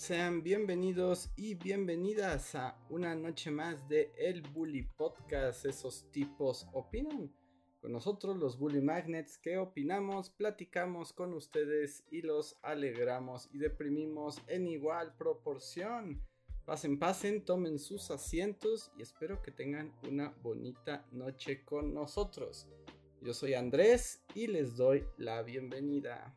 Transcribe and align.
Sean 0.00 0.42
bienvenidos 0.42 1.28
y 1.36 1.56
bienvenidas 1.56 2.54
a 2.54 2.74
una 2.88 3.14
noche 3.14 3.50
más 3.50 3.86
de 3.86 4.10
El 4.16 4.40
Bully 4.40 4.84
Podcast. 4.96 5.66
Esos 5.66 6.10
tipos 6.10 6.66
opinan 6.72 7.30
con 7.82 7.92
nosotros, 7.92 8.38
los 8.38 8.58
Bully 8.58 8.80
Magnets, 8.80 9.36
que 9.36 9.58
opinamos, 9.58 10.30
platicamos 10.30 11.12
con 11.12 11.34
ustedes 11.34 12.02
y 12.10 12.22
los 12.22 12.56
alegramos 12.62 13.50
y 13.52 13.58
deprimimos 13.58 14.40
en 14.46 14.68
igual 14.68 15.14
proporción. 15.18 16.26
Pasen, 16.64 16.98
pasen, 16.98 17.44
tomen 17.44 17.78
sus 17.78 18.10
asientos 18.10 18.90
y 18.96 19.02
espero 19.02 19.42
que 19.42 19.50
tengan 19.50 19.92
una 20.08 20.30
bonita 20.42 21.06
noche 21.12 21.62
con 21.62 21.92
nosotros. 21.92 22.66
Yo 23.20 23.34
soy 23.34 23.52
Andrés 23.52 24.24
y 24.34 24.46
les 24.46 24.78
doy 24.78 25.04
la 25.18 25.42
bienvenida. 25.42 26.34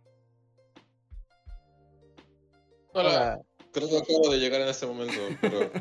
Hola. 2.92 3.42
Creo 3.74 3.90
que 3.90 3.98
acabo 3.98 4.30
de 4.30 4.40
llegar 4.40 4.62
en 4.62 4.68
este 4.68 4.86
momento, 4.86 5.20
pero 5.42 5.72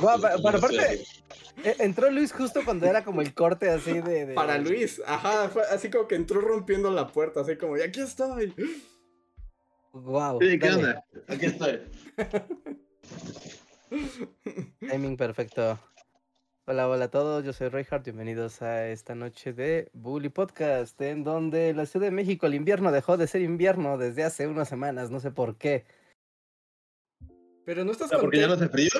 para, 0.00 0.34
aparte, 0.34 1.04
e, 1.62 1.76
entró 1.78 2.10
Luis 2.10 2.32
justo 2.32 2.62
cuando 2.64 2.86
era 2.86 3.04
como 3.04 3.22
el 3.22 3.34
corte 3.34 3.70
así 3.70 4.00
de... 4.00 4.34
Para 4.34 4.58
Luis, 4.58 5.00
ajá, 5.06 5.48
fue 5.48 5.62
así 5.70 5.88
como 5.88 6.08
que 6.08 6.16
entró 6.16 6.40
rompiendo 6.40 6.90
la 6.90 7.06
puerta, 7.06 7.42
así 7.42 7.56
como, 7.56 7.76
y 7.76 7.82
aquí 7.82 8.00
estoy. 8.00 8.52
Wow. 9.92 10.40
Sí, 10.42 10.58
¿qué 10.58 10.70
onda? 10.70 11.04
Aquí 11.28 11.46
estoy. 11.46 11.82
Timing 14.80 15.16
perfecto. 15.16 15.78
Hola, 16.66 16.88
hola 16.88 17.04
a 17.04 17.10
todos, 17.12 17.44
yo 17.44 17.52
soy 17.52 17.68
Reinhardt, 17.68 18.02
bienvenidos 18.02 18.60
a 18.60 18.88
esta 18.88 19.14
noche 19.14 19.52
de 19.52 19.88
Bully 19.92 20.30
Podcast, 20.30 21.00
en 21.00 21.22
donde 21.22 21.72
la 21.74 21.86
Ciudad 21.86 22.06
de 22.06 22.10
México 22.10 22.46
el 22.46 22.54
invierno 22.54 22.90
dejó 22.90 23.16
de 23.16 23.28
ser 23.28 23.42
invierno 23.42 23.98
desde 23.98 24.24
hace 24.24 24.48
unas 24.48 24.68
semanas, 24.68 25.12
no 25.12 25.20
sé 25.20 25.30
por 25.30 25.56
qué. 25.56 25.84
Pero 27.66 27.84
no 27.84 27.90
estás 27.90 28.10
¿Porque 28.10 28.38
ya 28.38 28.46
no 28.46 28.54
hace 28.54 28.68
frío? 28.68 28.90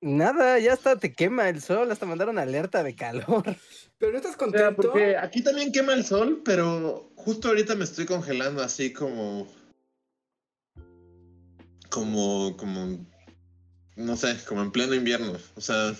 Nada, 0.00 0.58
ya 0.58 0.72
hasta 0.72 0.96
te 0.96 1.12
quema 1.12 1.48
el 1.48 1.62
sol, 1.62 1.90
hasta 1.92 2.06
mandaron 2.06 2.36
alerta 2.36 2.82
de 2.82 2.96
calor. 2.96 3.44
Pero 3.98 4.12
no 4.12 4.18
estás 4.18 4.36
contento. 4.36 4.74
porque 4.74 5.16
aquí 5.16 5.42
también 5.42 5.72
quema 5.72 5.92
el 5.92 6.04
sol, 6.04 6.42
pero 6.44 7.10
justo 7.16 7.48
ahorita 7.48 7.74
me 7.74 7.82
estoy 7.82 8.06
congelando 8.06 8.62
así 8.62 8.92
como. 8.92 9.48
Como. 11.90 12.56
como. 12.56 13.04
No 13.96 14.16
sé, 14.16 14.36
como 14.46 14.62
en 14.62 14.70
pleno 14.70 14.94
invierno. 14.94 15.32
O 15.56 15.60
sea, 15.60 15.96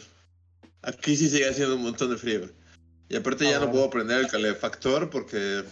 aquí 0.83 1.17
sí 1.17 1.29
sigue 1.29 1.49
haciendo 1.49 1.75
un 1.75 1.83
montón 1.83 2.11
de 2.11 2.19
frío. 2.19 2.49
Y 3.09 3.17
aparte 3.17 3.47
ya 3.47 3.59
no 3.59 3.67
ah. 3.67 3.73
puedo 3.73 3.91
prender 3.91 4.21
el 4.21 4.29
calefactor 4.29 5.11
porque 5.11 5.65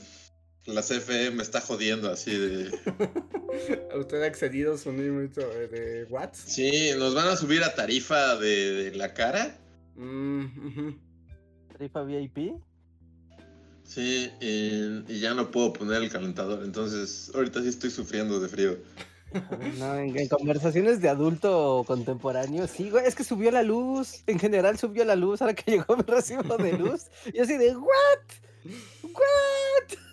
la 0.67 0.83
CFE 0.83 1.31
me 1.31 1.43
está 1.43 1.61
jodiendo 1.61 2.11
así 2.11 2.37
de. 2.37 2.71
¿Usted 3.97 4.23
ha 4.23 4.27
excedido 4.27 4.77
su 4.77 4.93
límite 4.93 5.45
de 5.45 6.05
watts? 6.05 6.39
Sí, 6.47 6.91
nos 6.99 7.15
van 7.15 7.29
a 7.29 7.37
subir 7.37 7.63
a 7.63 7.75
tarifa 7.75 8.37
de, 8.37 8.93
la 8.95 9.15
cara. 9.15 9.57
Mm, 9.95 10.45
¿Tarifa 11.73 12.03
VIP? 12.03 12.57
Sí, 13.85 14.31
y, 14.41 15.21
ya 15.21 15.35
no 15.35 15.51
puedo 15.51 15.73
poner 15.73 16.03
el 16.03 16.11
calentador, 16.11 16.65
entonces 16.65 17.31
ahorita 17.35 17.63
sí 17.63 17.69
estoy 17.69 17.91
sufriendo 17.91 18.41
de 18.41 18.49
frío. 18.49 18.77
No, 19.79 19.97
en, 19.97 20.29
conversaciones 20.29 21.03
de 21.03 21.09
adulto 21.09 21.85
contemporáneo, 21.87 22.67
sí, 22.67 22.91
güey, 22.91 23.07
es 23.07 23.15
que 23.15 23.25
subió 23.25 23.51
la 23.51 23.63
luz, 23.63 24.23
en 24.27 24.39
general 24.39 24.79
subió 24.79 25.05
la 25.05 25.17
luz 25.17 25.43
ahora 25.43 25.53
que 25.55 25.73
llegó 25.73 25.97
mi 25.97 26.05
recibo 26.05 26.57
de 26.57 26.73
luz, 26.73 27.07
y 27.35 27.41
así 27.41 27.59
de, 27.59 27.77
¿what? 27.77 28.23
¿What? 29.03 30.06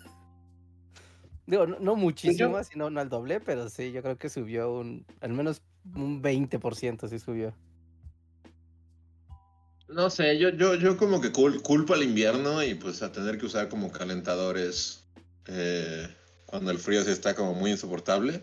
Digo, 1.46 1.66
no, 1.66 1.94
muchísimo, 1.94 2.62
sino 2.64 2.88
no 2.88 3.00
al 3.00 3.08
doble, 3.08 3.40
pero 3.40 3.68
sí, 3.68 3.92
yo 3.92 4.02
creo 4.02 4.16
que 4.16 4.30
subió 4.30 4.72
un, 4.72 5.04
al 5.20 5.32
menos 5.32 5.60
un 5.94 6.22
20% 6.22 7.08
sí 7.08 7.18
subió. 7.18 7.54
No 9.88 10.08
sé, 10.08 10.38
yo, 10.38 10.48
yo, 10.48 10.74
yo 10.74 10.96
como 10.96 11.20
que 11.20 11.30
culpo 11.30 11.92
al 11.92 12.02
invierno 12.02 12.62
y 12.62 12.74
pues 12.74 13.02
a 13.02 13.12
tener 13.12 13.36
que 13.36 13.46
usar 13.46 13.68
como 13.68 13.92
calentadores 13.92 15.04
eh, 15.46 16.08
cuando 16.46 16.70
el 16.70 16.78
frío 16.78 17.04
sí 17.04 17.10
está 17.10 17.34
como 17.34 17.52
muy 17.52 17.72
insoportable. 17.72 18.42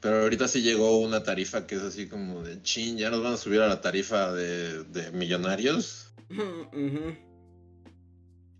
Pero 0.00 0.22
ahorita 0.22 0.46
sí 0.46 0.62
llegó 0.62 0.98
una 0.98 1.24
tarifa 1.24 1.66
que 1.66 1.74
es 1.74 1.82
así 1.82 2.08
como 2.08 2.42
de 2.42 2.62
chin, 2.62 2.96
ya 2.96 3.10
nos 3.10 3.22
van 3.22 3.32
a 3.32 3.36
subir 3.36 3.60
a 3.60 3.68
la 3.68 3.80
tarifa 3.80 4.32
de, 4.32 4.84
de 4.84 5.10
millonarios. 5.10 6.12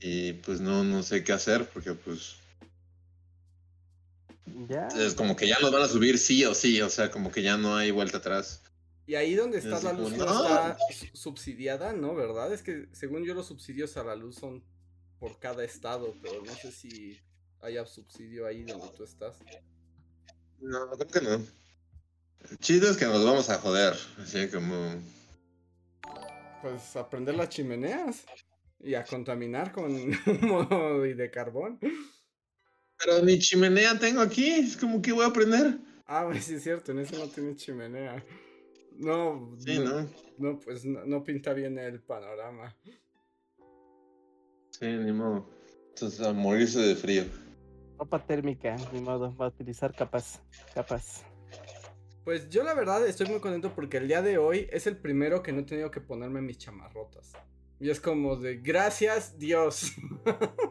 Y 0.01 0.35
pues 0.35 0.61
no, 0.61 0.85
no 0.85 1.03
sé 1.03 1.25
qué 1.25 1.33
hacer 1.33 1.69
porque 1.73 1.93
pues 1.93 2.37
es 4.99 5.15
como 5.15 5.37
que 5.37 5.47
ya 5.47 5.59
nos 5.61 5.73
van 5.73 5.83
a 5.83 5.89
subir 5.89 6.19
sí 6.19 6.45
o 6.45 6.55
sí, 6.55 6.81
o 6.83 6.91
sea, 6.91 7.11
como 7.11 7.31
que 7.31 7.43
ya 7.43 7.57
no 7.57 7.77
hay 7.77 7.91
vuelta 7.91 8.19
atrás. 8.19 8.63
Y 9.07 9.15
ahí 9.15 9.35
donde 9.35 9.59
está 9.59 9.81
la 9.81 9.95
luz 9.95 10.13
no 10.13 10.25
está 10.25 10.77
subsidiada, 11.15 11.95
¿no? 11.95 12.15
¿Verdad? 12.15 12.53
Es 12.53 12.63
que 12.63 12.89
según 12.93 13.25
yo 13.25 13.35
los 13.35 13.47
subsidios 13.47 13.97
a 13.97 14.05
la 14.05 14.15
luz 14.15 14.37
son 14.37 14.63
por 15.19 15.39
cada 15.39 15.65
estado, 15.65 16.15
pero 16.23 16.43
no 16.43 16.55
sé 16.55 16.71
si 16.71 17.19
haya 17.63 17.87
subsidio 17.87 18.47
ahí 18.47 18.65
donde 18.65 18.89
tú 18.97 19.05
estás. 19.05 19.39
No, 20.61 20.91
creo 20.91 21.09
que 21.09 21.21
no. 21.23 21.47
El 22.51 22.59
chido 22.59 22.91
es 22.91 22.97
que 22.97 23.07
nos 23.07 23.25
vamos 23.25 23.49
a 23.51 23.59
joder, 23.59 23.95
así 24.19 24.49
como... 24.49 25.03
Pues 26.63 26.95
aprender 26.97 27.35
las 27.35 27.49
chimeneas 27.49 28.25
y 28.81 28.95
a 28.95 29.05
contaminar 29.05 29.73
con 29.73 29.91
humo 30.27 31.05
y 31.05 31.15
de 31.15 31.31
carbón. 31.31 31.79
Pero 32.99 33.23
ni 33.23 33.39
chimenea 33.39 33.99
tengo 33.99 34.21
aquí, 34.21 34.51
es 34.51 34.77
como 34.77 35.01
que 35.01 35.13
voy 35.13 35.25
a 35.25 35.33
prender. 35.33 35.79
Ah, 36.07 36.25
pues 36.27 36.45
sí 36.45 36.55
es 36.55 36.63
cierto, 36.63 36.93
en 36.93 37.01
ese 37.01 37.17
no 37.17 37.29
tiene 37.29 37.55
chimenea. 37.55 38.25
No, 38.97 39.55
sí, 39.59 39.79
no, 39.79 40.09
no, 40.39 40.59
pues 40.59 40.85
no, 40.85 41.23
pinta 41.23 41.53
bien 41.53 41.79
el 41.79 42.01
panorama. 42.01 42.77
Sí, 44.71 44.87
ni 44.87 45.13
modo. 45.13 45.49
Entonces 45.91 46.21
a 46.27 46.33
morirse 46.33 46.81
de 46.81 46.97
frío. 46.97 47.25
Ropa 47.99 48.25
térmica, 48.25 48.77
ni 48.93 49.01
modo, 49.01 49.37
va 49.37 49.47
a 49.47 49.49
utilizar 49.49 49.95
capas, 49.95 50.41
capas. 50.75 51.25
Pues 52.25 52.49
yo 52.51 52.63
la 52.63 52.75
verdad 52.75 53.07
estoy 53.07 53.29
muy 53.29 53.41
contento 53.41 53.73
porque 53.75 53.99
el 53.99 54.09
día 54.09 54.23
de 54.23 54.39
hoy 54.39 54.69
es 54.71 54.87
el 54.87 54.97
primero 54.97 55.43
que 55.43 55.53
no 55.53 55.61
he 55.61 55.65
tenido 55.65 55.91
que 55.91 56.01
ponerme 56.01 56.41
mis 56.41 56.59
chamarrotas. 56.59 57.33
Y 57.81 57.91
es 57.91 58.01
como 58.01 58.37
de 58.37 58.57
gracias 58.57 59.39
Dios. 59.39 59.93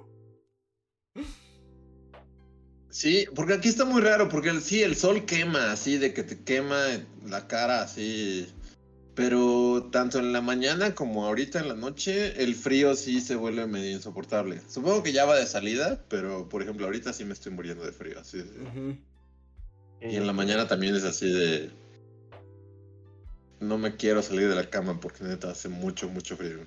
Sí, 2.98 3.28
porque 3.36 3.54
aquí 3.54 3.70
está 3.70 3.86
muy 3.86 4.02
raro, 4.02 4.28
porque 4.28 4.50
el, 4.50 4.60
sí, 4.60 4.82
el 4.82 4.96
sol 4.96 5.24
quema, 5.28 5.72
así, 5.72 6.00
de 6.00 6.16
que 6.16 6.24
te 6.24 6.40
quema 6.44 6.84
la 7.28 7.48
cara, 7.48 7.84
así. 7.84 8.52
Pero 9.14 9.88
tanto 9.92 10.18
en 10.18 10.34
la 10.34 10.42
mañana 10.42 10.96
como 10.96 11.24
ahorita 11.28 11.60
en 11.60 11.68
la 11.68 11.76
noche, 11.76 12.42
el 12.42 12.56
frío 12.56 12.96
sí 12.96 13.22
se 13.22 13.36
vuelve 13.36 13.68
medio 13.68 13.92
insoportable. 13.92 14.62
Supongo 14.68 15.04
que 15.04 15.12
ya 15.14 15.26
va 15.26 15.36
de 15.36 15.46
salida, 15.46 16.04
pero 16.10 16.50
por 16.50 16.64
ejemplo, 16.64 16.88
ahorita 16.88 17.14
sí 17.14 17.24
me 17.24 17.34
estoy 17.34 17.52
muriendo 17.52 17.86
de 17.86 17.92
frío, 17.92 18.20
así. 18.20 18.44
Y 20.02 20.16
en 20.16 20.26
la 20.26 20.34
mañana 20.34 20.68
también 20.68 20.96
es 20.96 21.04
así 21.04 21.32
de. 21.32 21.70
No 23.60 23.78
me 23.78 23.96
quiero 23.96 24.24
salir 24.24 24.50
de 24.50 24.56
la 24.56 24.72
cama 24.72 25.00
porque 25.00 25.24
neta 25.24 25.52
hace 25.52 25.70
mucho, 25.70 26.10
mucho 26.10 26.36
frío. 26.36 26.66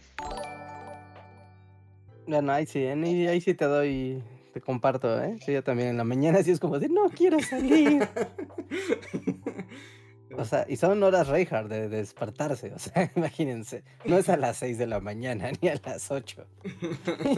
Bueno, 2.29 2.53
ahí 2.53 2.67
sí, 2.67 2.85
ahí 2.87 3.41
sí 3.41 3.53
te 3.55 3.65
doy 3.65 4.23
te 4.53 4.61
comparto, 4.61 5.23
¿eh? 5.23 5.37
yo 5.47 5.63
también 5.63 5.91
en 5.91 5.97
la 5.97 6.05
mañana 6.05 6.43
sí 6.43 6.51
es 6.51 6.61
como 6.61 6.79
de, 6.79 6.89
no 6.89 7.09
quiero 7.11 7.41
salir. 7.41 8.09
o 10.37 10.45
sea, 10.45 10.65
y 10.69 10.77
son 10.77 11.03
horas 11.03 11.29
Reinhardt 11.29 11.69
de, 11.69 11.89
despertarse, 11.89 12.73
o 12.73 12.79
sea, 12.79 13.11
imagínense. 13.17 13.85
No 14.05 14.19
es 14.19 14.29
a 14.29 14.37
las 14.37 14.59
6 14.59 14.79
de 14.79 14.87
la 14.87 15.01
mañana 15.01 15.51
ni 15.61 15.69
a 15.69 15.81
las 15.85 16.11
8. 16.11 16.47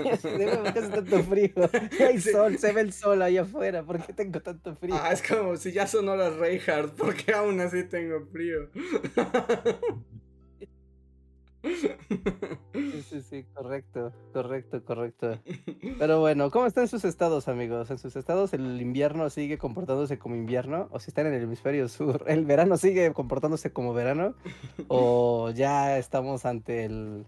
y 0.04 0.08
así 0.08 0.28
de, 0.28 0.56
¿por 0.56 0.72
qué 0.72 0.78
hace 0.78 0.88
tanto 0.88 1.22
frío? 1.22 1.70
Hay 2.08 2.20
sol, 2.20 2.58
se 2.58 2.72
ve 2.72 2.80
el 2.80 2.92
sol 2.92 3.22
ahí 3.22 3.38
afuera, 3.38 3.82
¿por 3.82 4.04
qué 4.04 4.12
tengo 4.12 4.40
tanto 4.40 4.74
frío? 4.76 4.94
Ah, 4.98 5.12
es 5.12 5.22
como 5.22 5.56
si 5.56 5.72
ya 5.72 5.86
son 5.86 6.08
horas 6.08 6.36
Reinhardt, 6.36 6.94
¿por 6.94 7.14
qué 7.14 7.32
aún 7.32 7.60
así 7.60 7.84
tengo 7.84 8.26
frío? 8.26 8.68
Sí, 11.62 13.02
sí, 13.08 13.22
sí, 13.30 13.44
correcto, 13.54 14.12
correcto, 14.32 14.84
correcto. 14.84 15.38
Pero 15.98 16.20
bueno, 16.20 16.50
¿cómo 16.50 16.66
están 16.66 16.88
sus 16.88 17.04
estados, 17.04 17.46
amigos? 17.48 17.90
¿En 17.90 17.98
sus 17.98 18.16
estados 18.16 18.52
el 18.52 18.80
invierno 18.80 19.30
sigue 19.30 19.58
comportándose 19.58 20.18
como 20.18 20.34
invierno? 20.34 20.88
¿O 20.90 20.98
si 20.98 21.10
están 21.10 21.26
en 21.26 21.34
el 21.34 21.42
hemisferio 21.42 21.88
sur, 21.88 22.24
el 22.26 22.44
verano 22.44 22.76
sigue 22.76 23.12
comportándose 23.12 23.72
como 23.72 23.94
verano? 23.94 24.34
¿O 24.88 25.50
ya 25.50 25.98
estamos 25.98 26.44
ante 26.44 26.84
el 26.84 27.26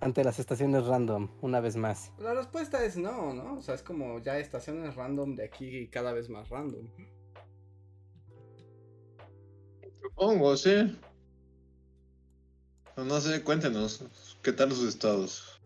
ante 0.00 0.24
las 0.24 0.40
estaciones 0.40 0.84
random, 0.84 1.28
una 1.42 1.60
vez 1.60 1.76
más? 1.76 2.12
La 2.18 2.34
respuesta 2.34 2.84
es 2.84 2.96
no, 2.96 3.32
¿no? 3.32 3.58
O 3.58 3.62
sea, 3.62 3.76
es 3.76 3.84
como 3.84 4.18
ya 4.18 4.38
estaciones 4.38 4.96
random 4.96 5.36
de 5.36 5.44
aquí 5.44 5.68
y 5.68 5.88
cada 5.88 6.12
vez 6.12 6.28
más 6.28 6.48
random. 6.48 6.88
Supongo, 10.02 10.56
sí. 10.56 10.98
No, 12.96 13.04
no 13.04 13.20
sé, 13.20 13.42
cuéntenos. 13.42 14.04
¿Qué 14.42 14.52
tal 14.52 14.72
sus 14.72 14.88
estados? 14.88 15.60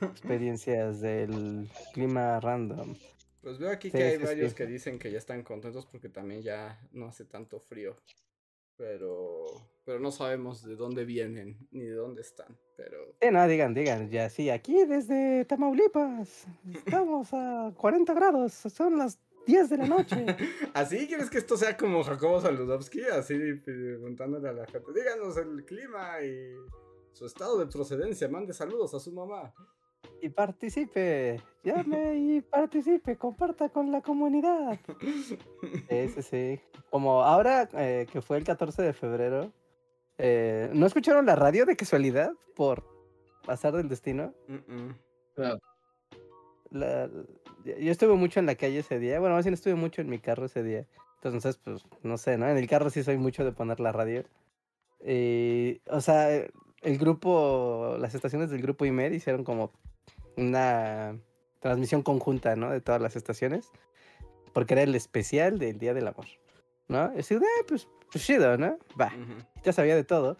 Experiencias 0.00 1.00
del 1.00 1.68
clima 1.92 2.40
random. 2.40 2.94
Pues 3.42 3.58
veo 3.58 3.70
aquí 3.70 3.90
Sí, 3.90 3.96
que 3.98 4.02
hay 4.04 4.18
sí, 4.18 4.24
varios 4.24 4.50
sí. 4.50 4.56
que 4.56 4.66
dicen 4.66 4.98
que 4.98 5.10
ya 5.12 5.18
están 5.18 5.42
contentos 5.42 5.86
porque 5.86 6.08
también 6.08 6.42
ya 6.42 6.80
no 6.92 7.06
hace 7.06 7.24
tanto 7.24 7.60
frío. 7.60 7.96
Pero, 8.76 9.44
pero 9.84 10.00
no 10.00 10.10
sabemos 10.10 10.64
de 10.64 10.74
dónde 10.74 11.04
vienen 11.04 11.68
ni 11.70 11.84
de 11.84 11.94
dónde 11.94 12.22
están. 12.22 12.58
Pero 12.76 12.98
Sí, 13.20 13.28
no, 13.30 13.46
digan, 13.46 13.72
digan, 13.72 14.10
ya 14.10 14.28
sí, 14.28 14.50
aquí 14.50 14.84
desde 14.84 15.44
Tamaulipas, 15.44 16.46
estamos 16.74 17.28
a 17.32 17.72
40 17.76 18.14
grados, 18.14 18.52
son 18.52 18.98
las 18.98 19.18
10 19.46 19.70
de 19.70 19.76
la 19.76 19.86
noche. 19.86 20.24
¿Así 20.74 21.06
quieres 21.06 21.30
que 21.30 21.38
esto 21.38 21.56
sea 21.56 21.76
como 21.76 22.02
Jacobo 22.02 22.40
Saludowski? 22.40 23.02
Así 23.02 23.34
preguntándole 23.64 24.48
a 24.48 24.52
la 24.52 24.66
gente, 24.66 24.92
díganos 24.94 25.36
el 25.36 25.64
clima 25.64 26.20
y 26.22 26.54
su 27.12 27.26
estado 27.26 27.58
de 27.58 27.66
procedencia, 27.66 28.28
mande 28.28 28.52
saludos 28.52 28.94
a 28.94 29.00
su 29.00 29.12
mamá. 29.12 29.52
Y 30.20 30.28
participe, 30.30 31.40
llame 31.62 32.16
y 32.18 32.40
participe, 32.40 33.16
comparta 33.16 33.68
con 33.68 33.90
la 33.92 34.00
comunidad. 34.00 34.78
Sí, 35.88 36.08
sí, 36.08 36.22
sí. 36.22 36.60
Como 36.90 37.22
ahora 37.22 37.68
eh, 37.74 38.06
que 38.10 38.20
fue 38.22 38.36
el 38.38 38.44
14 38.44 38.82
de 38.82 38.92
febrero, 38.92 39.52
eh, 40.18 40.70
¿no 40.72 40.86
escucharon 40.86 41.26
la 41.26 41.36
radio 41.36 41.66
de 41.66 41.76
casualidad 41.76 42.32
por 42.54 42.84
pasar 43.44 43.74
del 43.74 43.88
destino? 43.88 44.32
Mm-mm. 44.48 44.96
La- 46.70 47.10
yo 47.64 47.90
estuve 47.92 48.14
mucho 48.14 48.40
en 48.40 48.46
la 48.46 48.54
calle 48.54 48.78
ese 48.80 48.98
día, 48.98 49.20
bueno, 49.20 49.34
más 49.34 49.44
bien 49.44 49.54
estuve 49.54 49.74
mucho 49.74 50.00
en 50.02 50.08
mi 50.08 50.18
carro 50.18 50.46
ese 50.46 50.62
día. 50.62 50.86
Entonces, 51.22 51.56
pues, 51.56 51.82
no 52.02 52.18
sé, 52.18 52.36
¿no? 52.36 52.48
En 52.48 52.56
el 52.58 52.68
carro 52.68 52.90
sí 52.90 53.02
soy 53.02 53.16
mucho 53.16 53.44
de 53.44 53.52
poner 53.52 53.80
la 53.80 53.92
radio. 53.92 54.24
Y, 55.04 55.80
o 55.88 56.00
sea, 56.00 56.34
eh, 56.34 56.50
el 56.82 56.98
grupo, 56.98 57.96
las 57.98 58.14
estaciones 58.14 58.50
del 58.50 58.62
grupo 58.62 58.84
IMED 58.84 59.12
hicieron 59.12 59.44
como 59.44 59.72
una 60.36 61.18
transmisión 61.60 62.02
conjunta, 62.02 62.56
¿no? 62.56 62.70
De 62.70 62.80
todas 62.80 63.00
las 63.00 63.16
estaciones. 63.16 63.70
Porque 64.52 64.74
era 64.74 64.82
el 64.82 64.94
especial 64.94 65.58
del 65.58 65.78
Día 65.78 65.94
del 65.94 66.06
Amor, 66.08 66.26
¿no? 66.88 67.12
Y 67.16 67.20
así, 67.20 67.34
"Ah, 67.34 67.64
pues, 67.66 67.88
pues 68.12 68.24
chido, 68.24 68.56
¿no? 68.56 68.78
Va 69.00 69.06
Ujú. 69.06 69.42
ya 69.64 69.72
sabía 69.72 69.96
de 69.96 70.04
todo. 70.04 70.36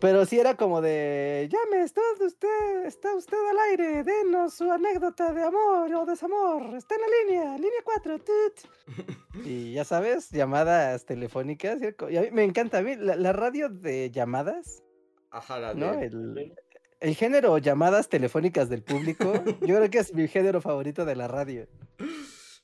Pero 0.00 0.26
sí 0.26 0.38
era 0.38 0.54
como 0.56 0.82
de, 0.82 1.48
llame, 1.50 1.82
está 1.82 2.02
usted, 2.20 2.84
está 2.84 3.14
usted 3.14 3.36
al 3.50 3.58
aire, 3.70 4.04
denos 4.04 4.52
su 4.54 4.70
anécdota 4.70 5.32
de 5.32 5.42
amor 5.42 5.92
o 5.94 6.04
desamor, 6.04 6.74
está 6.76 6.94
en 6.96 7.00
la 7.00 7.06
línea, 7.34 7.54
línea 7.56 7.80
4, 7.82 8.18
tut". 8.18 8.70
Y 9.46 9.72
ya 9.72 9.84
sabes, 9.84 10.30
llamadas 10.30 11.04
telefónicas. 11.06 11.78
y 12.10 12.16
a 12.16 12.22
mí 12.22 12.28
me 12.30 12.44
encanta, 12.44 12.78
a 12.78 12.82
mí 12.82 12.94
la, 12.96 13.16
la 13.16 13.32
radio 13.32 13.68
de 13.68 14.10
llamadas, 14.10 14.82
Ajá, 15.30 15.58
la 15.60 15.74
¿no? 15.74 15.96
de- 15.96 16.06
El, 16.06 16.54
el 17.00 17.14
género 17.14 17.56
llamadas 17.58 18.08
telefónicas 18.08 18.68
del 18.68 18.82
público, 18.82 19.32
yo 19.60 19.76
creo 19.76 19.90
que 19.90 19.98
es 19.98 20.12
mi 20.14 20.28
género 20.28 20.60
favorito 20.60 21.04
de 21.04 21.16
la 21.16 21.26
radio. 21.28 21.66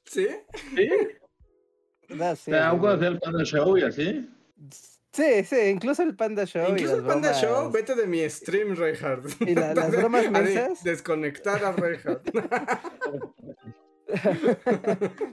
¿Sí? 0.04 0.26
¿Sí? 0.76 0.88
Sí, 2.08 2.50
¿Te 2.50 2.58
hago 2.58 2.88
hacer 2.88 3.18
el 3.22 3.44
Show 3.46 3.78
y 3.78 3.82
así? 3.84 4.28
Sí, 5.12 5.44
sí, 5.44 5.56
incluso 5.70 6.02
el 6.02 6.16
Panda 6.16 6.44
Show. 6.46 6.70
Incluso 6.70 6.96
el 6.96 7.02
Panda 7.04 7.32
Show, 7.34 7.70
vete 7.70 7.94
de 7.94 8.06
mi 8.06 8.28
stream, 8.28 8.74
Reinhardt. 8.76 9.26
Y 9.40 9.54
la- 9.54 9.74
las 9.74 9.90
bromas 9.90 10.30
mensas. 10.30 10.82
Desconectar 10.82 11.64
a 11.64 11.72
Reinhardt. 11.72 12.28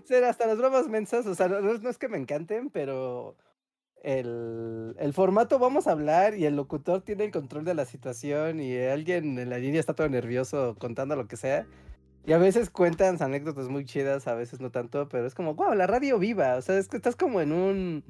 Sí, 0.06 0.16
hasta 0.16 0.48
las 0.48 0.58
bromas 0.58 0.88
mensas, 0.88 1.26
o 1.26 1.36
sea, 1.36 1.48
no, 1.48 1.60
no 1.62 1.74
es- 1.74 1.82
no 1.82 1.90
es 1.90 1.98
que 1.98 2.08
me 2.08 2.18
encanten, 2.18 2.70
pero 2.70 3.36
el, 4.04 4.96
el 4.98 5.14
formato 5.14 5.60
vamos 5.60 5.88
a 5.88 5.92
hablar 5.92 6.36
y 6.38 6.46
el 6.46 6.56
locutor 6.56 7.02
tiene 7.02 7.26
el 7.26 7.32
control 7.32 7.66
de 7.66 7.74
la 7.74 7.86
situación 7.86 8.60
y 8.62 8.78
alguien 8.78 9.38
en 9.38 9.50
la 9.50 9.58
línea 9.58 9.80
está 9.82 9.94
todo 9.96 10.08
nervioso 10.08 10.76
contando 10.80 11.16
lo 11.18 11.28
que 11.28 11.36
sea. 11.38 11.68
Y 12.26 12.34
a 12.34 12.38
veces 12.38 12.70
cuentan 12.70 13.22
anécdotas 13.22 13.68
muy 13.70 13.86
chidas, 13.86 14.28
a 14.28 14.36
veces 14.36 14.60
no 14.62 14.72
tanto, 14.72 15.10
pero 15.10 15.26
es 15.26 15.34
como, 15.36 15.56
wow, 15.56 15.74
la 15.74 15.88
radio 15.88 16.20
viva, 16.20 16.56
o 16.56 16.62
sea, 16.62 16.78
es 16.78 16.88
que 16.88 16.98
estás 16.98 17.16
como 17.16 17.42
en 17.42 17.52
un... 17.52 18.04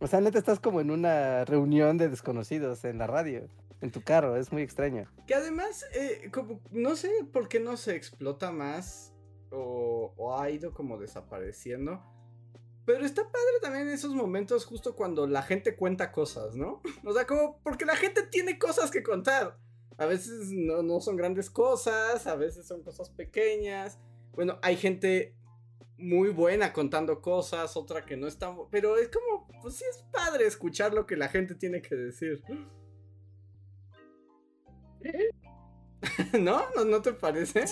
O 0.00 0.06
sea, 0.06 0.20
neta, 0.20 0.38
estás 0.38 0.60
como 0.60 0.80
en 0.80 0.90
una 0.90 1.44
reunión 1.44 1.96
de 1.98 2.08
desconocidos 2.08 2.84
en 2.84 2.98
la 2.98 3.06
radio, 3.06 3.48
en 3.80 3.90
tu 3.90 4.02
carro, 4.02 4.36
es 4.36 4.52
muy 4.52 4.62
extraño. 4.62 5.08
Que 5.26 5.34
además, 5.34 5.84
eh, 5.94 6.30
como, 6.32 6.60
no 6.70 6.96
sé 6.96 7.10
por 7.32 7.48
qué 7.48 7.60
no 7.60 7.76
se 7.76 7.94
explota 7.94 8.50
más 8.50 9.14
o, 9.50 10.36
ha 10.38 10.50
ido 10.50 10.72
como 10.72 10.98
desapareciendo. 10.98 12.02
Pero 12.84 13.04
está 13.04 13.22
padre 13.22 13.60
también 13.62 13.88
esos 13.88 14.14
momentos 14.14 14.66
justo 14.66 14.94
cuando 14.94 15.26
la 15.26 15.42
gente 15.42 15.76
cuenta 15.76 16.12
cosas, 16.12 16.54
¿no? 16.54 16.82
O 17.04 17.12
sea, 17.12 17.26
como 17.26 17.60
porque 17.62 17.84
la 17.84 17.96
gente 17.96 18.26
tiene 18.26 18.58
cosas 18.58 18.90
que 18.90 19.02
contar. 19.02 19.58
A 19.96 20.06
veces 20.06 20.50
no, 20.50 20.82
no 20.82 21.00
son 21.00 21.16
grandes 21.16 21.48
cosas, 21.48 22.26
a 22.26 22.34
veces 22.34 22.66
son 22.66 22.82
cosas 22.82 23.10
pequeñas. 23.10 23.98
Bueno, 24.32 24.58
hay 24.60 24.76
gente 24.76 25.36
muy 26.04 26.30
buena 26.30 26.72
contando 26.72 27.20
cosas, 27.20 27.76
otra 27.76 28.04
que 28.04 28.16
no 28.16 28.26
está... 28.26 28.54
Pero 28.70 28.96
es 28.96 29.08
como, 29.08 29.48
pues 29.62 29.76
sí 29.76 29.84
es 29.90 30.04
padre 30.12 30.46
escuchar 30.46 30.92
lo 30.94 31.06
que 31.06 31.16
la 31.16 31.28
gente 31.28 31.54
tiene 31.54 31.82
que 31.82 31.94
decir. 31.94 32.42
¿No? 36.38 36.62
¿No, 36.76 36.84
no 36.84 37.02
te 37.02 37.12
parece? 37.12 37.66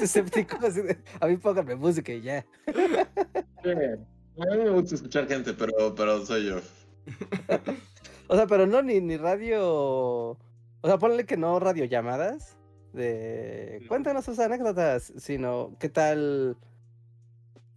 A 1.20 1.26
mí 1.26 1.36
póngame 1.36 1.76
música 1.76 2.12
y 2.12 2.22
ya. 2.22 2.46
A 2.74 3.64
mí 3.64 4.58
me 4.58 4.70
gusta 4.70 4.94
escuchar 4.94 5.28
gente, 5.28 5.52
pero, 5.52 5.94
pero 5.94 6.24
soy 6.24 6.46
yo. 6.46 6.60
O 8.28 8.36
sea, 8.36 8.46
pero 8.46 8.66
no 8.66 8.80
ni, 8.80 8.98
ni 9.02 9.18
radio. 9.18 9.60
O 9.66 10.38
sea, 10.84 10.98
ponle 10.98 11.26
que 11.26 11.36
no 11.36 11.60
radiollamadas. 11.60 12.56
De 12.94 13.78
No. 13.82 13.88
cuéntanos 13.88 14.24
sus 14.24 14.38
anécdotas. 14.38 15.12
Sino, 15.18 15.76
¿qué 15.78 15.90
tal? 15.90 16.56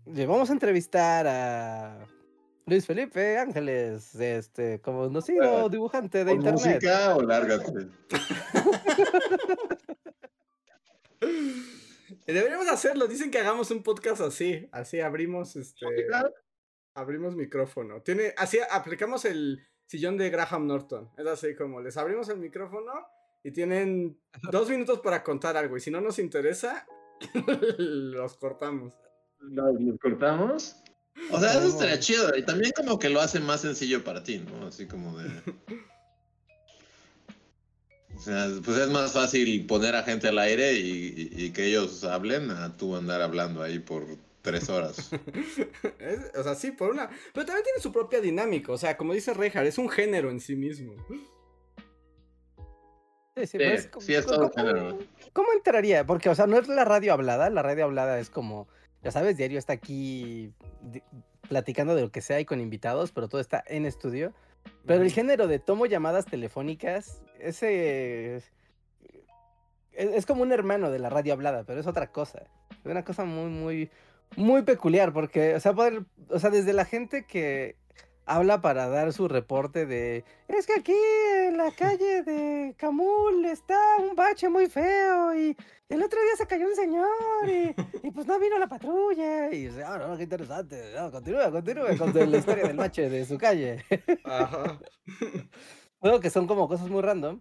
Vamos 0.06 0.50
a 0.50 0.54
entrevistar 0.54 1.26
a 1.28 2.08
Luis 2.68 2.86
Felipe 2.86 3.38
Ángeles, 3.38 4.14
este, 4.16 4.80
conocido 4.80 5.52
Bueno, 5.52 5.70
dibujante 5.70 6.24
de 6.24 6.32
¿Con 6.32 6.46
internet. 6.46 6.76
música 6.76 7.16
o 7.16 7.22
lárgate? 7.24 7.88
Deberíamos 12.28 12.68
hacerlo. 12.70 13.08
Dicen 13.08 13.32
que 13.32 13.40
hagamos 13.40 13.72
un 13.72 13.82
podcast 13.82 14.22
así. 14.22 14.68
Así 14.72 15.00
abrimos 15.00 15.56
este. 15.56 15.86
Abrimos 16.94 17.36
micrófono. 17.36 18.02
Tiene. 18.02 18.34
Así 18.38 18.60
aplicamos 18.72 19.26
el 19.26 19.66
sillón 19.86 20.18
de 20.18 20.30
Graham 20.30 20.68
Norton. 20.68 21.10
Es 21.18 21.26
así 21.26 21.56
como 21.56 21.82
les 21.82 21.98
abrimos 21.98 22.30
el 22.30 22.38
micrófono 22.38 22.94
y 23.44 23.52
tienen 23.52 24.20
dos 24.52 24.70
minutos 24.70 25.00
para 25.00 25.24
contar 25.24 25.58
algo. 25.58 25.78
Y 25.78 25.82
si 25.82 25.92
no 25.92 26.02
nos 26.02 26.20
interesa, 26.20 26.88
los 27.78 28.38
cortamos. 28.38 28.94
¿Nos, 29.50 29.80
nos 29.80 30.00
cortamos? 30.00 30.76
O 31.32 31.40
sea, 31.40 31.52
eso 31.54 31.68
estaría 31.68 32.00
chido. 32.00 32.36
Y 32.38 32.44
también 32.44 32.72
como 32.76 33.00
que 33.00 33.10
lo 33.10 33.22
hace 33.22 33.40
más 33.40 33.62
sencillo 33.62 34.04
para 34.04 34.24
ti, 34.24 34.40
¿no? 34.40 34.68
Así 34.68 34.86
como 34.86 35.18
de... 35.18 35.30
O 38.16 38.20
sea, 38.20 38.48
pues 38.64 38.78
es 38.78 38.90
más 38.90 39.12
fácil 39.12 39.66
poner 39.68 39.96
a 39.96 40.04
gente 40.04 40.30
al 40.30 40.40
aire 40.40 40.74
y, 40.74 41.30
y- 41.34 41.46
y 41.46 41.52
que 41.52 41.66
ellos 41.66 42.04
hablen 42.06 42.50
a 42.50 42.76
tú 42.78 42.96
andar 42.96 43.22
hablando 43.22 43.62
ahí 43.62 43.80
por 43.80 44.06
tres 44.42 44.70
horas. 44.70 45.10
Es- 46.00 46.32
o 46.38 46.44
sea, 46.44 46.56
sí, 46.56 46.72
por 46.72 46.92
una. 46.92 47.10
Pero 47.34 47.46
también 47.46 47.64
tiene 47.66 47.80
su 47.82 47.92
propia 47.92 48.22
dinámica. 48.22 48.72
O 48.72 48.78
sea, 48.78 48.96
como 48.96 49.14
dice 49.14 49.34
Reinhardt, 49.34 49.68
es 49.68 49.78
un 49.78 49.90
género 49.90 50.32
en 50.32 50.40
sí 50.40 50.56
mismo. 50.56 50.94
Sí, 53.36 53.48
sí, 53.48 53.58
es 53.60 53.88
como- 53.88 54.06
sí, 54.06 54.14
es 54.14 54.26
todo 54.26 54.50
¿cómo- 54.50 54.54
género. 54.54 55.00
¿Cómo 55.34 55.52
entraría? 55.54 56.06
Porque, 56.06 56.30
o 56.30 56.36
sea, 56.36 56.48
no 56.48 56.58
es 56.58 56.70
la 56.70 56.86
radio 56.86 57.12
hablada. 57.14 57.50
La 57.50 57.64
radio 57.64 57.84
hablada 57.84 58.18
es 58.20 58.30
como, 58.30 58.70
ya 59.06 59.12
sabes, 59.12 59.38
diario 59.38 59.60
está 59.60 59.74
aquí 59.74 60.52
platicando 61.48 61.94
de 61.94 62.02
lo 62.02 62.12
que 62.12 62.22
sea 62.22 62.40
y 62.40 62.46
con 62.46 62.60
invitados, 62.60 63.12
pero 63.12 63.30
todo 63.30 63.40
está 63.40 63.64
en 63.68 63.86
estudio. 63.86 64.34
Pero 64.88 65.04
el 65.04 65.12
género 65.12 65.48
de 65.48 65.60
tomo 65.60 65.86
llamadas 65.86 66.26
telefónicas, 66.26 67.22
ese 67.40 68.38
es, 68.38 68.52
es 69.92 70.26
como 70.26 70.42
un 70.42 70.52
hermano 70.52 70.90
de 70.90 70.98
la 70.98 71.12
radio 71.12 71.34
hablada, 71.34 71.64
pero 71.66 71.80
es 71.80 71.86
otra 71.86 72.12
cosa. 72.12 72.48
Es 72.84 72.86
una 72.92 73.06
cosa 73.06 73.26
muy, 73.26 73.52
muy, 73.52 73.92
muy 74.38 74.64
peculiar, 74.64 75.14
porque, 75.14 75.54
o 75.54 75.60
sea, 75.60 75.74
poder- 75.74 76.06
o 76.30 76.40
sea, 76.40 76.50
desde 76.50 76.74
la 76.74 76.86
gente 76.86 77.26
que 77.28 77.76
habla 78.26 78.62
para 78.62 78.88
dar 78.90 79.14
su 79.14 79.28
reporte 79.28 79.86
de, 79.86 80.24
es 80.48 80.66
que 80.66 80.74
aquí 80.74 80.96
en 81.48 81.58
la 81.58 81.72
calle 81.78 82.24
de 82.24 82.76
Camul 82.78 83.46
está 83.46 83.78
un 84.00 84.16
bache 84.16 84.50
muy 84.50 84.68
feo 84.68 85.36
y 85.36 85.56
el 85.90 86.04
otro 86.04 86.20
día 86.22 86.36
se 86.38 86.48
cayó 86.48 86.68
un 86.68 86.76
señor 86.76 87.08
y, 87.48 87.76
y 88.08 88.12
pues 88.12 88.26
no 88.28 88.40
vino 88.40 88.58
la 88.58 88.68
patrulla 88.68 89.52
y, 89.52 89.68
dice, 89.68 89.84
ah, 89.84 89.98
no, 89.98 90.18
qué 90.18 90.24
interesante, 90.24 90.94
no, 90.96 91.12
continúa, 91.12 91.52
continúa 91.52 91.96
con 91.98 92.14
la 92.32 92.38
historia 92.38 92.68
del 92.68 92.78
bache 92.78 93.10
de 93.10 93.26
su 93.26 93.38
calle. 93.38 93.84
Ajá. 94.24 94.80
Creo 96.02 96.20
que 96.20 96.30
son 96.30 96.48
como 96.48 96.68
cosas 96.68 96.90
muy 96.90 97.02
random. 97.02 97.40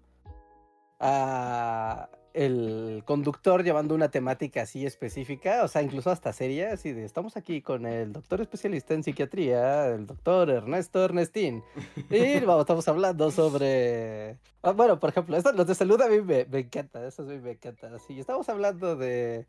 a 1.00 2.08
el 2.34 3.02
conductor 3.06 3.62
llevando 3.62 3.94
una 3.94 4.10
temática 4.10 4.62
así 4.62 4.84
específica, 4.84 5.62
o 5.62 5.68
sea, 5.68 5.82
incluso 5.82 6.10
hasta 6.10 6.32
seria, 6.32 6.72
así 6.72 6.92
de, 6.92 7.04
estamos 7.04 7.36
aquí 7.36 7.62
con 7.62 7.86
el 7.86 8.12
doctor 8.12 8.40
especialista 8.40 8.92
en 8.92 9.04
psiquiatría, 9.04 9.86
el 9.86 10.06
doctor 10.06 10.50
Ernesto 10.50 11.04
Ernestín, 11.04 11.62
y 12.10 12.40
vamos, 12.40 12.62
estamos 12.62 12.88
hablando 12.88 13.30
sobre, 13.30 14.36
ah, 14.62 14.72
bueno, 14.72 14.98
por 14.98 15.10
ejemplo, 15.10 15.36
esto, 15.36 15.52
los 15.52 15.66
de 15.66 15.76
salud 15.76 16.00
a 16.02 16.08
mí 16.08 16.20
me, 16.20 16.44
me 16.46 16.58
encanta, 16.58 17.06
eso 17.06 17.22
a 17.22 17.26
mí 17.26 17.38
me 17.38 17.52
encanta, 17.52 17.94
así, 17.94 18.18
estamos 18.18 18.48
hablando 18.48 18.96
de, 18.96 19.46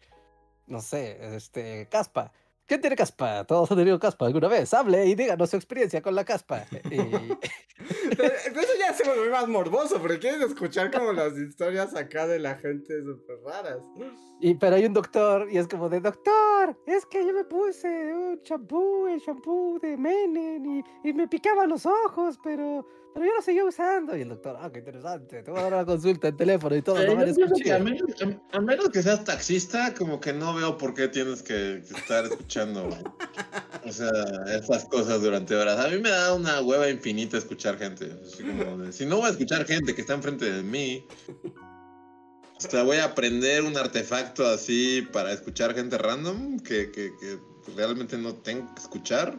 no 0.68 0.80
sé, 0.82 1.36
este, 1.36 1.88
caspa, 1.90 2.32
¿Quién 2.68 2.82
tiene 2.82 2.96
caspa? 2.96 3.44
Todos 3.44 3.70
han 3.72 3.78
tenido 3.78 4.00
caspa 4.00 4.26
alguna 4.26 4.48
vez. 4.48 4.74
Hable 4.74 5.06
y 5.06 5.14
díganos 5.14 5.52
su 5.52 5.56
experiencia 5.56 6.02
con 6.02 6.16
la 6.16 6.26
caspa. 6.26 6.66
Y... 6.92 6.98
Eso 6.98 8.74
ya 8.80 8.94
se 8.94 9.04
vuelve 9.04 9.30
más 9.30 9.48
morboso, 9.48 10.00
porque 10.00 10.18
quieres 10.18 10.42
escuchar 10.42 10.92
como 10.92 11.12
las 11.12 11.38
historias 11.38 11.96
acá 11.96 12.26
de 12.26 12.40
la 12.40 12.56
gente 12.56 13.04
súper 13.04 13.38
raras. 13.46 13.80
Y, 14.40 14.56
pero 14.56 14.78
hay 14.78 14.86
un 14.86 14.94
doctor 14.94 15.48
y 15.52 15.58
es 15.58 15.68
como 15.68 15.90
de, 15.90 16.00
doctor, 16.00 16.78
es 16.88 17.06
que 17.06 17.26
yo 17.26 17.34
me 17.34 17.44
puse 17.44 17.88
un 18.14 18.42
champú, 18.44 19.08
el 19.08 19.22
champú 19.22 19.78
de 19.82 19.98
Menen 19.98 20.66
y, 20.66 21.10
y 21.10 21.14
me 21.14 21.28
picaba 21.28 21.68
los 21.68 21.86
ojos, 21.86 22.40
pero, 22.44 22.86
pero 23.16 23.26
yo 23.28 23.34
lo 23.34 23.42
seguía 23.42 23.64
usando. 23.66 24.16
Y 24.16 24.22
el 24.22 24.30
doctor, 24.30 24.58
ah, 24.60 24.70
qué 24.72 24.80
interesante, 24.80 25.42
te 25.42 25.50
voy 25.50 25.60
a 25.62 25.64
dar 25.64 25.74
una 25.74 25.86
consulta 25.86 26.28
en 26.28 26.38
teléfono 26.38 26.76
y 26.76 26.82
todo. 26.84 27.02
Eh, 27.02 27.08
no 27.08 27.16
me 27.16 27.26
yo 27.28 27.34
pienso 27.34 27.56
que 27.56 27.72
a, 27.72 27.78
escuché". 27.78 27.92
menos, 27.96 28.42
a- 28.52 28.58
a 28.58 28.62
menos 28.62 28.90
que 28.90 29.02
seas 29.02 29.24
taxista, 29.24 29.94
como 29.94 30.20
que 30.20 30.34
no 30.34 30.54
veo 30.54 30.78
por 30.78 30.94
qué 30.94 31.08
tienes 31.08 31.42
que, 31.42 31.82
que 31.88 31.94
estar 31.98 32.26
escuchando, 32.26 32.90
o 33.86 33.92
sea, 33.92 34.12
esas 34.54 34.86
cosas 34.86 35.22
durante 35.22 35.56
horas. 35.56 35.80
A 35.80 35.88
mí 35.88 35.98
me 36.00 36.10
da 36.10 36.34
una 36.34 36.60
hueva 36.62 36.90
infinita 36.90 37.38
escuchar 37.38 37.78
gente. 37.78 38.12
así 38.22 38.44
como 38.44 38.78
de, 38.80 38.92
si 38.92 39.06
no 39.06 39.16
voy 39.18 39.28
a 39.28 39.30
escuchar 39.32 39.66
gente 39.66 39.96
que 39.96 40.02
está 40.02 40.14
enfrente 40.14 40.52
de 40.52 40.62
mí, 40.62 41.08
o 42.58 42.62
sea, 42.70 42.84
voy 42.84 42.98
a 42.98 43.06
aprender 43.06 43.64
un 43.64 43.78
artefacto 43.78 44.46
así 44.46 45.08
para 45.12 45.32
escuchar 45.32 45.74
gente 45.74 45.98
random 45.98 46.60
que, 46.60 46.92
que, 46.92 47.12
que 47.20 47.40
realmente 47.76 48.18
no 48.18 48.34
tengo 48.36 48.74
que 48.76 48.82
escuchar. 48.82 49.36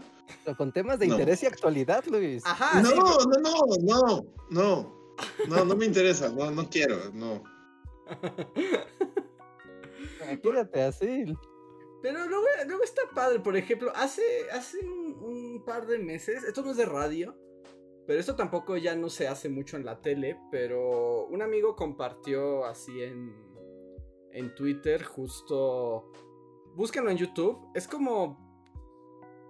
Con 0.56 0.72
temas 0.72 0.98
de 0.98 1.06
No. 1.06 1.14
interés 1.14 1.42
y 1.42 1.46
actualidad, 1.46 2.04
Luis. 2.06 2.44
Ajá, 2.46 2.80
no, 2.80 2.88
sí, 2.88 2.96
no, 2.96 3.18
no, 3.40 3.66
no, 3.80 4.26
no, 4.50 5.12
no, 5.48 5.64
no 5.64 5.76
me 5.76 5.86
interesa, 5.86 6.28
no, 6.28 6.50
no 6.50 6.68
quiero, 6.68 6.96
no. 7.12 7.42
Imagínate 10.30 10.82
así. 10.82 11.24
Pero 12.02 12.26
luego, 12.26 12.46
luego 12.66 12.84
está 12.84 13.02
padre, 13.14 13.40
por 13.40 13.56
ejemplo, 13.56 13.92
hace, 13.94 14.22
hace 14.52 14.78
un, 14.80 15.16
un 15.20 15.64
par 15.64 15.86
de 15.86 15.98
meses, 15.98 16.44
esto 16.44 16.62
no 16.62 16.70
es 16.70 16.76
de 16.76 16.84
radio, 16.86 17.36
pero 18.06 18.20
esto 18.20 18.36
tampoco 18.36 18.76
ya 18.76 18.94
no 18.94 19.08
se 19.08 19.26
hace 19.26 19.48
mucho 19.48 19.76
en 19.76 19.84
la 19.84 20.00
tele, 20.00 20.38
pero 20.50 21.26
un 21.26 21.42
amigo 21.42 21.74
compartió 21.74 22.64
así 22.64 23.02
en, 23.02 23.34
en 24.32 24.54
Twitter 24.54 25.02
justo... 25.02 26.12
Búsquenlo 26.74 27.10
en 27.10 27.16
YouTube, 27.16 27.58
es 27.74 27.88
como... 27.88 28.45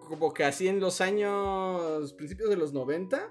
Como 0.08 0.32
que 0.32 0.44
así 0.44 0.68
en 0.68 0.80
los 0.80 1.00
años... 1.00 2.12
principios 2.14 2.48
de 2.48 2.56
los 2.56 2.72
90, 2.72 3.30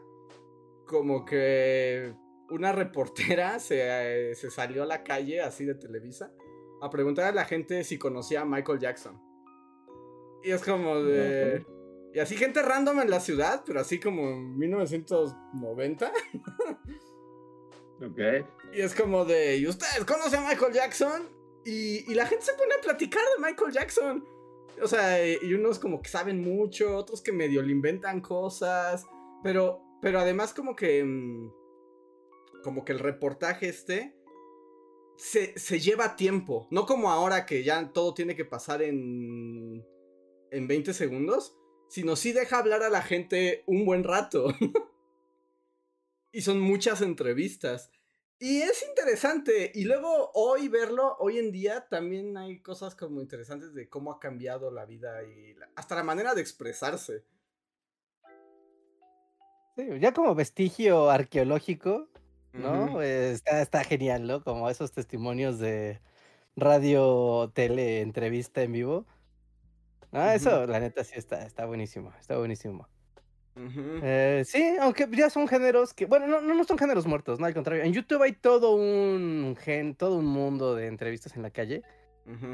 como 0.86 1.26
que 1.26 2.14
una 2.50 2.72
reportera 2.72 3.60
se, 3.60 4.32
eh, 4.32 4.36
se 4.36 4.52
salió 4.52 4.84
a 4.84 4.86
la 4.86 5.04
calle 5.04 5.42
así 5.42 5.66
de 5.66 5.76
Televisa 5.76 6.32
a 6.82 6.90
preguntar 6.90 7.26
a 7.26 7.32
la 7.32 7.46
gente 7.46 7.84
si 7.84 7.98
conocía 7.98 8.42
a 8.42 8.46
Michael 8.46 8.80
Jackson. 8.80 9.20
Y 10.44 10.52
es 10.52 10.62
como 10.64 11.02
de... 11.02 11.66
Y 12.14 12.20
así 12.20 12.38
gente 12.38 12.62
random 12.62 13.02
en 13.02 13.10
la 13.10 13.20
ciudad, 13.20 13.64
pero 13.66 13.80
así 13.80 14.00
como 14.00 14.30
en 14.30 14.58
1990. 14.58 16.12
Ok. 18.02 18.20
Y 18.74 18.82
es 18.82 18.94
como 18.94 19.26
de... 19.26 19.58
¿Y 19.58 19.68
ustedes 19.68 20.06
conocen 20.06 20.44
a 20.44 20.50
Michael 20.50 20.74
Jackson? 20.74 21.24
Y, 21.66 22.10
y 22.12 22.14
la 22.14 22.26
gente 22.28 22.46
se 22.46 22.54
pone 22.54 22.76
a 22.76 22.82
platicar 22.82 23.24
de 23.36 23.44
Michael 23.44 23.72
Jackson. 23.72 24.24
O 24.82 24.88
sea, 24.88 25.26
y 25.26 25.54
unos 25.54 25.80
como 25.80 26.02
que 26.02 26.10
saben 26.10 26.42
mucho, 26.42 26.98
otros 26.98 27.22
que 27.22 27.32
medio 27.32 27.62
le 27.62 27.72
inventan 27.72 28.22
cosas. 28.22 29.06
Pero, 29.44 29.82
pero 30.02 30.20
además 30.20 30.54
como 30.54 30.76
que... 30.76 31.04
mm, 31.04 31.52
Como 32.64 32.84
que 32.84 32.94
el 32.94 33.00
reportaje 33.00 33.70
este 33.70 34.16
se, 35.18 35.58
se 35.58 35.80
lleva 35.80 36.16
tiempo. 36.16 36.68
No 36.72 36.86
como 36.86 37.10
ahora 37.12 37.46
que 37.46 37.64
ya 37.64 37.92
todo 37.94 38.14
tiene 38.14 38.36
que 38.36 38.44
pasar 38.46 38.82
en, 38.82 39.86
en 40.52 40.68
20 40.68 40.94
segundos, 40.94 41.56
sino 41.90 42.16
sí 42.16 42.34
deja 42.34 42.58
hablar 42.58 42.84
a 42.84 42.90
la 42.90 43.02
gente 43.02 43.64
un 43.68 43.86
buen 43.86 44.04
rato. 44.04 44.48
y 46.32 46.42
son 46.42 46.60
muchas 46.60 47.02
entrevistas. 47.02 47.92
Y 48.40 48.62
es 48.62 48.86
interesante. 48.88 49.72
Y 49.74 49.86
luego 49.86 50.32
hoy 50.34 50.68
verlo, 50.68 51.16
hoy 51.20 51.38
en 51.40 51.52
día 51.52 51.88
también 51.90 52.38
hay 52.38 52.62
cosas 52.62 52.96
como 52.96 53.22
interesantes 53.22 53.74
de 53.74 53.90
cómo 53.90 54.12
ha 54.12 54.20
cambiado 54.20 54.72
la 54.72 54.86
vida 54.86 55.24
y 55.24 55.54
la- 55.54 55.70
hasta 55.76 55.96
la 55.96 56.04
manera 56.04 56.34
de 56.36 56.42
expresarse. 56.42 57.26
Sí, 59.78 59.84
ya 60.00 60.14
como 60.14 60.36
vestigio 60.36 61.10
arqueológico, 61.10 62.10
¿no? 62.54 63.02
Está, 63.02 63.62
está 63.62 63.84
genial, 63.84 64.26
¿no? 64.26 64.42
Como 64.44 64.70
esos 64.70 64.92
testimonios 64.94 65.60
de 65.60 66.02
radio, 66.56 67.52
tele, 67.54 68.02
entrevista 68.02 68.62
en 68.64 68.72
vivo. 68.72 69.06
Ah, 70.12 70.34
eso, 70.36 70.66
la 70.66 70.80
neta, 70.80 71.04
sí 71.04 71.14
está, 71.18 71.46
está 71.46 71.66
buenísimo, 71.66 72.14
está 72.20 72.38
buenísimo. 72.38 72.88
Eh, 73.58 74.44
sí, 74.46 74.76
aunque 74.80 75.08
ya 75.12 75.30
son 75.30 75.48
géneros 75.48 75.94
que, 75.94 76.06
bueno, 76.06 76.28
no, 76.28 76.42
no 76.42 76.64
son 76.66 76.78
géneros 76.78 77.06
muertos, 77.06 77.40
no, 77.40 77.46
al 77.46 77.54
contrario. 77.54 77.84
En 77.84 77.94
YouTube 77.94 78.22
hay 78.22 78.34
todo 78.34 78.76
un 78.76 79.56
gen, 79.60 79.96
todo 79.96 80.18
un 80.18 80.26
mundo 80.26 80.76
de 80.76 80.88
entrevistas 80.88 81.36
en 81.36 81.42
la 81.42 81.50
calle, 81.52 81.82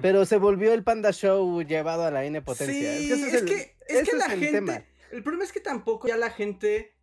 pero 0.01 0.25
se 0.25 0.37
volvió 0.37 0.73
el 0.73 0.83
Panda 0.83 1.11
Show 1.11 1.61
llevado 1.63 2.03
a 2.03 2.11
la 2.11 2.23
N 2.25 2.41
potencia. 2.41 2.73
Sí, 2.97 3.11
es, 3.11 3.33
el- 3.33 3.45
que, 3.45 3.75
es 3.87 4.09
que 4.09 4.15
la 4.17 4.25
el 4.25 4.31
gente. 4.39 4.51
tema. 4.51 4.83
El 5.11 5.23
problema 5.23 5.43
es 5.43 5.51
que 5.51 5.59
tampoco 5.59 6.07
ya 6.07 6.17
la 6.17 6.29
gente. 6.29 6.93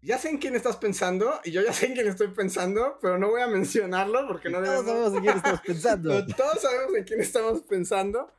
Ya 0.00 0.16
sé 0.16 0.28
en 0.28 0.38
quién 0.38 0.54
estás 0.54 0.76
pensando 0.76 1.40
y 1.42 1.50
yo 1.50 1.60
ya 1.60 1.72
sé 1.72 1.86
en 1.86 1.94
quién 1.94 2.06
estoy 2.06 2.28
pensando, 2.28 2.98
pero 3.02 3.18
no 3.18 3.30
voy 3.30 3.40
a 3.42 3.48
mencionarlo 3.48 4.28
porque 4.28 4.48
no 4.48 4.62
Todos 4.62 4.84
debemos. 4.86 5.12
sabemos 5.12 5.14
en 5.16 5.22
quién 5.24 5.36
estamos 5.36 5.60
pensando. 5.66 6.26
Todos 6.36 6.60
sabemos 6.62 6.94
en 6.94 7.04
quién 7.04 7.20
estamos 7.20 7.62
pensando. 7.62 8.32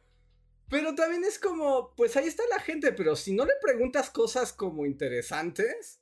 Pero 0.70 0.94
también 0.94 1.24
es 1.24 1.40
como, 1.40 1.94
pues 1.96 2.16
ahí 2.16 2.28
está 2.28 2.44
la 2.50 2.60
gente, 2.60 2.92
pero 2.92 3.16
si 3.16 3.34
no 3.34 3.46
le 3.46 3.54
preguntas 3.62 4.10
cosas 4.12 4.54
como 4.54 4.86
interesantes, 4.86 6.00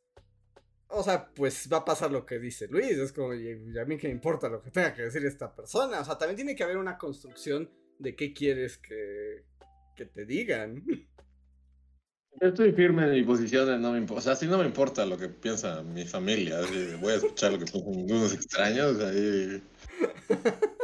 o 0.89 1.03
sea, 1.03 1.29
pues 1.33 1.69
va 1.71 1.77
a 1.77 1.86
pasar 1.86 2.12
lo 2.12 2.25
que 2.25 2.39
dice 2.39 2.67
Luis. 2.67 2.97
Es 2.97 3.12
como, 3.12 3.33
y 3.33 3.77
a 3.77 3.86
mí 3.86 3.97
que 3.97 4.07
me 4.07 4.13
importa 4.13 4.50
lo 4.50 4.62
que 4.62 4.71
tenga 4.71 4.93
que 4.93 5.03
decir 5.03 5.25
esta 5.25 5.53
persona. 5.53 6.01
O 6.01 6.05
sea, 6.05 6.17
también 6.17 6.36
tiene 6.36 6.55
que 6.55 6.63
haber 6.63 6.77
una 6.77 6.97
construcción 6.97 7.69
de 8.00 8.15
qué 8.15 8.33
quieres 8.33 8.77
que, 8.77 9.45
que 9.95 10.05
te 10.05 10.25
digan. 10.25 10.83
Yo 12.41 12.47
estoy 12.47 12.71
firme 12.74 13.05
en 13.05 13.12
mi 13.12 13.24
posición 13.24 13.67
de 13.67 13.77
no 13.79 13.91
me 13.91 14.00
importa. 14.00 14.19
O 14.19 14.24
sea, 14.24 14.36
si 14.36 14.47
no 14.47 14.57
me 14.57 14.65
importa 14.65 15.05
lo 15.05 15.17
que 15.17 15.29
piensa 15.29 15.83
mi 15.83 16.05
familia, 16.05 16.59
voy 17.00 17.13
a 17.13 17.15
escuchar 17.15 17.51
lo 17.53 17.59
que 17.59 17.65
piensan 17.65 17.83
unos 17.88 18.33
extraños. 18.33 19.00
Ahí. 19.00 19.63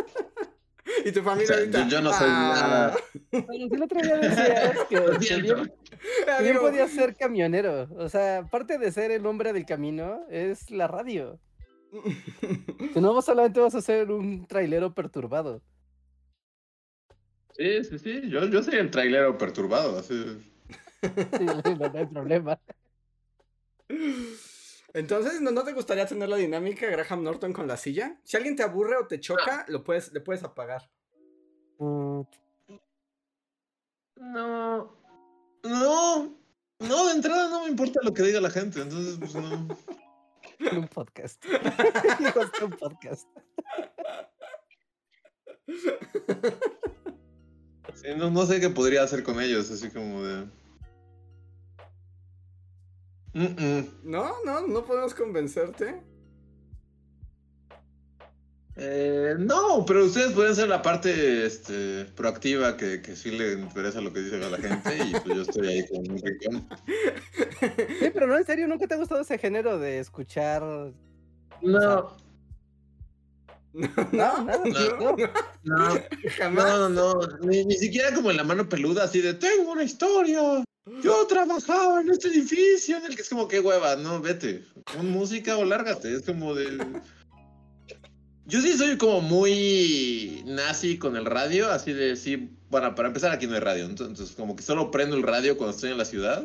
Y 1.05 1.11
tu 1.11 1.19
O 1.19 1.23
familia 1.23 1.47
sea, 1.47 1.57
ahorita, 1.57 1.83
yo, 1.83 1.89
yo 1.89 2.01
no 2.01 2.13
soy 2.13 2.27
"Ah". 2.29 2.53
nada. 2.55 2.97
Bueno, 3.31 3.67
si 3.67 3.75
el 3.75 3.83
otro 3.83 4.01
día 4.01 4.17
decías 4.17 4.77
que, 4.89 6.43
digo, 6.43 6.61
podías 6.61 6.91
ser 6.91 7.15
camionero. 7.15 7.87
O 7.97 8.09
sea, 8.09 8.39
aparte 8.39 8.77
de 8.77 8.91
ser 8.91 9.11
el 9.11 9.25
hombre 9.25 9.53
del 9.53 9.65
camino, 9.65 10.21
es 10.29 10.69
la 10.69 10.87
radio. 10.87 11.39
Que 12.93 12.99
no 12.99 13.21
solamente 13.21 13.59
vas 13.59 13.75
a 13.75 13.81
ser 13.81 14.11
un 14.11 14.45
trailero 14.47 14.93
perturbado. 14.93 15.61
Sí, 17.55 17.83
sí, 17.83 17.99
sí. 17.99 18.29
Yo, 18.29 18.45
yo 18.45 18.63
soy 18.63 18.75
el 18.75 18.89
trailero 18.89 19.37
perturbado. 19.37 19.99
Así. 19.99 20.23
Sí, 21.01 21.01
no, 21.79 21.89
no 21.89 21.99
hay 21.99 22.05
problema. 22.05 22.59
Entonces, 24.93 25.41
¿no, 25.41 25.51
¿no 25.51 25.63
te 25.63 25.73
gustaría 25.73 26.05
tener 26.05 26.29
la 26.29 26.37
dinámica 26.37 26.85
Graham 26.85 27.23
Norton 27.23 27.51
con 27.51 27.67
la 27.67 27.77
silla? 27.77 28.19
Si 28.23 28.37
alguien 28.37 28.55
te 28.55 28.63
aburre 28.63 28.95
o 28.97 29.07
te 29.07 29.19
choca, 29.19 29.65
lo 29.67 29.83
puedes, 29.83 30.13
le 30.13 30.21
puedes 30.21 30.43
apagar. 30.43 30.89
Mm, 31.79 32.21
No. 34.17 34.95
No. 35.63 36.37
No, 36.79 37.05
de 37.07 37.13
entrada 37.13 37.49
no 37.49 37.63
me 37.63 37.69
importa 37.69 38.01
lo 38.03 38.13
que 38.13 38.23
diga 38.23 38.39
la 38.41 38.49
gente. 38.51 38.81
Entonces, 38.81 39.17
pues 39.19 39.33
no. 39.35 39.67
un 40.77 40.87
podcast. 40.87 41.43
Un 42.63 42.71
podcast. 42.71 43.27
Sí, 47.95 48.07
no, 48.17 48.29
no 48.29 48.45
sé 48.45 48.59
qué 48.59 48.69
podría 48.69 49.03
hacer 49.03 49.23
con 49.23 49.41
ellos. 49.41 49.71
Así 49.71 49.89
como 49.89 50.23
de. 50.23 50.45
Mm, 53.33 53.45
mm. 53.45 53.87
No, 54.03 54.31
no, 54.45 54.67
no 54.67 54.85
podemos 54.85 55.13
convencerte. 55.13 56.01
Eh, 58.75 59.35
no, 59.37 59.85
pero 59.85 60.05
ustedes 60.05 60.31
pueden 60.33 60.55
ser 60.55 60.67
la 60.67 60.81
parte 60.81 61.45
este, 61.45 62.05
proactiva 62.15 62.75
que, 62.75 63.03
que 63.03 63.15
sí 63.15 63.29
le 63.29 63.53
interesa 63.53 64.01
lo 64.01 64.11
que 64.11 64.21
dice 64.21 64.43
a 64.43 64.49
la 64.49 64.57
gente 64.57 64.97
y 64.97 65.11
pues 65.11 65.25
yo 65.25 65.41
estoy 65.43 65.67
ahí 65.67 65.87
con 65.87 65.99
un 66.11 66.19
rincón. 66.21 66.67
Sí, 67.99 68.09
pero 68.13 68.27
no, 68.27 68.37
en 68.37 68.45
serio, 68.45 68.67
¿nunca 68.67 68.87
te 68.87 68.95
ha 68.95 68.97
gustado 68.97 69.21
ese 69.21 69.37
género 69.37 69.77
de 69.79 69.99
escuchar? 69.99 70.61
No. 70.63 70.93
No, 71.61 72.17
No, 74.11 74.11
no, 74.11 74.43
No. 74.43 75.15
no. 75.15 75.29
No, 75.63 75.99
jamás. 76.37 76.65
no, 76.65 76.89
no, 76.89 77.13
ni, 77.41 77.63
ni 77.65 77.75
siquiera 77.75 78.13
como 78.13 78.31
en 78.31 78.37
la 78.37 78.43
mano 78.43 78.67
peluda, 78.67 79.03
así 79.05 79.21
de 79.21 79.33
tengo 79.35 79.71
una 79.71 79.83
historia. 79.83 80.63
Yo 81.01 81.25
trabajaba 81.27 82.01
en 82.01 82.09
este 82.09 82.27
edificio 82.27 82.97
en 82.97 83.05
el 83.05 83.15
que 83.15 83.21
es 83.21 83.29
como 83.29 83.47
que 83.47 83.59
hueva, 83.59 83.95
no, 83.95 84.19
vete. 84.21 84.63
Pon 84.93 85.09
música 85.09 85.57
o 85.57 85.63
lárgate. 85.63 86.13
Es 86.13 86.23
como 86.23 86.53
de. 86.53 86.77
Yo 88.45 88.61
sí 88.61 88.77
soy 88.77 88.97
como 88.97 89.21
muy 89.21 90.43
nazi 90.45 90.97
con 90.97 91.15
el 91.15 91.25
radio, 91.25 91.71
así 91.71 91.93
de 91.93 92.15
sí. 92.17 92.49
Bueno, 92.69 92.93
para 92.95 93.07
empezar 93.07 93.31
aquí 93.31 93.47
no 93.47 93.53
hay 93.53 93.61
radio, 93.61 93.85
entonces 93.85 94.31
como 94.31 94.55
que 94.55 94.63
solo 94.63 94.91
prendo 94.91 95.15
el 95.15 95.23
radio 95.23 95.57
cuando 95.57 95.73
estoy 95.75 95.91
en 95.91 95.97
la 95.97 96.05
ciudad. 96.05 96.43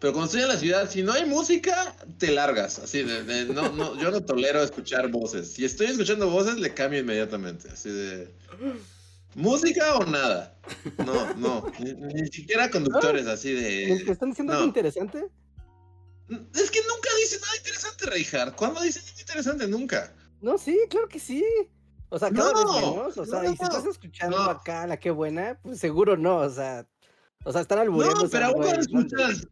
Pero 0.00 0.12
cuando 0.12 0.26
estoy 0.26 0.42
en 0.42 0.48
la 0.48 0.56
ciudad, 0.56 0.88
si 0.88 1.02
no 1.02 1.12
hay 1.12 1.26
música, 1.26 1.94
te 2.18 2.30
largas. 2.30 2.78
Así 2.78 3.02
de, 3.02 3.24
de- 3.24 3.46
no, 3.52 3.70
no, 3.72 4.00
yo 4.00 4.10
no 4.10 4.22
tolero 4.22 4.62
escuchar 4.62 5.08
voces. 5.10 5.52
Si 5.52 5.64
estoy 5.64 5.88
escuchando 5.88 6.30
voces, 6.30 6.56
le 6.58 6.72
cambio 6.72 7.00
inmediatamente. 7.00 7.68
Así 7.68 7.90
de. 7.90 8.28
¿Música 9.38 9.94
o 9.94 10.04
nada? 10.04 10.58
No, 11.06 11.34
no. 11.34 11.72
Ni, 11.78 11.92
ni 11.94 12.26
siquiera 12.26 12.68
conductores 12.68 13.24
así 13.28 13.54
¿Me 13.54 13.60
de. 13.60 13.92
están 14.10 14.30
diciendo 14.30 14.52
no. 14.52 14.58
algo 14.58 14.66
interesante? 14.68 15.18
Es 16.28 16.70
que 16.72 16.80
nunca 16.80 17.08
dice 17.22 17.38
nada 17.40 17.56
interesante, 17.56 18.06
Reijard. 18.06 18.56
¿Cuándo 18.56 18.80
dice 18.82 19.00
nada 19.00 19.20
interesante? 19.20 19.68
Nunca. 19.68 20.12
No, 20.40 20.58
sí, 20.58 20.76
claro 20.90 21.06
que 21.08 21.20
sí. 21.20 21.44
O 22.08 22.18
sea, 22.18 22.30
cada 22.32 22.50
No, 22.50 22.58
vez 22.64 22.82
menos. 22.82 23.16
O 23.16 23.24
sea, 23.24 23.44
y 23.44 23.56
si 23.56 23.62
estás 23.62 23.86
escuchando 23.86 24.38
acá 24.38 24.88
la 24.88 24.96
qué 24.98 25.12
buena, 25.12 25.56
pues 25.62 25.78
seguro 25.78 26.16
no. 26.16 26.38
O 26.38 26.50
sea, 26.50 26.84
o 27.44 27.52
sea, 27.52 27.60
están 27.60 27.78
albureando. 27.78 28.24
No, 28.24 28.28
pero 28.28 28.46
aún 28.46 28.54
cuando 28.62 28.80
escuchas 28.80 29.46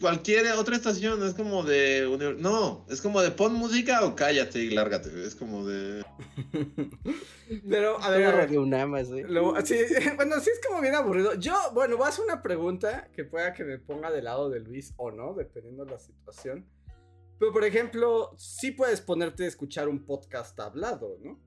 cualquier 0.00 0.50
otra 0.52 0.76
estación, 0.76 1.22
es 1.26 1.34
como 1.34 1.62
de. 1.62 2.36
No, 2.38 2.86
es 2.88 3.00
como 3.00 3.20
de 3.20 3.30
pon 3.30 3.54
música 3.54 4.04
o 4.04 4.14
cállate 4.14 4.60
y 4.60 4.70
lárgate. 4.70 5.10
Es 5.24 5.34
como 5.34 5.66
de. 5.66 6.04
Pero, 7.68 8.00
a 8.02 8.10
ver, 8.10 8.24
a 8.24 8.30
ver. 8.30 8.36
Radio 8.36 8.62
UNAM, 8.62 8.94
así. 8.94 9.22
Lo- 9.22 9.54
sí, 9.64 9.76
bueno, 10.16 10.40
sí 10.40 10.50
es 10.50 10.60
como 10.66 10.80
bien 10.80 10.94
aburrido. 10.94 11.34
Yo, 11.34 11.54
bueno, 11.74 11.96
voy 11.96 12.06
a 12.06 12.08
hacer 12.08 12.24
una 12.24 12.42
pregunta 12.42 13.08
que 13.14 13.24
pueda 13.24 13.52
que 13.52 13.64
me 13.64 13.78
ponga 13.78 14.10
del 14.10 14.24
lado 14.24 14.48
de 14.50 14.60
Luis 14.60 14.94
o 14.96 15.10
no, 15.10 15.34
dependiendo 15.34 15.84
de 15.84 15.92
la 15.92 15.98
situación. 15.98 16.66
Pero, 17.38 17.52
por 17.52 17.64
ejemplo, 17.64 18.34
sí 18.38 18.70
puedes 18.70 19.00
ponerte 19.00 19.44
a 19.44 19.48
escuchar 19.48 19.88
un 19.88 20.04
podcast 20.04 20.58
hablado, 20.60 21.18
¿no? 21.22 21.38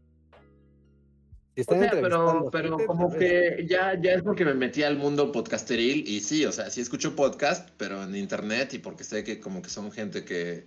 Si 1.55 1.61
O 1.61 1.63
están 1.63 1.79
sea, 1.79 1.91
pero, 2.01 2.49
pero 2.51 2.77
como 2.85 3.13
que 3.13 3.65
ya, 3.67 3.99
ya 3.99 4.13
es 4.13 4.23
porque 4.23 4.43
me 4.43 4.53
metí 4.53 4.83
al 4.83 4.97
mundo 4.97 5.31
podcasteril 5.31 6.05
y 6.05 6.19
sí, 6.19 6.45
o 6.45 6.51
sea, 6.51 6.69
sí 6.69 6.81
escucho 6.81 7.15
podcast, 7.15 7.69
pero 7.77 8.03
en 8.03 8.13
internet 8.13 8.73
y 8.73 8.79
porque 8.79 9.05
sé 9.05 9.23
que 9.23 9.39
como 9.39 9.61
que 9.61 9.69
son 9.69 9.89
gente 9.89 10.25
que, 10.25 10.65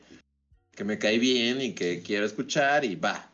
que 0.75 0.85
me 0.85 0.99
cae 0.99 1.18
bien 1.18 1.61
y 1.61 1.75
que 1.75 2.02
quiero 2.02 2.25
escuchar 2.25 2.87
y 2.87 2.97
va. 2.97 3.30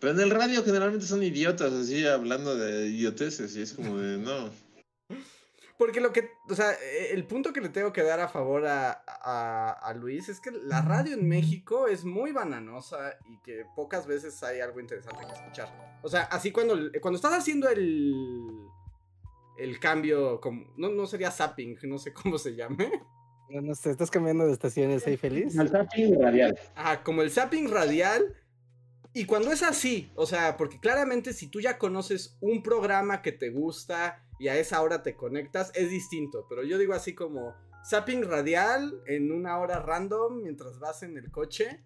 Pero 0.00 0.12
en 0.12 0.20
el 0.20 0.30
radio 0.30 0.64
generalmente 0.64 1.06
son 1.06 1.22
idiotas 1.22 1.72
así 1.72 2.04
hablando 2.04 2.56
de 2.56 2.88
idioteces 2.88 3.54
y 3.56 3.62
es 3.62 3.74
como 3.74 3.98
de 3.98 4.18
no. 4.18 4.50
Porque 5.78 6.00
lo 6.00 6.12
que, 6.12 6.32
o 6.50 6.54
sea, 6.56 6.72
eh, 6.72 7.12
el 7.12 7.24
punto 7.24 7.52
que 7.52 7.60
le 7.60 7.68
tengo 7.68 7.92
que 7.92 8.02
dar 8.02 8.18
a 8.18 8.28
favor 8.28 8.66
a, 8.66 9.04
a, 9.06 9.70
a 9.70 9.94
Luis 9.94 10.28
es 10.28 10.40
que 10.40 10.50
la 10.50 10.82
radio 10.82 11.14
en 11.14 11.28
México 11.28 11.86
es 11.86 12.04
muy 12.04 12.32
bananosa 12.32 13.16
y 13.30 13.38
que 13.42 13.64
pocas 13.76 14.04
veces 14.08 14.42
hay 14.42 14.58
algo 14.58 14.80
interesante 14.80 15.24
que 15.24 15.32
escuchar. 15.32 16.00
O 16.02 16.08
sea, 16.08 16.22
así 16.22 16.50
cuando, 16.50 16.76
cuando 17.00 17.14
estás 17.14 17.32
haciendo 17.32 17.68
el, 17.68 18.44
el 19.56 19.78
cambio, 19.78 20.40
como, 20.40 20.66
no, 20.76 20.88
no 20.88 21.06
sería 21.06 21.30
zapping, 21.30 21.78
no 21.84 21.98
sé 21.98 22.12
cómo 22.12 22.38
se 22.38 22.56
llame. 22.56 22.90
No, 23.48 23.60
no 23.60 23.74
sé, 23.76 23.92
estás 23.92 24.10
cambiando 24.10 24.46
de 24.46 24.52
estaciones 24.52 25.06
ahí 25.06 25.16
feliz. 25.16 25.54
radial. 25.56 26.58
Ajá, 26.74 27.04
como 27.04 27.22
el 27.22 27.30
zapping 27.30 27.70
radial. 27.70 28.34
Y 29.14 29.26
cuando 29.26 29.52
es 29.52 29.62
así, 29.62 30.12
o 30.16 30.26
sea, 30.26 30.56
porque 30.56 30.80
claramente 30.80 31.32
si 31.32 31.46
tú 31.48 31.60
ya 31.60 31.78
conoces 31.78 32.36
un 32.40 32.62
programa 32.62 33.22
que 33.22 33.32
te 33.32 33.50
gusta 33.50 34.27
y 34.38 34.48
a 34.48 34.56
esa 34.56 34.80
hora 34.82 35.02
te 35.02 35.16
conectas, 35.16 35.70
es 35.74 35.90
distinto. 35.90 36.46
Pero 36.48 36.62
yo 36.62 36.78
digo 36.78 36.94
así 36.94 37.14
como 37.14 37.54
zapping 37.88 38.24
radial 38.24 39.02
en 39.06 39.32
una 39.32 39.58
hora 39.58 39.80
random 39.80 40.42
mientras 40.42 40.78
vas 40.78 41.02
en 41.02 41.16
el 41.16 41.30
coche, 41.30 41.82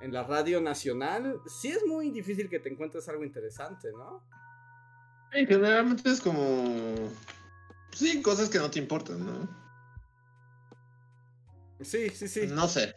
en 0.00 0.12
la 0.12 0.24
radio 0.24 0.60
nacional, 0.60 1.40
sí 1.46 1.68
es 1.68 1.86
muy 1.86 2.10
difícil 2.10 2.48
que 2.48 2.58
te 2.58 2.68
encuentres 2.68 3.08
algo 3.08 3.24
interesante, 3.24 3.90
¿no? 3.92 4.22
Sí, 5.32 5.46
generalmente 5.46 6.10
es 6.10 6.20
como. 6.20 7.08
Sí, 7.92 8.20
cosas 8.20 8.48
que 8.48 8.58
no 8.58 8.70
te 8.70 8.78
importan, 8.78 9.24
¿no? 9.24 9.62
Sí, 11.80 12.10
sí, 12.10 12.28
sí. 12.28 12.46
No 12.48 12.68
sé. 12.68 12.94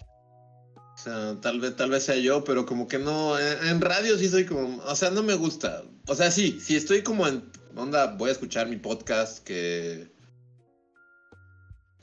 O 0.76 0.98
sea, 0.98 1.40
tal 1.42 1.60
vez, 1.60 1.76
tal 1.76 1.90
vez 1.90 2.04
sea 2.04 2.16
yo, 2.16 2.44
pero 2.44 2.66
como 2.66 2.88
que 2.88 3.00
no. 3.00 3.38
En, 3.40 3.68
en 3.68 3.82
radio 3.82 4.18
sí 4.18 4.28
soy 4.28 4.46
como. 4.46 4.82
O 4.84 4.96
sea, 4.96 5.12
no 5.12 5.24
me 5.24 5.36
gusta. 5.36 5.84
O 6.08 6.16
sea, 6.16 6.32
sí, 6.32 6.60
si 6.60 6.76
estoy 6.76 7.04
como 7.04 7.28
en. 7.28 7.50
Onda, 7.76 8.08
voy 8.08 8.30
a 8.30 8.32
escuchar 8.32 8.68
mi 8.68 8.78
podcast 8.78 9.44
que. 9.44 10.08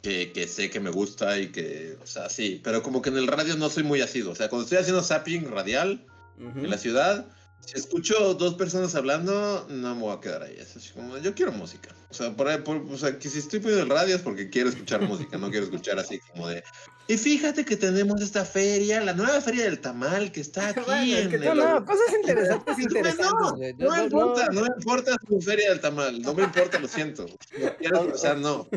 Que, 0.03 0.33
que 0.33 0.49
sé 0.49 0.69
que 0.69 0.81
me 0.81 0.91
gusta 0.91 1.39
y 1.39 1.49
que. 1.49 1.97
O 2.03 2.07
sea, 2.07 2.29
sí. 2.29 2.61
Pero 2.63 2.83
como 2.83 3.01
que 3.01 3.09
en 3.11 3.17
el 3.17 3.27
radio 3.27 3.57
no 3.57 3.71
soy 3.71 3.83
muy 3.83 4.01
asido. 4.01 4.33
O 4.33 4.35
sea, 4.35 4.49
cuando 4.49 4.65
estoy 4.65 4.79
haciendo 4.79 5.03
zapping 5.03 5.51
radial 5.51 6.05
en 6.39 6.69
la 6.69 6.77
ciudad, 6.77 7.27
si 7.65 7.79
escucho 7.79 8.35
dos 8.35 8.55
personas 8.55 8.95
hablando, 8.95 9.67
no 9.69 9.95
me 9.95 10.01
voy 10.01 10.17
a 10.17 10.21
quedar 10.21 10.43
ahí. 10.43 10.57
Es 10.59 10.77
así 10.77 10.93
como, 10.93 11.17
yo 11.19 11.35
quiero 11.35 11.53
música. 11.53 11.95
O 12.11 12.15
sea, 12.15 12.35
por, 12.37 12.49
ahí- 12.49 12.59
por- 12.59 12.77
o 12.77 12.99
sea, 12.99 13.19
que 13.19 13.29
si 13.29 13.39
estoy 13.39 13.61
poniendo 13.61 13.85
el 13.85 13.91
radio 13.91 14.17
es 14.17 14.23
porque 14.23 14.51
quiero 14.51 14.69
escuchar 14.69 15.01
música, 15.03 15.39
no 15.39 15.49
quiero 15.51 15.65
escuchar 15.65 15.99
así 15.99 16.19
como 16.33 16.49
de. 16.49 16.63
Y 17.09 17.17
fíjate 17.17 17.65
que 17.65 17.77
tenemos 17.77 18.21
esta 18.21 18.45
feria, 18.45 19.01
la 19.01 19.13
nueva 19.15 19.41
feria 19.41 19.65
del 19.65 19.81
tamal 19.81 20.31
que 20.33 20.41
está 20.41 20.69
aquí. 20.71 20.81
Bueno, 20.85 21.17
es 21.17 21.29
que 21.29 21.37
en 21.37 21.45
No, 21.45 21.53
el- 21.53 21.59
no, 21.59 21.85
cosas 21.85 22.15
interesantes, 22.21 22.79
interesantes. 22.79 23.33
No, 23.39 23.57
güey. 23.57 23.75
no, 23.79 23.91
me 23.91 24.03
importa, 24.05 24.47
no 24.53 24.61
me 24.63 24.69
importa 24.77 25.17
su 25.29 25.41
feria 25.41 25.71
del 25.71 25.81
tamal, 25.81 26.21
no 26.21 26.35
me 26.35 26.43
importa, 26.45 26.79
lo 26.79 26.89
siento. 26.89 27.27
No 27.59 27.77
quiero- 27.79 28.13
o 28.13 28.19
sea, 28.19 28.35
no. 28.35 28.69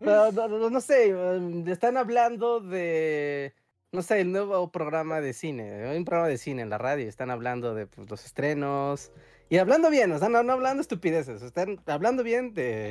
No, 0.00 0.32
no, 0.32 0.68
no, 0.70 0.80
sé, 0.80 1.14
um, 1.14 1.68
están 1.68 1.96
hablando 1.96 2.58
de, 2.58 3.54
no 3.92 4.02
sé, 4.02 4.20
el 4.22 4.32
nuevo 4.32 4.72
programa 4.72 5.20
de 5.20 5.34
cine. 5.34 5.84
Hay 5.84 5.98
un 5.98 6.04
programa 6.04 6.28
de 6.28 6.38
cine 6.38 6.62
en 6.62 6.70
la 6.70 6.78
radio, 6.78 7.06
están 7.08 7.30
hablando 7.30 7.74
de 7.74 7.86
pues, 7.86 8.10
los 8.10 8.24
estrenos. 8.24 9.12
Y 9.50 9.58
hablando 9.58 9.90
bien, 9.90 10.10
o 10.12 10.18
sea, 10.18 10.30
no, 10.30 10.42
no 10.42 10.54
hablando 10.54 10.80
estupideces, 10.80 11.42
están 11.42 11.78
hablando 11.86 12.22
bien 12.22 12.54
de... 12.54 12.90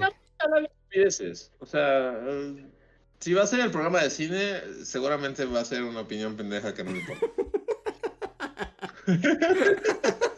estupideces. 0.64 1.52
O 1.60 1.66
sea, 1.66 2.14
eh, 2.24 2.68
si 3.20 3.34
va 3.34 3.42
a 3.44 3.48
ser 3.48 3.62
el 3.62 3.72
programa 3.72 4.04
de 4.04 4.12
cine, 4.12 4.62
seguramente 4.84 5.44
va 5.46 5.62
a 5.62 5.66
ser 5.66 5.82
una 5.84 6.02
opinión 6.02 6.38
pendeja 6.38 6.74
que 6.74 6.84
no 6.84 6.92
me 6.92 7.00
importa. 7.00 7.26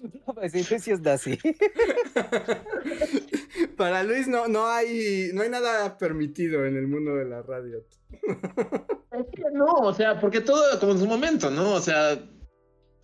Pues 0.34 0.52
sí, 0.52 0.64
sí 0.64 0.90
es 0.90 1.00
nazi. 1.00 1.38
Para 3.76 4.02
Luis 4.02 4.28
no, 4.28 4.48
no, 4.48 4.68
hay, 4.68 5.30
no 5.32 5.42
hay 5.42 5.48
nada 5.48 5.98
permitido 5.98 6.66
en 6.66 6.76
el 6.76 6.86
mundo 6.86 7.16
de 7.16 7.24
la 7.24 7.42
radio. 7.42 7.84
Es 9.10 9.26
que 9.34 9.50
no, 9.52 9.66
o 9.66 9.92
sea, 9.92 10.20
porque 10.20 10.40
todo 10.40 10.78
como 10.78 10.92
en 10.92 10.98
su 10.98 11.06
momento, 11.06 11.50
¿no? 11.50 11.74
O 11.74 11.80
sea, 11.80 12.24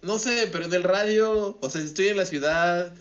no 0.03 0.19
sé, 0.19 0.49
pero 0.53 0.67
en 0.67 0.75
el 0.75 0.85
radio, 0.85 1.59
o 1.61 1.71
sea, 1.71 1.81
si 1.81 1.89
estoy 1.89 2.09
en 2.09 2.19
la 2.19 2.27
ciudad 2.27 2.95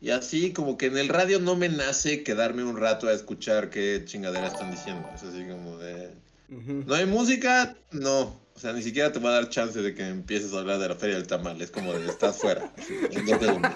y 0.00 0.10
así, 0.10 0.52
como 0.52 0.78
que 0.78 0.86
en 0.86 0.96
el 0.96 1.08
radio 1.08 1.40
no 1.40 1.56
me 1.56 1.68
nace 1.68 2.22
quedarme 2.22 2.64
un 2.64 2.76
rato 2.76 3.08
a 3.08 3.12
escuchar 3.12 3.70
qué 3.70 4.04
chingadera 4.04 4.46
están 4.46 4.70
diciendo. 4.70 5.08
Es 5.14 5.24
así 5.24 5.44
como 5.46 5.76
de... 5.78 6.14
¿No 6.48 6.94
hay 6.94 7.06
música? 7.06 7.76
No. 7.92 8.40
O 8.54 8.60
sea, 8.60 8.72
ni 8.72 8.82
siquiera 8.82 9.12
te 9.12 9.20
va 9.20 9.30
a 9.30 9.32
dar 9.34 9.50
chance 9.50 9.80
de 9.80 9.94
que 9.94 10.04
empieces 10.08 10.52
a 10.52 10.58
hablar 10.58 10.80
de 10.80 10.88
la 10.88 10.96
Feria 10.96 11.14
del 11.14 11.28
Tamal. 11.28 11.60
Es 11.62 11.70
como 11.70 11.92
de, 11.92 12.06
estás 12.06 12.38
fuera. 12.40 12.72
así, 12.76 12.94
en 13.12 13.26
dos 13.26 13.38
segundos. 13.38 13.72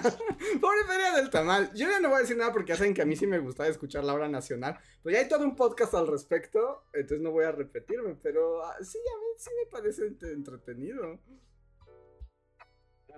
Pobre 0.59 0.83
Feria 0.87 1.13
del 1.15 1.29
Tamal. 1.29 1.71
Yo 1.73 1.89
ya 1.89 2.01
no 2.01 2.09
voy 2.09 2.17
a 2.17 2.21
decir 2.21 2.35
nada 2.35 2.51
porque 2.51 2.73
ya 2.73 2.75
saben 2.77 2.93
que 2.93 3.01
a 3.01 3.05
mí 3.05 3.15
sí 3.15 3.25
me 3.25 3.39
gustaba 3.39 3.69
escuchar 3.69 4.03
la 4.03 4.13
hora 4.13 4.27
nacional. 4.27 4.77
Pero 5.01 5.13
ya 5.15 5.21
hay 5.21 5.29
todo 5.29 5.45
un 5.45 5.55
podcast 5.55 5.93
al 5.93 6.07
respecto, 6.07 6.83
entonces 6.91 7.21
no 7.21 7.31
voy 7.31 7.45
a 7.45 7.53
repetirme. 7.53 8.15
Pero 8.21 8.65
ah, 8.65 8.75
sí, 8.81 8.97
a 8.97 9.17
mí 9.19 9.25
sí 9.37 9.49
me 9.63 9.71
parece 9.71 10.01
ent- 10.09 10.33
entretenido. 10.33 11.19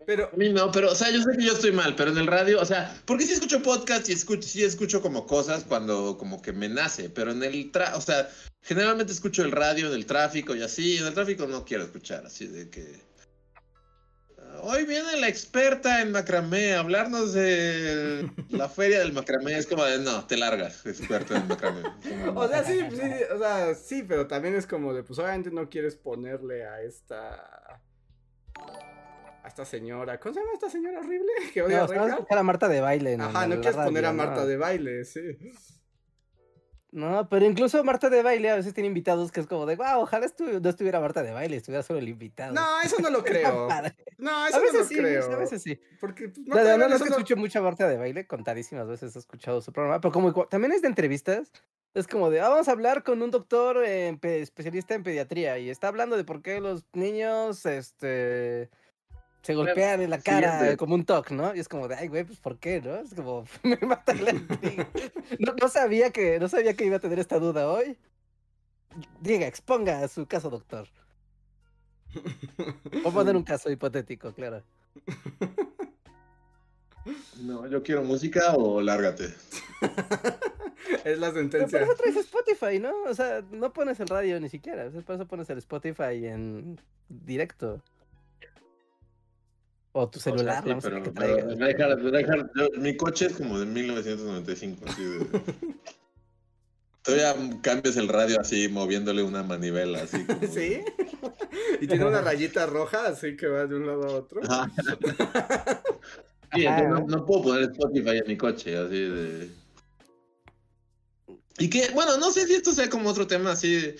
Pero, 0.06 0.30
A 0.32 0.36
mí 0.36 0.50
no, 0.54 0.72
pero, 0.72 0.92
o 0.92 0.96
sea, 0.96 1.10
yo 1.10 1.22
sé 1.24 1.36
que 1.38 1.44
yo 1.44 1.54
estoy 1.54 1.72
mal, 1.72 1.96
pero 1.96 2.12
en 2.12 2.18
el 2.20 2.28
radio, 2.28 2.62
o 2.62 2.66
sea, 2.66 2.96
porque 3.06 3.26
sí 3.26 3.34
escucho 3.34 3.62
podcast 3.64 4.08
y 4.10 4.14
escucho, 4.14 4.48
sí 4.48 4.64
escucho 4.64 5.02
como 5.02 5.26
cosas 5.26 5.64
cuando 5.64 6.18
como 6.18 6.42
que 6.44 6.54
me 6.54 6.70
nace, 6.70 7.10
pero 7.10 7.32
en 7.32 7.42
el, 7.44 7.72
tra 7.72 7.96
o 7.96 8.02
sea, 8.02 8.30
generalmente 8.62 9.12
escucho 9.14 9.42
el 9.42 9.52
radio 9.52 9.88
en 9.88 9.94
el 9.94 10.06
tráfico 10.06 10.56
y 10.56 10.62
así, 10.62 10.98
en 10.98 11.08
el 11.08 11.14
tráfico 11.16 11.48
no 11.48 11.66
quiero 11.66 11.84
escuchar, 11.86 12.24
así 12.26 12.46
de 12.46 12.70
que... 12.70 13.00
"Ah, 14.38 14.60
Hoy 14.62 14.86
viene 14.86 15.18
la 15.20 15.28
experta 15.28 16.02
en 16.02 16.12
macramé 16.12 16.74
a 16.74 16.82
hablarnos 16.82 17.34
de 17.34 18.30
la 18.52 18.70
feria 18.70 19.00
del 19.00 19.12
macramé. 19.14 19.58
Es 19.58 19.66
como 19.66 19.86
de, 19.86 19.98
no, 20.00 20.26
te 20.28 20.38
largas, 20.38 20.86
experta 20.86 21.36
en 21.36 21.48
macramé. 21.48 21.82
O 22.36 22.48
sea, 22.48 22.64
sí, 22.64 22.80
sí, 22.92 23.02
o 23.34 23.40
sea, 23.40 23.74
sí, 23.74 24.04
pero 24.08 24.28
también 24.28 24.56
es 24.56 24.68
como 24.68 24.94
de, 24.94 25.02
pues 25.04 25.18
obviamente 25.18 25.50
no 25.50 25.68
quieres 25.68 25.96
ponerle 25.96 26.64
a 26.68 26.84
esta. 26.84 27.82
A 29.46 29.48
esta 29.48 29.64
señora. 29.64 30.20
¿Cómo 30.20 30.34
se 30.34 30.40
llama 30.40 30.54
esta 30.54 30.70
señora 30.72 31.00
horrible? 31.00 31.32
Que 31.54 31.62
odia 31.62 31.78
No, 31.78 31.84
a 31.84 31.88
van 31.88 32.12
a 32.30 32.40
a 32.40 32.44
Marta 32.44 32.68
de 32.68 32.82
baile. 32.82 33.14
en- 33.14 33.22
Ajá, 33.22 33.46
no 33.48 33.62
quieres 33.62 33.76
poner 33.76 34.06
a 34.06 34.12
Marta 34.12 34.42
no. 34.42 34.48
de 34.48 34.58
baile, 34.58 35.06
sí. 35.06 35.22
No, 36.92 37.28
pero 37.30 37.46
incluso 37.46 37.84
Marta 37.84 38.10
de 38.10 38.24
baile 38.24 38.50
a 38.50 38.56
veces 38.56 38.74
tiene 38.74 38.88
invitados 38.88 39.30
que 39.32 39.42
es 39.42 39.48
como 39.48 39.66
de, 39.66 39.76
wow, 39.76 40.00
ojalá 40.00 40.26
estu- 40.26 40.62
no 40.62 40.70
estuviera 40.70 41.02
Marta 41.02 41.22
de 41.24 41.32
baile, 41.32 41.58
estuviera 41.58 41.84
solo 41.84 42.00
el 42.00 42.08
invitado. 42.08 42.54
No, 42.54 42.82
eso 42.82 42.96
no 43.02 43.10
lo 43.10 43.22
creo. 43.24 43.68
No, 44.18 44.48
eso 44.48 44.56
a 44.56 44.60
no 44.60 44.66
veces 44.66 44.80
lo 44.80 44.86
sí, 44.86 44.96
creo. 44.96 45.32
a 45.32 45.36
veces 45.36 45.62
sí. 45.62 45.80
Porque 46.00 46.30
pues, 46.30 46.40
No, 46.48 46.56
Marta 46.56 46.72
de 46.72 46.78
no, 46.78 46.88
no, 46.88 46.96
es 46.96 47.02
que 47.02 47.08
solo- 47.10 47.12
escucho 47.18 47.36
mucha 47.36 47.62
Marta 47.62 47.88
de 47.90 47.98
baile, 47.98 48.26
contadísimas 48.26 48.88
veces 48.88 49.16
he 49.16 49.20
escuchado 49.20 49.62
su 49.62 49.74
programa, 49.74 50.00
pero 50.00 50.12
como 50.14 50.34
también 50.48 50.72
es 50.72 50.82
de 50.82 50.88
entrevistas, 50.88 51.52
es 51.94 52.08
como 52.08 52.30
de, 52.30 52.40
"Ah, 52.40 52.48
vamos 52.50 52.68
a 52.70 52.72
hablar 52.72 53.04
con 53.04 53.22
un 53.22 53.30
doctor 53.30 53.78
pe- 54.20 54.42
especialista 54.42 54.96
en 54.96 55.04
pediatría 55.04 55.60
y 55.60 55.70
está 55.70 55.90
hablando 55.90 56.16
de 56.18 56.24
por 56.24 56.42
qué 56.42 56.62
los 56.62 56.86
niños, 56.94 57.66
este... 57.66 58.70
Se 59.46 59.54
golpean 59.54 60.02
en 60.02 60.10
la 60.10 60.20
cara 60.20 60.54
siguiente. 60.54 60.78
como 60.78 60.96
un 60.96 61.06
toc, 61.06 61.30
¿no? 61.30 61.54
Y 61.54 61.60
es 61.60 61.70
como 61.70 61.88
de, 61.88 61.94
ay, 61.94 62.08
güey, 62.08 62.24
pues 62.24 62.40
¿por 62.40 62.58
qué, 62.58 62.82
no? 62.82 62.96
Es 62.96 63.14
como, 63.14 63.46
me 63.64 63.78
mata 63.78 64.16
la 64.16 64.32
intriga. 64.32 64.90
no, 65.38 65.54
no 65.62 65.70
sabía 65.70 66.10
que, 66.10 66.40
no 66.40 66.50
sabía 66.50 66.74
que 66.74 66.84
iba 66.86 66.96
a 66.96 67.00
tener 67.00 67.20
esta 67.20 67.38
duda 67.38 67.70
hoy. 67.70 67.96
Diga, 69.22 69.46
exponga 69.46 70.08
su 70.08 70.26
caso, 70.26 70.50
doctor. 70.50 70.88
Voy 72.92 73.04
a 73.06 73.12
poner 73.12 73.36
un 73.36 73.44
caso 73.52 73.70
hipotético, 73.70 74.34
claro. 74.34 74.64
No, 77.44 77.68
yo 77.68 77.84
quiero 77.84 78.04
música 78.04 78.56
o 78.56 78.82
lárgate. 78.82 79.26
es 81.04 81.20
la 81.20 81.32
Pero 81.32 81.34
por 81.34 81.34
sentencia. 81.34 81.82
eso 81.82 81.96
traes 81.96 82.16
Spotify, 82.16 82.80
¿no? 82.80 83.04
O 83.04 83.14
sea, 83.14 83.44
no 83.52 83.72
pones 83.74 84.00
el 84.00 84.08
radio 84.08 84.40
ni 84.40 84.50
siquiera. 84.50 84.90
por 85.06 85.16
eso 85.16 85.28
pones 85.28 85.48
el 85.52 85.60
Spotify 85.60 86.26
en 86.26 86.82
directo. 87.10 87.84
O 89.98 90.10
tu 90.10 90.20
O 90.20 90.22
sea, 90.22 90.34
celular, 90.34 90.62
sí, 90.62 90.68
la 90.70 90.76
música 90.76 91.12
pero, 91.16 92.50
yo- 92.54 92.70
mi 92.82 92.98
coche 92.98 93.28
es 93.28 93.34
como 93.34 93.58
de 93.58 93.66
1995, 93.66 94.86
así 94.90 95.04
de... 95.06 95.26
Todavía 97.02 97.62
cambias 97.62 97.96
el 97.96 98.10
radio 98.10 98.42
así, 98.42 98.68
moviéndole 98.68 99.24
una 99.24 99.42
manivela, 99.44 100.02
así 100.04 100.26
como... 100.26 100.42
¿Sí? 100.54 100.82
y 101.80 101.88
tiene 101.88 102.04
una 102.06 102.20
rayita 102.20 102.66
roja, 102.66 103.08
así 103.08 103.38
que 103.38 103.48
va 103.48 103.68
de 103.68 103.76
un 103.76 103.88
lado 103.88 104.04
a 104.04 104.12
otro. 104.18 104.42
Sí, 106.54 106.64
no, 106.66 107.06
no 107.08 107.26
puedo 107.26 107.44
poner 107.44 107.64
Spotify 107.72 108.18
en 108.18 108.28
mi 108.28 108.38
coche, 108.38 108.78
así 108.78 108.98
de... 109.00 109.50
Y 111.58 111.70
que, 111.70 111.90
bueno, 111.94 112.18
no 112.18 112.32
sé 112.32 112.48
si 112.48 112.54
esto 112.54 112.72
sea 112.74 112.90
como 112.90 113.10
otro 113.10 113.28
tema 113.28 113.52
así... 113.52 113.76
de- 113.76 113.96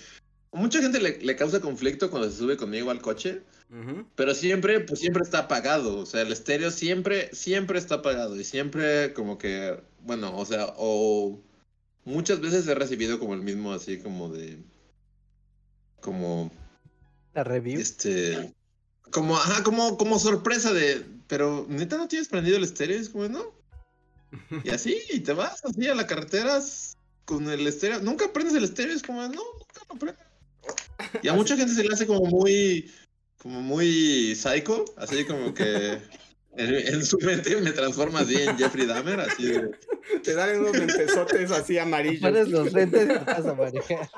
Mucha 0.52 0.80
gente 0.80 1.00
le, 1.00 1.18
le 1.18 1.36
causa 1.36 1.60
conflicto 1.60 2.10
cuando 2.10 2.30
se 2.30 2.36
sube 2.38 2.56
conmigo 2.56 2.90
al 2.90 3.00
coche, 3.02 3.42
Pero 4.14 4.34
siempre, 4.34 4.80
pues 4.80 5.00
siempre 5.00 5.22
está 5.22 5.40
apagado. 5.40 5.98
O 5.98 6.06
sea, 6.06 6.22
el 6.22 6.32
estéreo 6.32 6.70
siempre, 6.70 7.34
siempre 7.34 7.78
está 7.78 7.96
apagado. 7.96 8.38
Y 8.38 8.44
siempre 8.44 9.12
como 9.12 9.38
que, 9.38 9.78
bueno, 10.02 10.36
o 10.36 10.46
sea, 10.46 10.72
o 10.76 11.40
muchas 12.04 12.40
veces 12.40 12.66
he 12.68 12.74
recibido 12.74 13.18
como 13.18 13.34
el 13.34 13.42
mismo 13.42 13.72
así 13.72 13.98
como 13.98 14.30
de... 14.30 14.58
Como 16.00 16.52
La 17.34 17.42
review. 17.42 17.80
este 17.80 18.54
como 19.10 19.36
ajá 19.36 19.62
como 19.62 19.96
como 19.96 20.18
sorpresa 20.18 20.72
de 20.72 21.04
pero 21.26 21.66
neta 21.68 21.96
no 21.96 22.08
tienes 22.08 22.28
prendido 22.28 22.56
el 22.56 22.64
estéreo 22.64 22.96
Y 22.96 23.00
es 23.00 23.08
como 23.08 23.28
no 23.28 23.52
y 24.62 24.70
así 24.70 24.98
y 25.10 25.20
te 25.20 25.32
vas 25.32 25.64
así 25.64 25.88
a 25.88 25.94
la 25.94 26.06
carretera 26.06 26.60
con 27.24 27.48
el 27.48 27.66
estéreo 27.66 28.00
nunca 28.00 28.32
prendes 28.32 28.54
el 28.54 28.64
estéreo 28.64 28.94
es 28.94 29.02
como 29.02 29.22
no 29.22 29.28
nunca 29.28 29.80
lo 29.88 29.96
prendo 29.96 30.20
y 31.22 31.28
a 31.28 31.34
mucha 31.34 31.56
gente 31.56 31.74
se 31.74 31.82
le 31.82 31.92
hace 31.92 32.06
como 32.06 32.24
muy 32.26 32.90
como 33.38 33.60
muy 33.60 34.34
psycho 34.34 34.84
así 34.96 35.24
como 35.24 35.54
que 35.54 35.98
en, 36.56 36.74
en 36.74 37.04
su 37.04 37.18
mente 37.18 37.60
me 37.60 37.72
transforma 37.72 38.20
así 38.20 38.36
en 38.36 38.56
Jeffrey 38.56 38.86
Dahmer 38.86 39.20
así 39.20 39.46
de, 39.46 39.70
Te 40.22 40.34
dan 40.34 40.60
unos 40.60 40.76
lentesotes 40.76 41.50
así 41.50 41.78
amarillos. 41.78 42.20
Pones 42.20 42.48
los 42.48 42.72
lentes 42.72 43.04
y 43.04 43.08
te 43.08 43.18
vas 43.18 43.46
a 43.46 43.54
manejar. 43.54 44.10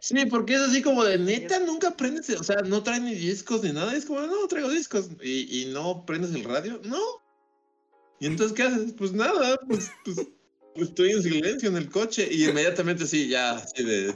Sí, 0.00 0.26
porque 0.26 0.54
es 0.54 0.60
así 0.60 0.80
como 0.80 1.04
de 1.04 1.18
neta, 1.18 1.58
nunca 1.58 1.90
prendes, 1.96 2.30
o 2.30 2.44
sea, 2.44 2.56
no 2.64 2.82
trae 2.82 3.00
ni 3.00 3.14
discos 3.14 3.62
ni 3.62 3.72
nada, 3.72 3.94
es 3.94 4.06
como, 4.06 4.20
no, 4.20 4.46
traigo 4.48 4.70
discos, 4.70 5.10
y, 5.22 5.62
y 5.62 5.66
no 5.66 6.06
prendes 6.06 6.34
el 6.34 6.44
radio, 6.44 6.80
no. 6.84 7.00
Y 8.20 8.26
entonces, 8.26 8.56
¿qué 8.56 8.62
haces? 8.62 8.94
Pues 8.96 9.12
nada, 9.12 9.58
pues, 9.68 9.90
pues, 10.04 10.28
pues 10.74 10.88
estoy 10.88 11.10
en 11.10 11.22
silencio 11.22 11.68
en 11.68 11.76
el 11.76 11.90
coche, 11.90 12.26
y 12.30 12.48
inmediatamente 12.48 13.06
sí, 13.06 13.28
ya, 13.28 13.56
así 13.56 13.84
de, 13.84 14.14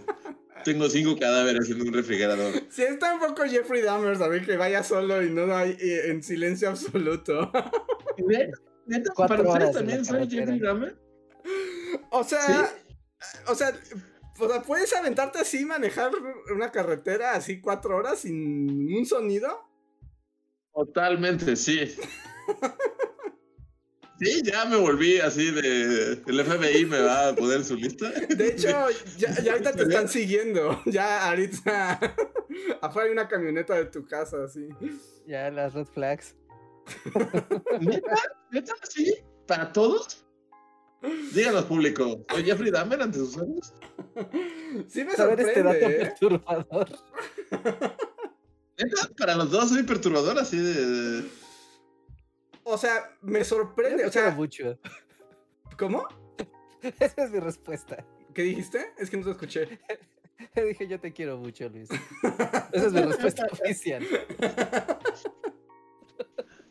tengo 0.65 0.89
cinco 0.89 1.19
cadáveres 1.19 1.71
en 1.71 1.81
un 1.81 1.93
refrigerador. 1.93 2.53
Sí, 2.71 2.83
está 2.83 3.15
un 3.15 3.21
poco 3.21 3.43
Jeffrey 3.45 3.83
Dahmer, 3.83 4.17
¿sabes? 4.17 4.47
Que 4.47 4.57
vaya 4.57 4.83
solo 4.83 5.23
y 5.23 5.31
no 5.31 5.55
hay 5.55 5.77
eh, 5.81 6.11
en 6.11 6.23
silencio 6.23 6.71
absoluto. 6.71 7.51
Neta, 8.87 9.13
Cuatro 9.15 9.37
para 9.39 9.51
horas 9.51 9.69
ustedes 9.71 9.75
también 9.75 10.05
soy. 10.05 10.29
Jeffrey 10.29 10.59
Dahmer. 10.59 10.97
O 12.11 12.25
sea, 12.25 12.73
o 13.49 13.55
sea, 13.55 13.73
o 14.39 14.49
sea, 14.49 14.63
¿puedes 14.63 14.93
aventarte 14.95 15.39
así, 15.39 15.65
manejar 15.65 16.11
una 16.55 16.71
carretera 16.71 17.33
así 17.33 17.61
cuatro 17.61 17.97
horas 17.97 18.21
sin 18.21 18.93
un 18.95 19.07
sonido? 19.07 19.49
Totalmente, 20.75 21.57
sí. 21.57 21.95
Sí, 24.23 24.41
ya 24.45 24.65
me 24.67 24.77
volví 24.77 25.19
así 25.19 25.51
de. 25.51 26.23
El 26.27 26.45
FBI 26.45 26.87
me 26.87 27.01
va 27.01 27.29
a 27.29 27.35
poner 27.35 27.65
su 27.65 27.75
lista. 27.75 28.09
De 28.11 28.49
hecho, 28.49 28.69
ya, 29.19 29.35
ya 29.43 29.53
ahorita 29.53 29.73
te 29.73 29.83
están 29.83 30.09
siguiendo. 30.09 30.81
Ya 30.87 31.29
ahorita 31.29 31.99
afuera 32.83 33.07
hay 33.07 33.13
una 33.13 33.27
camioneta 33.27 33.75
de 33.75 33.87
tu 33.87 34.07
casa, 34.07 34.45
así. 34.45 34.69
Ya 35.27 35.51
las 35.51 35.75
red 35.75 35.87
flags. 35.87 36.37
¿Neta? 37.81 38.15
¿Neta? 38.51 38.75
¿Sí? 38.89 39.13
¿Para 39.47 39.73
todos? 39.73 40.25
Díganos, 41.35 41.65
público. 41.65 42.25
¿Soy 42.31 42.45
Jeffrey 42.45 42.71
Dahmer 42.71 43.03
ante 43.03 43.19
sus 43.19 43.37
ojos? 43.37 43.75
Sí 44.89 45.05
me 45.05 45.17
Saber 45.17 45.41
este 45.41 45.63
dato 45.63 45.81
sorprende, 45.81 45.97
¿eh? 45.97 46.07
perturbador. 46.07 46.89
¿Neta? 48.79 49.11
Para 49.19 49.35
los 49.35 49.51
dos 49.51 49.71
soy 49.71 49.83
perturbador, 49.83 50.39
así 50.39 50.59
de. 50.59 51.25
O 52.65 52.79
sea, 52.79 53.17
me 53.23 53.41
Yo 53.41 53.45
sorprende. 53.45 54.03
te 54.03 54.09
O 54.09 54.11
quiero 54.11 54.29
sea, 54.29 54.37
mucho. 54.37 54.79
¿cómo? 55.79 56.07
Esa 57.01 57.25
es 57.25 57.31
mi 57.31 57.39
respuesta. 57.41 58.05
¿Qué 58.35 58.43
dijiste? 58.43 58.93
Es 58.99 59.11
que 59.11 59.17
no 59.17 59.25
te 59.25 59.31
escuché. 59.33 59.81
Dije, 60.57 60.89
yo 60.89 60.99
te 60.99 61.13
quiero 61.13 61.37
mucho, 61.39 61.69
Luis. 61.69 61.89
Esa 62.73 62.87
es 62.87 62.93
mi 62.93 63.03
respuesta 63.03 63.47
oficial. 63.53 64.03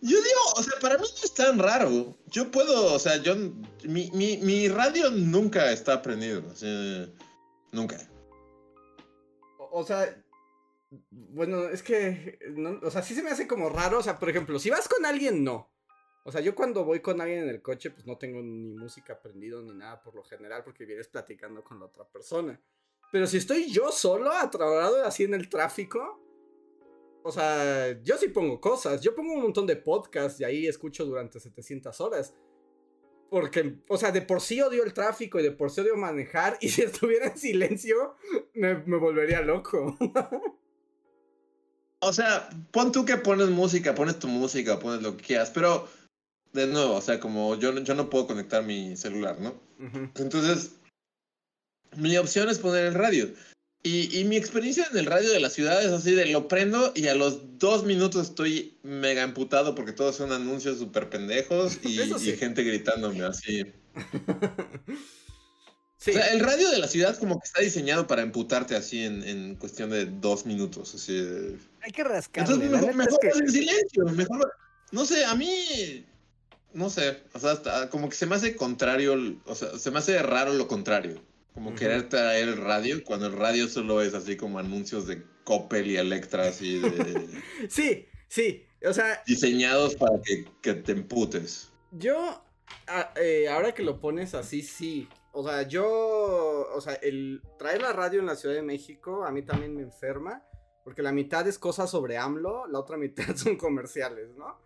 Yo 0.02 0.18
digo, 0.18 0.40
o 0.58 0.64
sea, 0.64 0.74
para 0.82 0.98
mí 0.98 1.04
no 1.08 1.24
es 1.24 1.34
tan 1.34 1.60
raro. 1.60 2.18
Yo 2.28 2.52
puedo, 2.52 2.94
o 2.94 3.00
sea, 3.00 3.18
yo. 3.18 3.36
Mi, 3.84 4.10
mi, 4.14 4.38
mi 4.38 4.68
radio 4.68 5.12
nunca 5.12 5.72
está 5.72 6.02
prendido. 6.02 6.44
así, 6.52 7.14
nunca. 7.72 7.98
O, 9.58 9.80
o 9.80 9.84
sea, 9.86 10.22
bueno, 11.12 11.70
es 11.70 11.84
que, 11.84 12.40
no, 12.56 12.80
o 12.82 12.92
sea, 12.92 13.04
sí 13.04 13.14
se 13.16 13.24
me 13.24 13.30
hace 13.30 13.48
como 13.48 13.70
raro. 13.70 14.00
O 14.00 14.04
sea, 14.04 14.18
por 14.18 14.30
ejemplo, 14.30 14.60
si 14.60 14.70
vas 14.70 14.88
con 14.90 15.06
alguien, 15.06 15.44
no. 15.44 15.72
O 16.24 16.32
sea, 16.32 16.42
yo 16.42 16.54
cuando 16.54 16.84
voy 16.84 17.00
con 17.00 17.20
alguien 17.20 17.44
en 17.44 17.50
el 17.50 17.62
coche, 17.62 17.90
pues 17.90 18.06
no 18.06 18.18
tengo 18.18 18.42
ni 18.42 18.74
música 18.74 19.20
prendido 19.20 19.62
ni 19.62 19.74
nada 19.74 20.02
por 20.02 20.14
lo 20.16 20.24
general, 20.24 20.64
porque 20.64 20.86
vienes 20.86 21.08
platicando 21.08 21.64
con 21.64 21.80
la 21.80 21.86
otra 21.86 22.08
persona. 22.08 22.60
Pero 23.12 23.26
si 23.28 23.38
estoy 23.38 23.72
yo 23.72 23.92
solo, 23.92 24.32
atrapado 24.32 25.04
así 25.04 25.24
en 25.24 25.34
el 25.34 25.50
tráfico, 25.50 26.22
o 27.24 27.32
sea, 27.32 28.00
yo 28.04 28.18
sí 28.18 28.30
pongo 28.30 28.62
cosas. 28.62 29.02
Yo 29.02 29.16
pongo 29.16 29.34
un 29.34 29.42
montón 29.42 29.66
de 29.66 29.76
podcasts 29.76 30.40
y 30.40 30.44
ahí 30.44 30.68
escucho 30.68 31.06
durante 31.06 31.40
700 31.40 32.00
horas. 32.02 32.34
Porque, 33.30 33.78
o 33.88 33.98
sea, 33.98 34.12
de 34.12 34.22
por 34.22 34.42
sí 34.42 34.62
odio 34.62 34.84
el 34.84 34.94
tráfico 34.94 35.40
y 35.40 35.44
de 35.44 35.52
por 35.52 35.72
sí 35.72 35.82
odio 35.82 35.96
manejar. 35.98 36.58
Y 36.62 36.70
si 36.70 36.84
estuviera 36.84 37.28
en 37.28 37.38
silencio, 37.38 38.16
me, 38.54 38.76
me 38.76 38.98
volvería 38.98 39.42
loco. 39.42 39.98
O 42.04 42.14
sea, 42.14 42.50
pon 42.72 42.92
tú 42.92 43.06
que 43.06 43.18
pones 43.18 43.50
música, 43.50 43.94
pones 43.94 44.18
tu 44.18 44.28
música, 44.28 44.80
pones 44.80 45.04
lo 45.04 45.16
que 45.16 45.24
quieras, 45.24 45.52
pero 45.52 45.88
de 46.54 46.68
nuevo, 46.68 46.96
o 46.96 47.02
sea, 47.02 47.20
como 47.20 47.56
yo, 47.60 47.78
yo 47.80 47.96
no 47.96 48.10
puedo 48.10 48.28
conectar 48.28 48.64
mi 48.64 48.96
celular, 48.98 49.40
¿no? 49.40 49.60
Ujú. 49.80 50.10
Entonces, 50.16 50.72
mi 51.96 52.18
opción 52.18 52.50
es 52.50 52.60
poner 52.60 52.86
el 52.86 52.94
radio. 52.94 53.30
Y, 53.84 54.16
y 54.20 54.26
mi 54.26 54.38
experiencia 54.38 54.86
en 54.92 54.98
el 54.98 55.08
radio 55.08 55.32
de 55.32 55.40
la 55.40 55.50
ciudad 55.50 55.84
es 55.84 55.90
así 55.92 56.12
de 56.12 56.28
lo 56.28 56.48
prendo 56.48 56.92
y 56.96 57.08
a 57.08 57.16
los 57.16 57.58
dos 57.58 57.84
minutos 57.84 58.28
estoy 58.30 58.78
mega 58.84 59.24
emputado 59.24 59.74
porque 59.74 59.92
todos 59.92 60.16
son 60.18 60.32
anuncios 60.32 60.78
súper 60.78 61.10
pendejos 61.10 61.80
y, 61.84 61.98
sí. 61.98 62.30
y 62.30 62.38
gente 62.38 62.64
gritándome 62.64 63.24
así. 63.24 63.66
Sí, 65.98 66.10
O 66.10 66.14
sea, 66.16 66.30
el 66.30 66.40
radio 66.40 66.68
de 66.72 66.80
la 66.80 66.88
ciudad 66.88 67.16
como 67.20 67.40
que 67.40 67.46
está 67.46 67.62
diseñado 67.62 68.08
para 68.08 68.24
emputarte 68.24 68.76
así 68.76 69.04
en, 69.04 69.22
en 69.24 69.54
cuestión 69.56 69.92
de 69.92 70.06
dos 70.08 70.48
minutos. 70.48 70.96
Así 70.96 71.14
de- 71.14 71.60
Hay 71.84 71.92
que 71.92 72.04
rascarle. 72.04 72.56
Entonces, 72.56 72.72
mejor, 72.72 72.96
neta 72.96 73.04
es 73.04 73.12
mejor 73.12 73.20
que- 73.20 73.38
en 73.40 73.52
silencio, 73.52 74.06
mejor. 74.06 74.52
No 74.92 75.06
sé, 75.06 75.24
a 75.26 75.36
mí. 75.36 76.04
No 76.74 76.90
sé, 76.90 77.24
o 77.34 77.40
sea, 77.40 77.52
hasta 77.52 77.90
como 77.90 78.08
que 78.10 78.16
se 78.16 78.26
me 78.26 78.36
hace 78.36 78.56
contrario, 78.56 79.16
o 79.46 79.56
sea, 79.56 79.78
se 79.78 79.92
me 79.92 80.00
hace 80.00 80.22
raro 80.22 80.54
lo 80.54 80.68
contrario. 80.68 81.22
Como 81.54 81.76
querer 81.76 82.08
traer 82.08 82.48
el 82.48 82.58
radio, 82.58 83.04
cuando 83.04 83.26
el 83.28 83.34
radio 83.34 83.68
solo 83.68 84.02
es 84.02 84.14
así 84.14 84.38
como 84.38 84.58
anuncios 84.58 85.06
de 85.06 85.22
Coppel 85.44 85.88
y 85.92 85.98
Electra, 85.98 86.46
así 86.48 86.80
de. 86.80 87.28
sí, 87.70 88.06
sí. 88.30 88.66
O 88.88 88.94
sea, 88.94 89.22
diseñados 89.28 89.96
para 89.96 90.14
que, 90.24 90.46
que 90.62 90.74
te 90.76 90.94
emputes. 90.94 91.70
yo, 91.92 92.42
a- 92.88 93.14
eh, 93.18 93.50
ahora 93.50 93.74
que 93.74 93.84
lo 93.84 94.00
pones 94.00 94.34
así, 94.34 94.62
sí. 94.62 95.10
O 95.34 95.44
sea, 95.48 95.64
yo, 95.64 95.86
o 96.74 96.80
sea, 96.82 96.94
el 96.96 97.42
traer 97.60 97.82
la 97.82 97.92
radio 97.94 98.22
en 98.22 98.26
la 98.28 98.36
Ciudad 98.36 98.56
de 98.56 98.62
México 98.64 99.26
a 99.26 99.32
mí 99.32 99.42
también 99.44 99.76
me 99.76 99.82
enferma, 99.82 100.44
porque 100.86 101.02
la 101.02 101.12
mitad 101.12 101.46
es 101.48 101.60
cosas 101.60 101.90
sobre 101.92 102.18
AMLO, 102.18 102.66
la 102.68 102.80
otra 102.80 102.96
mitad 102.98 103.26
son 103.36 103.58
comerciales, 103.58 104.30
¿no? 104.38 104.58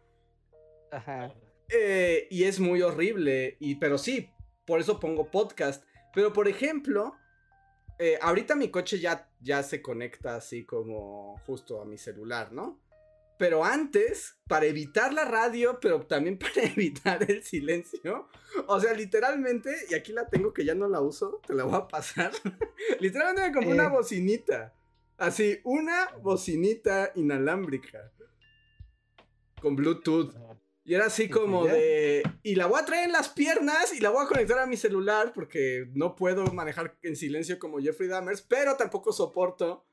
Ajá. 0.91 1.33
Eh, 1.69 2.27
y 2.29 2.43
es 2.43 2.59
muy 2.59 2.81
horrible, 2.81 3.57
y, 3.59 3.75
pero 3.75 3.97
sí, 3.97 4.29
por 4.65 4.79
eso 4.79 4.99
pongo 4.99 5.31
podcast. 5.31 5.83
Pero 6.13 6.31
por 6.33 6.47
ejemplo, 6.47 7.15
eh, 7.99 8.17
ahorita 8.21 8.55
mi 8.55 8.69
coche 8.69 8.99
ya, 8.99 9.29
ya 9.41 9.63
se 9.63 9.81
conecta 9.81 10.35
así 10.35 10.65
como 10.65 11.37
justo 11.45 11.81
a 11.81 11.85
mi 11.85 11.97
celular, 11.97 12.51
¿no? 12.51 12.79
Pero 13.37 13.65
antes, 13.65 14.37
para 14.47 14.65
evitar 14.65 15.13
la 15.13 15.25
radio, 15.25 15.77
pero 15.81 16.05
también 16.05 16.37
para 16.39 16.63
evitar 16.63 17.29
el 17.29 17.43
silencio, 17.43 18.29
o 18.67 18.79
sea, 18.79 18.93
literalmente, 18.93 19.75
y 19.89 19.93
aquí 19.93 20.13
la 20.13 20.29
tengo 20.29 20.53
que 20.53 20.63
ya 20.63 20.73
no 20.73 20.87
la 20.87 21.01
uso, 21.01 21.41
te 21.45 21.53
la 21.53 21.63
voy 21.65 21.75
a 21.75 21.87
pasar. 21.87 22.31
literalmente 23.01 23.41
me 23.41 23.51
compré 23.53 23.73
una 23.73 23.85
Eh. 23.85 23.89
bocinita. 23.89 24.73
Así, 25.17 25.59
una 25.63 26.07
bocinita 26.21 27.11
inalámbrica. 27.15 28.11
Con 29.61 29.75
Bluetooth. 29.75 30.33
Y 30.87 30.93
era 30.93 31.07
así 31.07 31.27
como 31.27 31.65
de. 31.65 32.21
Y 32.43 32.53
la 32.53 32.67
voy 32.67 32.79
a 32.79 32.85
traer 32.85 33.05
en 33.05 33.11
las 33.11 33.29
piernas 33.29 33.91
y 33.91 34.01
la 34.01 34.11
voy 34.11 34.23
a 34.23 34.27
conectar 34.27 34.59
a 34.59 34.67
mi 34.67 34.77
celular 34.77 35.33
porque 35.33 35.87
no 35.93 36.15
puedo 36.15 36.45
manejar 36.53 36.95
en 37.01 37.15
silencio 37.15 37.57
como 37.57 37.79
Jeffrey 37.79 38.07
Dahmer, 38.07 38.37
pero 38.47 38.77
tampoco 38.77 39.11
soporto 39.11 39.83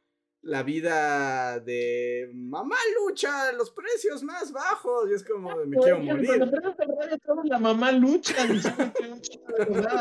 la 0.43 0.63
vida 0.63 1.61
de 1.61 2.31
mamá 2.35 2.77
lucha, 3.01 3.53
los 3.53 3.71
precios 3.71 4.23
más 4.23 4.53
bajos. 4.53 5.09
Y 5.11 5.15
es 5.15 5.25
como 5.25 5.59
de 5.59 5.67
me 5.67 5.79
quiero 5.79 6.01
morir. 6.01 6.27
cuando 6.27 6.51
prendes 6.51 6.75
el 6.79 6.89
radio, 7.01 7.19
toda 7.25 7.43
la 7.45 7.59
mamá 7.59 7.91
lucha 7.93 8.35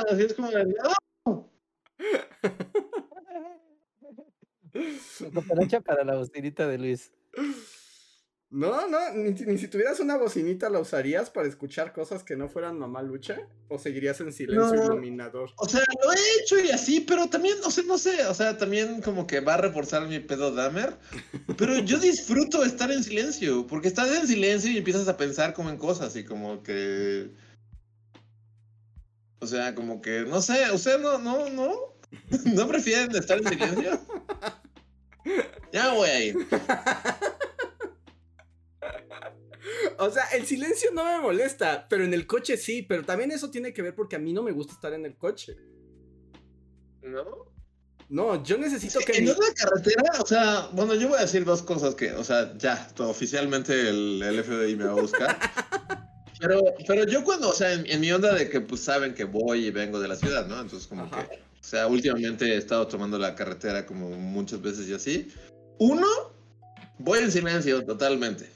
así 0.10 0.24
es 0.24 0.34
como 0.34 0.52
de, 0.52 0.76
cooperacha 5.34 5.80
para 5.80 6.04
la 6.04 6.18
bocinita 6.18 6.68
de 6.68 6.78
Luis. 6.78 7.14
No, 8.54 8.86
no, 8.90 9.00
ni, 9.14 9.32
ni 9.32 9.58
si 9.58 9.70
tuvieras 9.70 10.02
una 10.02 10.18
bocinita 10.18 10.70
la 10.70 10.80
usarías 10.80 11.30
para 11.30 11.48
escuchar 11.48 11.94
cosas 11.94 12.22
que 12.22 12.36
no 12.36 12.50
fueran 12.50 12.78
mamá 12.78 13.02
lucha 13.02 13.48
o 13.70 13.80
seguirías 13.80 14.20
en 14.20 14.34
silencio 14.34 14.76
No. 14.76 14.86
iluminador. 14.88 15.52
O 15.56 15.70
sea, 15.70 15.80
lo 16.04 16.12
he 16.12 16.42
hecho 16.42 16.60
y 16.60 16.70
así, 16.70 17.00
pero 17.00 17.30
también, 17.30 17.56
no 17.62 17.72
sé, 17.72 17.86
no 17.86 17.98
sé, 17.98 18.26
o 18.26 18.34
sea, 18.34 18.58
también 18.58 19.02
como 19.02 19.26
que 19.26 19.40
va 19.40 19.54
a 19.54 19.58
reforzar 19.58 20.06
mi 20.06 20.20
pedo 20.20 20.52
Dahmer. 20.52 20.98
Pero 21.58 21.80
yo 21.80 21.98
disfruto 21.98 22.66
estar 22.66 22.92
en 22.92 23.06
silencio, 23.06 23.66
porque 23.68 23.88
estás 23.88 24.12
en 24.12 24.28
silencio 24.28 24.70
y 24.70 24.78
empiezas 24.80 25.08
a 25.08 25.16
pensar 25.16 25.54
como 25.54 25.70
en 25.70 25.78
cosas 25.78 26.14
y 26.18 26.26
como 26.26 26.62
que... 26.62 27.30
O 29.40 29.48
sea, 29.48 29.74
como 29.76 30.02
que, 30.02 30.26
no 30.28 30.42
sé, 30.42 30.70
o 30.72 30.78
sea, 30.78 30.98
no, 30.98 31.18
no, 31.20 31.50
no. 31.50 31.74
¿No 32.54 32.68
prefieren 32.68 33.16
estar 33.16 33.38
en 33.38 33.48
silencio? 33.48 33.98
Ya 35.72 35.94
voy 35.94 36.10
a 36.10 36.24
ir. 36.26 36.36
O 40.04 40.10
sea, 40.10 40.26
el 40.34 40.46
silencio 40.46 40.90
no 40.94 41.06
me 41.06 41.20
molesta, 41.20 41.86
pero 41.88 42.04
en 42.04 42.14
el 42.14 42.26
coche 42.26 42.58
sí, 42.58 42.82
pero 42.82 43.04
también 43.04 43.32
eso 43.32 43.52
tiene 43.52 43.72
que 43.74 43.82
ver 43.82 43.94
porque 43.96 44.16
a 44.16 44.20
mí 44.20 44.34
no 44.34 44.42
me 44.44 44.52
gusta 44.52 44.74
estar 44.74 44.94
en 44.94 45.06
el 45.06 45.16
coche. 45.16 45.56
¿No? 47.04 47.52
No, 48.10 48.44
yo 48.44 48.58
necesito 48.58 49.00
que... 49.00 49.14
En 49.18 49.26
mi- 49.26 49.30
una 49.32 49.54
carretera, 49.56 50.04
o 50.22 50.26
sea, 50.26 50.70
bueno, 50.74 50.96
yo 50.96 51.08
voy 51.10 51.18
a 51.18 51.22
decir 51.22 51.46
dos 51.46 51.62
cosas 51.62 51.96
que, 51.96 52.12
o 52.14 52.24
sea, 52.24 52.58
ya, 52.58 52.90
oficialmente 52.98 53.90
el, 53.90 54.22
el 54.22 54.44
FBI 54.44 54.76
me 54.76 54.86
va 54.86 54.92
a 54.92 55.02
buscar. 55.02 55.38
Pero, 56.40 56.60
pero 56.88 57.04
yo 57.06 57.24
cuando, 57.24 57.50
o 57.50 57.54
sea, 57.54 57.72
en, 57.72 57.86
en 57.86 58.02
mi 58.02 58.12
onda 58.12 58.34
de 58.34 58.50
que 58.50 58.62
pues 58.62 58.82
saben 58.82 59.14
que 59.14 59.26
voy 59.26 59.68
y 59.68 59.70
vengo 59.70 60.00
de 60.00 60.08
la 60.08 60.16
ciudad, 60.16 60.48
¿no? 60.48 60.60
Entonces 60.60 60.88
como 60.88 61.04
Ajá. 61.04 61.30
que, 61.30 61.36
o 61.36 61.64
sea, 61.64 61.86
últimamente 61.86 62.46
he 62.46 62.58
estado 62.58 62.88
tomando 62.88 63.20
la 63.20 63.36
carretera 63.36 63.86
como 63.86 64.10
muchas 64.10 64.60
veces 64.60 64.90
y 64.90 64.94
así. 64.96 65.32
Uno, 65.78 66.08
voy 66.98 67.20
en 67.20 67.32
silencio 67.32 67.86
totalmente. 67.86 68.50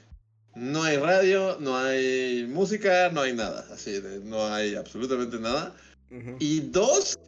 No 0.56 0.82
hay 0.82 0.96
radio, 0.96 1.58
no 1.60 1.76
hay 1.76 2.46
música, 2.48 3.10
no 3.12 3.20
hay 3.20 3.34
nada, 3.34 3.66
así, 3.72 3.92
de- 4.00 4.20
no 4.20 4.46
hay 4.46 4.74
absolutamente 4.74 5.38
nada. 5.38 5.76
Ujú. 6.10 6.36
Y 6.38 6.60
dos, 6.60 7.18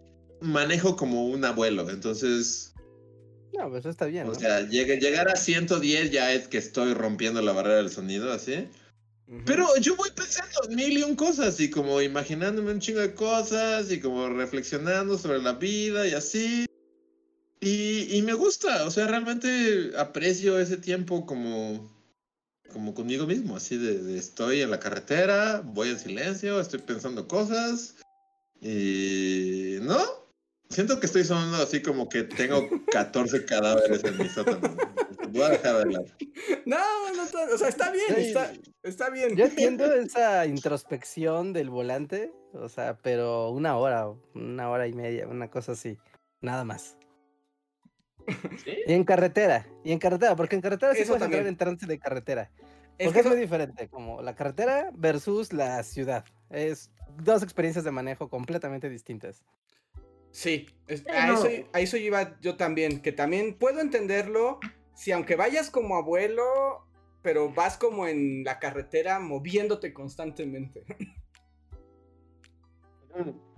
manejo 0.40 0.96
como 0.96 1.26
un 1.28 1.44
abuelo, 1.44 1.88
entonces... 1.90 2.72
No, 3.52 3.68
pues 3.68 3.84
está 3.86 4.06
bien, 4.06 4.26
¿no? 4.26 4.32
O 4.32 4.34
sea, 4.34 4.60
llegue- 4.62 4.98
llegar 4.98 5.28
a 5.28 5.36
110 5.36 6.10
ya 6.10 6.32
es 6.32 6.48
que 6.48 6.56
estoy 6.58 6.94
rompiendo 6.94 7.42
la 7.42 7.52
barrera 7.52 7.76
del 7.76 7.90
sonido, 7.90 8.32
así. 8.32 8.66
Pero 9.44 9.66
yo 9.78 9.94
voy 9.94 10.08
pensando 10.14 10.58
mil 10.70 10.96
y 10.96 11.02
un 11.02 11.14
cosas 11.14 11.60
y 11.60 11.68
como 11.68 12.00
imaginándome 12.00 12.72
un 12.72 12.80
chingo 12.80 13.00
de 13.00 13.12
cosas 13.12 13.92
y 13.92 14.00
como 14.00 14.26
reflexionando 14.30 15.18
sobre 15.18 15.42
la 15.42 15.52
vida 15.52 16.06
y 16.08 16.14
así. 16.14 16.64
Y, 17.60 18.16
y 18.16 18.22
me 18.22 18.32
gusta, 18.32 18.86
o 18.86 18.90
sea, 18.90 19.06
realmente 19.06 19.90
aprecio 19.98 20.58
ese 20.58 20.78
tiempo 20.78 21.26
como, 21.26 21.90
como 22.72 22.94
conmigo 22.94 23.26
mismo, 23.26 23.56
así 23.56 23.76
de, 23.76 23.98
de 24.02 24.18
estoy 24.18 24.62
en 24.62 24.70
la 24.70 24.80
carretera, 24.80 25.62
voy 25.64 25.90
en 25.90 25.98
silencio, 25.98 26.60
estoy 26.60 26.80
pensando 26.80 27.26
cosas 27.28 27.96
y... 28.60 29.78
¿No? 29.82 29.98
Siento 30.70 31.00
que 31.00 31.06
estoy 31.06 31.24
sonando 31.24 31.56
así 31.56 31.80
como 31.80 32.08
que 32.10 32.24
tengo 32.24 32.68
14 32.92 33.44
cadáveres 33.46 34.04
en 34.04 34.18
mi 34.18 34.28
sótano. 34.28 34.76
Voy 35.30 35.42
a 35.42 35.48
dejar 35.50 35.78
de 35.78 35.92
lado. 35.92 36.04
No, 36.66 36.76
no, 37.14 37.22
o 37.54 37.58
sea, 37.58 37.68
está 37.68 37.90
bien, 37.90 38.14
Sí. 38.16 38.20
está, 38.28 38.52
está 38.82 39.10
bien. 39.10 39.34
Yo 39.34 39.46
entiendo 39.46 39.86
esa 39.94 40.44
introspección 40.44 41.54
del 41.54 41.70
volante, 41.70 42.32
o 42.52 42.68
sea, 42.68 42.98
pero 42.98 43.50
una 43.50 43.78
hora, 43.78 44.08
una 44.34 44.68
hora 44.68 44.86
y 44.86 44.92
media, 44.92 45.26
una 45.26 45.50
cosa 45.50 45.72
así, 45.72 45.98
nada 46.42 46.64
más. 46.64 46.97
¿Sí? 48.64 48.76
Y 48.86 48.92
en 48.92 49.04
carretera, 49.04 49.66
y 49.84 49.92
en 49.92 49.98
carretera, 49.98 50.36
porque 50.36 50.56
en 50.56 50.62
carretera 50.62 50.94
sí 50.94 51.00
Eso 51.02 51.12
puedes 51.12 51.22
entrar 51.24 51.38
también. 51.40 51.46
en 51.52 51.56
trance 51.56 51.86
de 51.86 51.98
carretera. 51.98 52.50
Es 52.98 53.06
Porque 53.06 53.12
que 53.12 53.18
es 53.20 53.26
eso- 53.26 53.28
muy 53.34 53.38
diferente, 53.40 53.88
como 53.88 54.22
la 54.22 54.34
carretera 54.34 54.90
versus 54.94 55.52
la 55.52 55.82
ciudad. 55.84 56.24
Es 56.50 56.90
dos 57.22 57.42
experiencias 57.42 57.84
de 57.84 57.90
manejo 57.92 58.28
completamente 58.28 58.88
distintas. 58.90 59.44
Sí, 60.30 60.66
es- 60.88 61.06
a, 61.08 61.26
no. 61.28 61.34
eso, 61.44 61.66
a 61.72 61.80
eso 61.80 61.96
iba 61.96 62.38
yo 62.40 62.56
también, 62.56 63.00
que 63.00 63.12
también 63.12 63.54
puedo 63.54 63.80
entenderlo 63.80 64.58
si 64.94 65.12
aunque 65.12 65.36
vayas 65.36 65.70
como 65.70 65.96
abuelo, 65.96 66.44
pero 67.22 67.50
vas 67.52 67.76
como 67.78 68.06
en 68.06 68.42
la 68.44 68.58
carretera 68.58 69.20
moviéndote 69.20 69.92
constantemente. 69.92 70.84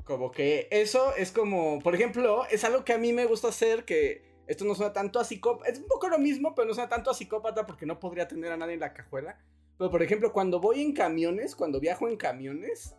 Como 0.05 0.31
que 0.31 0.69
eso 0.71 1.15
es 1.17 1.31
como, 1.33 1.79
por 1.81 1.95
ejemplo, 1.95 2.45
es 2.51 2.65
algo 2.65 2.85
que 2.85 2.93
a 2.93 2.99
mí 2.99 3.13
me 3.13 3.27
gusta 3.27 3.49
hacer, 3.49 3.85
que 3.85 4.23
esto 4.51 4.65
no 4.65 4.75
suena 4.75 4.93
tanto 4.93 5.21
a 5.21 5.25
psicópata, 5.25 5.71
es 5.71 5.79
un 5.79 5.87
poco 5.87 6.09
lo 6.09 6.19
mismo, 6.19 6.55
pero 6.55 6.67
no 6.67 6.75
suena 6.75 6.89
tanto 6.89 7.11
a 7.11 7.15
psicópata 7.15 7.65
porque 7.67 7.87
no 7.87 8.01
podría 8.01 8.27
tener 8.27 8.51
a 8.51 8.57
nadie 8.57 8.75
en 8.75 8.81
la 8.81 8.93
cajuela. 8.93 9.39
Pero 9.79 9.91
por 9.91 10.03
ejemplo, 10.03 10.33
cuando 10.33 10.61
voy 10.61 10.81
en 10.83 10.93
camiones, 10.93 11.55
cuando 11.55 11.79
viajo 11.79 12.09
en 12.09 12.17
camiones, 12.17 12.97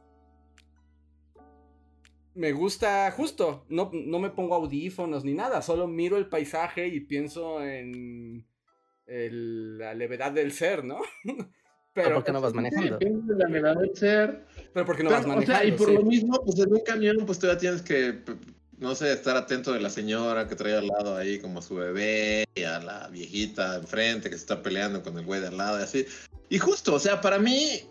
me 2.33 2.53
gusta 2.53 3.11
justo, 3.11 3.65
no, 3.67 3.91
no 3.93 4.19
me 4.19 4.29
pongo 4.29 4.55
audífonos 4.55 5.25
ni 5.25 5.33
nada, 5.33 5.61
solo 5.61 5.87
miro 5.87 6.15
el 6.17 6.29
paisaje 6.29 6.87
y 6.87 7.01
pienso 7.01 7.61
en 7.61 8.47
el- 9.05 9.77
la 9.77 9.93
levedad 9.93 10.31
del 10.31 10.53
ser, 10.53 10.85
¿no? 10.85 10.99
Pero 11.93 12.05
Pero, 12.05 12.15
¿por 12.15 12.23
qué 12.23 12.31
no 12.31 12.39
vas 12.39 12.53
manejando? 12.53 12.97
Depende 12.97 13.33
de 13.33 13.39
la 13.43 13.49
verdad 13.49 13.75
del 13.81 13.93
ser. 13.97 14.45
pero 14.73 14.85
porque 14.85 15.03
no 15.03 15.09
Pero, 15.09 15.19
vas 15.19 15.25
o 15.25 15.27
manejando. 15.27 15.59
sea, 15.59 15.67
y 15.67 15.73
por 15.77 15.87
sí. 15.89 15.93
lo 15.93 16.03
mismo, 16.03 16.41
pues 16.45 16.57
en 16.59 16.73
un 16.73 16.79
camión, 16.85 17.17
pues 17.25 17.37
todavía 17.37 17.59
tienes 17.59 17.81
que, 17.81 18.23
no 18.81 18.95
sé, 18.95 19.13
estar 19.13 19.37
atento 19.37 19.71
de 19.71 19.79
la 19.79 19.89
señora 19.91 20.47
que 20.47 20.55
trae 20.55 20.75
al 20.75 20.87
lado 20.87 21.15
ahí 21.15 21.39
como 21.39 21.59
a 21.59 21.61
su 21.61 21.75
bebé 21.75 22.43
y 22.55 22.63
a 22.63 22.79
la 22.79 23.07
viejita 23.09 23.75
enfrente 23.77 24.29
que 24.29 24.35
se 24.35 24.41
está 24.41 24.61
peleando 24.63 25.03
con 25.03 25.17
el 25.17 25.23
güey 25.25 25.39
de 25.39 25.47
al 25.47 25.57
lado 25.57 25.79
y 25.79 25.83
así. 25.83 26.05
Y 26.49 26.57
justo, 26.57 26.95
o 26.95 26.99
sea, 26.99 27.21
para 27.21 27.37
mí, 27.37 27.83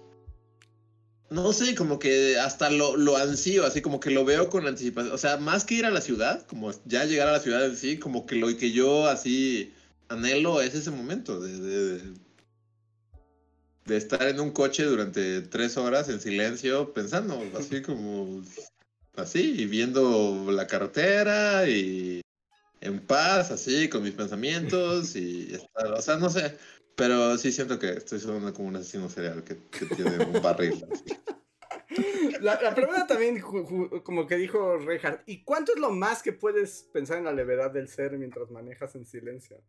no 1.31 1.53
sé, 1.53 1.77
como 1.77 2.01
que 2.01 2.39
hasta 2.41 2.71
lo, 2.71 2.97
lo 2.97 3.17
ansío, 3.17 3.65
así 3.65 3.81
como 3.81 4.01
que 4.01 4.11
lo 4.11 4.25
veo 4.25 4.51
con 4.51 4.67
anticipación. 4.67 5.15
O 5.15 5.19
sea, 5.19 5.37
más 5.37 5.65
que 5.65 5.77
ir 5.77 5.87
a 5.87 5.91
la 5.91 6.01
ciudad, 6.01 6.45
como 6.49 6.73
ya 6.87 7.05
llegar 7.05 7.29
a 7.29 7.33
la 7.33 7.41
ciudad 7.41 7.65
en 7.65 7.77
sí, 7.77 7.97
como 7.99 8.27
que 8.27 8.35
lo 8.35 8.49
que 8.57 8.73
yo 8.73 9.07
así 9.07 9.73
anhelo 10.09 10.61
es 10.61 10.75
ese 10.75 10.91
momento 10.91 11.41
de, 11.41 11.57
de- 11.59 11.99
de- 11.99 12.15
de 13.87 13.97
estar 13.97 14.23
en 14.27 14.41
un 14.41 14.51
coche 14.51 14.85
durante 14.85 15.41
tres 15.43 15.77
horas 15.77 16.09
en 16.09 16.21
silencio, 16.21 16.93
pensando, 16.93 17.41
así 17.59 17.81
como, 17.81 18.43
así, 19.21 19.67
viendo 19.67 20.51
la 20.51 20.67
carretera 20.67 21.69
y 21.69 22.21
en 22.81 23.01
paz, 23.07 23.51
así, 23.51 23.89
con 23.89 24.03
mis 24.03 24.15
pensamientos 24.15 25.15
y 25.17 25.55
o 25.75 26.03
sea, 26.03 26.17
no 26.17 26.31
sé, 26.31 26.57
pero 26.97 27.37
sí 27.39 27.53
siento 27.53 27.79
que 27.79 27.91
estoy 27.91 28.21
sonando 28.21 28.53
como 28.53 28.69
un 28.69 28.77
asesino 28.77 29.09
serial 29.09 29.45
que, 29.45 29.57
que 29.69 29.87
tiene 29.95 30.25
un 30.25 30.43
barril. 30.43 30.85
La, 32.41 32.61
la 32.63 32.75
pregunta 32.75 33.07
también, 33.07 33.41
ju- 33.41 33.67
ju- 33.67 34.03
como 34.03 34.27
que 34.27 34.37
dijo 34.37 34.79
Reinhardt, 34.79 35.23
¿y 35.27 35.43
cuánto 35.45 35.75
es 35.75 35.81
lo 35.81 35.91
más 35.91 36.23
que 36.23 36.33
puedes 36.33 36.89
pensar 36.93 37.19
en 37.19 37.25
la 37.25 37.33
levedad 37.33 37.71
del 37.71 37.89
ser 37.89 38.17
mientras 38.17 38.51
manejas 38.51 38.95
en 38.95 39.05
silencio? 39.05 39.61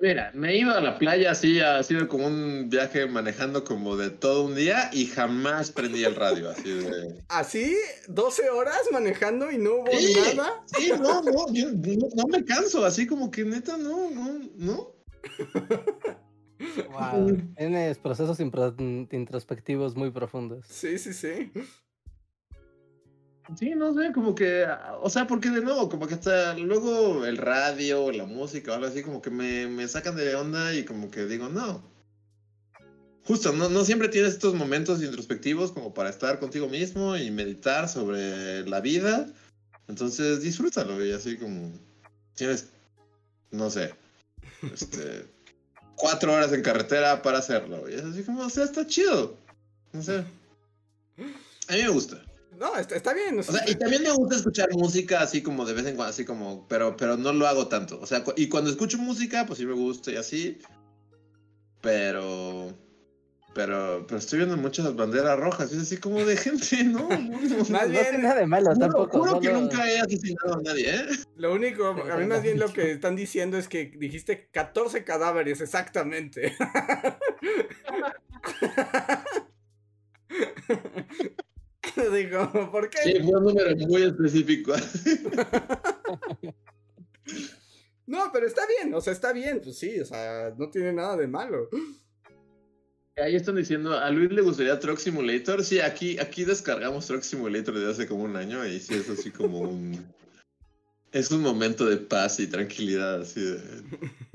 Mira, 0.00 0.30
me 0.34 0.50
he 0.50 0.58
ido 0.58 0.74
a 0.74 0.80
la 0.80 0.98
playa 0.98 1.32
así, 1.32 1.60
ha 1.60 1.82
sido 1.82 2.08
como 2.08 2.26
un 2.26 2.70
viaje 2.70 3.06
manejando 3.06 3.64
como 3.64 3.96
de 3.96 4.08
todo 4.08 4.46
un 4.46 4.54
día 4.54 4.88
y 4.94 5.04
jamás 5.06 5.70
prendí 5.70 6.04
el 6.04 6.14
radio, 6.14 6.48
así 6.48 6.72
de... 6.72 7.22
¿Así? 7.28 7.76
¿12 8.08 8.48
horas 8.50 8.80
manejando 8.92 9.50
y 9.50 9.58
no 9.58 9.74
hubo 9.74 9.90
Sí, 9.92 10.14
nada? 10.36 10.64
Sí, 10.64 10.92
no, 10.98 11.20
no, 11.20 11.52
yo 11.52 11.70
no, 11.72 12.08
no 12.14 12.26
me 12.28 12.42
canso, 12.46 12.84
así 12.86 13.06
como 13.06 13.30
que 13.30 13.44
neta, 13.44 13.76
no, 13.76 14.10
no, 14.10 14.40
no. 14.56 14.94
Wow. 16.92 17.36
Tienes 17.56 17.98
procesos 17.98 18.38
introspectivos 18.40 19.96
muy 19.96 20.10
profundos. 20.10 20.66
Sí, 20.66 20.98
sí, 20.98 21.12
sí. 21.12 21.52
Sí, 23.58 23.70
no 23.70 23.94
sé, 23.94 24.12
como 24.12 24.34
que, 24.34 24.66
o 25.00 25.10
sea, 25.10 25.26
porque 25.26 25.50
de 25.50 25.60
nuevo, 25.60 25.88
como 25.88 26.06
que 26.06 26.14
hasta 26.14 26.54
luego 26.54 27.24
el 27.24 27.36
radio, 27.36 28.12
la 28.12 28.24
música 28.24 28.72
o 28.72 28.74
algo 28.74 28.86
así, 28.86 29.02
como 29.02 29.20
que 29.20 29.30
me, 29.30 29.66
me 29.66 29.88
sacan 29.88 30.16
de 30.16 30.34
onda 30.34 30.74
y 30.74 30.84
como 30.84 31.10
que 31.10 31.26
digo, 31.26 31.48
no. 31.48 31.82
Justo, 33.24 33.52
no, 33.52 33.68
no 33.68 33.84
siempre 33.84 34.08
tienes 34.08 34.34
estos 34.34 34.54
momentos 34.54 35.02
introspectivos 35.02 35.72
como 35.72 35.94
para 35.94 36.10
estar 36.10 36.38
contigo 36.38 36.68
mismo 36.68 37.16
y 37.16 37.30
meditar 37.30 37.88
sobre 37.88 38.66
la 38.66 38.80
vida. 38.80 39.26
Entonces 39.88 40.42
disfrútalo 40.42 41.04
y 41.04 41.12
así 41.12 41.36
como 41.36 41.72
tienes, 42.34 42.68
no 43.50 43.70
sé, 43.70 43.94
este, 44.72 45.26
cuatro 45.96 46.32
horas 46.32 46.52
en 46.52 46.62
carretera 46.62 47.22
para 47.22 47.38
hacerlo. 47.38 47.88
Y 47.88 47.94
es 47.94 48.04
así 48.04 48.22
como, 48.22 48.42
o 48.42 48.50
sea, 48.50 48.64
está 48.64 48.86
chido. 48.86 49.36
No 49.92 50.02
sé. 50.02 50.18
A 51.68 51.72
mí 51.72 51.82
me 51.82 51.88
gusta. 51.88 52.22
No, 52.60 52.76
está, 52.76 52.94
está 52.94 53.14
bien. 53.14 53.38
o 53.38 53.40
O 53.40 53.42
sea, 53.42 53.62
y 53.66 53.74
también 53.74 54.02
me 54.02 54.10
gusta 54.10 54.36
escuchar 54.36 54.68
música 54.72 55.22
así 55.22 55.42
como 55.42 55.64
de 55.64 55.72
vez 55.72 55.86
en 55.86 55.96
cuando, 55.96 56.10
así 56.10 56.26
como, 56.26 56.68
pero, 56.68 56.94
pero 56.94 57.16
no 57.16 57.32
lo 57.32 57.46
hago 57.46 57.68
tanto. 57.68 57.98
O 58.00 58.06
sea, 58.06 58.22
y 58.36 58.50
cuando 58.50 58.68
escucho 58.70 58.98
música, 58.98 59.46
pues 59.46 59.58
sí 59.58 59.64
me 59.64 59.72
gusta 59.72 60.10
y 60.10 60.16
así. 60.16 60.58
Pero, 61.80 62.76
pero, 63.54 64.04
pero 64.06 64.18
estoy 64.18 64.40
viendo 64.40 64.58
muchas 64.58 64.94
banderas 64.94 65.38
rojas. 65.38 65.72
Y 65.72 65.76
es 65.76 65.82
así 65.84 65.96
como 65.96 66.22
de 66.22 66.36
gente, 66.36 66.84
¿no? 66.84 67.08
no, 67.08 67.40
no, 67.40 67.56
Más 67.70 67.70
No 67.70 67.88
bien, 67.88 68.20
nada 68.20 68.40
de 68.40 68.46
malo 68.46 68.76
tampoco. 68.78 69.20
juro 69.20 69.40
que 69.40 69.52
nunca 69.52 69.90
he 69.90 69.98
asesinado 69.98 70.58
a 70.58 70.62
nadie, 70.62 70.94
¿eh? 70.96 71.06
Lo 71.36 71.54
único, 71.54 71.86
a 72.12 72.16
mí 72.18 72.26
más 72.26 72.42
bien 72.42 72.58
lo 72.58 72.70
que 72.70 72.92
están 72.92 73.16
diciendo 73.16 73.56
es 73.56 73.68
que 73.68 73.86
dijiste 73.96 74.50
14 74.52 75.02
cadáveres, 75.04 75.62
exactamente. 75.62 76.54
Digo, 82.12 82.50
¿por 82.72 82.90
qué? 82.90 82.98
Sí, 83.04 83.14
fue 83.22 83.38
un 83.38 83.44
número 83.44 83.76
muy 83.86 84.02
específico. 84.02 84.74
No, 88.06 88.28
pero 88.32 88.44
está 88.44 88.62
bien, 88.66 88.92
o 88.92 89.00
sea, 89.00 89.12
está 89.12 89.32
bien, 89.32 89.60
pues 89.62 89.78
sí, 89.78 90.00
o 90.00 90.04
sea, 90.04 90.52
no 90.58 90.68
tiene 90.68 90.92
nada 90.92 91.16
de 91.16 91.28
malo. 91.28 91.68
Ahí 93.16 93.36
están 93.36 93.54
diciendo, 93.54 93.96
¿a 93.96 94.10
Luis 94.10 94.32
le 94.32 94.42
gustaría 94.42 94.80
Truck 94.80 94.98
Simulator? 94.98 95.62
Sí, 95.62 95.78
aquí, 95.78 96.18
aquí 96.18 96.44
descargamos 96.44 97.06
Truck 97.06 97.22
Simulator 97.22 97.72
desde 97.72 97.92
hace 97.92 98.08
como 98.08 98.24
un 98.24 98.34
año 98.34 98.66
y 98.66 98.80
sí 98.80 98.94
es 98.94 99.08
así 99.08 99.30
como 99.30 99.60
un... 99.60 100.04
Es 101.12 101.30
un 101.30 101.40
momento 101.40 101.86
de 101.86 101.98
paz 101.98 102.40
y 102.40 102.48
tranquilidad, 102.48 103.20
así 103.20 103.42
de... 103.42 103.60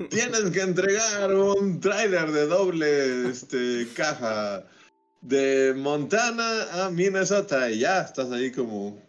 Tienes 0.08 0.50
que 0.52 0.62
entregar 0.62 1.34
un 1.34 1.78
trailer 1.78 2.30
de 2.32 2.46
doble 2.46 3.28
este, 3.28 3.88
caja 3.94 4.64
de 5.26 5.74
Montana 5.76 6.84
a 6.86 6.90
Minnesota 6.90 7.70
y 7.70 7.80
ya, 7.80 8.02
estás 8.02 8.30
ahí 8.30 8.52
como 8.52 9.00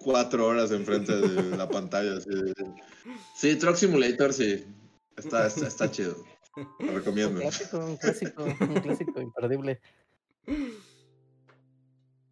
cuatro 0.00 0.46
horas 0.46 0.70
enfrente 0.70 1.14
de 1.16 1.56
la 1.56 1.68
pantalla. 1.68 2.16
Así 2.18 2.30
de... 2.30 2.54
Sí, 3.36 3.56
Truck 3.56 3.76
Simulator, 3.76 4.32
sí. 4.32 4.64
Está, 5.16 5.46
está, 5.46 5.66
está 5.66 5.90
chido. 5.90 6.16
Lo 6.78 6.86
Un 6.88 6.94
recomiendo. 6.94 7.40
clásico, 7.40 7.78
un 7.78 7.96
clásico, 7.96 8.44
un 8.44 8.80
clásico 8.80 9.20
imperdible. 9.20 9.80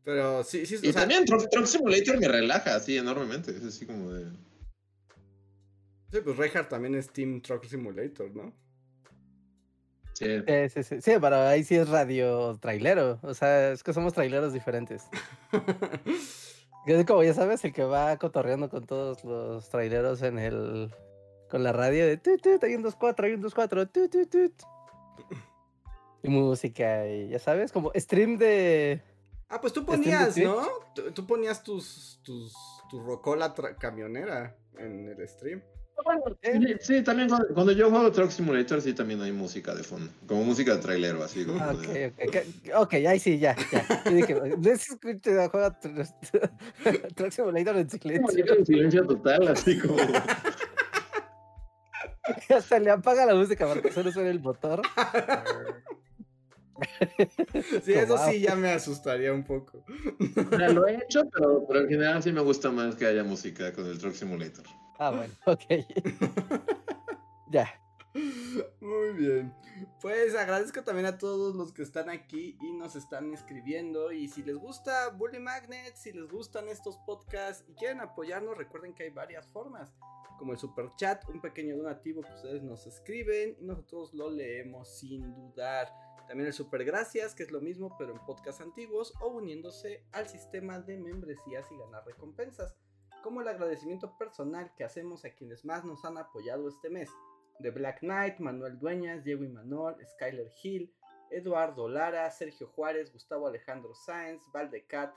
Pero 0.05 0.44
sí, 0.44 0.64
sí, 0.66 0.77
o 0.77 0.79
Y 0.79 0.92
sea, 0.92 1.03
también 1.03 1.25
Truck, 1.25 1.49
Truck 1.51 1.66
Simulator 1.66 2.18
me 2.20 2.29
relaja 2.29 2.77
así 2.77 2.97
enormemente. 2.97 3.51
Es 3.51 3.64
así 3.64 3.87
como 3.87 4.12
de. 4.12 4.27
sí, 6.12 6.18
pues 6.23 6.37
Reinhardt 6.37 6.68
también 6.68 6.94
es 6.94 7.11
Team 7.11 7.40
Truck 7.40 7.64
Simulator, 7.64 8.31
¿no? 8.35 8.55
Sí. 10.14 10.42
Sí, 10.46 10.68
sí, 10.70 10.83
sí. 10.83 11.00
Sí, 11.00 11.12
pero 11.20 11.37
ahí 11.37 11.64
sí 11.64 11.74
es 11.74 11.88
radio 11.88 12.57
trailero. 12.61 13.18
O 13.22 13.35
sea, 13.35 13.72
es 13.72 13.83
que 13.83 13.92
somos 13.92 14.12
traileros 14.12 14.53
diferentes. 14.53 15.09
Como 17.07 17.22
ya 17.22 17.35
sabes, 17.35 17.64
el 17.64 17.72
que 17.72 17.85
va 17.85 18.16
cotorreando 18.18 18.68
con 18.68 18.87
todos 18.87 19.24
los 19.24 19.68
traileros 19.70 20.22
en 20.22 20.38
el. 20.38 20.94
con 21.48 21.62
la 21.62 21.72
radio 21.72 22.07
de 22.07 22.18
tut, 22.18 22.42
tut, 22.42 22.62
hay 22.62 22.74
un 22.74 22.85
2-4, 22.85 23.24
hay 23.24 23.33
un 23.33 23.42
2-4, 23.42 23.90
tut, 23.90 24.11
tut, 24.11 24.31
tut. 24.31 24.62
Y 26.22 26.29
música, 26.29 27.07
y 27.07 27.29
ya 27.29 27.38
sabes, 27.38 27.72
como 27.72 27.90
stream 27.94 28.37
de. 28.37 29.03
Ah, 29.48 29.61
pues 29.61 29.72
tú 29.72 29.85
ponías. 29.85 30.37
¿no? 30.37 30.66
Tú, 30.94 31.11
tú 31.12 31.27
ponías 31.27 31.62
tus, 31.62 32.20
tus, 32.22 32.55
tu 32.90 33.00
rocola 33.00 33.55
camionera 33.79 34.57
en 34.79 35.09
el 35.09 35.29
stream. 35.29 35.62
Sí, 36.43 36.75
sí, 36.81 37.03
también 37.03 37.29
cuando, 37.29 37.49
cuando 37.55 37.73
yo 37.73 37.89
juego 37.91 38.11
Truck 38.13 38.31
Simulator, 38.31 38.81
sí, 38.83 38.93
también 38.95 39.21
hay 39.23 39.33
música 39.33 39.75
de 39.75 39.83
fondo. 39.83 40.11
Como 40.27 40.45
música 40.45 40.77
de 40.77 40.83
trailero, 40.83 41.23
así 41.23 41.45
como. 41.45 41.61
Ah, 41.63 41.73
de- 41.73 42.07
ok, 42.09 42.15
ok, 42.29 42.29
ok, 42.29 42.37
ok, 42.83 42.95
ahí 43.07 43.19
sí, 43.19 43.39
ya, 43.39 43.55
ya. 43.73 44.03
Yo 44.05 44.11
dije, 44.11 44.35
juega 44.35 45.81
Tr- 45.81 46.51
Truck 47.15 47.31
Simulator 47.31 47.77
en 47.77 47.89
silencio. 47.91 48.55
en 48.57 48.67
silencio 48.67 49.07
total, 49.07 49.49
así 49.49 49.79
como. 49.79 49.97
Hasta 52.49 52.79
le 52.79 52.91
apaga 52.91 53.27
la 53.27 53.35
música 53.35 53.67
para 53.67 53.83
que 53.83 53.93
solo 53.93 54.11
suene 54.11 54.31
el 54.31 54.41
motor. 54.41 54.81
Sí, 57.85 57.93
eso 57.93 58.19
sí 58.19 58.41
ya 58.41 58.55
me 58.57 58.71
asustaría 58.71 59.33
un 59.33 59.45
poco. 59.45 59.85
O 60.53 60.57
sea, 60.57 60.69
lo 60.71 60.87
he 60.87 60.97
hecho, 60.97 61.29
pero, 61.31 61.67
pero 61.67 61.81
en 61.81 61.89
general 61.89 62.23
sí 62.23 62.33
me 62.33 62.41
gusta 62.41 62.71
más 62.71 62.95
que 62.97 63.07
haya 63.07 63.25
música 63.25 63.73
con 63.73 63.87
el 63.87 63.99
Truck 63.99 64.15
Simulator. 64.15 64.65
Ah, 64.99 65.11
bueno, 65.11 65.35
ok. 65.47 65.65
ya. 67.51 67.69
Muy 68.81 69.13
bien. 69.15 69.53
Pues 70.01 70.37
agradezco 70.37 70.83
también 70.85 71.07
a 71.07 71.19
todos 71.19 71.57
los 71.57 71.73
que 71.73 71.83
están 71.83 72.09
aquí 72.09 72.57
y 72.61 72.73
nos 72.73 72.95
están 72.95 73.33
escribiendo. 73.35 74.13
Y 74.13 74.29
si 74.29 74.43
les 74.45 74.57
gusta 74.57 75.09
Bully 75.11 75.41
Magnet, 75.41 75.97
si 75.97 76.13
les 76.13 76.31
gustan 76.31 76.69
estos 76.69 76.97
podcasts 76.99 77.65
y 77.69 77.75
quieren 77.75 78.01
apoyarnos, 78.01 78.57
recuerden 78.57 78.95
que 78.95 79.05
hay 79.05 79.11
varias 79.11 79.49
formas. 79.49 79.93
Como 80.39 80.53
el 80.53 80.59
super 80.59 80.91
chat, 80.97 81.29
un 81.29 81.41
pequeño 81.41 81.77
donativo 81.77 82.23
que 82.23 82.33
ustedes 82.35 82.63
nos 82.63 82.87
escriben 82.87 83.57
y 83.61 83.65
nosotros 83.65 84.15
lo 84.15 84.31
leemos 84.31 84.99
sin 84.99 85.35
dudar. 85.35 85.89
También 86.27 86.47
el 86.47 86.53
super 86.55 86.85
gracias, 86.85 87.35
que 87.35 87.43
es 87.43 87.51
lo 87.53 87.61
mismo 87.61 87.95
pero 87.99 88.13
en 88.13 88.25
podcasts 88.25 88.61
antiguos 88.63 89.13
o 89.21 89.29
uniéndose 89.29 90.05
al 90.13 90.29
sistema 90.29 90.81
de 90.81 90.97
membresías 90.99 91.71
y 91.71 91.77
ganar 91.79 92.05
recompensas. 92.07 92.75
Como 93.23 93.41
el 93.41 93.49
agradecimiento 93.49 94.17
personal 94.19 94.73
que 94.77 94.85
hacemos 94.85 95.25
a 95.25 95.31
quienes 95.31 95.65
más 95.65 95.85
nos 95.85 96.05
han 96.05 96.19
apoyado 96.19 96.69
este 96.69 96.91
mes. 96.91 97.11
The 97.61 97.71
Black 97.71 98.01
Knight, 98.01 98.39
Manuel 98.39 98.79
Dueñas, 98.79 99.23
Diego 99.25 99.45
Imanol, 99.45 99.97
Skyler 100.05 100.51
Hill, 100.63 100.93
Eduardo 101.31 101.89
Lara, 101.89 102.31
Sergio 102.31 102.69
Juárez, 102.69 103.13
Gustavo 103.13 103.47
Alejandro 103.47 103.95
Sáenz, 103.95 104.43
Valdecat, 104.53 105.15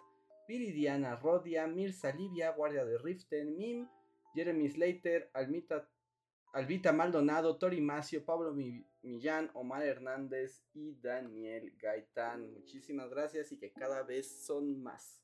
Viridiana 0.47 1.15
Rodia, 1.15 1.67
Mirza 1.67 2.11
Livia, 2.13 2.51
Guardia 2.51 2.85
de 2.85 2.97
Riften, 2.97 3.57
Mim, 3.57 3.89
Jeremy 4.33 4.69
Slater, 4.69 5.29
Almita, 5.33 5.89
Albita 6.53 6.93
Maldonado, 6.93 7.57
Tori 7.57 7.81
Macio, 7.81 8.23
Pablo 8.23 8.53
Mi- 8.53 8.85
Millán, 9.07 9.49
Omar 9.53 9.83
Hernández 9.83 10.63
y 10.73 10.95
Daniel 11.01 11.73
Gaitán. 11.79 12.51
Muchísimas 12.53 13.09
gracias 13.09 13.51
y 13.51 13.57
que 13.57 13.71
cada 13.71 14.03
vez 14.03 14.45
son 14.45 14.81
más. 14.83 15.23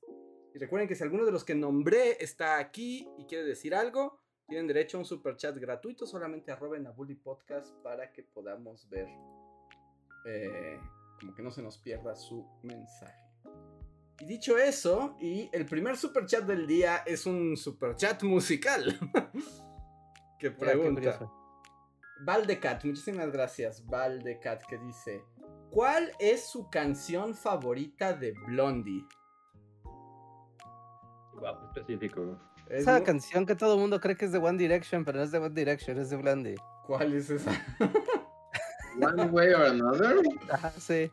Y 0.53 0.57
recuerden 0.59 0.87
que 0.87 0.95
si 0.95 1.03
alguno 1.03 1.25
de 1.25 1.31
los 1.31 1.43
que 1.43 1.53
nombré 1.53 2.23
está 2.23 2.57
aquí 2.57 3.07
y 3.17 3.25
quiere 3.25 3.43
decir 3.43 3.75
algo, 3.75 4.19
tienen 4.47 4.67
derecho 4.67 4.97
a 4.97 5.01
un 5.01 5.05
super 5.05 5.35
chat 5.35 5.57
gratuito. 5.57 6.05
Solamente 6.05 6.51
arroben 6.51 6.87
a 6.87 6.91
Bully 6.91 7.15
Podcast 7.15 7.75
para 7.81 8.11
que 8.11 8.23
podamos 8.23 8.87
ver. 8.89 9.07
eh, 10.25 10.79
como 11.19 11.35
que 11.35 11.43
no 11.43 11.51
se 11.51 11.61
nos 11.61 11.77
pierda 11.77 12.15
su 12.15 12.45
mensaje. 12.63 13.23
Y 14.19 14.25
dicho 14.25 14.57
eso, 14.57 15.17
y 15.19 15.49
el 15.51 15.65
primer 15.65 15.97
super 15.97 16.25
chat 16.25 16.45
del 16.45 16.67
día 16.67 17.03
es 17.05 17.25
un 17.25 17.57
super 17.57 17.95
chat 17.95 18.23
musical. 18.23 18.97
que 20.39 20.51
pregunta. 20.51 21.19
Valdecat, 22.25 22.83
muchísimas 22.85 23.31
gracias, 23.31 23.85
Valdecat, 23.85 24.63
que 24.65 24.77
dice: 24.77 25.23
¿Cuál 25.71 26.11
es 26.19 26.45
su 26.47 26.69
canción 26.69 27.33
favorita 27.35 28.13
de 28.13 28.33
Blondie? 28.47 29.05
Guau, 31.33 31.57
específico. 31.67 32.39
Es 32.69 32.81
Esa 32.81 33.03
canción 33.03 33.45
que 33.45 33.55
todo 33.55 33.73
el 33.73 33.79
mundo 33.81 33.99
cree 33.99 34.15
que 34.15 34.25
es 34.25 34.31
de 34.31 34.37
One 34.37 34.57
Direction, 34.57 35.03
pero 35.03 35.17
no 35.17 35.23
es 35.25 35.31
de 35.31 35.39
One 35.39 35.53
Direction, 35.53 35.97
es 35.99 36.09
de 36.09 36.17
Blondie. 36.17 36.55
¿Cuál 36.87 37.13
es 37.13 37.29
esa? 37.29 37.51
One 39.01 39.25
way 39.25 39.53
or 39.53 39.63
another. 39.65 40.17
Ajá, 40.49 40.71
sí. 40.77 41.11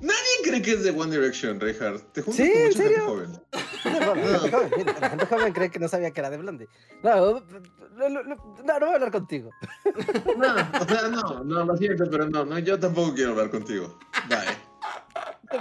Alguien 0.00 0.42
cree 0.44 0.62
que 0.62 0.72
es 0.72 0.84
de 0.84 0.90
One 0.90 1.10
Direction, 1.10 1.58
Reinhardt? 1.60 2.12
Te 2.12 2.22
juntas 2.22 2.36
Sí, 2.44 2.52
con 2.52 2.60
¿en 2.60 2.66
mucha 2.66 2.78
serio? 2.78 2.96
gente 2.98 3.06
joven, 3.10 3.42
gente 3.88 5.26
joven 5.26 5.52
cree 5.52 5.70
que 5.70 5.78
no 5.78 5.88
sabía 5.88 6.10
que 6.10 6.20
era 6.20 6.30
de 6.30 6.38
Blondie. 6.38 6.68
No, 7.02 7.40
no, 7.40 7.42
voy 8.80 8.88
a 8.90 8.94
hablar 8.94 9.10
contigo. 9.10 9.50
No, 10.36 10.54
o 10.54 10.88
sea, 10.88 11.08
no, 11.08 11.44
no, 11.44 11.64
lo 11.64 11.76
siento, 11.76 12.08
pero 12.10 12.28
no, 12.28 12.44
no, 12.44 12.58
yo 12.58 12.78
tampoco 12.78 13.14
quiero 13.14 13.32
hablar 13.32 13.50
contigo. 13.50 13.98
Bye. 14.28 14.68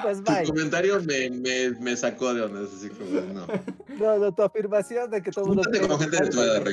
Pues 0.01 0.21
Tu 0.21 0.51
comentario 0.51 0.99
me, 1.01 1.29
me, 1.29 1.69
me 1.79 1.95
sacó 1.95 2.33
de 2.33 2.41
onda, 2.41 2.61
es 2.61 2.73
así 2.73 2.89
como, 2.89 3.09
de, 3.09 3.33
no. 3.33 3.47
No, 3.97 4.17
no, 4.17 4.35
tu 4.35 4.43
afirmación 4.43 5.09
de 5.09 5.21
que 5.21 5.31
todo 5.31 5.45
el 5.45 5.55
mundo. 5.55 5.69
Que 5.71 5.79
gente 5.79 6.23
de 6.23 6.29
tu 6.29 6.41
edad. 6.41 6.67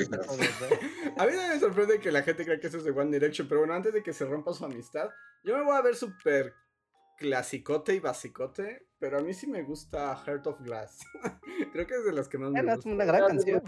A 1.17 1.25
mí 1.25 1.31
no 1.33 1.47
me 1.47 1.59
sorprende 1.59 1.99
que 1.99 2.11
la 2.11 2.23
gente 2.23 2.43
crea 2.43 2.59
que 2.59 2.67
eso 2.67 2.77
es 2.77 2.83
de 2.83 2.91
One 2.91 3.11
Direction, 3.11 3.47
pero 3.47 3.61
bueno, 3.61 3.73
antes 3.73 3.93
de 3.93 4.03
que 4.03 4.11
se 4.11 4.25
rompa 4.25 4.53
su 4.53 4.65
amistad, 4.65 5.09
yo 5.43 5.57
me 5.57 5.63
voy 5.63 5.77
a 5.77 5.81
ver 5.81 5.95
súper 5.95 6.53
clasicote 7.17 7.93
y 7.95 7.99
basicote, 7.99 8.87
pero 8.99 9.19
a 9.19 9.21
mí 9.21 9.33
sí 9.33 9.47
me 9.47 9.63
gusta 9.63 10.15
Heart 10.15 10.47
of 10.47 10.61
Glass. 10.61 10.99
Creo 11.73 11.87
que 11.87 11.95
es 11.95 12.05
de 12.05 12.11
las 12.13 12.27
que 12.27 12.37
más 12.37 12.51
me 12.51 12.61
Bueno, 12.61 12.71
es 12.71 12.75
gusta. 12.77 12.89
una 12.91 13.05
gran 13.05 13.27
canción. 13.27 13.63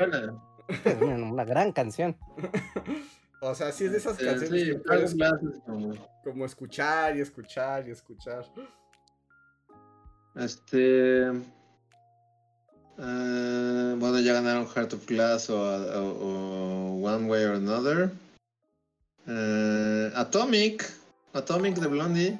Es 0.84 1.02
una, 1.02 1.46
gran 1.46 1.72
canción. 1.72 2.18
O 3.40 3.54
sea, 3.54 3.72
sí 3.72 3.86
es 3.86 3.92
de 3.92 4.00
esas 4.00 4.20
Eh, 4.20 4.26
canciones 4.26 4.62
sí, 4.64 4.72
que 4.72 4.80
puedes 4.80 5.14
es 5.14 5.62
como- 5.64 5.94
como 6.24 6.44
escuchar 6.46 7.16
y 7.16 7.22
escuchar 7.22 7.88
y 7.88 7.92
escuchar. 7.92 8.44
Este. 10.36 11.28
eh, 12.98 13.96
bueno, 14.00 14.20
ya 14.20 14.34
ganaron 14.34 14.68
Heart 14.68 14.94
of 14.94 15.06
Glass 15.06 15.50
o, 15.52 15.56
o- 15.60 16.98
o 17.00 17.08
One 17.08 17.28
Way 17.30 17.44
or 17.46 17.56
Another. 17.58 18.10
Eh, 19.28 20.12
Atomic. 20.16 20.92
Atomic 21.34 21.76
de 21.76 21.88
Blondie. 21.88 22.40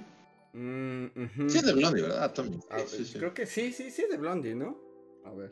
Mm. 0.60 1.50
Sí, 1.50 1.58
es 1.60 1.66
de 1.66 1.74
Blondie, 1.74 2.02
¿verdad? 2.02 2.24
Atomic. 2.24 2.62
A 2.72 2.78
ver, 2.78 2.88
Sí, 2.88 3.06
sí. 3.06 3.20
Creo 3.20 3.34
que 3.34 3.46
sí, 3.46 3.72
sí, 3.72 3.92
sí 3.92 4.02
es 4.04 4.10
de 4.10 4.18
Blondie, 4.18 4.56
¿no? 4.56 4.76
A 5.26 5.32
ver. 5.34 5.52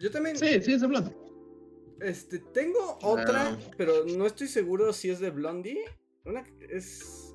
Yo 0.00 0.10
también 0.10 0.36
Sí, 0.36 0.60
sí, 0.60 0.72
es 0.72 0.80
de 0.80 0.86
Blondie. 0.88 1.14
este, 2.00 2.40
tengo 2.40 2.98
otra, 3.02 3.50
Ah. 3.50 3.58
pero 3.76 4.04
no 4.06 4.26
estoy 4.26 4.48
seguro 4.48 4.92
si 4.92 5.10
es 5.10 5.20
de 5.20 5.30
Blondie. 5.30 5.78
Una 6.24 6.44
es. 6.68 7.28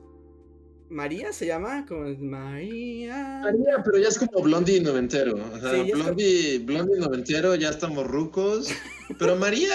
María 0.89 1.31
se 1.33 1.45
llama, 1.45 1.85
como 1.85 2.05
es 2.05 2.19
María. 2.19 3.39
María, 3.43 3.81
pero 3.83 3.97
ya 3.97 4.07
es 4.09 4.17
como 4.17 4.41
Blondie 4.41 4.81
noventero. 4.81 5.37
Ya 5.61 5.71
es 5.83 5.91
Blondie, 5.93 6.59
Blondie 6.59 6.99
noventero, 6.99 7.55
ya 7.55 7.69
estamos 7.69 8.05
rucos. 8.07 8.69
Pero 9.19 9.35
María 9.37 9.69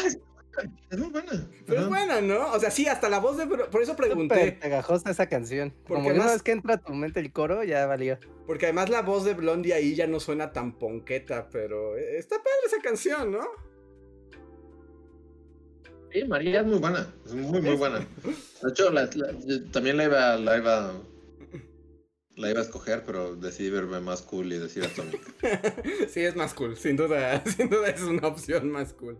es, 0.90 0.98
muy 0.98 1.09
buena. 1.11 1.48
Pero 1.66 1.80
es 1.82 1.88
buena, 1.88 2.20
¿no? 2.20 2.53
O 2.53 2.59
sea, 2.61 2.70
sí, 2.70 2.86
hasta 2.86 3.09
la 3.09 3.18
voz 3.20 3.36
de. 3.36 3.46
Por 3.46 3.82
eso 3.82 3.92
Súper 3.92 4.07
pregunté. 4.09 4.53
pegajosa 4.61 5.11
esa 5.11 5.26
canción. 5.28 5.70
Porque 5.70 5.94
Como 5.94 6.09
de 6.09 6.14
una 6.14 6.24
además- 6.24 6.32
vez 6.34 6.42
que 6.42 6.53
entra 6.53 6.74
a 6.74 6.78
tu 6.78 6.92
mente 6.94 7.20
el 7.20 7.32
coro, 7.32 7.64
ya 7.64 7.86
valió. 7.86 8.18
Porque 8.46 8.66
además 8.66 8.90
la 8.90 9.03
voz 9.03 9.24
de 9.24 9.34
Blondie 9.34 9.72
ahí 9.74 9.94
ya 9.94 10.07
no 10.07 10.20
suena 10.20 10.53
tan 10.53 10.78
ponqueta, 10.78 11.48
pero 11.50 11.96
eh, 11.96 12.18
está 12.18 12.36
padre 12.36 12.50
esa 12.66 12.78
canción, 12.82 13.32
¿no? 13.32 13.46
Sí, 16.12 16.24
María 16.24 16.61
es 16.61 16.66
muy 16.66 16.78
buena. 16.78 17.07
Es 17.24 17.34
muy, 17.34 17.62
muy 17.62 17.76
buena. 17.76 18.00
De 18.00 18.68
hecho, 18.70 18.90
la- 18.90 19.09
la- 19.14 19.32
yo 19.46 19.64
también 19.70 19.96
la 19.96 20.05
iba, 20.05 20.36
la 20.36 20.59
iba. 20.59 20.92
La 22.36 22.50
iba 22.50 22.61
a 22.61 22.62
escoger, 22.62 23.03
pero 23.05 23.36
decidí 23.36 23.68
verme 23.70 24.00
más 24.00 24.22
cool 24.22 24.53
y 24.53 24.59
decir 24.59 24.84
Atomic. 24.84 25.20
sí, 26.09 26.20
es 26.20 26.34
más 26.34 26.55
cool, 26.55 26.76
sin 26.78 26.96
duda, 26.96 27.42
sin 27.46 27.68
duda 27.68 27.88
es 27.88 28.00
una 28.03 28.26
opción 28.28 28.70
más 28.70 28.92
cool. 28.94 29.18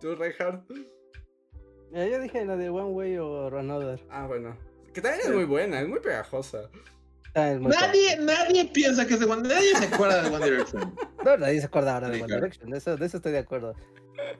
¿Tú, 0.00 0.14
Reinhardt? 0.14 0.62
Ya, 1.92 2.06
yo 2.06 2.20
dije 2.20 2.44
la 2.44 2.56
de 2.56 2.68
One 2.68 2.90
Way 2.92 3.18
or 3.18 3.54
Another. 3.56 4.00
Ah, 4.10 4.26
bueno. 4.26 4.56
Que 4.92 5.00
también 5.00 5.22
es 5.28 5.34
muy 5.34 5.44
buena, 5.44 5.80
es 5.80 5.88
muy 5.88 6.00
pegajosa. 6.00 6.70
Ah, 7.34 7.52
es 7.52 7.60
muy 7.60 7.70
Nadie, 7.70 8.16
nadie 8.18 8.64
piensa 8.72 9.06
que 9.06 9.14
es 9.14 9.20
de 9.20 9.26
One 9.26 9.46
Nadie 9.48 9.74
se 9.76 9.84
acuerda 9.94 10.22
de 10.22 10.34
One 10.34 10.44
Direction. 10.44 10.94
No, 11.24 11.36
nadie 11.36 11.58
se 11.60 11.66
acuerda 11.66 11.94
ahora 11.94 12.08
de 12.08 12.22
One. 12.22 12.34
Direction, 12.34 12.70
de 12.70 12.78
eso, 12.78 12.96
de 12.96 13.04
eso 13.06 13.16
estoy 13.16 13.32
de 13.32 13.38
acuerdo. 13.38 13.74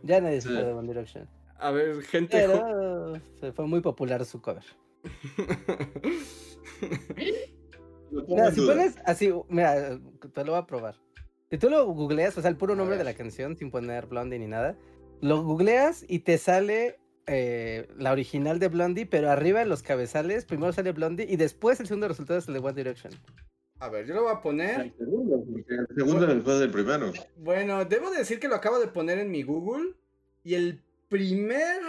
Ya 0.03 0.21
nadie 0.21 0.41
se 0.41 0.49
Sí. 0.49 0.55
acuerda 0.55 0.69
de 0.71 0.75
One 0.79 0.89
Direction. 0.89 1.29
A 1.59 1.71
ver, 1.73 2.03
gente. 2.03 2.37
Pero 2.37 3.15
fue- 3.41 3.53
fue 3.53 3.67
muy 3.67 3.81
popular 3.81 4.25
su 4.25 4.41
cover. 4.41 4.63
Mira, 8.29 8.51
si 8.53 8.65
pones 8.65 8.95
así, 9.05 9.33
mira, 9.49 9.99
te 10.33 10.45
lo 10.45 10.53
voy 10.53 10.61
a 10.61 10.67
probar. 10.67 10.95
Si 11.51 11.59
tú 11.59 11.69
lo 11.71 11.87
googleas, 11.87 12.37
o 12.39 12.41
sea, 12.41 12.51
el 12.51 12.57
puro 12.57 12.75
nombre 12.77 12.97
de 12.97 13.05
la 13.05 13.15
canción, 13.15 13.57
sin 13.57 13.71
poner 13.71 14.07
Blondie 14.07 14.39
ni 14.39 14.47
nada, 14.47 14.77
lo 15.21 15.43
googleas 15.43 16.05
y 16.09 16.21
te 16.21 16.39
sale 16.39 16.99
eh, 17.27 17.89
la 17.99 18.13
original 18.13 18.59
de 18.59 18.69
Blondie, 18.69 19.07
pero 19.07 19.31
arriba 19.31 19.63
en 19.63 19.69
los 19.69 19.83
cabezales, 19.83 20.45
primero 20.45 20.73
sale 20.73 20.93
Blondie 20.93 21.27
y 21.29 21.37
después 21.37 21.81
el 21.81 21.87
segundo 21.87 22.09
resultado 22.09 22.39
es 22.39 22.49
el 22.49 22.55
de 22.55 22.61
One 22.61 22.75
Direction. 22.75 23.13
A 23.79 23.89
ver, 23.89 24.07
yo 24.07 24.15
lo 24.15 24.23
voy 24.23 24.33
a 24.33 24.41
poner. 24.41 24.81
El 24.81 24.95
segundo, 24.97 25.45
porque 25.45 25.75
el 25.75 25.97
segundo 25.97 26.27
después 26.27 26.59
del 26.61 26.71
primero. 26.71 27.13
Bueno, 27.37 27.85
debo 27.85 28.11
decir 28.11 28.41
que 28.41 28.49
lo 28.49 28.55
acabo 28.55 28.79
de 28.79 28.89
poner 28.89 29.19
en 29.19 29.31
mi 29.31 29.43
Google. 29.43 29.95
Y 30.45 30.55
el 30.55 30.83
primer. 31.09 31.81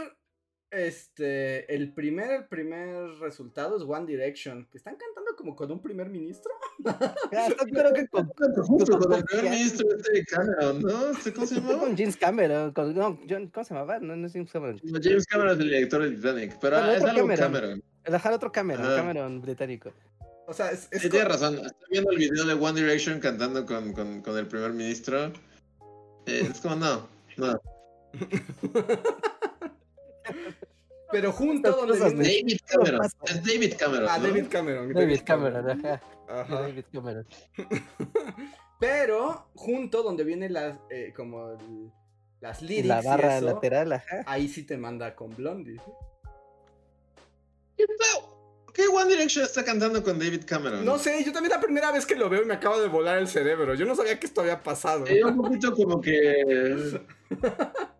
Este. 0.71 1.73
El 1.73 1.93
primer, 1.93 2.29
el 2.31 2.45
primer 2.47 3.09
resultado 3.19 3.77
es 3.77 3.83
One 3.83 4.05
Direction. 4.05 4.67
Que 4.71 4.77
están 4.77 4.95
cantando 4.95 5.35
como 5.37 5.55
con 5.55 5.71
un 5.71 5.81
primer 5.81 6.09
ministro. 6.09 6.51
Ah, 6.85 7.47
está 7.49 7.65
claro 7.65 7.91
que 7.93 8.07
con, 8.07 8.27
con 8.27 9.13
el 9.13 9.23
primer 9.25 9.51
ministro 9.51 9.87
este 9.97 10.25
Cameron, 10.25 10.81
¿no? 10.81 11.11
¿Cómo 11.35 11.45
se 11.47 11.55
llamaba? 11.55 11.79
con 11.79 11.97
James 11.97 12.15
Cameron, 12.15 12.71
con, 12.71 12.95
no, 12.95 13.19
John- 13.29 13.47
¿cómo 13.49 13.63
se 13.65 13.73
llamaba? 13.73 13.99
No, 13.99 14.15
no 14.15 14.27
es 14.27 14.33
James 14.33 14.51
Cameron. 14.51 14.79
No, 14.83 14.99
James 15.01 15.25
Cameron 15.25 15.53
es 15.53 15.59
el 15.59 15.69
director 15.69 16.03
de 16.03 16.11
Titanic, 16.11 16.57
pero 16.61 16.77
es 16.77 16.97
otro 17.01 17.09
algo 17.09 17.27
Cameron. 17.35 17.83
Dejar 18.05 18.33
otro 18.33 18.51
Cameron. 18.51 18.95
Cameron 18.95 19.41
británico. 19.41 19.91
O 20.47 20.53
sea, 20.53 20.71
es. 20.71 20.87
es 20.91 21.01
Sí, 21.01 21.09
tienes 21.09 21.27
razón. 21.27 21.55
Estoy 21.55 21.87
viendo 21.91 22.11
el 22.11 22.17
video 22.17 22.45
de 22.45 22.53
One 22.53 22.79
Direction 22.79 23.19
cantando 23.19 23.65
con, 23.65 23.91
con, 23.93 24.21
con 24.21 24.37
el 24.37 24.47
primer 24.47 24.71
ministro. 24.71 25.25
Eh, 26.25 26.47
es 26.49 26.61
como, 26.61 26.75
no, 26.77 27.09
no. 27.37 27.59
Pero 31.11 31.31
junto 31.31 31.71
donde 31.71 31.93
cosas 31.97 32.13
viene- 32.13 32.27
David 32.41 32.57
¿Qué 32.67 32.73
Cameron. 32.75 33.05
Es 33.05 33.43
David 33.45 33.73
Cameron. 33.77 34.07
Ah, 34.09 34.17
¿no? 34.17 34.23
David 34.27 34.45
Cameron. 34.49 34.93
David 34.93 35.21
Cameron, 35.25 35.69
ajá. 35.69 36.01
Ajá. 36.27 36.61
David 36.61 36.85
Cameron. 36.91 37.27
Pero 38.79 39.49
junto 39.55 40.03
donde 40.03 40.23
vienen 40.23 40.53
las. 40.53 40.77
eh, 40.89 41.13
como 41.15 41.51
el- 41.51 41.91
las 42.41 42.61
Y 42.61 42.65
lyrics. 42.67 42.87
la 42.87 43.01
y 43.01 43.05
barra 43.05 43.37
eso, 43.37 43.45
lateral, 43.47 43.91
ajá. 43.93 44.23
Ahí 44.27 44.47
sí 44.47 44.63
te 44.63 44.77
manda 44.77 45.15
con 45.15 45.35
Blondie. 45.35 45.81
¿Qué 47.75 47.83
está- 47.83 48.27
¿Por 48.65 48.73
qué 48.73 48.87
One 48.87 49.09
Direction 49.09 49.43
está 49.45 49.63
cantando 49.65 50.03
con 50.03 50.19
David 50.19 50.43
Cameron? 50.45 50.85
No 50.85 50.99
sé, 50.99 51.23
yo 51.23 51.31
también 51.31 51.51
la 51.51 51.59
primera 51.61 51.91
vez 51.91 52.05
que 52.05 52.15
lo 52.15 52.29
veo 52.29 52.43
y 52.43 52.45
me 52.45 52.53
acaba 52.53 52.77
de 52.79 52.87
volar 52.89 53.17
el 53.17 53.27
cerebro. 53.27 53.73
Yo 53.73 53.85
no 53.87 53.95
sabía 53.95 54.19
que 54.19 54.27
esto 54.27 54.41
había 54.41 54.61
pasado. 54.61 55.05
Eh, 55.07 55.23
un 55.23 55.37
poquito 55.37 55.73
como 55.73 55.99
que. 55.99 57.01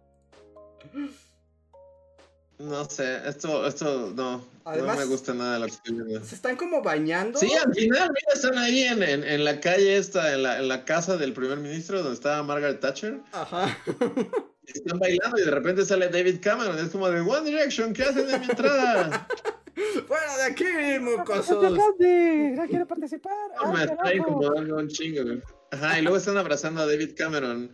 No 2.60 2.86
sé, 2.90 3.20
esto, 3.28 3.68
esto 3.68 4.12
no, 4.16 4.44
Además- 4.66 4.96
no 4.98 5.02
me 5.04 5.08
gusta 5.10 5.34
nada 5.34 5.60
lo 5.60 5.66
que 5.68 5.72
estoy 5.74 5.94
viendo. 5.96 6.26
Se 6.26 6.36
están 6.36 6.56
como 6.56 6.82
bañando. 6.82 7.38
Sí, 7.40 7.52
al 7.54 7.74
final, 7.74 8.10
mira, 8.10 8.34
están 8.34 8.58
ahí 8.58 8.82
en, 8.84 9.04
en, 9.04 9.24
en 9.24 9.44
la 9.46 9.60
calle 9.60 9.98
esta, 9.98 10.34
en 10.34 10.42
la, 10.44 10.58
en 10.58 10.68
la 10.68 10.84
casa 10.84 11.18
del 11.18 11.34
primer 11.34 11.60
ministro, 11.60 12.00
donde 12.00 12.16
estaba 12.16 12.42
Margaret 12.44 12.80
Thatcher. 12.80 13.20
Ajá. 13.32 13.78
y 14.68 14.72
están 14.72 14.98
bailando 14.98 15.38
y 15.40 15.46
de 15.46 15.52
repente 15.52 15.86
sale 15.86 16.10
David 16.10 16.40
Cameron. 16.42 16.78
Es 16.80 16.90
como 16.90 17.10
de 17.12 17.22
One 17.22 17.48
Direction, 17.50 17.94
¿qué 17.94 18.04
hacen 18.04 18.28
en 18.30 18.40
mi 18.42 18.48
entrada? 18.48 19.28
Fuera 20.08 20.38
de 20.38 20.44
aquí, 20.46 20.66
¡Adelante, 20.66 21.00
mocosos. 21.18 21.72
¡No 21.72 22.66
quiero 22.68 22.88
participar! 22.88 23.34
No, 23.64 23.72
me 23.72 23.80
¡Ay, 23.82 23.84
está 23.86 23.96
carajo! 23.98 24.16
incomodando 24.18 24.76
un 24.78 24.88
chingo. 24.88 25.24
güey. 25.24 25.42
Ajá, 25.72 26.00
y 26.00 26.02
luego 26.02 26.18
están 26.18 26.38
abrazando 26.38 26.82
a 26.82 26.88
David 26.88 27.12
Cameron. 27.16 27.72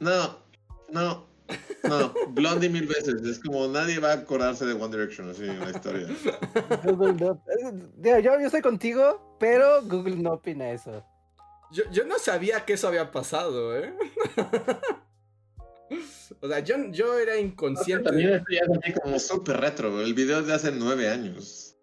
No, 0.00 0.38
no, 0.90 1.26
no. 1.84 2.12
Blondie 2.28 2.68
mil 2.68 2.86
veces. 2.86 3.22
Es 3.22 3.38
como 3.40 3.66
nadie 3.68 3.98
va 3.98 4.10
a 4.10 4.14
acordarse 4.14 4.64
de 4.64 4.72
One 4.72 4.96
Direction 4.96 5.30
así 5.30 5.44
en 5.44 5.60
la 5.60 5.70
historia. 5.70 6.06
Google 6.84 7.14
no. 7.14 7.42
yo, 8.02 8.20
yo 8.20 8.46
estoy 8.46 8.62
contigo, 8.62 9.36
pero 9.38 9.82
Google 9.82 10.16
no 10.16 10.34
opina 10.34 10.70
eso. 10.70 11.04
Yo, 11.72 11.84
yo 11.90 12.04
no 12.04 12.18
sabía 12.18 12.64
que 12.64 12.74
eso 12.74 12.88
había 12.88 13.10
pasado, 13.10 13.76
¿eh? 13.76 13.94
o 16.40 16.48
sea, 16.48 16.58
yo, 16.60 16.76
yo 16.90 17.18
era 17.18 17.38
inconsciente. 17.38 18.04
También 18.04 18.34
esto 18.34 18.46
ya 18.50 18.60
es 18.60 18.78
así 18.78 18.92
como 19.00 19.18
súper 19.18 19.60
retro. 19.60 20.00
El 20.02 20.14
video 20.14 20.40
es 20.40 20.46
de 20.46 20.54
hace 20.54 20.70
nueve 20.70 21.08
años. 21.08 21.76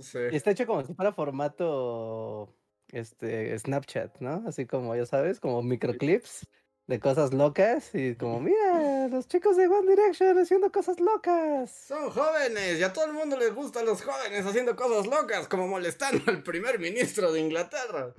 Sí. 0.00 0.18
Y 0.32 0.36
está 0.36 0.50
hecho 0.50 0.66
como 0.66 0.84
si 0.84 0.94
fuera 0.94 1.12
formato 1.12 2.56
este 2.88 3.58
Snapchat, 3.58 4.20
¿no? 4.20 4.42
Así 4.46 4.66
como, 4.66 4.94
ya 4.96 5.06
sabes, 5.06 5.40
como 5.40 5.62
microclips 5.62 6.46
de 6.86 7.00
cosas 7.00 7.32
locas 7.32 7.90
y 7.94 8.14
como, 8.14 8.40
mira, 8.40 9.08
los 9.08 9.26
chicos 9.26 9.56
de 9.56 9.66
One 9.66 9.88
Direction 9.88 10.38
haciendo 10.38 10.70
cosas 10.70 11.00
locas. 11.00 11.70
Son 11.88 12.10
jóvenes 12.10 12.78
y 12.78 12.82
a 12.82 12.92
todo 12.92 13.06
el 13.06 13.12
mundo 13.12 13.36
les 13.38 13.54
gustan 13.54 13.86
los 13.86 14.02
jóvenes 14.02 14.44
haciendo 14.44 14.76
cosas 14.76 15.06
locas, 15.06 15.48
como 15.48 15.66
molestando 15.66 16.22
al 16.26 16.42
primer 16.42 16.78
ministro 16.78 17.32
de 17.32 17.40
Inglaterra. 17.40 18.14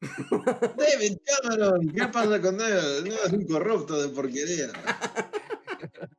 David 0.76 1.18
Cameron, 1.24 1.88
¿qué 1.88 2.06
pasa 2.06 2.40
con 2.40 2.60
él? 2.60 3.08
No, 3.08 3.14
es 3.14 3.32
un 3.32 3.46
corrupto 3.46 4.00
de 4.00 4.08
porquería. 4.08 4.68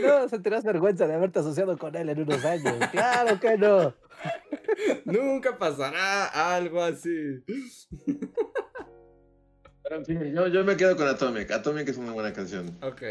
No, 0.00 0.26
sentirás 0.28 0.64
vergüenza 0.64 1.06
de 1.06 1.14
haberte 1.14 1.40
asociado 1.40 1.76
con 1.76 1.94
él 1.94 2.08
en 2.08 2.22
unos 2.22 2.44
años. 2.44 2.74
Claro 2.92 3.38
que 3.38 3.58
no. 3.58 3.94
Nunca 5.04 5.58
pasará 5.58 6.54
algo 6.54 6.82
así. 6.82 7.44
Pero 9.82 9.96
en 9.96 10.04
fin, 10.04 10.34
yo, 10.34 10.46
yo 10.48 10.64
me 10.64 10.76
quedo 10.76 10.96
con 10.96 11.08
Atomic. 11.08 11.50
Atomic 11.50 11.88
es 11.88 11.96
una 11.96 12.12
buena 12.12 12.32
canción. 12.32 12.76
Ok. 12.82 13.02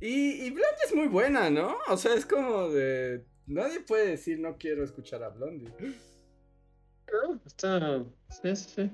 Y, 0.00 0.44
y 0.46 0.50
Blondie 0.50 0.84
es 0.84 0.94
muy 0.94 1.08
buena, 1.08 1.50
¿no? 1.50 1.76
O 1.88 1.96
sea, 1.96 2.14
es 2.14 2.26
como 2.26 2.68
de. 2.68 3.24
Nadie 3.46 3.80
puede 3.80 4.08
decir 4.08 4.38
no 4.38 4.56
quiero 4.58 4.84
escuchar 4.84 5.22
a 5.22 5.30
Blondie. 5.30 5.72
Está. 7.46 8.04
Sí, 8.30 8.56
sí, 8.56 8.70
sí. 8.76 8.90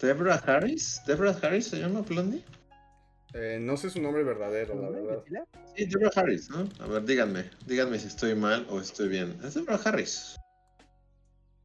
Deborah 0.00 0.36
Harris. 0.46 1.00
¿Deborah 1.06 1.36
Harris 1.42 1.68
se 1.68 1.78
llama 1.78 2.02
Blondie? 2.02 2.44
Eh, 3.32 3.58
no 3.60 3.76
sé 3.76 3.90
su 3.90 4.00
nombre 4.00 4.22
verdadero, 4.22 4.80
la 4.80 4.90
verdad. 4.90 5.24
Sí, 5.74 5.86
Deborah 5.86 6.10
Harris, 6.14 6.50
¿no? 6.50 6.68
A 6.78 6.86
ver, 6.86 7.04
díganme. 7.04 7.50
Díganme 7.66 7.98
si 7.98 8.08
estoy 8.08 8.34
mal 8.34 8.66
o 8.68 8.80
estoy 8.80 9.08
bien. 9.08 9.36
Es 9.44 9.54
Deborah 9.54 9.80
Harris. 9.84 10.36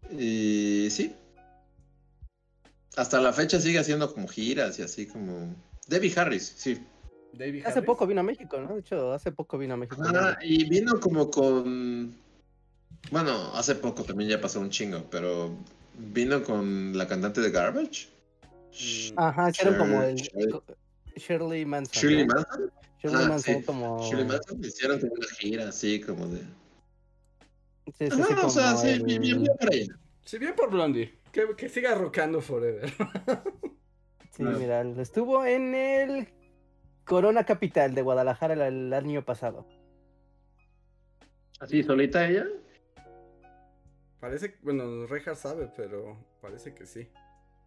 Y 0.09 0.87
sí. 0.89 1.15
Hasta 2.99 3.21
la 3.21 3.31
fecha 3.31 3.61
sigue 3.61 3.79
haciendo 3.79 4.13
como 4.13 4.27
giras 4.27 4.77
y 4.77 4.81
así 4.81 5.07
como. 5.07 5.55
Debbie 5.87 6.13
Harris, 6.17 6.53
sí. 6.57 6.85
David 7.31 7.61
Hace 7.65 7.79
Harris. 7.79 7.85
poco 7.85 8.05
vino 8.05 8.19
a 8.19 8.23
México, 8.23 8.59
¿no? 8.59 8.73
De 8.73 8.81
hecho, 8.81 9.13
hace 9.13 9.31
poco 9.31 9.57
vino 9.57 9.75
a 9.75 9.77
México. 9.77 10.01
Ah, 10.05 10.37
y 10.43 10.67
vino 10.69 10.99
como 10.99 11.31
con. 11.31 12.13
Bueno, 13.09 13.51
hace 13.55 13.75
poco 13.75 14.03
también 14.03 14.29
ya 14.29 14.41
pasó 14.41 14.59
un 14.59 14.69
chingo, 14.69 15.05
pero 15.09 15.55
vino 15.97 16.43
con 16.43 16.97
la 16.97 17.07
cantante 17.07 17.39
de 17.39 17.51
Garbage. 17.51 18.09
Mm, 19.13 19.13
Ajá, 19.19 19.49
hicieron 19.49 19.77
como 19.77 20.01
el 20.03 20.15
Shirley- 21.15 21.65
Manson. 21.65 22.01
Shirley 22.01 22.25
¿no? 22.27 22.35
Manson. 22.35 22.71
Shirley 23.01 23.23
Ah, 23.23 23.27
Manson 23.29 23.55
sí. 23.59 23.63
como. 23.63 24.03
Shirley 24.03 24.25
Manson 24.25 24.59
hicieron 24.65 24.99
como 24.99 25.13
una 25.13 25.27
gira 25.39 25.69
así 25.69 26.01
como 26.01 26.27
de. 26.27 26.39
Sí, 27.97 28.07
sí, 28.07 28.07
Ajá, 28.11 28.25
sí, 28.27 28.33
o 28.43 28.49
sea, 28.49 28.65
como 28.73 28.81
sí, 28.81 28.87
el- 28.89 29.03
bien, 29.03 29.21
bien, 29.21 29.41
bien 29.41 29.55
por 29.57 29.73
ahí. 29.73 29.87
Sí, 30.25 30.37
bien 30.37 30.53
por 30.55 30.69
Blondie. 30.69 31.17
Que, 31.31 31.55
que 31.55 31.69
siga 31.69 31.95
rockando 31.95 32.41
forever. 32.41 32.91
Sí, 34.31 34.43
mira, 34.43 34.81
estuvo 34.81 35.43
en 35.45 35.75
el 35.75 36.29
Corona 37.03 37.43
Capital 37.45 37.93
de 37.93 38.01
Guadalajara 38.03 38.53
el, 38.53 38.61
el 38.61 38.93
año 38.93 39.25
pasado. 39.25 39.67
¿Así 41.59 41.83
solita 41.83 42.25
ella? 42.29 42.45
Parece, 44.21 44.55
bueno, 44.61 45.07
Reinhardt 45.07 45.37
sabe, 45.37 45.69
pero 45.75 46.15
parece 46.41 46.73
que 46.73 46.85
sí. 46.85 47.09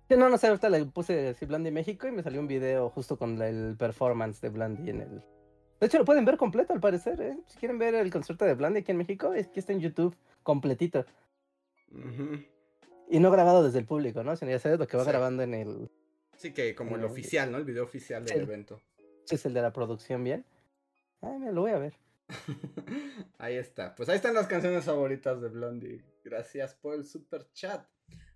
Sí, 0.08 0.16
no, 0.16 0.30
no 0.30 0.38
sé, 0.38 0.46
ahorita 0.46 0.70
le 0.70 0.86
puse 0.86 1.28
así 1.28 1.44
Blandy 1.44 1.70
México 1.72 2.06
y 2.08 2.12
me 2.12 2.22
salió 2.22 2.40
un 2.40 2.46
video 2.48 2.88
justo 2.88 3.18
con 3.18 3.38
la- 3.38 3.48
el 3.48 3.76
performance 3.78 4.40
de 4.40 4.48
Blandy 4.48 4.88
en 4.90 5.00
el... 5.02 5.18
De 5.80 5.86
hecho, 5.88 5.98
lo 5.98 6.04
pueden 6.06 6.24
ver 6.24 6.38
completo 6.38 6.72
al 6.72 6.80
parecer, 6.80 7.20
¿eh? 7.20 7.36
Si 7.48 7.58
quieren 7.58 7.78
ver 7.78 7.94
el 7.96 8.10
concierto 8.10 8.46
de 8.46 8.54
Blandy 8.54 8.80
aquí 8.80 8.92
en 8.92 8.98
México, 8.98 9.34
es 9.34 9.48
que 9.48 9.60
está 9.60 9.72
en 9.72 9.80
YouTube 9.80 10.16
completito. 10.42 11.04
Ujú. 11.90 12.40
Y 13.12 13.20
no 13.20 13.30
grabado 13.30 13.62
desde 13.62 13.78
el 13.78 13.84
público, 13.84 14.24
¿no? 14.24 14.34
Sino 14.36 14.50
ya 14.50 14.58
sabes 14.58 14.78
lo 14.78 14.86
que 14.86 14.96
va 14.96 15.04
Sí. 15.04 15.10
grabando 15.10 15.42
en 15.42 15.52
el... 15.52 15.90
Sí, 16.36 16.54
que 16.54 16.74
como 16.74 16.96
el 16.96 17.04
oficial, 17.04 17.52
¿no? 17.52 17.58
El 17.58 17.64
video 17.64 17.84
oficial 17.84 18.24
del 18.24 18.40
evento. 18.40 18.80
es 19.30 19.44
el 19.44 19.52
de 19.52 19.60
la 19.60 19.70
producción 19.72 20.24
bien. 20.24 20.46
Ah, 21.20 21.36
mira, 21.38 21.52
lo 21.52 21.60
voy 21.60 21.72
a 21.72 21.78
ver. 21.78 21.94
ahí 23.38 23.56
está. 23.56 23.94
Pues 23.94 24.08
ahí 24.08 24.16
están 24.16 24.32
las 24.34 24.46
canciones 24.46 24.84
favoritas 24.84 25.40
de 25.42 25.48
Blondie. 25.48 26.02
Gracias 26.24 26.74
por 26.74 26.94
el 26.94 27.04
super 27.04 27.46
chat. 27.52 27.86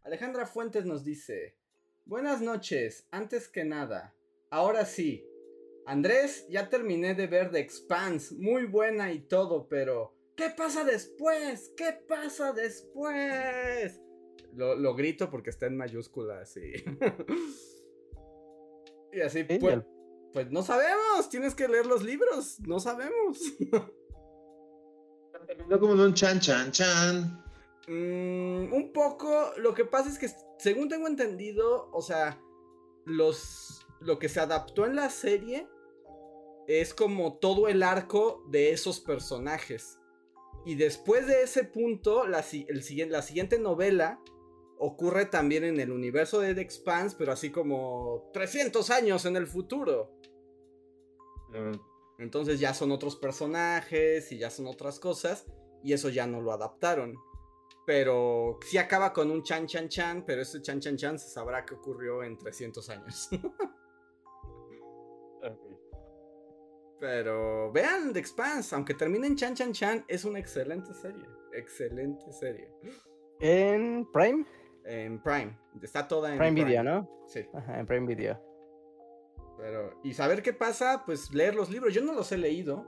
Alejandra 0.04 0.46
Fuentes 0.46 0.84
nos 0.84 1.04
dice: 1.04 1.56
Buenas 2.04 2.42
noches. 2.42 3.08
Antes 3.10 3.48
que 3.48 3.64
nada, 3.64 4.14
ahora 4.50 4.84
sí. 4.84 5.26
Andrés, 5.86 6.46
ya 6.48 6.68
terminé 6.68 7.14
de 7.14 7.26
ver 7.28 7.50
The 7.50 7.60
Expanse. 7.60 8.34
Muy 8.34 8.66
buena 8.66 9.10
y 9.10 9.20
todo, 9.20 9.68
pero. 9.68 10.14
¿Qué 10.36 10.50
pasa 10.50 10.84
después? 10.84 11.72
¿Qué 11.76 11.92
pasa 12.06 12.52
después? 12.52 14.00
Lo, 14.57 14.74
lo 14.74 14.94
grito 14.94 15.30
porque 15.30 15.50
está 15.50 15.66
en 15.66 15.76
mayúsculas 15.76 16.57
y. 16.57 16.72
y 19.12 19.20
así, 19.20 19.44
Sí, 19.48 19.59
pues, 19.61 19.78
pues 20.32 20.50
no 20.50 20.62
sabemos. 20.62 21.28
Tienes 21.30 21.54
que 21.54 21.68
leer 21.68 21.86
los 21.86 22.02
libros. 22.02 22.59
No 22.61 22.80
sabemos. 22.80 23.38
Terminó 25.46 25.78
como 25.78 25.92
en 25.92 26.00
un 26.00 26.14
chan, 26.14 26.40
chan, 26.40 26.72
chan. 26.72 27.44
Mm, 27.86 28.72
un 28.72 28.90
poco. 28.92 29.52
Lo 29.59 29.74
que 29.74 29.84
pasa 29.84 30.09
es 30.09 30.18
que, 30.18 30.28
según 30.59 30.88
tengo 30.88 31.07
entendido, 31.07 31.88
o 31.92 32.02
sea, 32.02 32.40
los. 33.04 33.86
Lo 34.00 34.18
que 34.18 34.28
se 34.28 34.40
adaptó 34.40 34.84
en 34.84 34.96
la 34.96 35.09
serie 35.09 35.66
es 36.66 36.92
como 36.92 37.38
todo 37.38 37.68
el 37.68 37.82
arco 37.82 38.44
de 38.50 38.72
esos 38.72 39.00
personajes. 39.00 39.98
Y 40.66 40.74
después 40.74 41.26
de 41.26 41.42
ese 41.42 41.64
punto, 41.64 42.26
la, 42.26 42.42
si- 42.42 42.66
el, 42.68 42.82
la 43.11 43.22
siguiente 43.22 43.59
novela 43.59 44.20
ocurre 44.78 45.26
también 45.26 45.64
en 45.64 45.80
el 45.80 45.90
universo 45.90 46.40
de 46.40 46.54
The 46.54 46.60
Expanse, 46.60 47.16
pero 47.18 47.32
así 47.32 47.50
como 47.50 48.30
300 48.32 48.90
años 48.90 49.24
en 49.26 49.36
el 49.36 49.46
futuro. 49.46 50.12
Entonces 52.18 52.60
ya 52.60 52.74
son 52.74 52.92
otros 52.92 53.16
personajes 53.16 54.30
y 54.32 54.38
ya 54.38 54.50
son 54.50 54.66
otras 54.66 54.98
cosas. 54.98 55.46
Y 55.82 55.92
eso 55.92 56.08
ya 56.08 56.26
no 56.26 56.40
lo 56.40 56.52
adaptaron. 56.52 57.14
Pero 57.86 58.58
sí 58.66 58.78
acaba 58.78 59.12
con 59.12 59.30
un 59.30 59.42
chan 59.42 59.66
chan 59.66 59.88
chan. 59.88 60.24
Pero 60.26 60.42
ese 60.42 60.60
chan 60.62 60.80
chan 60.80 60.96
chan 60.96 61.18
se 61.18 61.28
sabrá 61.28 61.64
que 61.64 61.74
ocurrió 61.74 62.22
en 62.22 62.36
300 62.36 62.88
años. 62.90 63.28
pero 66.98 67.70
vean 67.72 68.12
The 68.12 68.18
Expanse. 68.18 68.74
Aunque 68.74 68.94
termine 68.94 69.26
en 69.26 69.36
chan 69.36 69.54
chan 69.54 69.72
chan, 69.72 70.04
es 70.08 70.24
una 70.24 70.38
excelente 70.38 70.92
serie. 70.94 71.24
Excelente 71.52 72.32
serie. 72.32 72.70
En 73.40 74.10
Prime, 74.12 74.46
En 74.87 75.20
Prime. 75.20 75.59
Está 75.82 76.07
toda 76.07 76.32
en 76.32 76.39
Prime 76.39 76.64
Video, 76.64 76.82
¿no? 76.82 77.11
Sí. 77.26 77.45
Ajá, 77.53 77.80
en 77.80 77.87
Prime 77.87 78.07
Video. 78.07 78.41
Pero, 79.59 80.01
y 80.05 80.12
saber 80.14 80.43
qué 80.43 80.53
pasa, 80.53 81.03
pues 81.05 81.32
leer 81.32 81.55
los 81.55 81.70
libros. 81.70 81.93
Yo 81.93 82.03
no 82.03 82.12
los 82.12 82.30
he 82.32 82.39
leído. 82.39 82.87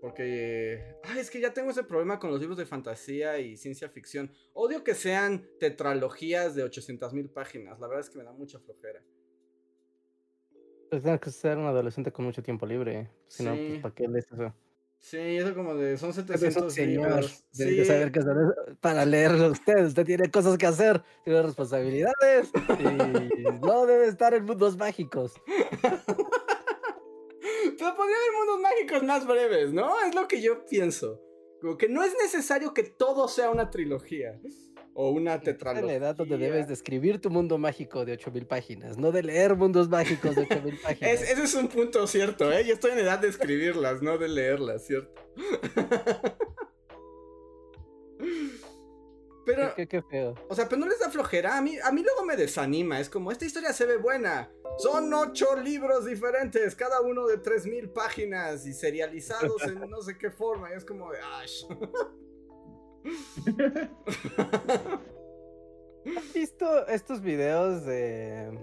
Porque. 0.00 0.96
Ay, 1.04 1.20
es 1.20 1.30
que 1.30 1.40
ya 1.40 1.52
tengo 1.52 1.70
ese 1.70 1.84
problema 1.84 2.18
con 2.18 2.30
los 2.30 2.40
libros 2.40 2.58
de 2.58 2.66
fantasía 2.66 3.38
y 3.38 3.56
ciencia 3.56 3.88
ficción. 3.88 4.32
Odio 4.52 4.82
que 4.82 4.94
sean 4.94 5.46
tetralogías 5.60 6.54
de 6.54 6.64
800 6.64 7.12
mil 7.14 7.30
páginas. 7.30 7.78
La 7.78 7.86
verdad 7.86 8.04
es 8.04 8.10
que 8.10 8.18
me 8.18 8.24
da 8.24 8.32
mucha 8.32 8.58
flojera. 8.58 9.02
Pues 10.90 11.02
tienes 11.02 11.20
que 11.20 11.30
ser 11.30 11.58
un 11.58 11.66
adolescente 11.66 12.12
con 12.12 12.24
mucho 12.24 12.42
tiempo 12.42 12.66
libre. 12.66 13.10
Si 13.28 13.44
no, 13.44 13.54
pues 13.54 13.80
¿para 13.80 13.94
qué 13.94 14.08
lees 14.08 14.30
eso? 14.30 14.54
Sí, 14.98 15.18
eso 15.18 15.54
como 15.54 15.74
de. 15.74 15.96
Son 15.96 16.10
Usted 16.10 16.22
es 16.24 16.42
un 16.56 16.70
700 16.70 16.72
señor, 16.74 17.24
Sí. 17.52 17.76
de 17.76 17.84
saber 17.84 18.10
qué 18.10 18.18
hacer 18.20 18.34
para 18.80 19.04
leerlo 19.04 19.52
usted. 19.52 19.84
Usted 19.86 20.04
tiene 20.04 20.30
cosas 20.30 20.58
que 20.58 20.66
hacer, 20.66 21.02
tiene 21.24 21.42
responsabilidades 21.42 22.50
y 22.80 22.84
no 23.64 23.86
debe 23.86 24.06
estar 24.08 24.34
en 24.34 24.44
mundos 24.44 24.76
mágicos. 24.76 25.34
Pero 27.78 27.94
podría 27.94 28.16
haber 28.16 28.32
mundos 28.38 28.60
mágicos 28.60 29.02
más 29.02 29.26
breves, 29.26 29.72
¿no? 29.72 30.00
Es 30.06 30.14
lo 30.14 30.26
que 30.26 30.40
yo 30.40 30.64
pienso. 30.64 31.20
Como 31.60 31.76
que 31.76 31.88
no 31.88 32.02
es 32.02 32.14
necesario 32.22 32.74
que 32.74 32.82
todo 32.82 33.28
sea 33.28 33.50
una 33.50 33.70
trilogía. 33.70 34.40
O 34.98 35.10
una 35.10 35.38
tetralogía. 35.40 35.86
la 35.86 35.92
edad 35.94 36.14
donde 36.16 36.38
debes 36.38 36.68
de 36.68 36.72
escribir 36.74 37.20
tu 37.20 37.28
mundo 37.28 37.58
mágico 37.58 38.06
de 38.06 38.12
8000 38.12 38.46
páginas, 38.46 38.96
no 38.96 39.12
de 39.12 39.22
leer 39.22 39.54
mundos 39.54 39.90
mágicos 39.90 40.34
de 40.34 40.42
8000 40.42 40.78
páginas. 40.82 41.12
Es- 41.22 41.30
ese 41.30 41.42
es 41.44 41.54
un 41.54 41.68
punto 41.68 42.06
cierto, 42.06 42.50
¿eh? 42.50 42.64
Yo 42.64 42.72
estoy 42.74 42.92
en 42.92 43.00
edad 43.00 43.18
de 43.18 43.28
escribirlas, 43.28 44.00
no 44.00 44.16
de 44.16 44.28
leerlas, 44.28 44.86
¿cierto? 44.86 45.20
Pero, 49.44 49.74
Qué, 49.76 49.86
qué 49.86 50.02
feo. 50.02 50.34
o 50.48 50.54
sea, 50.56 50.68
pero 50.68 50.80
no 50.80 50.88
les 50.88 50.98
da 50.98 51.08
flojera. 51.08 51.56
A 51.56 51.62
mí, 51.62 51.76
a 51.80 51.92
mí 51.92 52.02
luego 52.02 52.24
me 52.24 52.36
desanima. 52.36 52.98
Es 52.98 53.08
como, 53.08 53.30
esta 53.30 53.44
historia 53.44 53.72
se 53.72 53.86
ve 53.86 53.96
buena. 53.96 54.50
Son 54.78 55.12
ocho 55.14 55.54
libros 55.54 56.04
diferentes, 56.04 56.74
cada 56.74 57.00
uno 57.00 57.26
de 57.28 57.38
tres 57.38 57.64
mil 57.64 57.88
páginas 57.90 58.66
y 58.66 58.72
serializados 58.72 59.62
en 59.62 59.88
no 59.88 60.02
sé 60.02 60.18
qué 60.18 60.32
forma. 60.32 60.70
Y 60.72 60.76
es 60.76 60.84
como 60.84 61.12
de, 61.12 61.18
"Ash". 61.20 61.62
¿Has 66.16 66.32
visto 66.34 66.86
estos 66.88 67.20
videos 67.20 67.84
de... 67.84 68.58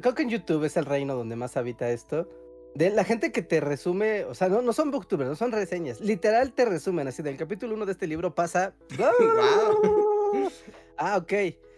Creo 0.00 0.14
que 0.14 0.22
en 0.22 0.30
YouTube 0.30 0.64
es 0.64 0.76
el 0.76 0.84
reino 0.84 1.14
donde 1.14 1.36
más 1.36 1.56
habita 1.56 1.90
esto. 1.90 2.28
De 2.74 2.90
la 2.90 3.04
gente 3.04 3.32
que 3.32 3.42
te 3.42 3.60
resume, 3.60 4.24
o 4.24 4.34
sea, 4.34 4.48
no, 4.48 4.60
no 4.62 4.72
son 4.72 4.90
booktubers, 4.90 5.30
no 5.30 5.36
son 5.36 5.52
reseñas. 5.52 6.00
Literal 6.00 6.52
te 6.52 6.64
resumen 6.64 7.08
así, 7.08 7.22
del 7.22 7.36
capítulo 7.36 7.74
1 7.74 7.86
de 7.86 7.92
este 7.92 8.06
libro 8.06 8.34
pasa... 8.34 8.74
Ah, 11.00 11.16
ok. 11.16 11.32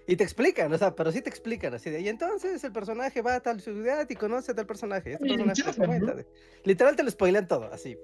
Y 0.07 0.17
te 0.17 0.25
explican, 0.25 0.73
o 0.73 0.79
sea, 0.79 0.97
pero 0.97 1.13
sí 1.13 1.21
te 1.21 1.29
explican 1.29 1.75
así 1.75 1.91
de, 1.91 2.01
y 2.01 2.09
entonces 2.09 2.65
el 2.65 2.73
personaje 2.73 3.23
va 3.23 3.35
a 3.35 3.41
tal 3.41 3.61
ciudad 3.61 4.09
y 4.09 4.17
conoce 4.17 4.53
a 4.53 4.55
tal 4.55 4.67
personaje. 4.67 5.19
Este 5.21 5.63
personaje 5.63 6.27
Literal 6.65 6.97
te 6.97 7.03
lo 7.03 7.11
spoilean 7.11 7.47
todo, 7.47 7.71
así. 7.73 7.97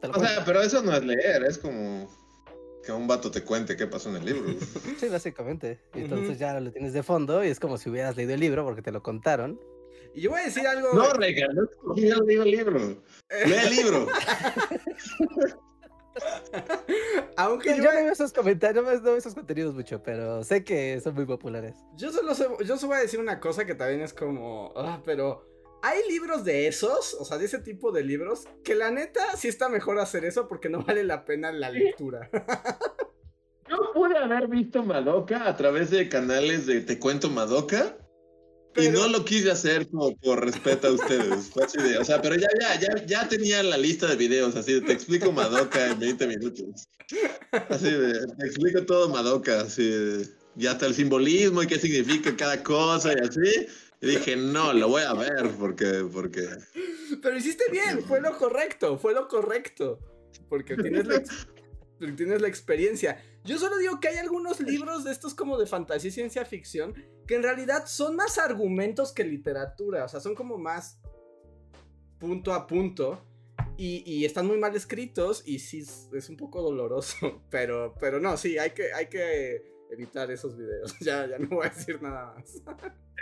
Te 0.00 0.08
lo 0.08 0.14
O 0.14 0.20
sea, 0.20 0.44
pero 0.44 0.60
eso 0.60 0.82
no 0.82 0.94
es 0.94 1.04
leer, 1.04 1.44
es 1.44 1.56
como 1.56 2.08
que 2.84 2.92
un 2.92 3.06
vato 3.06 3.30
te 3.30 3.42
cuente 3.42 3.76
qué 3.76 3.86
pasó 3.86 4.08
en 4.10 4.16
el 4.16 4.24
libro. 4.24 4.54
Sí, 4.98 5.08
básicamente. 5.08 5.78
Entonces 5.94 6.38
ya 6.38 6.58
lo 6.60 6.72
tienes 6.72 6.92
de 6.92 7.02
fondo 7.02 7.44
y 7.44 7.48
es 7.48 7.60
como 7.60 7.78
si 7.78 7.90
hubieras 7.90 8.16
leído 8.16 8.34
el 8.34 8.40
libro 8.40 8.64
porque 8.64 8.82
te 8.82 8.92
lo 8.92 9.02
contaron. 9.02 9.60
Y 10.14 10.22
yo 10.22 10.30
voy 10.30 10.40
a 10.40 10.44
decir 10.44 10.66
algo. 10.66 10.92
No, 10.94 11.12
Regan, 11.12 11.54
no 11.54 11.64
es 11.64 11.70
como 11.76 11.94
que 11.94 12.08
yo 12.08 12.16
leí 12.22 12.36
el 12.38 12.50
libro. 12.50 12.78
Lee 12.78 13.54
el 13.64 13.76
libro. 13.76 14.06
Aunque 17.36 17.76
yo, 17.76 17.84
yo, 17.84 17.92
no 17.92 18.02
veo 18.02 18.12
esos 18.12 18.32
comentarios, 18.32 18.84
no 18.84 19.00
veo 19.02 19.16
esos 19.16 19.34
contenidos 19.34 19.74
mucho, 19.74 20.02
pero 20.02 20.42
sé 20.42 20.64
que 20.64 21.00
son 21.00 21.14
muy 21.14 21.26
populares. 21.26 21.76
yo 21.96 22.10
solo 22.10 22.34
sé, 22.34 22.48
yo 22.64 22.76
solo 22.76 22.88
voy 22.88 22.98
a 22.98 23.02
decir 23.02 23.20
una 23.20 23.38
cosa 23.38 23.64
que 23.64 23.76
también 23.76 24.00
es 24.00 24.12
como, 24.12 24.72
ah, 24.74 25.00
pero 25.04 25.48
hay 25.82 26.00
libros 26.08 26.44
de 26.44 26.66
esos, 26.66 27.14
o 27.14 27.24
sea, 27.24 27.38
de 27.38 27.44
ese 27.44 27.58
tipo 27.58 27.92
de 27.92 28.02
libros, 28.02 28.44
que 28.64 28.74
la 28.74 28.90
neta 28.90 29.36
sí 29.36 29.48
está 29.48 29.68
mejor 29.68 29.98
hacer 29.98 30.24
eso 30.24 30.48
porque 30.48 30.68
no 30.68 30.82
vale 30.82 31.04
la 31.04 31.24
pena 31.24 31.52
la 31.52 31.70
lectura. 31.70 32.28
Yo 33.68 33.92
pude 33.92 34.16
haber 34.16 34.48
visto 34.48 34.82
Madoka 34.82 35.46
a 35.46 35.56
través 35.56 35.90
de 35.90 36.08
canales 36.08 36.66
de 36.66 36.80
Te 36.80 36.98
Cuento 36.98 37.28
Madoka. 37.28 37.96
Y 38.76 38.90
no 38.90 39.08
lo 39.08 39.24
quise 39.24 39.50
hacer 39.50 39.88
por, 39.88 40.16
por 40.18 40.44
respeto 40.44 40.88
a 40.88 40.92
ustedes. 40.92 41.50
O 41.98 42.04
sea, 42.04 42.22
pero 42.22 42.36
ya, 42.36 42.46
ya, 42.60 42.78
ya, 42.78 43.06
ya 43.06 43.28
tenía 43.28 43.60
la 43.62 43.76
lista 43.76 44.06
de 44.06 44.14
videos, 44.14 44.54
así 44.54 44.74
de 44.74 44.82
te 44.82 44.92
explico 44.92 45.32
Madoka 45.32 45.90
en 45.90 45.98
20 45.98 46.26
minutos. 46.28 46.88
Así 47.50 47.90
de, 47.90 48.12
te 48.12 48.46
explico 48.46 48.84
todo 48.84 49.08
Madoka, 49.08 49.62
así 49.62 49.84
de, 49.84 50.28
y 50.56 50.66
hasta 50.66 50.86
el 50.86 50.94
simbolismo 50.94 51.62
y 51.62 51.66
qué 51.66 51.78
significa 51.78 52.36
cada 52.36 52.62
cosa 52.62 53.12
y 53.12 53.26
así. 53.26 53.66
Y 54.00 54.06
dije, 54.06 54.36
no, 54.36 54.72
lo 54.72 54.88
voy 54.88 55.02
a 55.02 55.12
ver 55.12 55.50
porque, 55.58 56.06
porque... 56.12 56.46
Pero 57.20 57.36
hiciste 57.36 57.64
bien, 57.70 58.02
fue 58.04 58.20
lo 58.20 58.36
correcto, 58.38 58.96
fue 58.96 59.12
lo 59.12 59.26
correcto. 59.26 59.98
Porque 60.48 60.76
tienes 60.76 61.06
la, 61.06 61.22
porque 61.98 62.12
tienes 62.12 62.40
la 62.40 62.48
experiencia. 62.48 63.20
Yo 63.44 63.58
solo 63.58 63.76
digo 63.78 63.98
que 63.98 64.08
hay 64.08 64.18
algunos 64.18 64.60
libros 64.60 65.04
de 65.04 65.10
estos 65.10 65.34
como 65.34 65.58
de 65.58 65.66
fantasía 65.66 66.08
y 66.08 66.12
ciencia 66.12 66.44
ficción 66.44 66.94
que 67.26 67.34
en 67.34 67.42
realidad 67.42 67.86
son 67.86 68.14
más 68.14 68.38
argumentos 68.38 69.12
que 69.12 69.24
literatura. 69.24 70.04
O 70.04 70.08
sea, 70.08 70.20
son 70.20 70.34
como 70.34 70.58
más 70.58 71.00
punto 72.18 72.54
a 72.54 72.66
punto. 72.66 73.24
Y, 73.76 74.02
y 74.06 74.24
están 74.24 74.46
muy 74.46 74.58
mal 74.58 74.74
escritos 74.74 75.42
y 75.46 75.60
sí 75.60 75.80
es, 75.80 76.08
es 76.12 76.28
un 76.28 76.36
poco 76.36 76.62
doloroso. 76.62 77.42
Pero, 77.50 77.94
pero 78.00 78.20
no, 78.20 78.36
sí, 78.36 78.58
hay 78.58 78.70
que, 78.70 78.92
hay 78.92 79.06
que 79.06 79.77
evitar 79.90 80.30
esos 80.30 80.56
videos. 80.56 80.94
Ya, 81.00 81.26
ya 81.26 81.38
no 81.38 81.48
voy 81.48 81.66
a 81.66 81.70
decir 81.70 82.00
nada 82.02 82.34
más. 82.34 82.62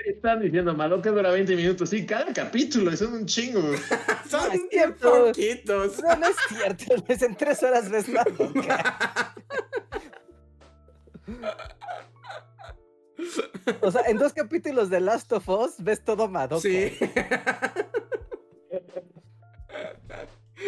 Están 0.05 0.41
diciendo, 0.41 0.75
Madoka 0.75 1.11
dura 1.11 1.31
20 1.31 1.57
minutos. 1.57 1.91
Sí, 1.91 2.05
cada 2.05 2.33
capítulo, 2.33 2.95
son 2.97 3.15
un 3.15 3.27
chingo. 3.27 3.61
Son 4.29 4.53
es 4.53 4.61
bien 4.71 4.95
poquitos. 4.95 6.03
No, 6.03 6.17
no 6.17 6.27
es 6.27 6.37
cierto, 6.49 7.05
es 7.09 7.23
en 7.23 7.37
tres 7.37 7.63
horas 7.63 7.89
ves 7.89 8.09
Madoka. 8.09 9.35
O 13.81 13.91
sea, 13.91 14.03
en 14.03 14.19
dos 14.19 14.33
capítulos 14.33 14.91
de 14.91 15.01
Last 15.01 15.33
of 15.33 15.49
Us 15.49 15.75
ves 15.79 16.05
todo 16.05 16.29
Madoka. 16.29 16.63
Sí. 16.63 16.93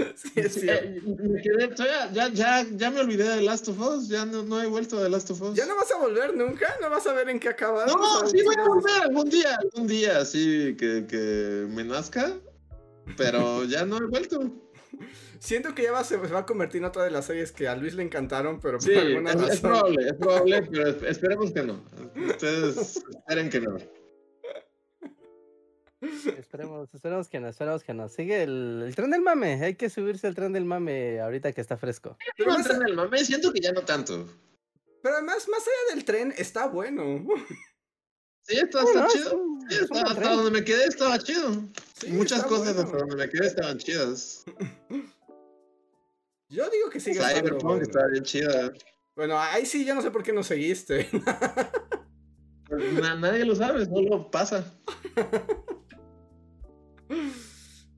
sí, 0.16 0.30
es. 0.36 0.56
Eh, 0.58 1.00
me 1.04 1.42
quedé, 1.42 1.68
todavía- 1.68 2.10
ya, 2.12 2.28
ya, 2.28 2.66
ya 2.76 2.90
me 2.90 3.00
olvidé 3.00 3.28
de 3.28 3.42
Last 3.42 3.68
of 3.68 3.80
Us, 3.80 4.08
ya 4.08 4.24
no, 4.24 4.42
no 4.42 4.60
he 4.62 4.66
vuelto 4.66 5.02
de 5.02 5.08
Last 5.10 5.30
of 5.30 5.40
Us. 5.42 5.54
¿Ya 5.56 5.66
no 5.66 5.76
vas 5.76 5.90
a 5.92 5.98
volver 5.98 6.34
nunca? 6.36 6.74
¿No 6.80 6.90
vas 6.90 7.06
a 7.06 7.12
ver 7.12 7.28
en 7.28 7.38
qué 7.40 7.48
acabas? 7.48 7.86
No, 7.86 7.94
O 8.00 8.20
sea, 8.20 8.28
sí 8.28 8.42
voy 8.44 8.54
a 8.58 8.68
volver 8.68 9.02
algún 9.02 9.28
día, 9.30 9.56
algún 9.56 9.86
día, 9.86 10.18
así 10.18 10.76
que, 10.78 11.06
que 11.08 11.66
me 11.68 11.84
nazca, 11.84 12.32
pero 13.16 13.64
ya 13.64 13.84
no 13.84 13.98
he 13.98 14.06
vuelto. 14.06 14.40
Siento 15.40 15.72
que 15.74 15.84
ya 15.84 15.92
va, 15.92 16.02
se 16.02 16.16
va 16.16 16.40
a 16.40 16.46
convertir 16.46 16.80
en 16.80 16.86
otra 16.86 17.04
de 17.04 17.12
las 17.12 17.26
series 17.26 17.52
que 17.52 17.68
a 17.68 17.76
Luis 17.76 17.94
le 17.94 18.02
encantaron, 18.02 18.58
pero 18.60 18.80
Sí, 18.80 18.90
por 18.90 19.02
alguna 19.04 19.32
es, 19.46 19.60
probable, 19.60 20.06
es 20.08 20.14
probable, 20.14 20.62
pero 20.70 20.88
es- 20.88 21.02
esperemos 21.04 21.52
que 21.52 21.62
no. 21.62 21.84
Ustedes 22.28 22.96
esperen 23.16 23.48
que 23.48 23.60
no. 23.60 23.76
Esperemos, 26.00 26.88
esperemos 26.94 27.28
que 27.28 27.40
no, 27.40 27.48
esperemos 27.48 27.82
que 27.82 27.92
no. 27.94 28.08
Sigue 28.08 28.42
el, 28.44 28.82
el 28.86 28.94
tren 28.94 29.10
del 29.10 29.20
mame, 29.22 29.54
hay 29.64 29.74
que 29.74 29.90
subirse 29.90 30.26
al 30.26 30.34
tren 30.34 30.52
del 30.52 30.64
mame 30.64 31.20
ahorita 31.20 31.52
que 31.52 31.60
está 31.60 31.76
fresco. 31.76 32.16
Pero, 32.36 32.54
el 32.86 32.94
mame, 32.94 33.24
siento 33.24 33.52
que 33.52 33.60
ya 33.60 33.72
no 33.72 33.82
tanto. 33.82 34.26
pero 35.02 35.16
además, 35.16 35.48
más 35.48 35.60
allá 35.62 35.94
del 35.96 36.04
tren, 36.04 36.32
está 36.36 36.66
bueno. 36.68 37.24
Sí, 38.42 38.56
está, 38.58 38.80
chido. 39.08 39.36
un- 39.36 39.58
Sí, 39.68 39.76
está- 39.82 40.02
hasta 40.02 40.14
tren. 40.14 40.36
donde 40.36 40.50
me 40.52 40.64
quedé 40.64 40.84
estaba 40.86 41.18
chido. 41.18 41.50
Sí, 42.00 42.08
Muchas 42.12 42.44
cosas 42.44 42.74
bueno. 42.74 42.80
hasta 42.88 42.98
donde 42.98 43.16
me 43.16 43.28
quedé 43.28 43.46
estaban 43.48 43.76
chidas. 43.78 44.44
Yo 46.50 46.70
digo 46.70 46.88
que 46.90 46.98
sigue 47.00 47.18
estando 47.18 47.40
Cyberpunk 47.40 47.62
bueno. 47.64 47.82
estaba 47.82 48.06
bien 48.08 48.24
chida. 48.24 48.72
Bueno, 49.14 49.38
ahí 49.38 49.66
sí, 49.66 49.84
yo 49.84 49.94
no 49.94 50.00
sé 50.00 50.10
por 50.10 50.22
qué 50.22 50.32
no 50.32 50.42
seguiste. 50.42 51.08
Na- 52.70 53.16
nadie 53.16 53.44
lo 53.44 53.54
sabe, 53.56 53.84
solo 53.84 54.30
pasa. 54.30 54.64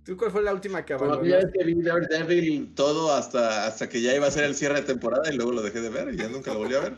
¿Tú 0.04 0.16
cuál 0.16 0.30
fue 0.30 0.42
la 0.42 0.54
última 0.54 0.84
que 0.84 0.94
abandonaste? 0.94 1.64
vi 1.64 1.82
Daredevil 1.82 2.74
todo 2.74 3.12
hasta, 3.12 3.66
hasta 3.66 3.88
que 3.88 4.00
ya 4.00 4.14
iba 4.14 4.26
a 4.26 4.30
ser 4.30 4.44
el 4.44 4.54
cierre 4.54 4.76
de 4.76 4.82
temporada 4.86 5.30
y 5.32 5.36
luego 5.36 5.52
lo 5.52 5.62
dejé 5.62 5.80
de 5.80 5.90
ver 5.90 6.14
y 6.14 6.16
ya 6.16 6.28
nunca 6.28 6.52
lo 6.52 6.60
volví 6.60 6.74
a 6.74 6.80
ver. 6.80 6.96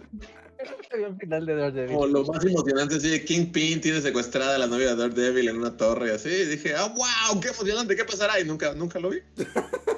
Al 0.92 1.16
final 1.18 1.46
de 1.46 1.54
Daredevil. 1.56 1.94
Como 1.96 2.06
lo 2.06 2.24
más 2.24 2.44
emocionante, 2.44 2.98
de 2.98 3.24
Kingpin 3.24 3.80
tiene 3.80 4.00
secuestrada 4.00 4.54
a 4.54 4.58
la 4.58 4.66
novia 4.68 4.94
de 4.94 5.08
Daredevil 5.08 5.48
en 5.48 5.56
una 5.56 5.76
torre 5.76 6.08
y 6.08 6.10
así. 6.12 6.28
Y 6.28 6.44
dije, 6.46 6.74
ah, 6.76 6.94
wow, 6.94 7.40
qué 7.40 7.48
emocionante, 7.48 7.96
¿qué 7.96 8.04
pasará? 8.04 8.38
Y 8.40 8.44
nunca, 8.44 8.72
nunca 8.74 9.00
lo 9.00 9.10
vi. 9.10 9.18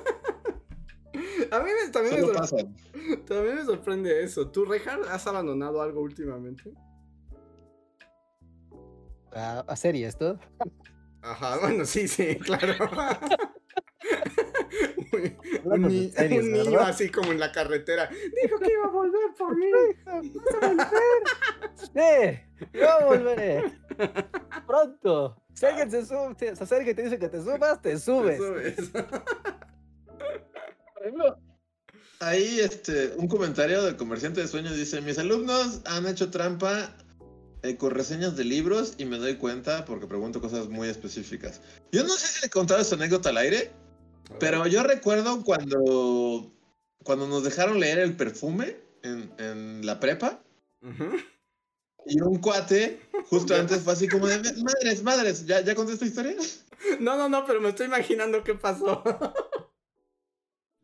A 1.50 1.60
mí 1.60 1.70
me- 1.84 1.90
también, 1.92 2.14
me 2.16 2.20
Solo 2.22 2.32
pasa. 2.32 2.56
también 3.28 3.56
me 3.56 3.64
sorprende 3.64 4.24
eso. 4.24 4.48
¿Tú, 4.50 4.64
Reinhardt, 4.64 5.06
has 5.08 5.26
abandonado 5.26 5.82
algo 5.82 6.00
últimamente? 6.00 6.72
A, 9.32 9.60
a 9.60 9.76
serie 9.76 10.06
esto. 10.06 10.38
Ajá, 11.25 11.59
bueno, 11.59 11.85
sí, 11.87 12.07
sí, 12.07 12.37
claro. 12.37 12.75
un 15.64 15.72
Hablando 15.72 15.89
de 15.89 15.95
ni- 15.95 16.11
series, 16.11 16.45
un 16.45 16.53
niño 16.53 16.81
así 16.81 17.09
como 17.09 17.33
en 17.33 17.41
la 17.41 17.51
carretera. 17.51 18.11
Dijo 18.43 18.59
que 18.59 18.70
iba 18.72 18.85
a 18.85 18.91
volver 18.91 19.35
por 19.39 19.57
mí. 19.57 19.70
¡Sí! 21.77 22.41
¡Yo 22.75 22.89
volveré! 23.07 23.64
¡Pronto! 24.66 25.43
Si 25.55 25.64
alguien 25.66 25.91
se, 25.91 26.05
sube, 26.05 26.35
se 26.39 26.51
acerca 26.64 26.91
y 26.91 26.95
te 26.95 27.03
dice 27.05 27.18
que 27.18 27.29
te 27.29 27.41
subas, 27.41 27.81
te 27.81 27.99
subes. 27.99 28.39
Subes. 28.39 28.91
Por 28.91 29.07
ejemplo, 31.03 31.39
ahí 32.20 32.61
este, 32.61 33.14
un 33.16 33.29
comentario 33.29 33.83
del 33.85 33.97
comerciante 33.97 34.41
de 34.41 34.49
sueños 34.49 34.77
dice, 34.77 35.01
mis 35.01 35.18
alumnos 35.18 35.81
han 35.87 36.07
hecho 36.07 36.31
trampa 36.31 36.95
eh, 37.64 37.78
con 37.78 37.92
reseñas 37.92 38.36
de 38.36 38.44
libros 38.44 38.92
y 38.98 39.06
me 39.06 39.16
doy 39.16 39.36
cuenta 39.36 39.86
porque 39.86 40.06
pregunto 40.06 40.38
cosas 40.38 40.68
muy 40.68 40.86
específicas. 40.86 41.62
Yo 41.90 42.02
no 42.02 42.10
sé 42.10 42.26
si 42.26 42.40
le 42.42 42.48
he 42.48 42.50
contado 42.50 42.78
esta 42.78 42.94
anécdota 42.94 43.30
al 43.30 43.38
aire, 43.38 43.72
pero 44.38 44.66
yo 44.66 44.82
recuerdo 44.82 45.42
cuando, 45.42 46.52
cuando 47.02 47.26
nos 47.26 47.42
dejaron 47.42 47.80
leer 47.80 48.00
el 48.00 48.16
perfume 48.16 48.76
en, 49.02 49.32
en 49.38 49.86
la 49.86 49.98
prepa 49.98 50.42
y 52.04 52.20
un 52.20 52.38
cuate 52.38 53.00
justo 53.30 53.54
antes 53.54 53.80
fue 53.80 53.94
así 53.94 54.08
como 54.08 54.26
de, 54.26 54.38
madres, 54.62 55.02
madres, 55.02 55.46
¿ya, 55.46 55.62
ya 55.62 55.74
conté 55.74 55.94
esta 55.94 56.06
historia? 56.06 56.36
No, 57.00 57.16
no, 57.16 57.30
no, 57.30 57.46
pero 57.46 57.62
me 57.62 57.70
estoy 57.70 57.86
imaginando 57.86 58.44
qué 58.44 58.54
pasó. 58.54 59.02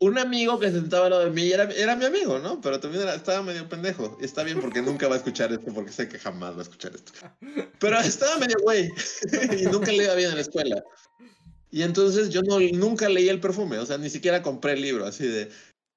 un 0.02 0.18
amigo 0.18 0.58
que 0.58 0.70
se 0.70 0.80
sentaba 0.80 1.04
al 1.06 1.10
lado 1.10 1.24
de 1.26 1.30
mí 1.30 1.50
era, 1.52 1.64
era 1.72 1.94
mi 1.94 2.06
amigo, 2.06 2.38
¿no? 2.38 2.60
Pero 2.60 2.80
también 2.80 3.02
era- 3.02 3.14
estaba 3.14 3.42
medio 3.42 3.68
pendejo. 3.68 4.16
Y 4.20 4.24
está 4.24 4.42
bien 4.42 4.60
porque 4.60 4.80
nunca 4.82 5.06
va 5.08 5.14
a 5.14 5.18
escuchar 5.18 5.52
esto, 5.52 5.72
porque 5.74 5.92
sé 5.92 6.08
que 6.08 6.18
jamás 6.18 6.54
va 6.54 6.60
a 6.60 6.62
escuchar 6.62 6.92
esto. 6.94 7.12
Pero 7.78 7.98
estaba 8.00 8.38
medio 8.38 8.56
güey 8.62 8.90
y 9.60 9.64
nunca 9.66 9.92
le 9.92 10.04
iba 10.04 10.14
bien 10.14 10.30
en 10.30 10.36
la 10.36 10.40
escuela. 10.42 10.82
Y 11.70 11.82
entonces 11.82 12.30
yo 12.30 12.42
no, 12.42 12.58
nunca 12.58 13.08
leí 13.08 13.28
el 13.28 13.40
perfume, 13.40 13.78
o 13.78 13.86
sea, 13.86 13.98
ni 13.98 14.10
siquiera 14.10 14.42
compré 14.42 14.72
el 14.72 14.82
libro, 14.82 15.06
así 15.06 15.26
de... 15.26 15.50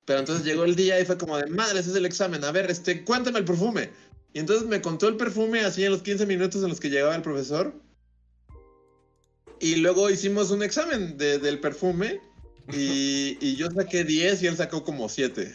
Pero 0.06 0.20
entonces 0.20 0.46
llegó 0.46 0.66
el 0.66 0.76
día 0.76 1.00
y 1.00 1.06
fue 1.06 1.18
como 1.18 1.38
de, 1.38 1.48
madre, 1.48 1.80
ese 1.80 1.90
es 1.92 1.96
el 1.96 2.06
examen, 2.06 2.44
a 2.44 2.52
ver, 2.52 2.70
este, 2.70 3.06
cuéntame 3.06 3.40
el 3.40 3.46
perfume. 3.46 3.90
Y 4.34 4.40
entonces 4.40 4.68
me 4.68 4.82
contó 4.82 5.08
el 5.08 5.16
perfume 5.16 5.62
así 5.62 5.86
en 5.86 5.94
los 5.94 6.02
15 6.02 6.26
minutos 6.26 6.62
en 6.62 6.70
los 6.70 6.80
que 6.82 6.90
llegaba 6.90 7.16
el 7.16 7.22
profesor. 7.22 7.74
Y 9.62 9.78
luego 9.78 10.10
hicimos 10.10 10.52
un 10.52 10.62
examen 10.62 11.18
de- 11.18 11.40
del 11.40 11.60
perfume 11.62 12.20
y, 12.72 13.38
y 13.42 13.56
yo 13.56 13.70
saqué 13.72 14.04
10 14.04 14.44
y 14.44 14.48
él 14.48 14.58
sacó 14.58 14.84
como 14.84 15.10
7. 15.10 15.54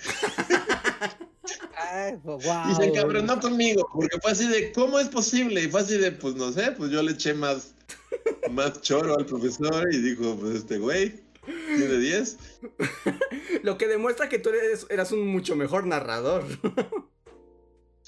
Ay, 1.76 2.16
wow. 2.22 2.38
Y 2.70 2.74
se 2.74 2.84
encabronó 2.84 3.40
conmigo, 3.40 3.88
porque 3.92 4.18
fue 4.20 4.32
así 4.32 4.46
de, 4.46 4.72
¿cómo 4.72 4.98
es 4.98 5.08
posible? 5.08 5.62
Y 5.62 5.68
fue 5.68 5.80
así 5.80 5.96
de, 5.96 6.12
pues 6.12 6.34
no 6.34 6.52
sé, 6.52 6.72
pues 6.72 6.90
yo 6.90 7.02
le 7.02 7.12
eché 7.12 7.34
más, 7.34 7.74
más 8.50 8.80
choro 8.82 9.16
al 9.16 9.26
profesor 9.26 9.88
y 9.92 9.98
dijo, 9.98 10.36
pues 10.36 10.56
este 10.56 10.78
güey, 10.78 11.22
tiene 11.44 11.98
10. 11.98 12.36
Lo 13.62 13.78
que 13.78 13.86
demuestra 13.86 14.28
que 14.28 14.38
tú 14.38 14.50
eres, 14.50 14.86
eras 14.90 15.12
un 15.12 15.26
mucho 15.26 15.56
mejor 15.56 15.86
narrador. 15.86 16.44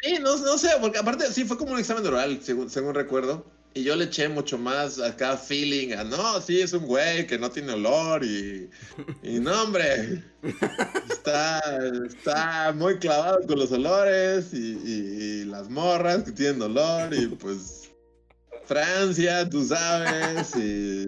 Sí, 0.03 0.15
no, 0.21 0.37
no 0.39 0.57
sé, 0.57 0.71
porque 0.81 0.99
aparte 0.99 1.31
sí 1.31 1.45
fue 1.45 1.59
como 1.59 1.73
un 1.73 1.79
examen 1.79 2.07
oral, 2.07 2.41
según, 2.43 2.71
según 2.71 2.95
recuerdo. 2.95 3.45
Y 3.73 3.85
yo 3.85 3.95
le 3.95 4.07
eché 4.07 4.29
mucho 4.29 4.59
más 4.59 4.99
acá 4.99 5.37
feeling 5.37 5.93
a, 5.95 6.03
no, 6.03 6.41
sí, 6.41 6.61
es 6.61 6.73
un 6.73 6.87
güey 6.87 7.25
que 7.27 7.39
no 7.39 7.51
tiene 7.51 7.73
olor 7.75 8.25
y, 8.25 8.69
y 9.23 9.39
no, 9.39 9.63
hombre, 9.63 10.25
está, 11.09 11.61
está 12.05 12.73
muy 12.75 12.99
clavado 12.99 13.47
con 13.47 13.59
los 13.61 13.71
olores 13.71 14.53
y, 14.53 14.73
y- 14.85 15.41
y 15.43 15.45
las 15.45 15.69
morras 15.71 16.25
que 16.25 16.33
tienen 16.33 16.61
olor 16.63 17.15
y 17.15 17.27
pues 17.29 17.91
Francia, 18.67 19.49
tú 19.49 19.65
sabes. 19.65 20.55
Y, 20.57 21.07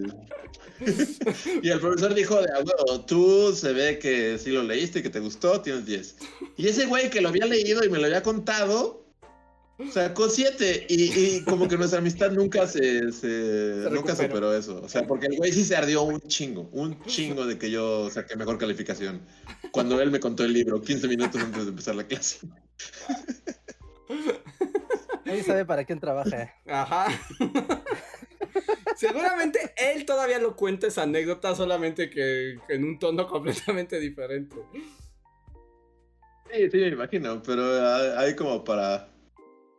y 1.62 1.68
el 1.68 1.80
profesor 1.80 2.14
dijo, 2.14 2.40
de, 2.40 2.48
bueno, 2.64 3.04
tú 3.06 3.52
se 3.54 3.72
ve 3.72 3.98
que 3.98 4.38
sí 4.38 4.50
lo 4.50 4.62
leíste 4.62 4.98
y 4.98 5.02
que 5.02 5.10
te 5.10 5.20
gustó, 5.20 5.60
tienes 5.60 5.86
10. 5.86 6.16
Y 6.56 6.66
ese 6.68 6.86
güey 6.86 7.10
que 7.10 7.20
lo 7.20 7.28
había 7.28 7.46
leído 7.46 7.84
y 7.84 7.88
me 7.88 7.98
lo 7.98 8.06
había 8.06 8.22
contado, 8.22 9.01
sacó 9.90 10.28
7. 10.28 10.86
Y, 10.88 11.36
y 11.36 11.44
como 11.44 11.68
que 11.68 11.76
nuestra 11.76 11.98
amistad 11.98 12.30
nunca 12.30 12.66
se, 12.66 13.12
se, 13.12 13.88
nunca 13.90 14.14
superó 14.14 14.54
eso. 14.54 14.80
O 14.82 14.88
sea, 14.88 15.06
porque 15.06 15.26
el 15.26 15.36
güey 15.36 15.52
sí 15.52 15.64
se 15.64 15.76
ardió 15.76 16.02
un 16.02 16.20
chingo, 16.20 16.68
un 16.72 17.02
chingo 17.04 17.46
de 17.46 17.58
que 17.58 17.70
yo 17.70 18.10
saqué 18.10 18.36
mejor 18.36 18.58
calificación. 18.58 19.22
Cuando 19.70 20.00
él 20.00 20.10
me 20.10 20.20
contó 20.20 20.44
el 20.44 20.52
libro, 20.52 20.80
15 20.80 21.08
minutos 21.08 21.40
antes 21.40 21.64
de 21.64 21.70
empezar 21.70 21.94
la 21.94 22.04
clase. 22.04 22.46
Nadie 25.24 25.42
sabe 25.42 25.64
para 25.64 25.84
quién 25.84 26.00
trabaja. 26.00 26.54
Ajá. 26.66 27.06
Seguramente 28.96 29.72
él 29.76 30.04
todavía 30.04 30.38
lo 30.38 30.54
cuenta 30.56 30.86
esa 30.86 31.02
anécdota, 31.02 31.54
solamente 31.54 32.10
que, 32.10 32.58
que 32.66 32.74
en 32.74 32.84
un 32.84 32.98
tono 32.98 33.26
completamente 33.26 33.98
diferente. 33.98 34.56
Sí, 36.52 36.70
sí, 36.70 36.76
me 36.76 36.88
imagino, 36.88 37.42
pero 37.42 37.64
hay 38.18 38.36
como 38.36 38.62
para, 38.62 39.11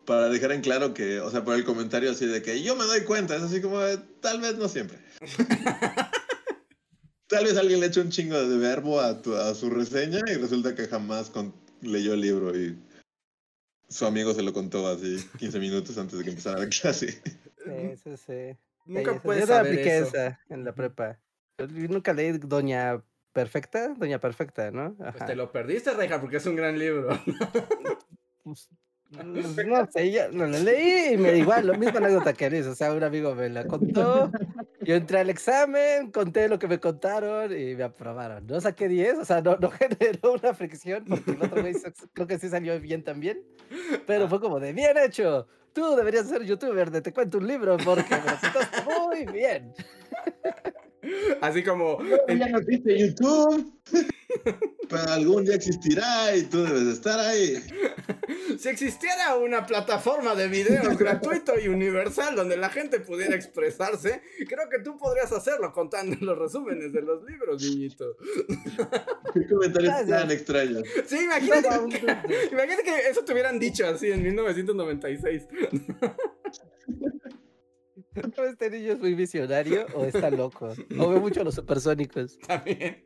para 0.06 0.30
dejar 0.30 0.52
en 0.52 0.62
claro 0.62 0.94
que, 0.94 1.20
o 1.20 1.30
sea, 1.32 1.44
por 1.44 1.56
el 1.56 1.64
comentario 1.64 2.12
así 2.12 2.26
de 2.26 2.42
que 2.42 2.62
yo 2.62 2.76
me 2.76 2.84
doy 2.86 3.04
cuenta, 3.04 3.36
es 3.36 3.44
así 3.44 3.62
como, 3.62 3.80
de, 3.80 3.98
tal 4.22 4.42
vez 4.42 4.58
no 4.58 4.68
siempre. 4.68 4.98
tal 7.28 7.46
vez 7.46 7.58
alguien 7.58 7.80
le 7.80 7.88
eche 7.88 8.02
un 8.02 8.10
chingo 8.10 8.36
de 8.48 8.58
verbo 8.58 9.00
a, 9.00 9.22
tu- 9.22 9.36
a 9.36 9.54
su 9.56 9.70
reseña 9.70 10.20
y 10.28 10.36
resulta 10.36 10.76
que 10.76 10.88
jamás 10.88 11.30
con- 11.30 11.54
leyó 11.82 12.14
el 12.14 12.22
libro 12.22 12.58
y 12.58 12.78
su 13.90 14.06
amigo 14.06 14.34
se 14.34 14.42
lo 14.44 14.54
contó 14.54 14.88
así 14.88 15.18
15 15.40 15.60
minutos 15.60 15.98
antes 15.98 16.18
de 16.18 16.24
que 16.24 16.30
empezara 16.32 16.60
la 16.60 16.70
clase. 16.70 17.22
Sí, 17.66 17.98
sí, 18.04 18.18
sí. 18.18 18.58
Nunca 18.86 19.14
Sí, 19.14 19.20
puedes 19.24 19.42
Yo 19.42 19.48
saber 19.48 19.72
apliqué 19.74 19.98
eso. 20.00 20.08
esa 20.10 20.40
en 20.50 20.66
la 20.66 20.74
prepa. 20.76 21.20
Yo 21.58 21.68
nunca 21.68 22.14
leí 22.14 22.38
Doña 22.38 23.02
Perfecta, 23.32 23.94
Doña 23.98 24.20
Perfecta, 24.20 24.72
¿no? 24.72 24.96
Pues 24.96 25.16
Ajá. 25.16 25.26
te 25.26 25.36
lo 25.36 25.52
perdiste, 25.52 25.94
Reja, 25.94 26.20
porque 26.20 26.38
es 26.38 26.46
un 26.46 26.56
gran 26.56 26.78
libro. 26.78 27.08
Pues, 28.44 28.68
no 29.22 29.92
sé, 29.92 30.12
yo 30.12 30.32
no 30.32 30.46
la 30.48 30.60
leí 30.60 31.14
y 31.14 31.18
me 31.18 31.38
igual, 31.38 31.68
lo 31.68 31.78
misma 31.78 32.00
anécdota 32.00 32.34
que 32.34 32.50
Liz, 32.50 32.66
o 32.66 32.76
sea, 32.76 32.94
un 32.94 33.04
amigo 33.04 33.36
me 33.36 33.50
la 33.50 33.66
contó, 33.66 34.32
yo 34.82 34.96
entré 34.96 35.20
al 35.20 35.30
examen, 35.30 36.12
conté 36.12 36.48
lo 36.50 36.58
que 36.58 36.68
me 36.68 36.80
contaron 36.80 37.52
y 37.58 37.76
me 37.76 37.84
aprobaron. 37.84 38.46
No 38.48 38.60
saqué 38.60 38.88
10, 38.88 39.20
o 39.20 39.26
sea, 39.26 39.42
no, 39.42 39.58
no 39.58 39.70
generó 39.72 40.34
una 40.34 40.54
fricción 40.54 41.06
porque 41.06 41.32
el 41.32 41.44
otro 41.44 41.62
güey 41.62 41.76
creo 42.14 42.28
que 42.28 42.40
sí 42.40 42.50
salió 42.50 42.80
bien 42.80 43.04
también, 43.04 43.44
pero 44.08 44.28
fue 44.28 44.40
como 44.40 44.60
de 44.60 44.74
bien 44.74 44.98
hecho, 44.98 45.48
tú 45.74 45.96
deberías 45.96 46.28
ser 46.28 46.44
youtuber 46.44 46.90
de 46.90 47.02
Te 47.02 47.14
Cuento 47.14 47.38
un 47.38 47.48
Libro 47.48 47.78
porque 47.78 48.16
me 48.16 48.32
lo 48.32 49.08
muy 49.08 49.26
bien. 49.26 49.74
Así 51.42 51.64
como. 51.64 52.00
ya 52.28 52.48
no 52.48 52.60
existe 52.60 52.98
YouTube, 52.98 53.74
pero 54.90 55.10
algún 55.10 55.46
día 55.46 55.56
existirá 55.56 56.36
y 56.36 56.44
tú 56.44 56.64
debes 56.64 56.84
estar 56.84 57.20
ahí. 57.20 57.58
Si 58.58 58.70
existiera 58.70 59.36
una 59.36 59.66
plataforma 59.66 60.36
de 60.36 60.48
videos 60.48 60.98
gratuito 61.00 61.60
y 61.60 61.68
universal 61.68 62.36
donde 62.36 62.58
la 62.58 62.70
gente 62.70 63.00
pudiera 63.00 63.36
expresarse, 63.36 64.22
creo 64.48 64.70
que 64.70 64.80
tú 64.80 64.98
podrías 64.98 65.32
hacerlo 65.32 65.72
contando 65.74 66.16
los 66.22 66.38
resúmenes 66.38 66.94
de 66.94 67.02
los 67.02 67.24
libros, 67.24 67.62
niñito. 67.62 68.16
Qué 69.34 69.48
comentarios 69.48 70.08
tan 70.08 70.32
extraños. 70.32 70.84
Sí, 71.06 71.18
imagínate, 71.24 71.70
que, 71.90 71.98
imagínate 72.52 72.84
que 72.84 73.10
eso 73.10 73.24
te 73.24 73.34
hubieran 73.34 73.60
dicho 73.60 73.86
así 73.88 74.12
en 74.12 74.24
1996. 74.24 75.44
¿O 78.38 78.44
este 78.44 78.70
niño 78.70 78.94
es 78.94 79.00
muy 79.00 79.16
visionario 79.16 79.86
o 79.96 80.06
está 80.06 80.30
loco? 80.30 80.70
O 81.00 81.10
ve 81.10 81.20
mucho 81.20 81.42
a 81.42 81.44
los 81.44 81.56
supersónicos. 81.56 82.38
También. 82.48 83.04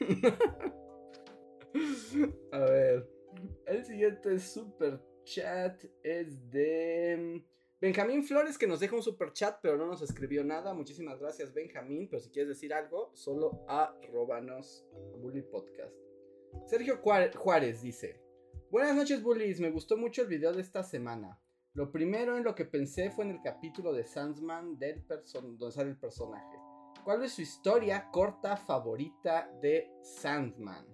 A 2.52 2.58
ver. 2.60 3.10
El 3.66 3.84
siguiente 3.84 4.38
super 4.38 5.02
chat 5.24 5.84
es 6.02 6.50
de 6.50 7.44
Benjamín 7.80 8.24
Flores 8.24 8.56
que 8.56 8.66
nos 8.66 8.80
deja 8.80 8.96
un 8.96 9.02
super 9.02 9.32
chat 9.32 9.58
pero 9.60 9.76
no 9.76 9.86
nos 9.86 10.02
escribió 10.02 10.44
nada. 10.44 10.72
Muchísimas 10.72 11.18
gracias 11.18 11.52
Benjamín, 11.52 12.08
pero 12.08 12.22
si 12.22 12.30
quieres 12.30 12.48
decir 12.48 12.72
algo, 12.72 13.10
solo 13.14 13.64
arrobanos 13.68 14.86
Bully 15.20 15.42
Podcast. 15.42 15.94
Sergio 16.66 17.00
Juárez 17.02 17.82
dice, 17.82 18.20
Buenas 18.70 18.96
noches 18.96 19.22
bullies, 19.22 19.60
me 19.60 19.70
gustó 19.70 19.96
mucho 19.96 20.22
el 20.22 20.28
video 20.28 20.52
de 20.52 20.62
esta 20.62 20.82
semana. 20.82 21.38
Lo 21.76 21.92
primero 21.92 22.38
en 22.38 22.42
lo 22.42 22.54
que 22.54 22.64
pensé 22.64 23.10
fue 23.10 23.26
en 23.26 23.32
el 23.32 23.42
capítulo 23.42 23.92
de 23.92 24.06
Sandsman 24.06 24.78
del 24.78 25.04
donde 25.06 25.70
sale 25.70 25.90
el 25.90 25.98
personaje. 25.98 26.56
¿Cuál 27.04 27.22
es 27.22 27.32
su 27.32 27.42
historia 27.42 28.08
corta 28.10 28.56
favorita 28.56 29.50
de 29.60 29.90
Sandman? 30.02 30.86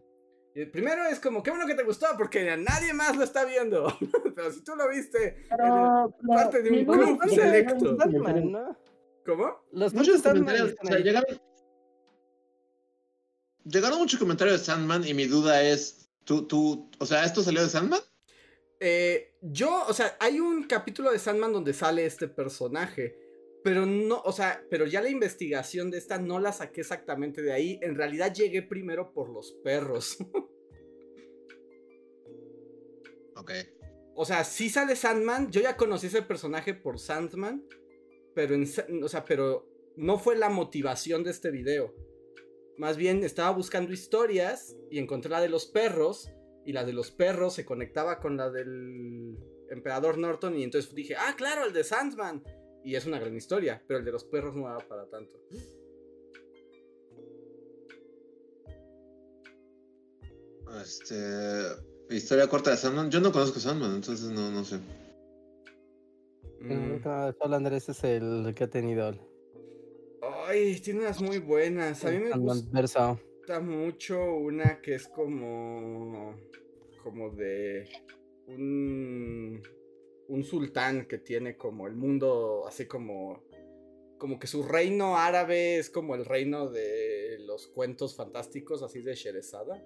Y 0.56 0.62
el 0.62 0.70
primero 0.72 1.06
es 1.06 1.20
como, 1.20 1.40
qué 1.40 1.50
bueno 1.50 1.68
que 1.68 1.76
te 1.76 1.84
gustó, 1.84 2.08
porque 2.18 2.56
nadie 2.56 2.92
más 2.92 3.16
lo 3.16 3.22
está 3.22 3.44
viendo. 3.44 3.96
Pero 4.34 4.50
si 4.50 4.64
tú 4.64 4.74
lo 4.74 4.88
viste, 4.88 5.46
Pero, 5.48 6.12
parte 6.26 6.62
de 6.62 6.70
un 6.70 6.84
club 6.84 7.30
selecto. 7.30 7.96
Sandman, 7.96 8.50
¿no? 8.50 8.76
¿cómo? 9.24 9.64
Los 9.70 9.94
Muchos 9.94 10.20
Sandman 10.20 10.56
comentarios, 10.56 10.76
o 10.82 10.86
sea, 10.86 10.98
llegaron 13.64 13.98
muchos 14.00 14.18
comentarios 14.18 14.58
de 14.58 14.64
Sandman 14.64 15.06
y 15.06 15.14
mi 15.14 15.26
duda 15.26 15.62
es, 15.62 16.10
¿tú, 16.24 16.44
tú, 16.48 16.90
o 16.98 17.06
sea, 17.06 17.24
esto 17.24 17.40
salió 17.40 17.62
de 17.62 17.68
Sandman? 17.68 18.00
Eh, 18.80 19.31
yo, 19.42 19.84
o 19.88 19.92
sea, 19.92 20.16
hay 20.20 20.38
un 20.38 20.64
capítulo 20.64 21.10
de 21.10 21.18
Sandman 21.18 21.52
donde 21.52 21.72
sale 21.72 22.06
este 22.06 22.28
personaje. 22.28 23.18
Pero 23.64 23.86
no, 23.86 24.20
o 24.24 24.32
sea, 24.32 24.64
pero 24.70 24.86
ya 24.86 25.00
la 25.00 25.08
investigación 25.08 25.90
de 25.90 25.98
esta 25.98 26.18
no 26.18 26.40
la 26.40 26.52
saqué 26.52 26.80
exactamente 26.80 27.42
de 27.42 27.52
ahí. 27.52 27.78
En 27.82 27.94
realidad 27.94 28.32
llegué 28.32 28.62
primero 28.62 29.12
por 29.12 29.28
los 29.28 29.52
perros. 29.64 30.18
Ok. 33.34 33.50
O 34.14 34.24
sea, 34.24 34.44
sí 34.44 34.70
sale 34.70 34.94
Sandman. 34.94 35.50
Yo 35.50 35.60
ya 35.60 35.76
conocí 35.76 36.06
ese 36.06 36.22
personaje 36.22 36.74
por 36.74 37.00
Sandman. 37.00 37.66
Pero 38.36 38.54
en, 38.54 38.68
o 39.02 39.08
sea, 39.08 39.24
pero 39.24 39.68
no 39.96 40.18
fue 40.18 40.36
la 40.36 40.48
motivación 40.48 41.24
de 41.24 41.32
este 41.32 41.50
video. 41.50 41.92
Más 42.78 42.96
bien 42.96 43.24
estaba 43.24 43.50
buscando 43.50 43.92
historias 43.92 44.76
y 44.90 44.98
encontré 44.98 45.30
la 45.30 45.40
de 45.40 45.48
los 45.48 45.66
perros. 45.66 46.31
Y 46.64 46.72
la 46.72 46.84
de 46.84 46.92
los 46.92 47.10
perros 47.10 47.54
se 47.54 47.64
conectaba 47.64 48.20
con 48.20 48.36
la 48.36 48.50
del 48.50 49.36
emperador 49.70 50.18
Norton. 50.18 50.56
Y 50.56 50.64
entonces 50.64 50.94
dije, 50.94 51.14
ah, 51.16 51.34
claro, 51.36 51.64
el 51.66 51.72
de 51.72 51.84
Sandman. 51.84 52.42
Y 52.84 52.96
es 52.96 53.06
una 53.06 53.18
gran 53.18 53.34
historia, 53.36 53.82
pero 53.86 54.00
el 54.00 54.04
de 54.04 54.12
los 54.12 54.24
perros 54.24 54.54
no 54.54 54.68
era 54.68 54.86
para 54.86 55.08
tanto. 55.08 55.40
Este, 60.80 61.14
historia 62.10 62.48
corta 62.48 62.70
de 62.70 62.76
Sandman. 62.76 63.10
Yo 63.10 63.20
no 63.20 63.32
conozco 63.32 63.60
Sandman, 63.60 63.96
entonces 63.96 64.30
no, 64.30 64.50
no 64.50 64.64
sé. 64.64 64.78
Mm. 66.60 67.00
Ah, 67.04 67.32
Solo 67.40 67.56
Andrés 67.56 67.88
es 67.88 68.02
el 68.04 68.52
que 68.54 68.64
ha 68.64 68.70
tenido. 68.70 69.12
Ay, 70.46 70.80
tiene 70.80 71.00
unas 71.00 71.20
muy 71.20 71.38
buenas. 71.38 72.04
A 72.04 72.10
mí 72.10 72.18
me 72.18 72.30
Sandman 72.30 72.58
gusta. 72.70 73.18
Verso. 73.46 73.60
gusta 73.60 73.60
mucho 73.60 74.34
una 74.36 74.80
que 74.80 74.94
es 74.94 75.08
como. 75.08 76.34
como 77.02 77.30
de. 77.30 77.88
un. 78.46 79.62
un 80.28 80.44
sultán 80.44 81.06
que 81.06 81.18
tiene 81.18 81.56
como 81.56 81.86
el 81.86 81.94
mundo 81.96 82.64
así 82.66 82.86
como. 82.86 83.42
como 84.18 84.38
que 84.38 84.46
su 84.46 84.62
reino 84.62 85.16
árabe 85.16 85.78
es 85.78 85.90
como 85.90 86.14
el 86.14 86.24
reino 86.24 86.70
de 86.70 87.38
los 87.40 87.68
cuentos 87.68 88.16
fantásticos, 88.16 88.82
así 88.82 89.02
de 89.02 89.14
Sherezada. 89.14 89.82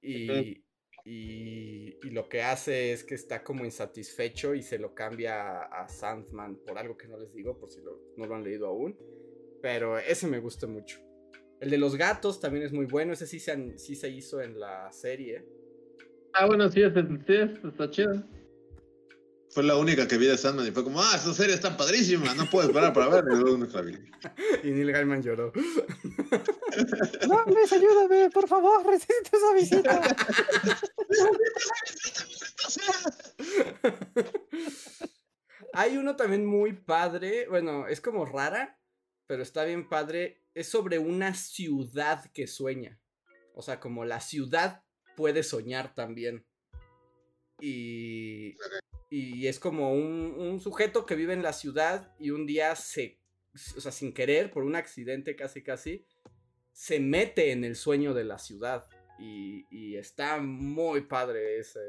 Y. 0.00 0.64
Y, 1.04 1.96
y 2.06 2.10
lo 2.10 2.28
que 2.28 2.42
hace 2.42 2.92
es 2.92 3.02
que 3.02 3.16
está 3.16 3.42
como 3.42 3.64
insatisfecho 3.64 4.54
y 4.54 4.62
se 4.62 4.78
lo 4.78 4.94
cambia 4.94 5.62
a, 5.62 5.82
a 5.82 5.88
Sandman 5.88 6.56
por 6.64 6.78
algo 6.78 6.96
que 6.96 7.08
no 7.08 7.18
les 7.18 7.34
digo, 7.34 7.58
por 7.58 7.72
si 7.72 7.80
lo- 7.80 8.00
no 8.16 8.26
lo 8.26 8.36
han 8.36 8.44
leído 8.44 8.68
aún. 8.68 8.96
Pero 9.60 9.98
ese 9.98 10.28
me 10.28 10.38
gusta 10.38 10.68
mucho. 10.68 11.00
El 11.62 11.70
de 11.70 11.78
los 11.78 11.94
gatos 11.96 12.40
también 12.40 12.64
es 12.66 12.72
muy 12.72 12.86
bueno. 12.86 13.12
Ese 13.12 13.24
sí 13.26 13.38
se, 13.38 13.52
han- 13.52 13.78
sí 13.78 13.94
se 13.94 14.08
hizo 14.08 14.40
en 14.40 14.58
la 14.58 14.90
serie. 14.90 15.46
Ah, 16.34 16.46
bueno, 16.46 16.68
sí, 16.68 16.82
es, 16.82 16.92
sí, 16.92 17.32
es- 17.34 17.64
está 17.64 17.88
chido. 17.88 18.20
Fue 19.50 19.62
la 19.62 19.76
única 19.76 20.08
que 20.08 20.16
vi 20.18 20.26
de 20.26 20.36
Sandman 20.36 20.66
y 20.66 20.72
fue 20.72 20.82
como, 20.82 21.00
ah, 21.00 21.12
esta 21.14 21.32
serie 21.34 21.54
está 21.54 21.76
padrísima, 21.76 22.34
no 22.34 22.46
puedo 22.50 22.66
esperar 22.66 22.92
para 22.92 23.08
ver. 23.08 23.24
Y 23.30 23.36
luego 23.36 23.56
nunca 23.58 23.80
la 23.80 23.82
vi. 23.82 23.96
Y 24.64 24.70
Neil 24.72 24.90
Gaiman 24.92 25.22
lloró. 25.22 25.52
No, 27.28 27.44
Luis, 27.44 27.70
ayúdame, 27.70 28.30
por 28.30 28.48
favor, 28.48 28.82
resiste 28.86 29.36
esa 29.36 29.52
visita. 29.52 30.00
Hay 35.74 35.96
uno 35.96 36.16
también 36.16 36.44
muy 36.46 36.72
padre. 36.72 37.46
Bueno, 37.48 37.86
es 37.86 38.00
como 38.00 38.24
rara, 38.26 38.78
pero 39.32 39.44
está 39.44 39.64
bien 39.64 39.88
padre. 39.88 40.42
Es 40.52 40.68
sobre 40.68 40.98
una 40.98 41.32
ciudad 41.32 42.30
que 42.32 42.46
sueña. 42.46 43.00
O 43.54 43.62
sea, 43.62 43.80
como 43.80 44.04
la 44.04 44.20
ciudad 44.20 44.84
puede 45.16 45.42
soñar 45.42 45.94
también. 45.94 46.44
Y, 47.58 48.58
Y 49.08 49.46
es 49.46 49.58
como 49.58 49.94
un, 49.94 50.34
un 50.38 50.60
sujeto 50.60 51.06
que 51.06 51.14
vive 51.14 51.32
en 51.32 51.42
la 51.42 51.54
ciudad 51.54 52.14
y 52.18 52.28
un 52.28 52.44
día 52.44 52.76
se, 52.76 53.22
o 53.74 53.80
sea, 53.80 53.90
sin 53.90 54.12
querer, 54.12 54.50
por 54.50 54.64
un 54.64 54.76
accidente 54.76 55.34
casi 55.34 55.62
casi, 55.62 56.04
se 56.72 57.00
mete 57.00 57.52
en 57.52 57.64
el 57.64 57.74
sueño 57.74 58.12
de 58.12 58.24
la 58.24 58.38
ciudad. 58.38 58.86
Y, 59.18 59.64
y 59.70 59.96
está 59.96 60.42
muy 60.42 61.06
padre 61.06 61.58
ese, 61.58 61.80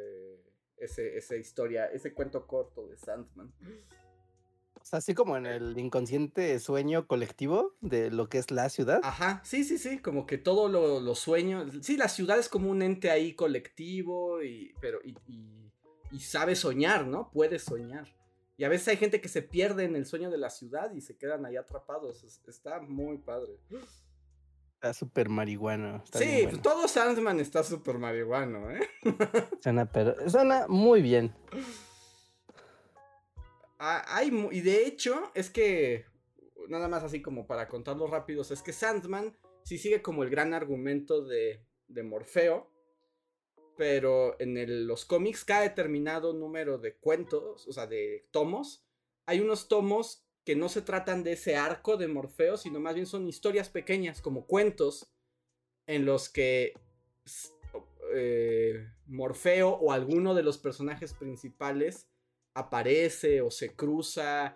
ese, 0.77 1.17
esa 1.17 1.35
historia, 1.35 1.87
ese 1.87 2.13
cuento 2.13 2.47
corto 2.47 2.87
de 2.87 2.95
Sandman. 2.95 3.53
O 4.83 4.85
sea, 4.85 4.99
así 4.99 5.13
como 5.13 5.37
en 5.37 5.45
el 5.45 5.77
inconsciente 5.79 6.59
sueño 6.59 7.07
colectivo 7.07 7.73
de 7.79 8.11
lo 8.11 8.27
que 8.27 8.37
es 8.37 8.51
la 8.51 8.67
ciudad. 8.67 8.99
Ajá, 9.01 9.41
sí, 9.45 9.63
sí, 9.63 9.77
sí, 9.77 9.99
como 9.99 10.25
que 10.25 10.37
todo 10.37 10.67
lo, 10.67 10.99
los 10.99 11.19
sueños. 11.19 11.71
Sí, 11.81 11.95
la 11.95 12.09
ciudad 12.09 12.37
es 12.37 12.49
como 12.49 12.69
un 12.69 12.81
ente 12.81 13.09
ahí 13.09 13.33
colectivo, 13.33 14.43
y, 14.43 14.73
pero, 14.81 14.99
y, 15.05 15.15
y, 15.25 15.71
y 16.11 16.19
sabe 16.19 16.57
soñar, 16.57 17.07
¿no? 17.07 17.31
Puede 17.31 17.59
soñar. 17.59 18.13
Y 18.57 18.65
a 18.65 18.69
veces 18.69 18.89
hay 18.89 18.97
gente 18.97 19.21
que 19.21 19.29
se 19.29 19.41
pierde 19.41 19.85
en 19.85 19.95
el 19.95 20.05
sueño 20.05 20.29
de 20.29 20.37
la 20.37 20.49
ciudad 20.49 20.93
y 20.93 20.99
se 20.99 21.15
quedan 21.17 21.45
ahí 21.45 21.55
atrapados. 21.55 22.23
Es- 22.25 22.41
Está 22.45 22.81
muy 22.81 23.17
padre. 23.19 23.57
Está 24.75 24.93
súper 24.93 25.29
marihuano. 25.29 26.01
está 26.03 26.19
sí, 26.19 26.41
bueno. 26.43 26.61
todo 26.61 26.89
Sandman 26.89 27.39
está 27.39 27.63
súper 27.63 27.97
marihuano, 27.99 28.69
¿eh? 28.69 28.81
Suena, 29.61 29.85
pero, 29.89 30.29
suena 30.29 30.65
muy 30.67 31.01
bien. 31.01 31.33
Ah, 33.85 34.01
hay, 34.07 34.31
y 34.53 34.61
de 34.61 34.87
hecho, 34.87 35.29
es 35.35 35.49
que, 35.49 36.05
nada 36.69 36.87
más 36.87 37.03
así 37.03 37.21
como 37.21 37.45
para 37.47 37.67
contarlo 37.67 38.07
rápidos, 38.07 38.49
es 38.49 38.61
que 38.61 38.71
Sandman 38.71 39.37
sí 39.65 39.77
sigue 39.77 40.01
como 40.01 40.23
el 40.23 40.29
gran 40.29 40.53
argumento 40.53 41.25
de, 41.25 41.65
de 41.89 42.03
Morfeo, 42.03 42.71
pero 43.75 44.39
en 44.39 44.87
los 44.87 45.03
cómics, 45.03 45.43
cada 45.43 45.63
determinado 45.63 46.31
número 46.31 46.77
de 46.77 46.95
cuentos, 46.95 47.67
o 47.67 47.73
sea, 47.73 47.85
de 47.85 48.25
tomos, 48.31 48.85
hay 49.25 49.41
unos 49.41 49.67
tomos 49.67 50.25
que 50.45 50.55
no 50.55 50.69
se 50.69 50.81
tratan 50.81 51.25
de 51.25 51.33
ese 51.33 51.57
arco 51.57 51.97
de 51.97 52.07
Morfeo, 52.07 52.55
sino 52.55 52.79
más 52.79 52.95
bien 52.95 53.05
son 53.05 53.27
historias 53.27 53.67
pequeñas, 53.67 54.21
como 54.21 54.47
cuentos, 54.47 55.13
en 55.87 56.05
los 56.05 56.29
que 56.29 56.71
eh, 58.13 58.87
Morfeo 59.07 59.71
o 59.71 59.91
alguno 59.91 60.35
de 60.35 60.43
los 60.43 60.57
personajes 60.57 61.13
principales 61.13 62.07
aparece 62.53 63.41
o 63.41 63.49
se 63.51 63.75
cruza, 63.75 64.55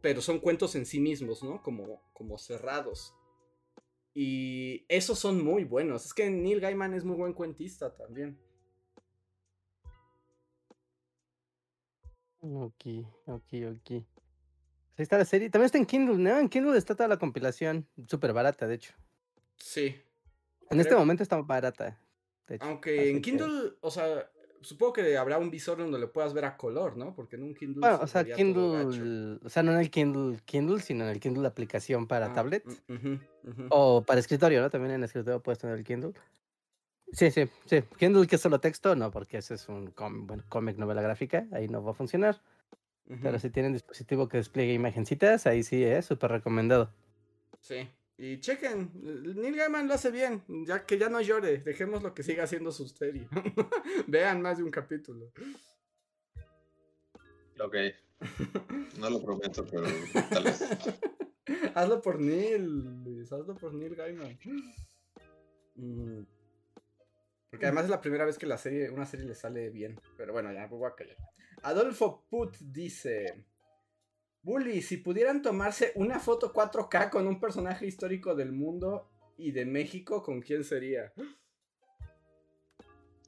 pero 0.00 0.20
son 0.20 0.38
cuentos 0.40 0.74
en 0.74 0.86
sí 0.86 1.00
mismos, 1.00 1.42
¿no? 1.42 1.62
Como, 1.62 2.02
como 2.12 2.38
cerrados. 2.38 3.14
Y 4.14 4.84
esos 4.88 5.18
son 5.18 5.42
muy 5.42 5.64
buenos. 5.64 6.04
Es 6.06 6.14
que 6.14 6.28
Neil 6.28 6.60
Gaiman 6.60 6.94
es 6.94 7.04
muy 7.04 7.16
buen 7.16 7.32
cuentista 7.32 7.94
también. 7.94 8.38
Ok, 12.40 12.84
ok, 13.26 13.52
ok. 13.70 13.90
Ahí 13.90 14.04
está 15.04 15.16
la 15.16 15.24
serie. 15.24 15.48
También 15.48 15.66
está 15.66 15.78
en 15.78 15.86
Kindle, 15.86 16.16
¿no? 16.18 16.38
En 16.38 16.48
Kindle 16.48 16.76
está 16.76 16.94
toda 16.94 17.08
la 17.08 17.16
compilación. 17.18 17.86
Súper 18.08 18.32
barata, 18.32 18.66
de 18.66 18.74
hecho. 18.74 18.92
Sí. 19.56 19.96
En 20.70 20.80
este 20.80 20.94
momento 20.94 21.22
está 21.22 21.40
barata. 21.40 21.98
de 22.48 22.56
hecho. 22.56 22.64
Aunque 22.66 23.10
en 23.10 23.16
que- 23.16 23.30
Kindle, 23.30 23.74
o 23.80 23.90
sea, 23.90 24.28
supongo 24.62 24.94
que 24.94 25.16
habrá 25.16 25.38
un 25.38 25.50
visor 25.50 25.78
donde 25.78 25.98
le 25.98 26.06
puedas 26.06 26.32
ver 26.34 26.44
a 26.44 26.56
color, 26.56 26.96
¿no? 26.96 27.14
Porque 27.14 27.36
en 27.36 27.42
un 27.42 27.54
Kindle. 27.54 27.80
Bueno, 27.80 27.98
se 27.98 28.04
o 28.04 28.06
sea. 28.06 28.24
Kindle. 28.24 29.38
O 29.44 29.48
sea, 29.48 29.62
no 29.62 29.72
en 29.72 29.78
el 29.80 29.90
Kindle 29.90 30.40
Kindle, 30.44 30.80
sino 30.80 31.04
en 31.04 31.10
el 31.10 31.20
Kindle 31.20 31.46
aplicación 31.46 32.06
para 32.06 32.26
Ah, 32.26 32.32
tablet. 32.32 32.64
mm. 32.88 33.66
O 33.70 34.02
para 34.02 34.20
escritorio, 34.20 34.60
¿no? 34.60 34.70
También 34.70 34.94
en 34.94 35.04
escritorio 35.04 35.42
puedes 35.42 35.58
tener 35.58 35.76
el 35.76 35.84
Kindle. 35.84 36.12
Sí, 37.12 37.30
sí, 37.30 37.48
sí. 37.66 37.82
Kindle 37.98 38.26
que 38.26 38.36
es 38.36 38.40
solo 38.42 38.58
texto, 38.60 38.96
no, 38.96 39.10
porque 39.10 39.38
ese 39.38 39.54
es 39.54 39.68
un 39.68 39.92
bueno, 40.26 40.42
cómic, 40.48 40.78
novela 40.78 41.02
gráfica, 41.02 41.46
ahí 41.52 41.68
no 41.68 41.82
va 41.82 41.90
a 41.90 41.94
funcionar. 41.94 42.40
Pero 43.20 43.38
si 43.38 43.50
tienen 43.50 43.74
dispositivo 43.74 44.28
que 44.28 44.38
despliegue 44.38 44.72
imagencitas, 44.72 45.46
ahí 45.46 45.62
sí 45.64 45.84
es 45.84 46.06
súper 46.06 46.30
recomendado. 46.30 46.90
Sí. 47.60 47.90
Y 48.18 48.40
chequen, 48.40 48.90
Neil 48.94 49.56
Gaiman 49.56 49.88
lo 49.88 49.94
hace 49.94 50.10
bien, 50.10 50.44
ya 50.66 50.84
que 50.86 50.98
ya 50.98 51.08
no 51.08 51.20
llore, 51.20 51.58
dejemos 51.58 52.02
lo 52.02 52.14
que 52.14 52.22
siga 52.22 52.44
haciendo 52.44 52.70
su 52.70 52.86
serie. 52.86 53.26
Vean 54.06 54.42
más 54.42 54.58
de 54.58 54.64
un 54.64 54.70
capítulo. 54.70 55.32
Ok. 57.58 57.76
No 58.98 59.10
lo 59.10 59.22
prometo, 59.22 59.66
pero 59.66 59.86
tal 60.30 60.44
vez. 60.44 60.62
hazlo 61.74 62.00
por 62.00 62.20
Neil, 62.20 63.02
Luis, 63.04 63.32
hazlo 63.32 63.56
por 63.56 63.74
Neil 63.74 63.96
Gaiman. 63.96 64.38
Mm. 65.74 66.22
Porque 67.50 67.66
además 67.66 67.84
es 67.84 67.90
la 67.90 68.00
primera 68.00 68.24
vez 68.24 68.38
que 68.38 68.46
la 68.46 68.56
serie, 68.58 68.90
una 68.90 69.06
serie 69.06 69.26
le 69.26 69.34
sale 69.34 69.70
bien. 69.70 70.00
Pero 70.16 70.32
bueno, 70.32 70.52
ya 70.52 70.62
me 70.62 70.68
voy 70.68 70.88
a 70.88 70.94
callar. 70.94 71.16
Adolfo 71.62 72.24
Put 72.30 72.56
dice: 72.58 73.44
Bully, 74.42 74.82
si 74.82 74.96
pudieran 74.96 75.40
tomarse 75.40 75.92
una 75.94 76.18
foto 76.18 76.52
4K 76.52 77.10
con 77.10 77.26
un 77.28 77.38
personaje 77.38 77.86
histórico 77.86 78.34
del 78.34 78.52
mundo 78.52 79.08
y 79.36 79.52
de 79.52 79.64
México, 79.64 80.22
¿con 80.22 80.40
quién 80.40 80.64
sería? 80.64 81.12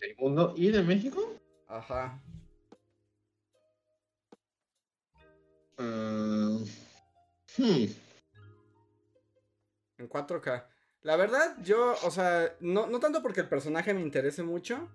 ¿Del 0.00 0.16
mundo 0.18 0.54
y 0.56 0.70
de 0.70 0.82
México? 0.82 1.20
Ajá. 1.68 2.20
Ah, 5.78 6.58
hmm, 7.58 7.84
En 9.98 10.08
4K. 10.08 10.66
La 11.02 11.16
verdad, 11.16 11.56
yo, 11.62 11.94
o 12.02 12.10
sea, 12.10 12.56
no, 12.60 12.86
no 12.88 12.98
tanto 12.98 13.22
porque 13.22 13.40
el 13.42 13.48
personaje 13.48 13.94
me 13.94 14.00
interese 14.00 14.42
mucho, 14.42 14.88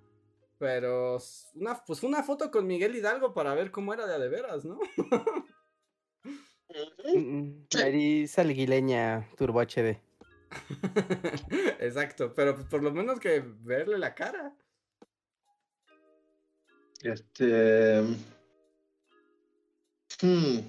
pero 0.57 1.17
una, 1.55 1.84
pues 1.86 2.03
una 2.03 2.24
foto 2.24 2.51
con 2.51 2.67
Miguel 2.67 2.95
Hidalgo 2.95 3.34
para 3.34 3.53
ver 3.53 3.72
cómo 3.72 3.93
era 3.93 4.05
de 4.05 4.15
a 4.15 4.20
de 4.20 4.28
veras, 4.28 4.65
¿no? 4.65 4.80
Mm, 7.15 7.65
Nariz 7.74 8.38
alguileña 8.39 9.28
Turbo 9.38 9.61
HD. 9.61 9.99
Exacto, 11.80 12.34
pero 12.34 12.55
pues, 12.55 12.67
por 12.67 12.84
lo 12.84 12.91
menos 12.91 13.20
que 13.20 13.43
verle 13.61 13.97
la 13.97 14.13
cara. 14.15 14.53
Este. 17.01 18.01
Hmm. 20.22 20.59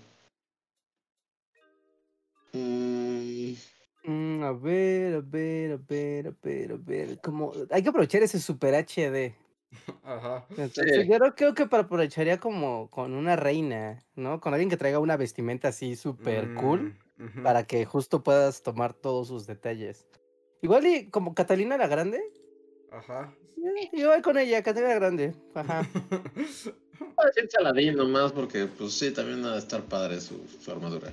Mm, 2.52 3.54
Mm, 4.04 4.42
a 4.42 4.52
ver, 4.52 5.14
a 5.14 5.20
ver, 5.20 5.72
a 5.72 5.76
ver, 5.76 6.26
a 6.28 6.34
ver, 6.42 6.72
a 6.72 6.76
ver. 6.76 7.20
Como... 7.20 7.52
Hay 7.70 7.82
que 7.82 7.90
aprovechar 7.90 8.22
ese 8.22 8.40
Super 8.40 8.74
HD. 8.74 9.34
Ajá. 10.04 10.46
Entonces, 10.50 11.06
yo 11.06 11.16
creo, 11.16 11.34
creo 11.34 11.54
que 11.54 11.66
para 11.66 11.84
aprovecharía 11.84 12.38
como 12.38 12.90
con 12.90 13.12
una 13.14 13.36
reina, 13.36 14.02
¿no? 14.16 14.40
Con 14.40 14.52
alguien 14.54 14.70
que 14.70 14.76
traiga 14.76 14.98
una 14.98 15.16
vestimenta 15.16 15.68
así 15.68 15.96
súper 15.96 16.54
cool 16.54 16.94
Mm, 17.18 17.42
para 17.42 17.64
que 17.64 17.84
justo 17.84 18.22
puedas 18.22 18.62
tomar 18.62 18.94
todos 18.94 19.28
sus 19.28 19.46
detalles. 19.46 20.06
Igual 20.62 20.86
y 20.86 21.10
como 21.10 21.34
Catalina 21.34 21.76
la 21.76 21.86
Grande. 21.86 22.18
Ajá. 22.90 23.34
eh, 23.58 23.90
Yo 23.92 24.08
voy 24.08 24.22
con 24.22 24.38
ella, 24.38 24.62
Catalina 24.62 24.88
la 24.94 24.94
Grande. 24.94 25.34
Ajá. 25.54 25.86
voy 26.98 27.14
a 27.18 27.26
decir 27.26 27.48
Saladín 27.50 27.96
nomás 27.96 28.32
porque, 28.32 28.66
pues 28.66 28.94
sí, 28.94 29.10
también 29.10 29.44
va 29.44 29.52
a 29.52 29.58
estar 29.58 29.82
padre 29.82 30.18
su, 30.18 30.42
su 30.48 30.70
armadura. 30.70 31.12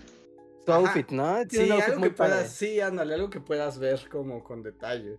Su 0.65 0.71
outfit, 0.71 1.09
¿no? 1.11 1.45
Tiene 1.45 1.65
Sí, 1.65 1.71
outfit 1.71 1.89
algo 1.93 2.03
que 2.03 2.09
puedas, 2.11 2.53
sí, 2.53 2.79
ándale, 2.79 3.13
algo 3.15 3.29
que 3.29 3.41
puedas 3.41 3.77
ver 3.77 4.07
como 4.09 4.43
con 4.45 4.63
detalle. 4.63 5.17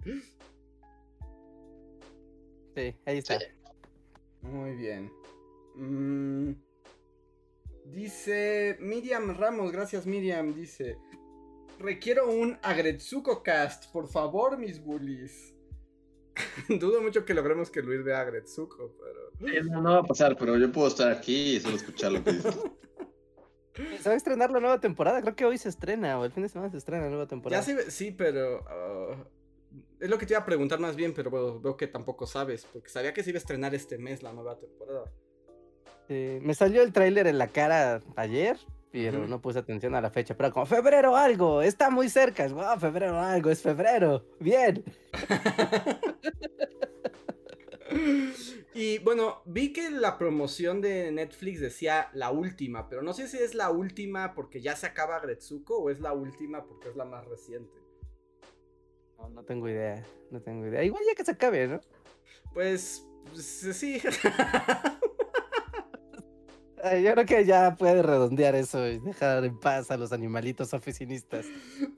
Sí, 2.78 2.94
ahí 3.06 3.18
está. 3.18 3.38
Muy 4.42 4.76
bien. 4.76 5.10
Mm, 5.74 6.52
dice 7.86 8.76
Miriam 8.80 9.36
Ramos, 9.36 9.72
gracias 9.72 10.06
Miriam, 10.06 10.54
dice. 10.54 10.96
Requiero 11.80 12.30
un 12.30 12.56
Agretsuko 12.62 13.42
cast, 13.42 13.90
por 13.92 14.08
favor, 14.08 14.58
mis 14.58 14.80
bullies. 14.82 15.54
Dudo 16.68 17.02
mucho 17.02 17.24
que 17.24 17.34
logremos 17.34 17.70
que 17.70 17.82
Luis 17.82 18.04
vea 18.04 18.20
Agretsuko, 18.20 18.94
pero. 18.96 19.52
Sí, 19.52 19.68
no, 19.70 19.80
no 19.82 19.90
va 19.94 19.98
a 20.00 20.04
pasar, 20.04 20.36
pero 20.36 20.56
yo 20.56 20.70
puedo 20.70 20.86
estar 20.88 21.10
aquí 21.10 21.56
y 21.56 21.60
solo 21.60 21.76
escuchar 21.76 22.12
lo 22.12 22.22
que 22.22 22.32
dices. 22.32 22.56
Se 24.02 24.08
va 24.08 24.14
a 24.14 24.16
estrenar 24.16 24.50
la 24.50 24.58
nueva 24.58 24.80
temporada. 24.80 25.20
Creo 25.22 25.36
que 25.36 25.44
hoy 25.44 25.56
se 25.56 25.68
estrena, 25.68 26.18
o 26.18 26.24
el 26.24 26.32
fin 26.32 26.42
de 26.42 26.48
semana 26.48 26.68
se 26.68 26.78
estrena 26.78 27.04
la 27.04 27.10
nueva 27.10 27.24
Ya 27.24 27.28
temporada. 27.28 27.62
sí, 27.62 27.76
sí, 27.88 28.10
pero. 28.10 28.64
ah, 28.68 29.24
es 30.00 30.10
lo 30.10 30.18
que 30.18 30.26
te 30.26 30.34
iba 30.34 30.40
a 30.40 30.44
preguntar 30.44 30.78
más 30.80 30.96
bien, 30.96 31.12
pero 31.14 31.30
veo, 31.30 31.60
veo 31.60 31.76
que 31.76 31.86
tampoco 31.86 32.26
sabes, 32.26 32.66
porque 32.72 32.88
sabía 32.88 33.12
que 33.12 33.22
se 33.22 33.30
iba 33.30 33.36
a 33.36 33.40
estrenar 33.40 33.74
este 33.74 33.98
mes 33.98 34.22
la 34.22 34.32
nueva 34.32 34.58
temporada. 34.58 35.10
Sí, 36.08 36.38
me 36.40 36.54
salió 36.54 36.82
el 36.82 36.92
tráiler 36.92 37.26
en 37.26 37.38
la 37.38 37.48
cara 37.48 38.02
ayer, 38.16 38.58
pero 38.90 39.26
no 39.26 39.40
puse 39.40 39.58
atención 39.58 39.94
a 39.94 40.00
la 40.00 40.10
fecha. 40.10 40.36
Pero 40.36 40.52
como 40.52 40.66
febrero 40.66 41.16
algo, 41.16 41.60
está 41.62 41.90
muy 41.90 42.08
cerca. 42.08 42.44
Es 42.44 42.52
wow, 42.52 42.78
febrero 42.78 43.18
algo, 43.18 43.50
es 43.50 43.60
febrero. 43.60 44.24
Bien. 44.40 44.84
Y 48.74 48.98
bueno, 48.98 49.42
vi 49.44 49.72
que 49.72 49.90
la 49.90 50.18
promoción 50.18 50.80
de 50.80 51.10
Netflix 51.10 51.58
decía 51.58 52.10
la 52.12 52.30
última, 52.30 52.88
pero 52.88 53.02
no 53.02 53.12
sé 53.12 53.26
si 53.26 53.36
es 53.36 53.56
la 53.56 53.70
última 53.70 54.34
porque 54.34 54.60
ya 54.60 54.76
se 54.76 54.86
acaba 54.86 55.18
Gretsuko 55.18 55.78
o 55.78 55.90
es 55.90 55.98
la 55.98 56.12
última 56.12 56.64
porque 56.64 56.88
es 56.88 56.94
la 56.94 57.04
más 57.04 57.26
reciente. 57.26 57.76
No, 59.18 59.28
no 59.28 59.44
tengo 59.44 59.68
idea, 59.68 60.04
no 60.30 60.40
tengo 60.40 60.66
idea. 60.66 60.82
Igual 60.84 61.02
ya 61.06 61.14
que 61.14 61.24
se 61.24 61.32
acabe, 61.32 61.66
¿no? 61.66 61.80
Pues, 62.54 63.04
pues, 63.32 63.44
sí. 63.44 64.00
Yo 67.02 67.12
creo 67.12 67.26
que 67.26 67.44
ya 67.44 67.74
puede 67.74 68.02
redondear 68.02 68.54
eso 68.54 68.86
y 68.86 69.00
dejar 69.00 69.44
en 69.44 69.58
paz 69.58 69.90
a 69.90 69.96
los 69.96 70.12
animalitos 70.12 70.72
oficinistas. 70.72 71.44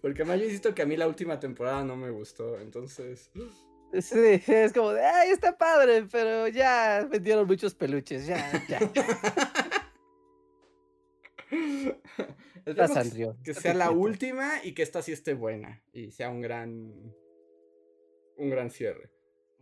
Porque 0.01 0.23
además 0.23 0.41
yo 0.41 0.47
insisto 0.47 0.75
que 0.75 0.81
a 0.83 0.87
mí 0.87 0.97
la 0.97 1.07
última 1.07 1.39
temporada 1.39 1.85
no 1.85 1.97
me 1.97 2.09
gustó, 2.11 2.59
entonces... 2.59 3.31
Sí, 3.93 4.43
es 4.47 4.73
como 4.73 4.93
de, 4.93 5.05
ay, 5.05 5.31
está 5.31 5.59
padre, 5.59 6.07
pero 6.11 6.49
ya 6.49 7.07
vendieron 7.11 7.47
muchos 7.47 7.75
peluches, 7.75 8.27
ya, 8.27 8.65
ya. 8.69 8.79
Esperemos 12.65 12.97
que- 13.35 13.43
que 13.45 13.55
sea 13.55 13.75
la 13.75 13.91
última 13.91 14.65
y 14.65 14.75
que 14.75 14.83
esta 14.83 15.03
sí 15.03 15.13
esté 15.13 15.35
buena 15.35 15.83
y 15.93 16.11
sea 16.11 16.31
un 16.31 16.41
gran... 16.41 17.15
Un 18.37 18.51
gran 18.51 18.71
cierre. 18.71 19.11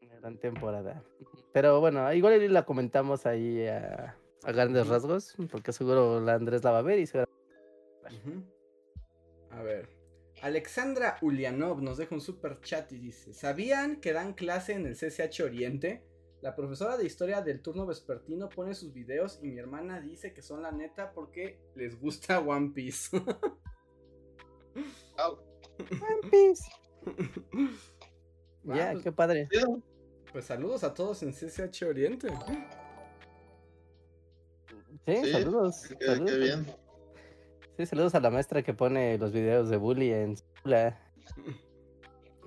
Una 0.02 0.16
gran 0.16 0.38
temporada. 0.38 1.02
Pero 1.52 1.80
bueno, 1.80 2.12
igual 2.12 2.52
la 2.52 2.64
comentamos 2.64 3.26
ahí 3.26 3.66
a, 3.66 4.16
a 4.44 4.52
grandes 4.52 4.86
rasgos, 4.86 5.34
porque 5.50 5.72
seguro 5.72 6.20
la 6.20 6.34
Andrés 6.34 6.62
la 6.62 6.70
va 6.70 6.78
a 6.78 6.82
ver 6.82 6.98
y 7.00 7.06
seguro... 7.06 7.28
Ujú. 8.04 8.44
A 9.50 9.62
ver. 9.62 9.88
Alexandra 10.42 11.16
Ulianov 11.22 11.82
nos 11.82 11.98
deja 11.98 12.14
un 12.14 12.20
super 12.20 12.60
chat 12.60 12.92
y 12.92 12.98
dice: 12.98 13.34
¿Sabían 13.34 14.00
que 14.00 14.12
dan 14.12 14.34
clase 14.34 14.74
en 14.74 14.86
el 14.86 14.94
CCH 14.94 15.40
Oriente? 15.42 16.04
La 16.40 16.54
profesora 16.54 16.96
de 16.96 17.04
historia 17.04 17.42
del 17.42 17.60
turno 17.62 17.84
vespertino 17.86 18.48
pone 18.48 18.74
sus 18.74 18.92
videos 18.92 19.40
y 19.42 19.48
mi 19.48 19.58
hermana 19.58 20.00
dice 20.00 20.32
que 20.32 20.42
son 20.42 20.62
la 20.62 20.70
neta 20.70 21.12
porque 21.12 21.60
les 21.74 21.98
gusta 22.00 22.38
One 22.38 22.70
Piece. 22.74 23.16
Au. 25.18 25.38
One 25.90 26.30
Piece. 26.30 26.70
Ah, 28.68 28.76
Ya, 28.76 28.92
pues, 28.92 29.02
qué 29.04 29.12
padre. 29.12 29.48
pues 30.32 30.44
saludos 30.44 30.84
a 30.84 30.94
todos 30.94 31.22
en 31.24 31.32
CCH 31.32 31.82
Oriente. 31.84 32.28
Sí, 35.06 35.16
Sí, 35.24 35.32
saludos. 35.32 35.86
Qué, 35.88 35.96
qué 35.98 36.06
saludos. 36.06 36.38
bien. 36.38 36.66
Sí, 37.78 37.86
saludos 37.86 38.14
a 38.14 38.20
la 38.20 38.30
maestra 38.30 38.62
que 38.62 38.74
pone 38.74 39.18
los 39.18 39.32
videos 39.32 39.70
de 39.70 39.76
bully 39.76 40.12
en 40.12 40.36
su. 40.36 40.44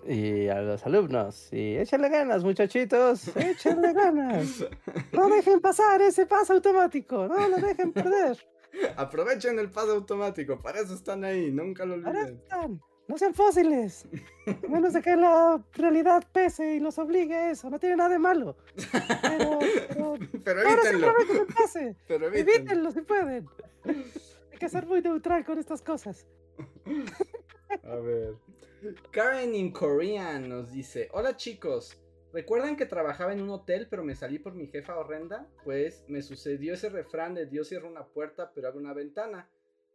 Y 0.08 0.48
a 0.48 0.62
los 0.62 0.86
alumnos. 0.86 1.50
Y 1.52 1.78
échenle 1.78 2.10
ganas, 2.10 2.44
muchachitos. 2.44 3.36
Échenle 3.36 3.94
ganas. 3.94 4.66
No 5.12 5.30
dejen 5.30 5.60
pasar 5.60 6.02
ese 6.02 6.26
paso 6.26 6.54
automático. 6.54 7.28
No 7.28 7.48
lo 7.48 7.58
dejen 7.58 7.92
perder. 7.94 8.38
Aprovechen 8.98 9.60
el 9.60 9.70
paso 9.70 9.92
automático, 9.94 10.58
para 10.58 10.80
eso 10.80 10.94
están 10.94 11.24
ahí, 11.24 11.52
nunca 11.52 11.86
lo 11.86 11.96
olviden. 11.96 12.36
están. 12.36 12.82
No 13.08 13.18
sean 13.18 13.34
fósiles. 13.34 14.08
A 14.48 14.68
menos 14.70 14.94
de 14.94 15.02
que 15.02 15.18
la 15.18 15.62
realidad 15.74 16.24
pese 16.32 16.76
y 16.76 16.80
los 16.80 16.98
obligue 16.98 17.36
a 17.36 17.52
eso. 17.52 17.70
No 17.70 17.78
tiene 17.78 17.98
nada 17.98 18.12
de 18.12 18.20
malo. 18.20 18.56
Pero, 19.22 19.60
pero 19.98 20.18
Pero 20.44 20.62
evítenlo, 20.62 21.08
simplemente 21.20 21.34
no 21.34 21.56
pase. 21.56 21.96
pero 22.08 22.28
evítenlo. 22.28 22.54
Evítenlo 22.56 22.92
si 22.92 23.02
pueden. 23.02 23.50
Hay 23.86 24.58
que 24.58 24.70
ser 24.70 24.86
muy 24.86 25.02
neutral 25.02 25.44
con 25.44 25.60
estas 25.60 25.82
cosas. 25.82 26.26
A 27.84 27.96
ver. 27.96 28.36
Karen 29.12 29.54
in 29.56 29.72
Korean 29.72 30.50
nos 30.50 30.72
dice: 30.72 31.10
Hola 31.14 31.38
chicos, 31.38 32.00
¿recuerdan 32.34 32.76
que 32.76 32.86
trabajaba 32.86 33.34
en 33.34 33.42
un 33.42 33.50
hotel 33.50 33.88
pero 33.90 34.04
me 34.04 34.16
salí 34.16 34.40
por 34.40 34.54
mi 34.54 34.68
jefa 34.68 34.98
horrenda? 34.98 35.48
Pues 35.64 36.04
me 36.08 36.22
sucedió 36.22 36.74
ese 36.74 36.90
refrán 36.90 37.34
de 37.36 37.46
Dios 37.46 37.68
cierra 37.68 37.88
una 37.90 38.06
puerta 38.08 38.52
pero 38.54 38.68
abre 38.68 38.80
una 38.80 38.94
ventana. 38.94 39.50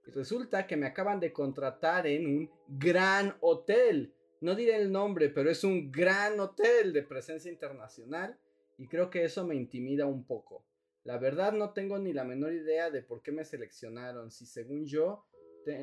Y 0.07 0.11
resulta 0.12 0.66
que 0.66 0.76
me 0.76 0.87
acaban 0.87 1.18
de 1.18 1.32
contratar 1.32 2.07
en 2.07 2.26
un 2.26 2.51
gran 2.68 3.37
hotel. 3.41 4.12
No 4.41 4.55
diré 4.55 4.76
el 4.76 4.93
nombre, 4.93 5.30
pero 5.30 5.51
es 5.51 5.64
un 5.64 5.91
gran 5.91 6.39
hotel 6.39 6.93
de 6.93 7.03
presencia 7.03 7.51
internacional. 7.51 8.39
Y 8.78 8.87
creo 8.87 9.11
que 9.11 9.24
eso 9.24 9.45
me 9.47 9.57
intimida 9.57 10.07
un 10.07 10.24
poco. 10.24 10.62
La 11.03 11.18
verdad 11.18 11.53
no 11.53 11.72
tengo 11.72 11.99
ni 11.99 12.12
la 12.12 12.24
menor 12.24 12.53
idea 12.53 12.91
de 12.91 13.03
por 13.03 13.22
qué 13.22 13.32
me 13.32 13.45
seleccionaron. 13.45 14.30
Si 14.30 14.47
según 14.47 14.84
yo 14.87 15.24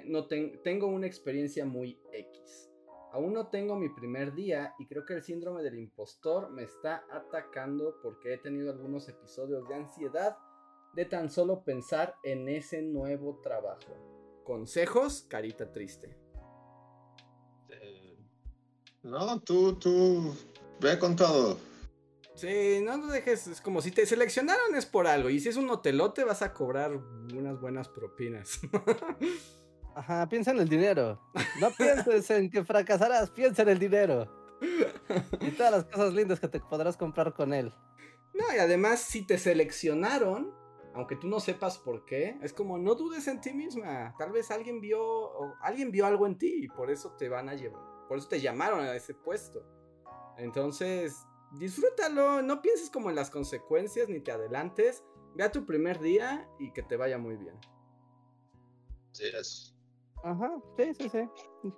no 0.06 0.28
ten- 0.28 0.62
tengo 0.64 0.88
una 0.88 1.08
experiencia 1.08 1.66
muy 1.66 2.00
X. 2.14 2.70
Aún 3.14 3.32
no 3.32 3.46
tengo 3.46 3.76
mi 3.76 3.90
primer 3.90 4.34
día 4.34 4.74
y 4.80 4.88
creo 4.88 5.06
que 5.06 5.14
el 5.14 5.22
síndrome 5.22 5.62
del 5.62 5.78
impostor 5.78 6.50
me 6.50 6.64
está 6.64 7.06
atacando 7.12 8.00
porque 8.02 8.34
he 8.34 8.38
tenido 8.40 8.72
algunos 8.72 9.08
episodios 9.08 9.70
de 9.70 9.76
ansiedad 9.76 10.36
de 10.96 11.06
tan 11.06 11.30
solo 11.30 11.64
pensar 11.64 12.16
en 12.24 12.50
ese 12.50 12.82
nuevo 12.82 13.40
trabajo. 13.44 14.42
Consejos, 14.44 15.28
carita 15.30 15.72
triste. 15.72 16.18
Eh, 17.70 18.18
No, 19.04 19.40
tú, 19.42 19.76
tú, 19.76 20.36
ve 20.82 20.98
con 20.98 21.16
todo. 21.16 21.60
Sí, 22.34 22.82
no 22.84 22.98
lo 22.98 23.06
dejes, 23.08 23.46
es 23.46 23.62
como 23.62 23.84
si 23.84 23.92
te 23.92 24.08
seleccionaron 24.08 24.74
es 24.76 24.88
por 24.88 25.06
algo 25.06 25.30
y 25.30 25.40
si 25.40 25.50
es 25.50 25.56
un 25.58 25.70
hotelote 25.70 26.24
vas 26.24 26.42
a 26.42 26.52
cobrar 26.52 26.96
unas 26.96 27.62
buenas 27.62 27.90
propinas. 27.90 28.60
Ajá, 29.96 30.28
piensa 30.28 30.52
en 30.52 30.60
el 30.60 30.70
dinero. 30.70 31.20
No 31.60 31.70
pienses 31.78 32.30
en 32.32 32.50
que 32.50 32.64
fracasarás, 32.64 33.30
piensa 33.32 33.62
en 33.62 33.70
el 33.70 33.80
dinero. 33.80 34.32
Y 35.42 35.52
todas 35.52 35.72
las 35.72 35.86
cosas 35.86 36.14
lindas 36.14 36.40
que 36.40 36.48
te 36.48 36.60
podrás 36.60 36.98
comprar 36.98 37.34
con 37.34 37.54
él. 37.54 37.74
No, 38.34 38.46
y 38.56 38.60
además, 38.60 39.02
si 39.02 39.26
te 39.26 39.38
seleccionaron, 39.38 40.54
aunque 40.96 41.16
tú 41.16 41.28
no 41.28 41.40
sepas 41.40 41.78
por 41.78 42.06
qué, 42.06 42.38
es 42.42 42.54
como 42.54 42.78
no 42.78 42.96
dudes 42.96 43.28
en 43.28 43.42
ti 43.42 43.54
misma. 43.54 44.16
Tal 44.18 44.32
vez 44.32 44.52
alguien 44.52 44.80
vio, 44.80 45.04
o 45.04 45.54
alguien 45.62 45.92
vio 45.92 46.06
algo 46.06 46.26
en 46.26 46.38
ti 46.38 46.64
y 46.64 46.68
por 46.68 46.90
eso 46.90 47.12
te 47.18 47.30
van 47.30 47.50
a 47.50 47.56
llevar, 47.56 47.82
por 48.08 48.18
eso 48.18 48.28
te 48.28 48.42
llamaron 48.42 48.80
a 48.80 48.96
ese 48.96 49.14
puesto. 49.14 49.64
Entonces, 50.38 51.16
disfrútalo, 51.60 52.42
no 52.42 52.62
pienses 52.62 52.90
como 52.90 53.10
en 53.10 53.16
las 53.16 53.30
consecuencias 53.30 54.10
ni 54.10 54.20
te 54.20 54.32
adelantes. 54.32 55.04
Ve 55.36 55.44
a 55.44 55.52
tu 55.52 55.66
primer 55.66 56.00
día 56.00 56.48
y 56.60 56.72
que 56.74 56.84
te 56.84 56.96
vaya 56.96 57.18
muy 57.18 57.38
bien. 57.38 57.60
Sí, 59.12 59.26
es. 59.34 59.73
Ajá, 60.24 60.58
sí, 60.78 60.94
sí, 60.94 61.10
sí. 61.10 61.30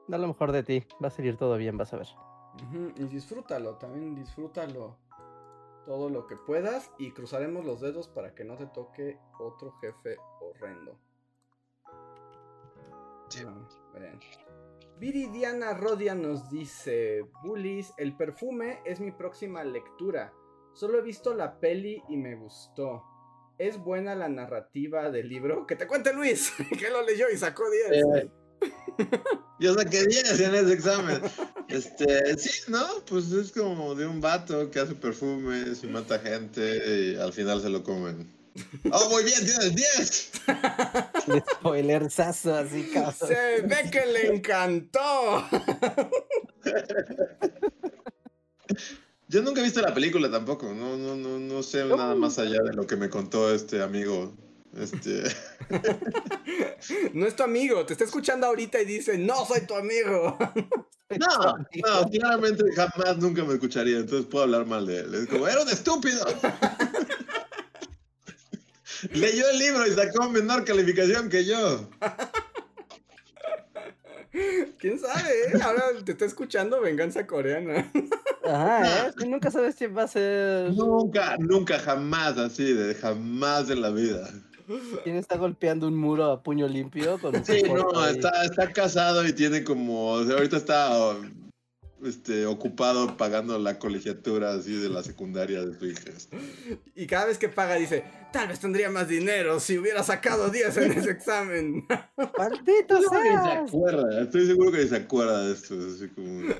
Da 0.07 0.17
lo 0.17 0.27
mejor 0.27 0.51
de 0.51 0.63
ti. 0.63 0.83
Va 1.03 1.07
a 1.07 1.11
salir 1.11 1.35
todo 1.35 1.57
bien, 1.57 1.77
vas 1.77 1.93
a 1.93 1.97
ver. 1.97 2.07
Y 2.95 3.03
disfrútalo, 3.05 3.75
también 3.77 4.15
disfrútalo 4.15 4.97
todo 5.85 6.09
lo 6.09 6.25
que 6.25 6.35
puedas 6.35 6.91
y 6.97 7.11
cruzaremos 7.11 7.65
los 7.65 7.81
dedos 7.81 8.07
para 8.07 8.33
que 8.33 8.43
no 8.43 8.55
te 8.55 8.67
toque 8.67 9.19
otro 9.39 9.73
jefe 9.81 10.17
horrendo. 10.41 10.97
Sí. 13.29 13.43
Ah. 13.45 13.67
Viridiana 14.97 15.73
Rodia 15.73 16.15
nos 16.15 16.49
dice, 16.49 17.23
Bullies, 17.43 17.93
el 17.97 18.15
perfume 18.15 18.79
es 18.85 18.99
mi 18.99 19.11
próxima 19.11 19.63
lectura. 19.63 20.33
Solo 20.73 20.99
he 20.99 21.01
visto 21.01 21.33
la 21.33 21.59
peli 21.59 22.01
y 22.07 22.17
me 22.17 22.35
gustó. 22.35 23.03
¿Es 23.57 23.77
buena 23.77 24.15
la 24.15 24.27
narrativa 24.27 25.09
del 25.09 25.29
libro? 25.29 25.65
Que 25.65 25.75
te 25.75 25.87
cuente 25.87 26.13
Luis, 26.13 26.51
que 26.79 26.89
lo 26.89 27.03
leyó 27.03 27.29
y 27.33 27.37
sacó 27.37 27.63
10. 27.89 27.91
Eh, 27.91 28.29
Yo 29.59 29.73
saqué 29.73 30.05
10 30.05 30.39
en 30.41 30.55
ese 30.55 30.73
examen. 30.73 31.21
Este, 31.69 32.37
sí, 32.37 32.69
¿no? 32.69 32.85
Pues 33.07 33.31
es 33.31 33.51
como 33.51 33.95
de 33.95 34.05
un 34.05 34.19
vato 34.19 34.69
que 34.69 34.79
hace 34.79 34.95
perfumes 34.95 35.83
y 35.83 35.87
mata 35.87 36.19
gente 36.19 36.61
y 36.85 37.15
al 37.15 37.31
final 37.31 37.61
se 37.61 37.69
lo 37.69 37.81
comen. 37.83 38.33
¡Oh, 38.91 39.09
muy 39.09 39.23
bien! 39.23 39.39
¡Tienes 39.45 39.75
10! 39.75 40.31
Un 41.27 41.43
spoilerzazo 41.59 42.55
así, 42.55 42.89
cabrón. 42.93 43.13
Se 43.27 43.61
ve 43.61 43.89
que 43.91 44.05
le 44.05 44.35
encantó. 44.35 45.45
Yo 49.27 49.41
nunca 49.41 49.61
he 49.61 49.63
visto 49.63 49.81
la 49.81 49.93
película 49.93 50.29
tampoco. 50.29 50.73
No, 50.73 50.97
no, 50.97 51.15
no, 51.15 51.39
no 51.39 51.63
sé 51.63 51.83
nada 51.85 52.15
más 52.15 52.37
allá 52.37 52.61
de 52.61 52.73
lo 52.73 52.85
que 52.85 52.95
me 52.95 53.09
contó 53.09 53.53
este 53.53 53.81
amigo. 53.81 54.33
Este. 54.77 55.23
No 57.13 57.25
es 57.25 57.35
tu 57.35 57.41
amigo, 57.41 57.83
te 57.85 57.93
está 57.93 58.05
escuchando 58.05 58.45
ahorita 58.45 58.79
y 58.79 58.85
dice, 58.85 59.17
no 59.17 59.43
soy 59.45 59.61
tu 59.61 59.75
amigo. 59.75 60.37
No, 61.07 61.57
no, 61.57 62.09
claramente 62.09 62.63
jamás 62.75 63.19
nunca 63.19 63.43
me 63.43 63.53
escucharía, 63.53 63.97
entonces 63.97 64.25
puedo 64.25 64.43
hablar 64.43 64.65
mal 64.65 64.87
de 64.87 65.01
él. 65.01 65.13
Es 65.13 65.27
como, 65.27 65.47
era 65.47 65.61
un 65.61 65.69
estúpido. 65.69 66.25
Leyó 69.11 69.47
el 69.51 69.59
libro 69.59 69.85
y 69.85 69.91
sacó 69.91 70.27
menor 70.31 70.65
calificación 70.65 71.29
que 71.29 71.45
yo. 71.45 71.87
¿Quién 74.79 74.99
sabe? 74.99 75.29
eh? 75.53 75.59
Ahora 75.61 75.83
te 76.03 76.13
está 76.13 76.25
escuchando 76.25 76.81
venganza 76.81 77.27
coreana. 77.27 77.91
Ajá, 78.45 79.07
¿eh? 79.07 79.11
Tú 79.17 79.29
nunca 79.29 79.51
sabes 79.51 79.75
quién 79.75 79.95
va 79.95 80.03
a 80.03 80.07
ser. 80.07 80.71
Nunca, 80.73 81.37
nunca, 81.37 81.79
jamás 81.79 82.37
así, 82.37 82.73
de 82.73 82.95
jamás 82.95 83.69
en 83.69 83.81
la 83.81 83.89
vida. 83.89 84.29
¿Quién 85.03 85.15
está 85.17 85.37
golpeando 85.37 85.87
un 85.87 85.95
muro 85.95 86.31
a 86.31 86.41
puño 86.41 86.67
limpio? 86.67 87.19
Con 87.19 87.45
Sí, 87.45 87.61
no, 87.63 88.07
está, 88.07 88.45
está 88.45 88.71
casado 88.71 89.25
y 89.27 89.33
tiene 89.33 89.63
como, 89.63 90.13
o 90.13 90.23
sea, 90.25 90.35
ahorita 90.35 90.57
está 90.57 91.15
este, 92.03 92.45
ocupado 92.45 93.15
pagando 93.15 93.57
la 93.59 93.77
colegiatura 93.77 94.53
así 94.53 94.73
de 94.73 94.89
la 94.89 95.03
secundaria 95.03 95.63
de 95.63 95.77
su 95.77 95.85
hija. 95.85 96.11
Y 96.95 97.05
cada 97.07 97.25
vez 97.25 97.37
que 97.37 97.49
paga 97.49 97.75
dice, 97.75 98.05
tal 98.33 98.47
vez 98.47 98.59
tendría 98.59 98.89
más 98.89 99.07
dinero 99.07 99.59
si 99.59 99.77
hubiera 99.77 100.03
sacado 100.03 100.49
10 100.49 100.77
en 100.77 100.91
ese 100.93 101.11
examen. 101.11 101.85
¡Maldito 102.37 103.01
Seguro 103.01 103.21
que 103.21 103.29
ni 103.29 103.37
se 103.37 103.43
seas! 103.43 103.69
acuerda, 103.69 104.21
estoy 104.21 104.47
seguro 104.47 104.71
que 104.71 104.87
se 104.87 104.95
acuerda 104.95 105.45
de 105.45 105.53
esto, 105.53 105.75
así 105.75 106.09
como... 106.09 106.53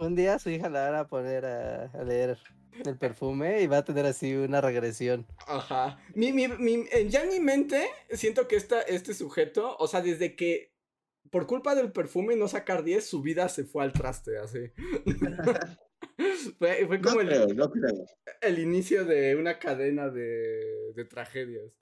Un 0.00 0.14
día 0.16 0.38
su 0.38 0.48
hija 0.50 0.68
la 0.70 0.90
van 0.90 0.94
a 1.00 1.06
poner 1.06 1.44
a, 1.44 1.84
a 1.92 2.04
leer 2.04 2.38
el 2.86 2.96
perfume 2.96 3.60
y 3.62 3.66
va 3.66 3.78
a 3.78 3.84
tener 3.84 4.06
así 4.06 4.34
una 4.34 4.60
regresión. 4.60 5.26
Ajá. 5.46 5.98
Mi, 6.14 6.32
mi, 6.32 6.48
mi, 6.48 6.86
eh, 6.90 7.06
ya 7.08 7.22
en 7.24 7.28
mi 7.28 7.40
mente 7.40 7.86
siento 8.10 8.48
que 8.48 8.56
esta, 8.56 8.80
este 8.80 9.12
sujeto, 9.12 9.76
o 9.78 9.86
sea, 9.86 10.00
desde 10.00 10.36
que 10.36 10.72
por 11.30 11.46
culpa 11.46 11.74
del 11.74 11.92
perfume 11.92 12.34
y 12.34 12.38
no 12.38 12.48
sacar 12.48 12.82
10, 12.82 13.04
su 13.06 13.22
vida 13.22 13.48
se 13.48 13.64
fue 13.64 13.84
al 13.84 13.92
traste, 13.92 14.38
así. 14.38 14.72
fue, 16.58 16.86
fue 16.86 16.98
No 16.98 17.08
como 17.08 17.20
el, 17.20 17.28
creo, 17.28 17.46
no 17.54 17.70
creo. 17.70 18.06
el 18.40 18.58
inicio 18.58 19.04
de 19.04 19.36
una 19.36 19.58
cadena 19.58 20.08
de, 20.08 20.92
de 20.94 21.04
tragedias. 21.04 21.78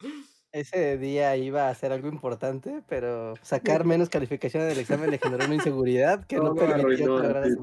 Ese 0.58 0.98
día 0.98 1.36
iba 1.36 1.68
a 1.68 1.70
hacer 1.70 1.92
algo 1.92 2.08
importante, 2.08 2.82
pero 2.88 3.34
sacar 3.42 3.84
menos 3.84 4.08
calificación 4.08 4.66
del 4.68 4.78
examen 4.78 5.10
le 5.10 5.18
generó 5.18 5.44
una 5.44 5.54
inseguridad 5.54 6.26
que 6.26 6.36
no 6.36 6.54
permitía 6.54 6.82
arruinó, 6.82 7.18
lograr 7.18 7.44
sí, 7.44 7.50
el 7.50 7.56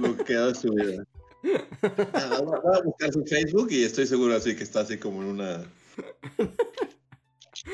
lo 0.00 0.16
que 0.16 0.24
quedó 0.24 0.48
de 0.48 0.54
su 0.54 0.72
vida. 0.74 1.04
Nada, 2.12 2.40
voy 2.42 2.76
a- 2.76 2.82
buscar 2.82 3.12
su 3.12 3.24
Facebook 3.24 3.68
y 3.70 3.84
estoy 3.84 4.06
seguro 4.06 4.34
así 4.34 4.54
que 4.54 4.64
está 4.64 4.80
así 4.80 4.98
como 4.98 5.22
en 5.22 5.28
una 5.28 5.64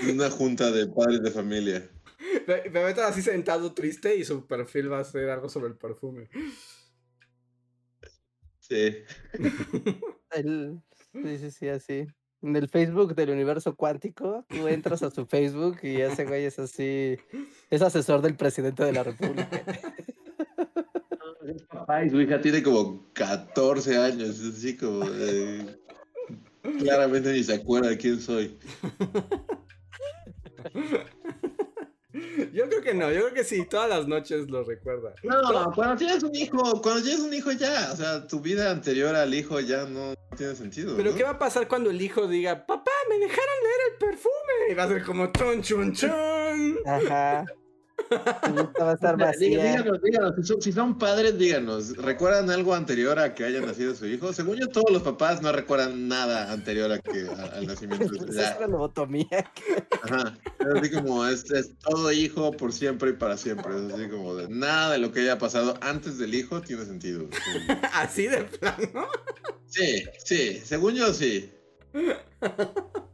en 0.03 0.15
una 0.15 0.31
junta 0.31 0.71
de 0.71 0.87
padres 0.87 1.23
de 1.23 1.31
familia. 1.31 1.89
Me, 2.47 2.71
me 2.71 2.85
meto 2.85 3.03
así 3.03 3.21
sentado 3.23 3.75
triste 3.75 4.15
y 4.17 4.25
su 4.25 4.47
perfil 4.47 4.93
va 4.93 5.01
a 5.01 5.05
ser 5.05 5.29
algo 5.31 5.49
sobre 5.49 5.69
el 5.69 5.77
perfume. 5.77 6.29
Sí. 8.61 8.97
El- 10.31 10.81
sí, 11.13 11.39
sí, 11.39 11.51
sí, 11.51 11.69
así. 11.69 12.07
En 12.45 12.55
el 12.57 12.69
Facebook 12.69 13.15
del 13.15 13.31
universo 13.31 13.75
cuántico, 13.75 14.45
tú 14.49 14.69
entras 14.69 15.03
a 15.03 15.11
su 15.11 15.25
Facebook 15.25 15.79
y 15.83 16.03
ese 16.03 16.27
güey 16.27 16.45
es 16.45 16.59
así, 16.59 17.17
es 17.71 17.81
asesor 17.81 18.21
del 18.21 18.37
presidente 18.37 18.85
de 18.85 18.93
la 18.93 19.03
república. 19.03 19.65
Es 21.47 21.63
papá 21.71 22.05
y 22.05 22.11
su 22.11 22.21
hija 22.21 22.43
tiene 22.43 22.63
como 22.63 23.03
14 23.15 23.97
años, 23.97 24.41
es 24.41 24.57
así 24.59 24.77
como 24.77 25.07
Claramente 26.79 27.33
ni 27.33 27.43
se 27.43 27.55
acuerda 27.55 27.89
de 27.89 27.97
quién 27.97 28.21
soy. 28.21 28.59
Yo 32.53 32.69
creo 32.69 32.81
que 32.81 32.95
no, 32.95 33.11
yo 33.11 33.23
creo 33.23 33.35
que 33.35 33.45
sí, 33.45 33.67
todas 33.69 33.89
las 33.89 34.07
noches 34.07 34.49
lo 34.49 34.63
recuerda. 34.63 35.15
No, 35.25 35.73
cuando 35.75 35.97
tienes 35.97 36.23
un 36.23 36.35
hijo, 36.35 36.81
cuando 36.81 37.03
tienes 37.03 37.21
un 37.21 37.35
hijo 37.35 37.51
ya, 37.51 37.91
o 37.93 37.97
sea, 37.97 38.27
tu 38.27 38.41
vida 38.41 38.71
anterior 38.71 39.15
al 39.17 39.35
hijo 39.35 39.59
ya 39.59 39.85
no 39.85 40.15
tiene 40.37 40.55
sentido. 40.55 40.97
Pero 40.97 41.11
¿no? 41.11 41.17
¿qué 41.17 41.25
va 41.25 41.31
a 41.31 41.39
pasar 41.39 41.67
cuando 41.67 41.91
el 41.91 42.01
hijo 42.01 42.29
diga, 42.29 42.67
papá, 42.67 42.93
me 43.09 43.19
dejaron 43.19 43.55
leer 43.63 43.81
el 43.93 43.99
perfume? 43.99 44.71
Y 44.71 44.75
va 44.75 44.85
a 44.85 44.89
ser 44.89 45.03
como 45.05 45.27
chun 45.33 45.63
chun 45.63 45.93
chun. 45.93 46.79
Ajá. 46.87 47.45
Va 48.81 48.91
a 48.91 48.95
estar 48.95 49.17
vacía. 49.17 49.63
Díganos, 49.65 50.03
díganos, 50.03 50.35
si 50.37 50.43
son, 50.43 50.63
si 50.63 50.73
son 50.73 50.99
padres, 50.99 51.39
díganos, 51.39 51.97
¿recuerdan 51.97 52.51
algo 52.51 52.75
anterior 52.75 53.19
a 53.19 53.35
que 53.35 53.45
haya 53.45 53.61
nacido 53.61 53.95
su 53.95 54.07
hijo? 54.07 54.33
Según 54.33 54.57
yo, 54.57 54.69
todos 54.69 54.91
los 54.91 55.03
papás 55.03 55.41
no 55.43 55.51
recuerdan 55.53 56.09
nada 56.09 56.53
anterior 56.53 56.91
a 56.93 56.99
que, 56.99 57.27
a- 57.29 57.57
al 57.57 57.67
nacimiento 57.67 58.09
de 58.09 58.19
su 58.19 58.25
Esa 58.27 58.51
es 58.53 58.59
una 58.59 58.67
lobotomía. 58.69 59.51
Ajá. 60.03 60.37
Es 60.61 60.67
así 60.67 60.91
como, 60.91 61.27
es, 61.27 61.51
es 61.51 61.77
todo 61.79 62.11
hijo 62.13 62.53
por 62.53 62.73
siempre 62.73 63.11
y 63.11 63.13
para 63.15 63.37
siempre. 63.37 63.75
Es 63.77 63.93
así 63.95 64.09
como, 64.09 64.35
de, 64.35 64.49
nada 64.49 64.93
de 64.93 64.99
lo 64.99 65.13
que 65.13 65.21
haya 65.21 65.39
pasado 65.39 65.75
antes 65.81 66.19
del 66.19 66.35
hijo 66.35 66.61
tiene 66.61 66.85
sentido. 66.85 67.27
Sí, 67.33 67.61
Así 67.93 68.27
de 68.27 68.45
plano. 68.45 69.07
sí, 69.67 70.05
sí, 70.25 70.61
según 70.65 70.95
yo 70.95 71.13
sí. 71.15 71.51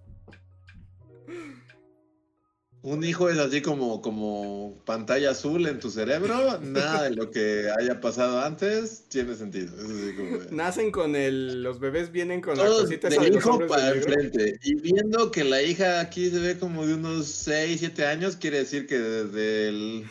Un 2.83 3.05
hijo 3.05 3.29
es 3.29 3.39
así 3.39 3.61
como, 3.61 4.01
como 4.01 4.83
pantalla 4.87 5.33
azul 5.33 5.67
en 5.67 5.81
tu 5.81 5.91
cerebro, 5.91 6.59
nada 6.63 7.03
de 7.03 7.11
lo 7.11 7.31
que 7.31 7.69
haya 7.79 8.01
pasado 8.01 8.41
antes 8.41 9.05
tiene 9.09 9.35
sentido. 9.35 9.75
Es 9.77 9.85
así 9.85 10.17
como 10.17 10.39
Nacen 10.51 10.91
con 10.91 11.15
el. 11.15 11.63
Los 11.63 11.79
bebés 11.79 12.11
vienen 12.11 12.41
con 12.41 12.57
la 12.57 12.65
Todos 12.65 12.83
cosita 12.83 13.09
esa 13.09 13.21
de 13.21 13.27
del 13.27 13.35
los 13.35 13.45
hijo 13.45 13.67
para 13.67 13.91
el 13.91 14.01
negro. 14.01 14.13
frente. 14.15 14.59
Y 14.63 14.77
viendo 14.77 15.31
que 15.31 15.45
la 15.45 15.61
hija 15.61 16.01
aquí 16.01 16.31
se 16.31 16.39
ve 16.39 16.59
como 16.59 16.87
de 16.87 16.95
unos 16.95 17.27
6, 17.27 17.81
7 17.81 18.07
años, 18.07 18.37
quiere 18.37 18.59
decir 18.59 18.87
que 18.87 18.99
desde 18.99 19.69
el... 19.69 20.07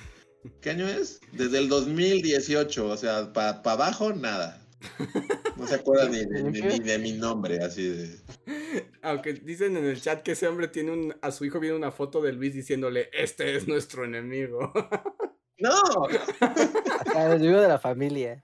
¿Qué 0.62 0.70
año 0.70 0.88
es? 0.88 1.20
Desde 1.32 1.58
el 1.58 1.70
2018, 1.70 2.88
o 2.88 2.98
sea, 2.98 3.34
para 3.34 3.62
abajo, 3.64 4.14
nada. 4.14 4.59
No 5.58 5.68
se 5.68 5.76
acuerda 5.76 6.08
ni 6.10 6.26
de, 6.26 6.44
ni- 6.44 6.62
ni 6.62 6.80
de 6.80 6.98
mi 7.00 7.12
nombre, 7.14 7.58
así 7.64 7.88
de... 7.88 8.20
Aunque 9.02 9.34
dicen 9.34 9.76
en 9.78 9.86
el 9.86 10.02
chat 10.02 10.22
que 10.24 10.32
ese 10.34 10.48
hombre 10.48 10.68
tiene 10.68 10.92
un. 10.92 11.16
A 11.22 11.32
su 11.32 11.44
hijo 11.46 11.60
viene 11.60 11.76
una 11.76 11.92
foto 11.92 12.22
de 12.22 12.32
Luis 12.34 12.54
diciéndole: 12.54 13.10
Este 13.14 13.56
es 13.56 13.68
nuestro 13.68 14.06
enemigo. 14.06 14.72
¡No! 15.60 15.74
El 17.16 17.40
vivo 17.42 17.60
de 17.60 17.68
la 17.68 17.80
familia. 17.80 18.44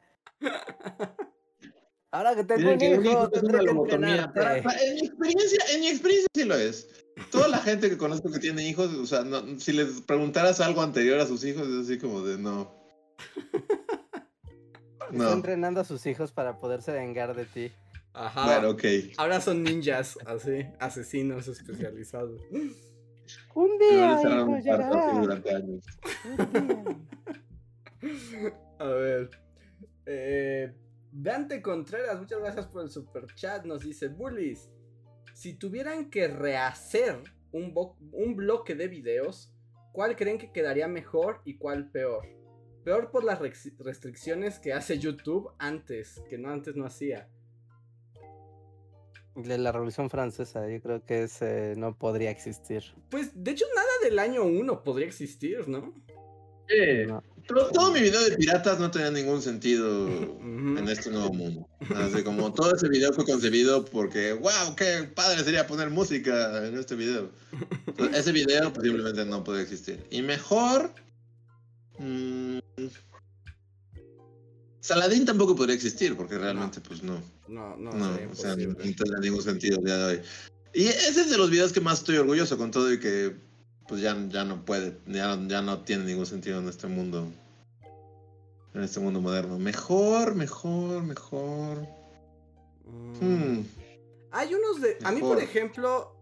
Ahora 2.12 2.36
que 2.36 2.44
tengo 2.46 2.72
un 2.72 2.82
hijo, 3.06 3.30
tendré 3.30 3.60
que 3.60 4.28
para- 4.34 4.58
en, 4.58 4.96
mi 4.96 5.02
experiencia, 5.08 5.64
en 5.74 5.80
mi 5.82 5.88
experiencia 5.90 6.28
sí 6.34 6.44
lo 6.46 6.56
es. 6.56 6.90
Toda 7.32 7.48
la 7.48 7.58
gente 7.60 7.90
que 7.90 7.98
conozco 7.98 8.30
que 8.32 8.40
tiene 8.40 8.68
hijos, 8.68 8.94
o 8.94 9.06
sea, 9.06 9.24
no- 9.24 9.60
si 9.60 9.72
les 9.74 10.02
preguntaras 10.02 10.60
algo 10.62 10.82
anterior 10.82 11.20
a 11.20 11.28
sus 11.28 11.44
hijos, 11.46 11.68
es 11.68 11.86
así 11.86 11.98
como 11.98 12.22
de 12.22 12.38
no. 12.38 12.74
Está 15.12 15.24
No. 15.24 15.32
entrenando 15.34 15.80
a 15.82 15.84
sus 15.84 16.06
hijos 16.06 16.32
para 16.32 16.60
poderse 16.60 16.92
vengar 16.92 17.36
de 17.36 17.46
ti. 17.46 17.72
Ajá. 18.14 18.46
Bueno, 18.46 18.70
ok. 18.72 18.84
Ahora 19.18 19.42
son 19.42 19.64
ninjas, 19.64 20.18
así, 20.26 20.66
asesinos 20.80 21.48
especializados. 21.48 22.42
Un 23.54 23.78
día, 23.78 24.18
a 24.18 24.22
hijo, 24.22 25.22
durante 25.22 25.54
años. 25.56 25.84
Un 26.26 26.54
día. 28.02 28.56
Ver. 28.80 29.30
Eh, 30.06 30.74
Dante 31.12 31.62
Contreras, 31.62 32.20
muchas 32.20 32.40
gracias 32.40 32.68
por 32.68 32.84
el 32.84 32.90
super 32.90 33.26
chat. 33.36 33.66
Nos 33.66 33.82
dice: 33.84 34.08
Bullies, 34.10 34.70
si 35.34 35.54
tuvieran 35.56 36.10
que 36.10 36.28
rehacer 36.28 37.18
un, 37.52 37.74
un 38.12 38.36
bloque 38.36 38.76
de 38.76 38.88
videos, 38.88 39.52
¿cuál 39.92 40.16
creen 40.16 40.38
que 40.38 40.52
quedaría 40.52 40.88
mejor 40.88 41.42
y 41.46 41.58
cuál 41.58 41.90
peor? 41.90 42.28
Peor 42.86 43.10
por 43.10 43.24
las 43.24 43.40
restricciones 43.40 44.60
que 44.60 44.72
hace 44.72 45.00
YouTube 45.00 45.50
antes, 45.58 46.22
que 46.30 46.38
no 46.38 46.52
antes 46.52 46.76
no 46.76 46.86
hacía. 46.86 47.28
De 49.36 49.58
la 49.58 49.72
Revolución 49.72 50.12
Francesa, 50.12 50.70
yo 50.70 50.80
creo 50.82 51.04
que 51.04 51.24
ese 51.24 51.74
no 51.78 51.98
podría 51.98 52.30
existir. 52.30 52.84
Pues 53.10 53.32
de 53.34 53.52
hecho, 53.52 53.66
nada 53.76 53.90
del 54.04 54.20
año 54.20 54.44
1 54.44 54.84
podría 54.84 55.08
existir, 55.08 55.68
¿no? 55.68 55.96
No. 57.08 57.24
Todo, 57.48 57.72
todo 57.72 57.92
mi 57.92 58.02
video 58.02 58.24
de 58.24 58.38
piratas 58.38 58.80
no 58.80 58.92
tenía 58.92 59.10
ningún 59.10 59.42
sentido 59.42 60.08
en 60.08 60.88
este 60.88 61.10
nuevo 61.10 61.34
mundo. 61.34 61.68
Así 61.96 62.24
como 62.24 62.54
todo 62.54 62.76
ese 62.76 62.88
video 62.88 63.12
fue 63.14 63.26
concebido 63.26 63.84
porque, 63.84 64.34
wow, 64.34 64.76
qué 64.78 65.10
padre 65.16 65.44
sería 65.44 65.66
poner 65.66 65.90
música 65.90 66.68
en 66.68 66.78
este 66.78 66.94
video. 66.94 67.32
Entonces, 67.88 68.20
ese 68.20 68.32
video 68.32 68.72
posiblemente 68.72 69.26
no 69.26 69.44
puede 69.44 69.64
existir. 69.64 70.06
Y 70.12 70.22
mejor... 70.22 70.92
mm, 72.00 72.60
Saladín 74.80 75.26
tampoco 75.26 75.56
podría 75.56 75.76
existir 75.76 76.16
porque 76.16 76.38
realmente 76.38 76.80
pues 76.80 77.02
no. 77.02 77.20
No, 77.48 77.76
no, 77.76 77.90
o 77.90 78.36
sea, 78.36 78.56
no 78.56 78.76
tendrá 78.76 79.20
ningún 79.20 79.42
sentido 79.42 79.80
el 79.80 79.86
día 79.86 79.98
de 79.98 80.04
hoy. 80.06 80.22
Y 80.74 80.88
ese 80.88 81.22
es 81.22 81.30
de 81.30 81.38
los 81.38 81.50
videos 81.50 81.74
que 81.74 81.82
más 81.82 82.00
estoy 82.00 82.18
orgulloso 82.18 82.58
con 82.58 82.70
todo 82.70 82.94
y 82.94 83.00
que 83.00 83.36
pues 83.88 84.02
ya, 84.02 84.16
ya 84.30 84.44
no 84.44 84.66
puede, 84.66 84.98
ya, 85.08 85.40
ya 85.48 85.62
no 85.62 85.80
tiene 85.80 86.06
ningún 86.06 86.26
sentido 86.26 86.60
en 86.60 86.68
este 86.68 86.88
mundo. 86.88 87.32
En 88.74 88.84
este 88.84 89.00
mundo 89.00 89.22
moderno. 89.22 89.58
Mejor, 89.58 90.36
mejor, 90.36 91.02
mejor. 91.04 91.88
Mm. 92.86 93.26
Hmm. 93.26 93.66
Hay 94.32 94.54
unos 94.54 94.82
de. 94.82 94.98
A 95.04 95.12
mí, 95.12 95.22
por 95.22 95.42
ejemplo. 95.42 96.16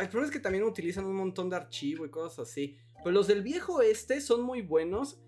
el 0.00 0.08
problema 0.08 0.26
es 0.26 0.32
que 0.32 0.40
también 0.40 0.64
utilizan 0.64 1.04
un 1.04 1.16
montón 1.16 1.50
de 1.50 1.56
archivo 1.56 2.06
y 2.06 2.10
cosas 2.10 2.48
así. 2.48 2.78
Pero 2.98 3.12
los 3.12 3.26
del 3.26 3.42
viejo 3.42 3.82
este 3.82 4.20
son 4.20 4.42
muy 4.42 4.62
buenos. 4.62 5.20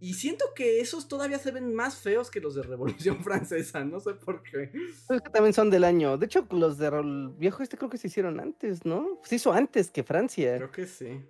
Y 0.00 0.14
siento 0.14 0.44
que 0.54 0.80
esos 0.80 1.08
todavía 1.08 1.40
se 1.40 1.50
ven 1.50 1.74
más 1.74 1.98
feos 1.98 2.30
que 2.30 2.40
los 2.40 2.54
de 2.54 2.62
Revolución 2.62 3.18
Francesa. 3.24 3.84
No 3.84 3.98
sé 3.98 4.14
por 4.14 4.42
qué. 4.44 4.70
Es 5.10 5.20
que 5.22 5.30
también 5.30 5.52
son 5.52 5.70
del 5.70 5.82
año. 5.82 6.16
De 6.18 6.26
hecho, 6.26 6.46
los 6.50 6.78
de 6.78 6.88
Rol- 6.90 7.36
viejo 7.36 7.62
este 7.64 7.76
creo 7.76 7.90
que 7.90 7.98
se 7.98 8.06
hicieron 8.06 8.38
antes, 8.38 8.84
¿no? 8.84 9.18
Se 9.24 9.34
hizo 9.36 9.52
antes 9.52 9.90
que 9.90 10.04
Francia. 10.04 10.56
Creo 10.56 10.70
que 10.70 10.86
sí. 10.86 11.20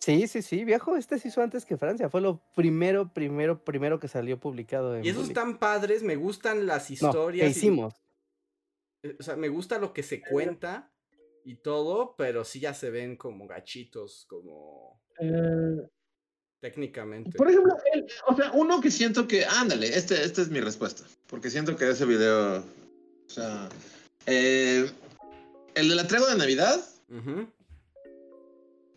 Sí, 0.00 0.26
sí, 0.28 0.42
sí, 0.42 0.64
viejo 0.64 0.96
este 0.96 1.18
se 1.18 1.28
hizo 1.28 1.42
antes 1.42 1.64
que 1.64 1.76
Francia. 1.76 2.08
Fue 2.08 2.20
lo 2.20 2.40
primero, 2.56 3.12
primero, 3.12 3.62
primero 3.64 4.00
que 4.00 4.08
salió 4.08 4.38
publicado. 4.40 4.96
En 4.96 5.04
Y 5.04 5.08
esos 5.10 5.28
están 5.28 5.58
padres. 5.58 6.02
Me 6.02 6.16
gustan 6.16 6.66
las 6.66 6.88
No, 6.90 6.94
historias. 7.08 7.44
que 7.44 7.48
y- 7.48 7.50
hicimos. 7.56 7.94
eh, 9.04 9.16
o 9.18 9.22
sea, 9.22 9.36
me 9.36 9.48
gusta 9.48 9.78
lo 9.78 9.92
que 9.92 10.02
se 10.02 10.20
cuenta 10.22 10.92
y 11.48 11.56
todo. 11.56 12.14
Pero 12.16 12.44
sí 12.44 12.60
ya 12.60 12.74
se 12.74 12.90
ven 12.90 13.16
como 13.16 13.46
gachitos. 13.46 14.26
Como. 14.28 15.00
Técnicamente. 16.60 17.30
Por 17.36 17.48
ejemplo, 17.50 17.76
el- 17.92 18.06
o 18.26 18.36
sea, 18.36 18.50
uno 18.52 18.80
que 18.80 18.90
siento 18.90 19.28
que, 19.28 19.44
ándale, 19.44 19.96
este, 19.96 20.22
esta 20.24 20.42
es 20.42 20.48
mi 20.48 20.60
respuesta. 20.60 21.04
Porque 21.28 21.50
siento 21.50 21.76
que 21.76 21.88
ese 21.88 22.04
video, 22.04 22.58
o 22.58 23.30
sea, 23.30 23.68
eh, 24.26 24.90
el 25.74 25.88
de 25.88 25.94
la 25.94 26.06
tregua 26.08 26.30
de 26.30 26.36
Navidad, 26.36 26.84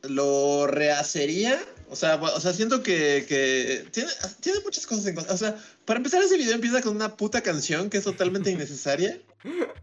lo 0.03 0.68
rehacería, 0.68 1.60
O 1.90 1.95
sea, 1.95 2.15
o 2.15 2.40
sea 2.40 2.53
siento 2.53 2.82
que, 2.82 3.26
que 3.28 3.86
tiene, 3.91 4.10
tiene 4.40 4.60
muchas 4.64 4.88
cosas 4.88 5.06
en 5.07 5.15
contra. 5.15 5.34
O 5.34 5.38
sea, 5.38 5.57
para 5.86 5.98
empezar, 5.98 6.23
ese 6.23 6.38
video 6.38 6.53
empieza 6.56 6.82
con 6.82 6.95
una 6.95 7.18
puta 7.18 7.41
canción 7.41 7.90
que 7.90 7.98
es 7.98 8.03
totalmente 8.06 8.49
innecesaria. 8.52 9.22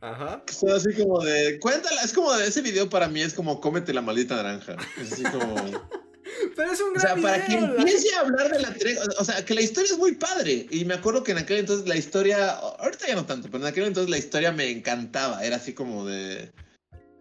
Ajá. 0.00 0.42
Es 0.48 0.62
así 0.64 0.94
como 0.94 1.22
de. 1.22 1.58
Cuéntala, 1.60 2.02
es 2.02 2.12
como 2.12 2.32
de 2.34 2.46
ese 2.46 2.62
video 2.62 2.88
para 2.88 3.08
mí 3.08 3.22
es 3.22 3.34
como 3.34 3.60
cómete 3.60 3.92
la 3.92 4.02
maldita 4.02 4.36
naranja. 4.36 4.76
Es 5.00 5.12
así 5.12 5.22
como. 5.24 5.56
Pero 6.56 6.72
es 6.72 6.80
un 6.80 6.90
O 6.90 7.00
gran 7.00 7.02
sea, 7.02 7.22
para 7.22 7.44
que 7.44 7.56
video, 7.56 7.78
empiece 7.78 8.14
a 8.14 8.20
hablar 8.20 8.50
de 8.50 8.60
la 8.60 8.74
tregua, 8.74 9.04
o 9.18 9.24
sea, 9.24 9.44
que 9.44 9.54
la 9.54 9.62
historia 9.62 9.92
es 9.92 9.98
muy 9.98 10.12
padre. 10.12 10.66
Y 10.70 10.84
me 10.84 10.94
acuerdo 10.94 11.22
que 11.22 11.32
en 11.32 11.38
aquel 11.38 11.58
entonces 11.58 11.88
la 11.88 11.96
historia, 11.96 12.50
ahorita 12.50 13.08
ya 13.08 13.14
no 13.14 13.26
tanto, 13.26 13.48
pero 13.50 13.62
en 13.64 13.68
aquel 13.68 13.84
entonces 13.84 14.10
la 14.10 14.18
historia 14.18 14.52
me 14.52 14.70
encantaba. 14.70 15.44
Era 15.44 15.56
así 15.56 15.72
como 15.72 16.06
de. 16.06 16.52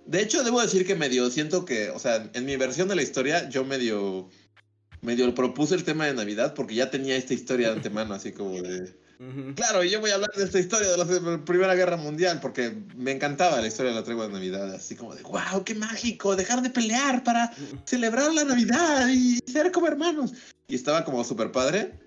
De 0.06 0.22
hecho, 0.22 0.44
debo 0.44 0.62
decir 0.62 0.86
que 0.86 0.96
medio 0.96 1.30
siento 1.30 1.66
que, 1.66 1.90
o 1.90 2.00
sea, 2.00 2.30
en 2.34 2.46
mi 2.46 2.56
versión 2.56 2.88
de 2.88 2.96
la 2.96 3.04
historia, 3.04 3.50
yo 3.50 3.66
medio. 3.66 4.30
Medio 5.02 5.34
propuse 5.36 5.76
el 5.76 5.84
tema 5.84 6.08
de 6.08 6.16
Navidad 6.16 6.56
porque 6.56 6.74
ya 6.74 6.90
tenía 6.90 7.16
esta 7.16 7.36
historia 7.36 7.68
de 7.68 7.76
antemano, 7.76 8.16
así 8.16 8.32
como 8.32 8.62
de. 8.62 8.94
Claro, 9.56 9.84
y 9.84 9.90
yo 9.90 10.00
voy 10.00 10.12
a 10.12 10.16
hablar 10.16 10.30
de 10.36 10.44
esta 10.44 10.60
historia 10.60 10.90
de 10.90 10.98
la 10.98 11.44
Primera 11.44 11.74
Guerra 11.74 11.98
Mundial 11.98 12.40
porque 12.40 12.78
me 12.96 13.12
encantaba 13.12 13.60
la 13.60 13.68
historia 13.68 13.92
de 13.92 13.98
la 14.00 14.04
tregua 14.04 14.28
de 14.28 14.34
Navidad, 14.34 14.74
así 14.76 14.96
como 14.96 15.16
de, 15.16 15.24
wow, 15.24 15.64
qué 15.66 15.74
mágico, 15.74 16.36
dejar 16.36 16.62
de 16.62 16.70
pelear 16.70 17.24
para 17.24 17.52
celebrar 17.86 18.32
la 18.34 18.44
Navidad 18.44 19.08
y 19.10 19.40
ser 19.52 19.72
como 19.72 19.88
hermanos. 19.88 20.34
Y 20.68 20.76
estaba 20.76 21.04
como 21.04 21.24
súper 21.24 21.52
padre, 21.52 21.98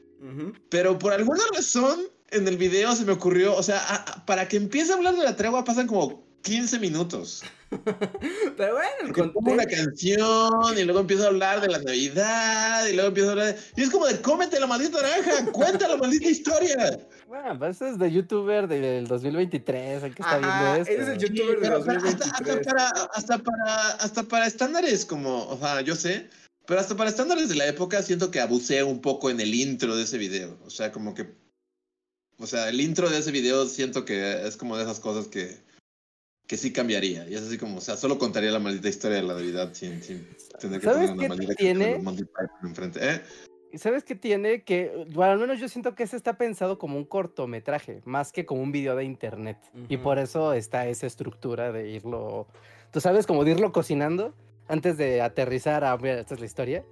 pero 0.68 0.98
por 0.98 1.12
alguna 1.12 1.42
razón 1.54 2.00
en 2.30 2.46
el 2.46 2.56
video 2.56 2.94
se 2.94 3.04
me 3.04 3.12
ocurrió, 3.12 3.56
o 3.56 3.62
sea, 3.62 3.78
a- 3.78 3.96
a- 3.96 4.26
para 4.26 4.46
que 4.46 4.56
empiece 4.56 4.92
a 4.92 4.96
hablar 4.96 5.16
de 5.16 5.24
la 5.24 5.34
tregua 5.34 5.64
pasan 5.64 5.88
como 5.88 6.29
15 6.42 6.78
minutos. 6.78 7.42
Pero 7.70 8.74
bueno, 8.74 8.90
el 9.04 9.12
Que 9.12 9.22
pongo 9.24 9.52
una 9.52 9.64
canción 9.66 10.76
y 10.78 10.82
luego 10.84 11.00
empiezo 11.00 11.24
a 11.24 11.28
hablar 11.28 11.60
de 11.60 11.68
la 11.68 11.78
Navidad 11.78 12.86
y 12.86 12.94
luego 12.94 13.08
empiezo 13.08 13.28
a 13.28 13.32
hablar 13.32 13.54
de... 13.54 13.60
Y 13.76 13.82
es 13.82 13.90
como 13.90 14.06
de, 14.06 14.20
cómete 14.20 14.58
la 14.58 14.66
maldita 14.66 15.00
naranja, 15.00 15.52
cuenta 15.52 15.88
la 15.88 15.96
maldita 15.96 16.28
historia. 16.28 16.98
Bueno, 17.30 17.56
pues 17.60 17.80
es 17.80 17.96
de 17.96 18.10
youtuber 18.10 18.66
del 18.66 19.06
2023, 19.06 20.02
el 20.02 20.14
que 20.16 20.20
está 20.22 20.34
Ajá, 20.38 20.74
viendo 20.74 20.82
esto. 20.82 20.92
eres 20.92 21.08
el 21.10 21.20
Sí, 21.20 21.26
youtuber 21.28 21.60
de 21.60 21.68
pero, 21.68 21.84
pero 21.84 21.98
hasta, 21.98 22.26
2023. 22.26 22.58
hasta 22.58 22.64
para, 22.64 22.88
hasta, 23.14 23.38
para, 23.38 23.90
hasta 23.92 24.22
para 24.24 24.46
estándares 24.48 25.04
como, 25.04 25.46
o 25.46 25.56
sea, 25.56 25.80
yo 25.82 25.94
sé, 25.94 26.28
pero 26.66 26.80
hasta 26.80 26.96
para 26.96 27.08
estándares 27.08 27.48
de 27.48 27.54
la 27.54 27.68
época 27.68 28.02
siento 28.02 28.32
que 28.32 28.40
abusé 28.40 28.82
un 28.82 29.00
poco 29.00 29.30
en 29.30 29.38
el 29.40 29.54
intro 29.54 29.94
de 29.94 30.02
ese 30.02 30.18
video. 30.18 30.58
O 30.66 30.70
sea, 30.70 30.90
como 30.90 31.14
que, 31.14 31.32
o 32.38 32.48
sea, 32.48 32.68
el 32.68 32.80
intro 32.80 33.08
de 33.08 33.18
ese 33.18 33.30
video 33.30 33.64
siento 33.66 34.04
que 34.04 34.44
es 34.44 34.56
como 34.56 34.76
de 34.76 34.82
esas 34.82 34.98
cosas 34.98 35.28
que, 35.28 35.56
que 36.50 36.56
sí 36.56 36.72
cambiaría. 36.72 37.28
Y 37.28 37.34
es 37.36 37.42
así 37.42 37.58
como, 37.58 37.78
o 37.78 37.80
sea, 37.80 37.96
solo 37.96 38.18
contaría 38.18 38.50
la 38.50 38.58
maldita 38.58 38.88
historia 38.88 39.18
de 39.18 39.22
la 39.22 39.34
Navidad 39.34 39.70
sin, 39.72 40.02
sin 40.02 40.26
tener 40.58 40.80
que 40.80 40.86
¿Sabes 40.86 41.10
poner 41.10 41.12
una 41.12 41.28
maldita 41.28 41.54
tiene? 41.54 42.02
enfrente. 42.64 42.98
¿Eh? 43.00 43.20
¿Y 43.70 43.78
¿Sabes 43.78 44.02
qué 44.02 44.16
tiene? 44.16 44.64
Que, 44.64 45.06
bueno, 45.12 45.30
al 45.30 45.38
menos 45.38 45.60
yo 45.60 45.68
siento 45.68 45.94
que 45.94 46.02
ese 46.02 46.16
está 46.16 46.36
pensado 46.36 46.76
como 46.76 46.96
un 46.96 47.04
cortometraje, 47.04 48.02
más 48.04 48.32
que 48.32 48.46
como 48.46 48.62
un 48.62 48.72
video 48.72 48.96
de 48.96 49.04
internet. 49.04 49.58
Y 49.88 49.94
Ujú. 49.94 50.02
por 50.02 50.18
eso 50.18 50.52
está 50.52 50.88
esa 50.88 51.06
estructura 51.06 51.70
de 51.70 51.88
irlo, 51.88 52.48
tú 52.90 53.00
sabes, 53.00 53.28
como 53.28 53.44
de 53.44 53.52
irlo 53.52 53.70
cocinando 53.70 54.34
antes 54.66 54.96
de 54.96 55.22
aterrizar 55.22 55.84
a, 55.84 55.96
mira, 55.98 56.18
esta 56.18 56.34
es 56.34 56.40
la 56.40 56.46
historia. 56.46 56.84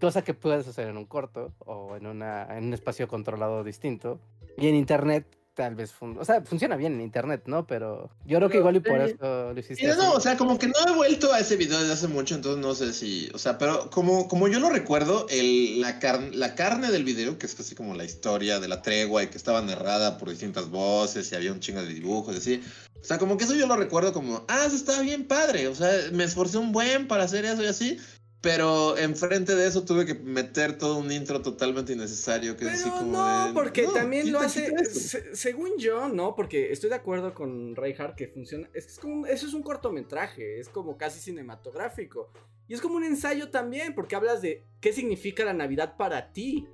Cosa 0.00 0.22
que 0.22 0.34
puedes 0.34 0.68
hacer 0.68 0.86
en 0.86 0.96
un 0.96 1.06
corto 1.06 1.52
o 1.58 1.96
en, 1.96 2.06
una, 2.06 2.46
en 2.56 2.66
un 2.66 2.74
espacio 2.74 3.08
controlado 3.08 3.64
distinto. 3.64 4.20
Y 4.56 4.68
en 4.68 4.76
internet 4.76 5.26
tal 5.60 5.74
vez, 5.74 5.92
fun- 5.92 6.16
o 6.18 6.24
sea, 6.24 6.40
funciona 6.40 6.74
bien 6.74 6.94
en 6.94 7.02
internet, 7.02 7.42
¿no? 7.44 7.66
Pero 7.66 8.08
yo 8.24 8.38
creo 8.38 8.48
que 8.48 8.56
igual 8.56 8.76
y 8.76 8.80
por 8.80 8.98
eso 8.98 9.52
lo 9.52 9.60
hiciste 9.60 9.86
no, 9.94 10.12
o 10.12 10.20
sea, 10.20 10.38
como 10.38 10.58
que 10.58 10.68
no 10.68 10.74
he 10.88 10.96
vuelto 10.96 11.34
a 11.34 11.38
ese 11.38 11.56
video 11.56 11.78
desde 11.78 11.92
hace 11.92 12.08
mucho, 12.08 12.34
entonces 12.34 12.62
no 12.64 12.74
sé 12.74 12.94
si, 12.94 13.28
o 13.34 13.38
sea, 13.38 13.58
pero 13.58 13.90
como, 13.90 14.26
como 14.26 14.48
yo 14.48 14.58
lo 14.58 14.70
recuerdo, 14.70 15.26
el, 15.28 15.82
la, 15.82 15.98
car- 15.98 16.34
la 16.34 16.54
carne 16.54 16.90
del 16.90 17.04
video, 17.04 17.38
que 17.38 17.44
es 17.44 17.60
así 17.60 17.74
como 17.74 17.94
la 17.94 18.04
historia 18.04 18.58
de 18.58 18.68
la 18.68 18.80
tregua 18.80 19.22
y 19.22 19.26
que 19.26 19.36
estaba 19.36 19.60
narrada 19.60 20.16
por 20.16 20.30
distintas 20.30 20.70
voces 20.70 21.30
y 21.30 21.34
había 21.34 21.52
un 21.52 21.60
chingo 21.60 21.82
de 21.82 21.92
dibujos 21.92 22.34
y 22.34 22.38
así, 22.38 22.62
o 22.98 23.04
sea, 23.04 23.18
como 23.18 23.36
que 23.36 23.44
eso 23.44 23.54
yo 23.54 23.66
lo 23.66 23.76
recuerdo 23.76 24.14
como, 24.14 24.42
ah, 24.48 24.64
eso 24.66 24.76
estaba 24.76 25.02
bien 25.02 25.28
padre, 25.28 25.68
o 25.68 25.74
sea, 25.74 25.90
me 26.12 26.24
esforcé 26.24 26.56
un 26.56 26.72
buen 26.72 27.06
para 27.06 27.24
hacer 27.24 27.44
eso 27.44 27.62
y 27.62 27.66
así, 27.66 27.98
pero 28.40 28.96
enfrente 28.96 29.54
de 29.54 29.66
eso 29.66 29.84
tuve 29.84 30.06
que 30.06 30.14
meter 30.14 30.78
todo 30.78 30.96
un 30.96 31.12
intro 31.12 31.42
totalmente 31.42 31.92
innecesario, 31.92 32.56
que 32.56 32.64
es 32.64 32.70
así 32.72 32.84
Pero 32.84 32.96
como 32.96 33.12
no, 33.12 33.46
de, 33.48 33.52
porque 33.52 33.82
no, 33.82 33.92
también 33.92 34.32
lo 34.32 34.40
hace, 34.40 34.72
se- 34.86 35.36
según 35.36 35.72
yo, 35.78 36.08
no, 36.08 36.34
porque 36.34 36.72
estoy 36.72 36.88
de 36.88 36.96
acuerdo 36.96 37.34
con 37.34 37.76
Reinhardt 37.76 38.16
que 38.16 38.28
funciona, 38.28 38.68
es 38.72 38.86
es 38.86 38.98
como, 38.98 39.26
eso 39.26 39.46
es 39.46 39.52
un 39.52 39.62
cortometraje, 39.62 40.58
es 40.58 40.68
como 40.70 40.96
casi 40.96 41.20
cinematográfico, 41.20 42.30
y 42.66 42.74
es 42.74 42.80
como 42.80 42.96
un 42.96 43.04
ensayo 43.04 43.50
también, 43.50 43.94
porque 43.94 44.16
hablas 44.16 44.40
de 44.40 44.64
qué 44.80 44.92
significa 44.92 45.44
la 45.44 45.52
Navidad 45.52 45.96
para 45.98 46.32
ti, 46.32 46.66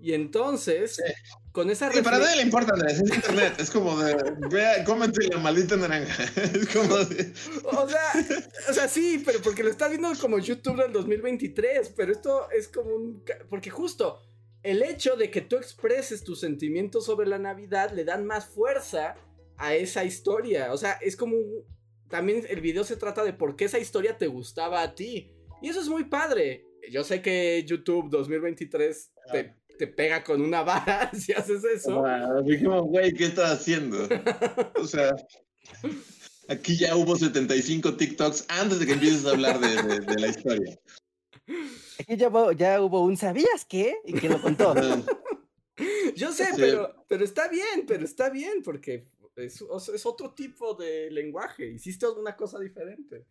y 0.00 0.12
entonces, 0.12 1.02
con 1.58 1.70
esa 1.70 1.90
Sí, 1.92 2.02
para 2.02 2.18
nadie 2.18 2.36
le 2.36 2.42
importa, 2.42 2.72
Andrés, 2.72 3.00
es 3.00 3.12
internet, 3.16 3.54
es 3.58 3.68
como 3.68 3.98
de, 3.98 4.14
vea, 4.48 4.84
cómete 4.84 5.26
la 5.26 5.38
maldita 5.38 5.76
naranja, 5.76 6.22
es 6.54 6.68
como 6.68 6.96
de... 6.98 7.32
O 7.64 7.88
sea, 7.88 8.44
o 8.68 8.72
sea, 8.72 8.86
sí, 8.86 9.20
pero 9.26 9.40
porque 9.42 9.64
lo 9.64 9.70
estás 9.70 9.90
viendo 9.90 10.08
como 10.20 10.38
YouTube 10.38 10.80
del 10.80 10.92
2023, 10.92 11.92
pero 11.96 12.12
esto 12.12 12.48
es 12.52 12.68
como 12.68 12.94
un... 12.94 13.24
Porque 13.50 13.70
justo 13.70 14.22
el 14.62 14.84
hecho 14.84 15.16
de 15.16 15.32
que 15.32 15.40
tú 15.40 15.56
expreses 15.56 16.22
tus 16.22 16.38
sentimientos 16.38 17.04
sobre 17.06 17.26
la 17.26 17.38
Navidad 17.40 17.90
le 17.90 18.04
dan 18.04 18.24
más 18.24 18.46
fuerza 18.46 19.16
a 19.56 19.74
esa 19.74 20.04
historia. 20.04 20.72
O 20.72 20.76
sea, 20.76 20.92
es 21.02 21.16
como... 21.16 21.36
un- 21.36 21.64
También 22.08 22.44
el 22.48 22.60
video 22.60 22.84
se 22.84 22.96
trata 22.96 23.24
de 23.24 23.32
por 23.32 23.56
qué 23.56 23.64
esa 23.64 23.80
historia 23.80 24.16
te 24.16 24.28
gustaba 24.28 24.82
a 24.82 24.94
ti. 24.94 25.32
Y 25.60 25.70
eso 25.70 25.80
es 25.80 25.88
muy 25.88 26.04
padre. 26.04 26.64
Yo 26.88 27.02
sé 27.02 27.20
que 27.20 27.64
YouTube 27.66 28.10
2023 28.10 29.12
te, 29.32 29.56
te 29.78 29.86
pega 29.86 30.22
con 30.24 30.40
una 30.42 30.62
vara 30.62 31.10
si 31.18 31.32
haces 31.32 31.62
eso. 31.64 32.04
Ah, 32.04 32.42
dijimos, 32.44 32.82
güey, 32.86 33.12
¿qué 33.14 33.26
estás 33.26 33.52
haciendo? 33.60 34.08
O 34.74 34.86
sea, 34.86 35.14
aquí 36.48 36.76
ya 36.76 36.96
hubo 36.96 37.16
75 37.16 37.96
TikToks 37.96 38.46
antes 38.48 38.80
de 38.80 38.86
que 38.86 38.92
empieces 38.92 39.24
a 39.26 39.30
hablar 39.30 39.58
de, 39.60 39.82
de- 39.82 40.00
de 40.00 40.20
la 40.20 40.28
historia. 40.28 40.78
Aquí 42.00 42.16
ya, 42.16 42.28
hubo- 42.28 42.52
ya 42.52 42.80
hubo 42.82 43.02
un 43.04 43.16
¿sabías 43.16 43.64
qué? 43.68 43.96
Y 44.04 44.14
que 44.14 44.28
lo 44.28 44.40
contó. 44.42 44.74
Yo 46.16 46.32
sé, 46.32 46.46
Sí. 46.46 46.52
pero, 46.56 47.04
pero 47.08 47.24
está 47.24 47.48
bien, 47.48 47.84
pero 47.86 48.04
está 48.04 48.28
bien, 48.30 48.62
porque 48.64 49.06
es, 49.36 49.62
es 49.94 50.06
otro 50.06 50.34
tipo 50.34 50.74
de 50.74 51.10
lenguaje. 51.10 51.68
Hiciste 51.68 52.06
alguna 52.06 52.34
cosa 52.36 52.58
diferente. 52.58 53.24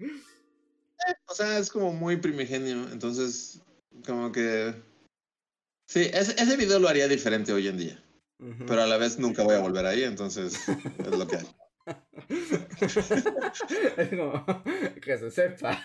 O 1.28 1.34
sea, 1.36 1.60
es 1.60 1.69
como 1.69 1.91
muy 1.94 2.18
primigenio, 2.18 2.88
entonces, 2.91 3.61
como 4.06 4.32
que... 4.32 4.74
Sí, 5.88 6.01
ese, 6.14 6.39
ese 6.41 6.57
video 6.57 6.80
lo 6.80 6.89
haría 6.89 7.07
diferente 7.07 7.53
hoy 7.53 7.69
en 7.69 7.77
día, 7.77 8.03
pero 8.68 8.81
a 8.81 8.88
la 8.88 8.97
vez 8.97 9.18
nunca 9.18 9.43
voy 9.43 9.55
a 9.55 9.61
volver 9.61 9.85
ahí, 9.85 10.03
entonces 10.03 10.68
es 10.68 11.18
lo 11.18 11.26
que 11.26 11.38
hay. 11.38 11.47
Es 13.97 14.09
como, 14.09 14.45
que 15.01 15.18
se 15.18 15.31
sepa. 15.31 15.81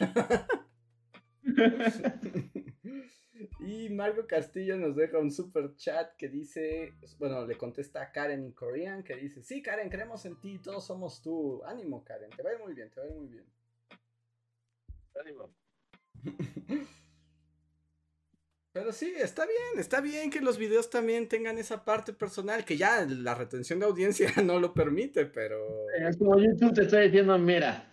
y 3.60 3.88
Marco 3.90 4.26
Castillo 4.26 4.76
nos 4.76 4.96
deja 4.96 5.18
un 5.18 5.30
super 5.30 5.76
chat 5.76 6.16
que 6.16 6.28
dice, 6.28 6.94
bueno, 7.20 7.46
le 7.46 7.56
contesta 7.56 8.02
a 8.02 8.10
Karen 8.10 8.42
en 8.42 8.50
coreano 8.50 9.04
que 9.04 9.14
dice, 9.14 9.44
sí, 9.44 9.62
Karen, 9.62 9.88
creemos 9.88 10.26
en 10.26 10.40
ti, 10.40 10.58
todos 10.58 10.84
somos 10.84 11.22
tú. 11.22 11.62
Ánimo, 11.64 12.02
Karen, 12.02 12.30
te 12.30 12.42
va 12.42 12.50
a 12.50 12.54
ir 12.54 12.58
muy 12.58 12.74
bien, 12.74 12.90
te 12.90 13.00
va 13.00 13.06
a 13.06 13.08
ir 13.08 13.14
muy 13.14 13.28
bien. 13.28 13.46
Pero 18.72 18.92
sí, 18.92 19.12
está 19.18 19.44
bien, 19.44 19.78
está 19.78 20.00
bien 20.00 20.30
que 20.30 20.40
los 20.40 20.56
videos 20.56 20.88
también 20.88 21.28
tengan 21.28 21.58
esa 21.58 21.84
parte 21.84 22.12
personal, 22.14 22.64
que 22.64 22.78
ya 22.78 23.04
la 23.06 23.34
retención 23.34 23.78
de 23.78 23.86
audiencia 23.86 24.30
no 24.44 24.58
lo 24.58 24.72
permite, 24.72 25.26
pero... 25.26 25.58
Es 26.08 26.16
como 26.16 26.38
YouTube 26.38 26.72
te 26.74 26.82
está 26.82 27.00
diciendo, 27.00 27.38
mira. 27.38 27.88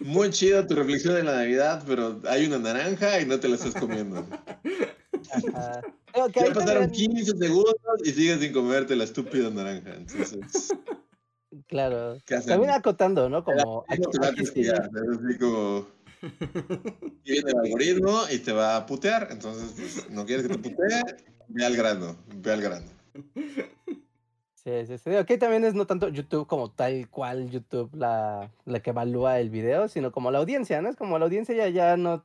Muy 0.00 0.30
chido 0.30 0.66
tu 0.66 0.74
reflexión 0.74 1.14
de 1.14 1.24
la 1.24 1.36
Navidad, 1.36 1.82
pero 1.86 2.20
hay 2.28 2.46
una 2.46 2.58
naranja 2.58 3.20
y 3.20 3.26
no 3.26 3.40
te 3.40 3.48
la 3.48 3.56
estás 3.56 3.74
comiendo. 3.74 4.26
Ajá. 5.30 5.80
Que 6.32 6.38
Ya 6.40 6.46
ahí 6.46 6.54
pasaron 6.54 6.82
también- 6.84 7.10
15 7.12 7.36
segundos 7.36 7.74
y 8.04 8.10
sigues 8.12 8.38
sin 8.38 8.52
comerte 8.52 8.94
la 8.94 9.02
estúpida 9.02 9.50
naranja. 9.50 9.96
Entonces, 9.96 10.72
Claro. 11.66 12.18
También 12.46 12.70
acotando, 12.70 13.28
¿no? 13.28 13.42
Como 13.42 13.84
aquí, 13.88 14.02
te 14.12 14.18
va 14.20 14.26
a 14.26 14.30
aquí 14.30 14.46
sí, 14.46 15.38
como. 15.40 15.88
Y 17.24 17.32
viene 17.32 17.50
el 17.50 17.58
algoritmo 17.58 18.22
y 18.30 18.38
te 18.38 18.52
va 18.52 18.76
a 18.76 18.86
putear. 18.86 19.28
Entonces, 19.30 19.72
pues, 19.76 20.10
no 20.10 20.24
quieres 20.24 20.46
que 20.46 20.54
te 20.54 20.58
putee, 20.58 21.02
ve 21.48 21.64
al 21.64 21.76
grano. 21.76 22.16
Ve 22.36 22.52
al 22.52 22.60
grano. 22.62 22.86
Sí, 24.54 24.86
sí, 24.86 24.98
sí. 24.98 25.10
Aquí 25.16 25.36
también 25.36 25.64
es 25.64 25.74
no 25.74 25.86
tanto 25.86 26.08
YouTube 26.08 26.46
como 26.46 26.70
tal 26.70 27.08
cual 27.10 27.50
YouTube 27.50 27.94
la, 27.94 28.50
la 28.64 28.80
que 28.80 28.90
evalúa 28.90 29.38
el 29.38 29.50
video, 29.50 29.88
sino 29.88 30.10
como 30.10 30.30
la 30.30 30.38
audiencia, 30.38 30.80
¿no? 30.80 30.88
Es 30.88 30.96
como 30.96 31.18
la 31.18 31.26
audiencia 31.26 31.54
ya, 31.54 31.68
ya 31.68 31.96
no 31.96 32.24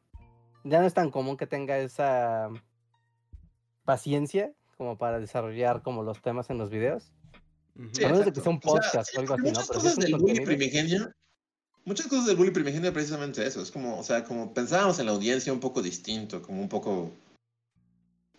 ya 0.63 0.81
no 0.81 0.88
es 0.88 0.93
tan 0.93 1.11
común 1.11 1.38
que 1.38 1.47
tenga 1.47 1.77
esa 1.80 2.49
paciencia 3.85 4.51
como 4.77 4.97
para 4.97 5.19
desarrollar 5.19 5.81
como 5.81 6.03
los 6.03 6.21
temas 6.21 6.49
en 6.49 6.57
los 6.57 6.69
videos. 6.69 7.11
Sí, 7.93 8.03
A 8.03 8.09
menos 8.09 8.26
de 8.26 8.34
que 8.34 8.41
sea 8.41 8.51
un 8.51 8.59
O 8.61 8.61
sea, 8.61 8.81
podcast 8.81 9.17
o 9.17 9.19
algo 9.21 9.34
así, 9.35 9.51
¿no? 9.51 9.59
Pero 9.67 9.80
si 9.80 9.88
es 9.88 9.95
cosas 9.95 10.21
un 10.21 10.26
del 10.26 10.43
primigenio. 10.43 11.11
Muchas 11.90 12.06
cosas 12.06 12.28
del 12.28 12.36
bully 12.36 12.52
primigenio 12.52 12.94
precisamente 12.94 13.44
eso. 13.44 13.64
Es 13.64 13.72
como, 13.72 13.98
o 13.98 14.03
sea, 14.03 14.24
como 14.24 14.53
pensábamos 14.53 14.99
en 14.99 15.07
la 15.07 15.11
audiencia 15.11 15.52
un 15.52 15.60
poco 15.60 15.82
distinto, 15.82 16.40
como 16.40 16.61
un 16.61 16.70
poco. 16.70 17.11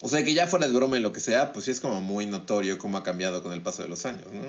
O 0.01 0.09
sea, 0.09 0.23
que 0.25 0.35
ya 0.35 0.47
fuera 0.47 0.69
de 0.69 0.73
broma 0.73 0.97
y 0.99 1.01
lo 1.01 1.13
que 1.13 1.19
sea, 1.19 1.53
pues 1.53 1.65
sí 1.65 1.73
es 1.73 1.81
como 1.81 2.01
muy 2.01 2.27
notorio 2.27 2.79
cómo 2.79 2.97
ha 2.97 3.03
cambiado 3.03 3.43
con 3.43 3.53
el 3.53 3.61
paso 3.61 3.83
de 3.83 3.89
los 3.89 4.07
años, 4.07 4.29
¿no? 4.33 4.45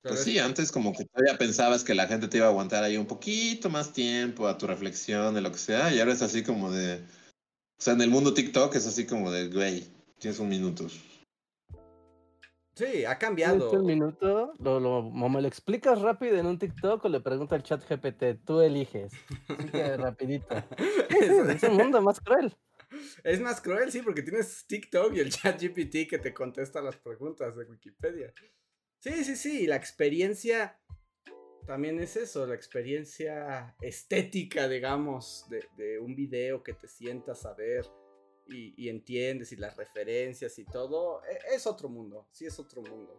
Pues 0.00 0.20
es- 0.20 0.24
sí, 0.24 0.38
antes 0.38 0.72
como 0.72 0.94
que 0.94 1.04
todavía 1.04 1.36
pensabas 1.36 1.84
que 1.84 1.94
la 1.94 2.06
gente 2.06 2.28
te 2.28 2.38
iba 2.38 2.46
a 2.46 2.48
aguantar 2.48 2.82
ahí 2.82 2.96
un 2.96 3.06
poquito 3.06 3.68
más 3.68 3.92
tiempo 3.92 4.48
a 4.48 4.56
tu 4.56 4.66
reflexión 4.66 5.34
de 5.34 5.42
lo 5.42 5.52
que 5.52 5.58
sea, 5.58 5.94
y 5.94 6.00
ahora 6.00 6.14
es 6.14 6.22
así 6.22 6.42
como 6.42 6.72
de... 6.72 7.04
O 7.78 7.82
sea, 7.82 7.92
en 7.92 8.00
el 8.00 8.08
mundo 8.08 8.32
TikTok 8.32 8.74
es 8.76 8.86
así 8.86 9.04
como 9.04 9.30
de, 9.30 9.48
güey, 9.50 9.86
tienes 10.18 10.40
un 10.40 10.48
minuto. 10.48 10.86
Sí, 12.76 12.84
ha 12.84 12.88
¿Tienes 12.90 13.18
cambiado. 13.18 13.70
un 13.72 13.86
minuto? 13.86 14.52
Lo, 14.58 14.78
lo- 14.78 15.02
me 15.10 15.40
lo 15.40 15.48
explicas 15.48 16.00
rápido 16.02 16.36
en 16.36 16.44
un 16.46 16.58
TikTok 16.58 17.02
o 17.04 17.08
le 17.08 17.20
pregunto 17.20 17.54
al 17.54 17.62
chat 17.62 17.82
GPT, 17.88 18.44
tú 18.44 18.60
eliges. 18.60 19.14
Así 19.48 19.70
que 19.70 19.96
rapidito. 19.96 20.54
Es, 21.08 21.30
Es 21.48 21.62
un 21.62 21.76
mundo 21.76 22.02
más 22.02 22.20
cruel. 22.20 22.54
es 23.24 23.40
más 23.40 23.62
cruel, 23.62 23.90
sí, 23.90 24.02
porque 24.02 24.22
tienes 24.22 24.66
TikTok 24.66 25.14
y 25.14 25.20
el 25.20 25.30
chat 25.30 25.58
GPT 25.60 26.06
que 26.06 26.18
te 26.18 26.34
contesta 26.34 26.82
las 26.82 26.96
preguntas 26.96 27.56
de 27.56 27.64
Wikipedia. 27.64 28.32
Sí, 29.00 29.24
sí, 29.24 29.36
sí, 29.36 29.66
la 29.66 29.76
experiencia 29.76 30.78
también 31.66 31.98
es 31.98 32.16
eso, 32.16 32.46
la 32.46 32.54
experiencia 32.54 33.74
estética, 33.80 34.68
digamos, 34.68 35.46
de, 35.48 35.64
de 35.76 35.98
un 35.98 36.14
video 36.14 36.62
que 36.62 36.74
te 36.74 36.88
sientas 36.88 37.44
a 37.46 37.54
ver 37.54 37.86
y, 38.48 38.74
y 38.76 38.88
entiendes 38.88 39.52
y 39.52 39.56
las 39.56 39.76
referencias 39.76 40.58
y 40.58 40.64
todo, 40.64 41.22
e- 41.24 41.54
es 41.54 41.66
otro 41.66 41.88
mundo, 41.88 42.26
sí 42.30 42.46
es 42.46 42.58
otro 42.58 42.82
mundo. 42.82 43.18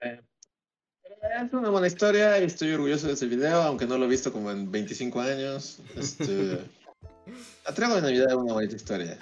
Es 0.00 1.52
una 1.52 1.70
buena 1.70 1.86
historia 1.86 2.38
y 2.40 2.44
estoy 2.44 2.72
orgulloso 2.72 3.06
de 3.06 3.12
ese 3.12 3.26
video, 3.26 3.62
aunque 3.62 3.86
no 3.86 3.96
lo 3.98 4.06
he 4.06 4.08
visto 4.08 4.32
como 4.32 4.50
en 4.50 4.70
25 4.70 5.20
años. 5.20 5.78
Este, 5.96 6.58
la 7.64 7.74
traigo 7.74 7.94
de 7.96 8.02
Navidad 8.02 8.28
es 8.30 8.34
una 8.34 8.52
bonita 8.54 8.76
historia. 8.76 9.18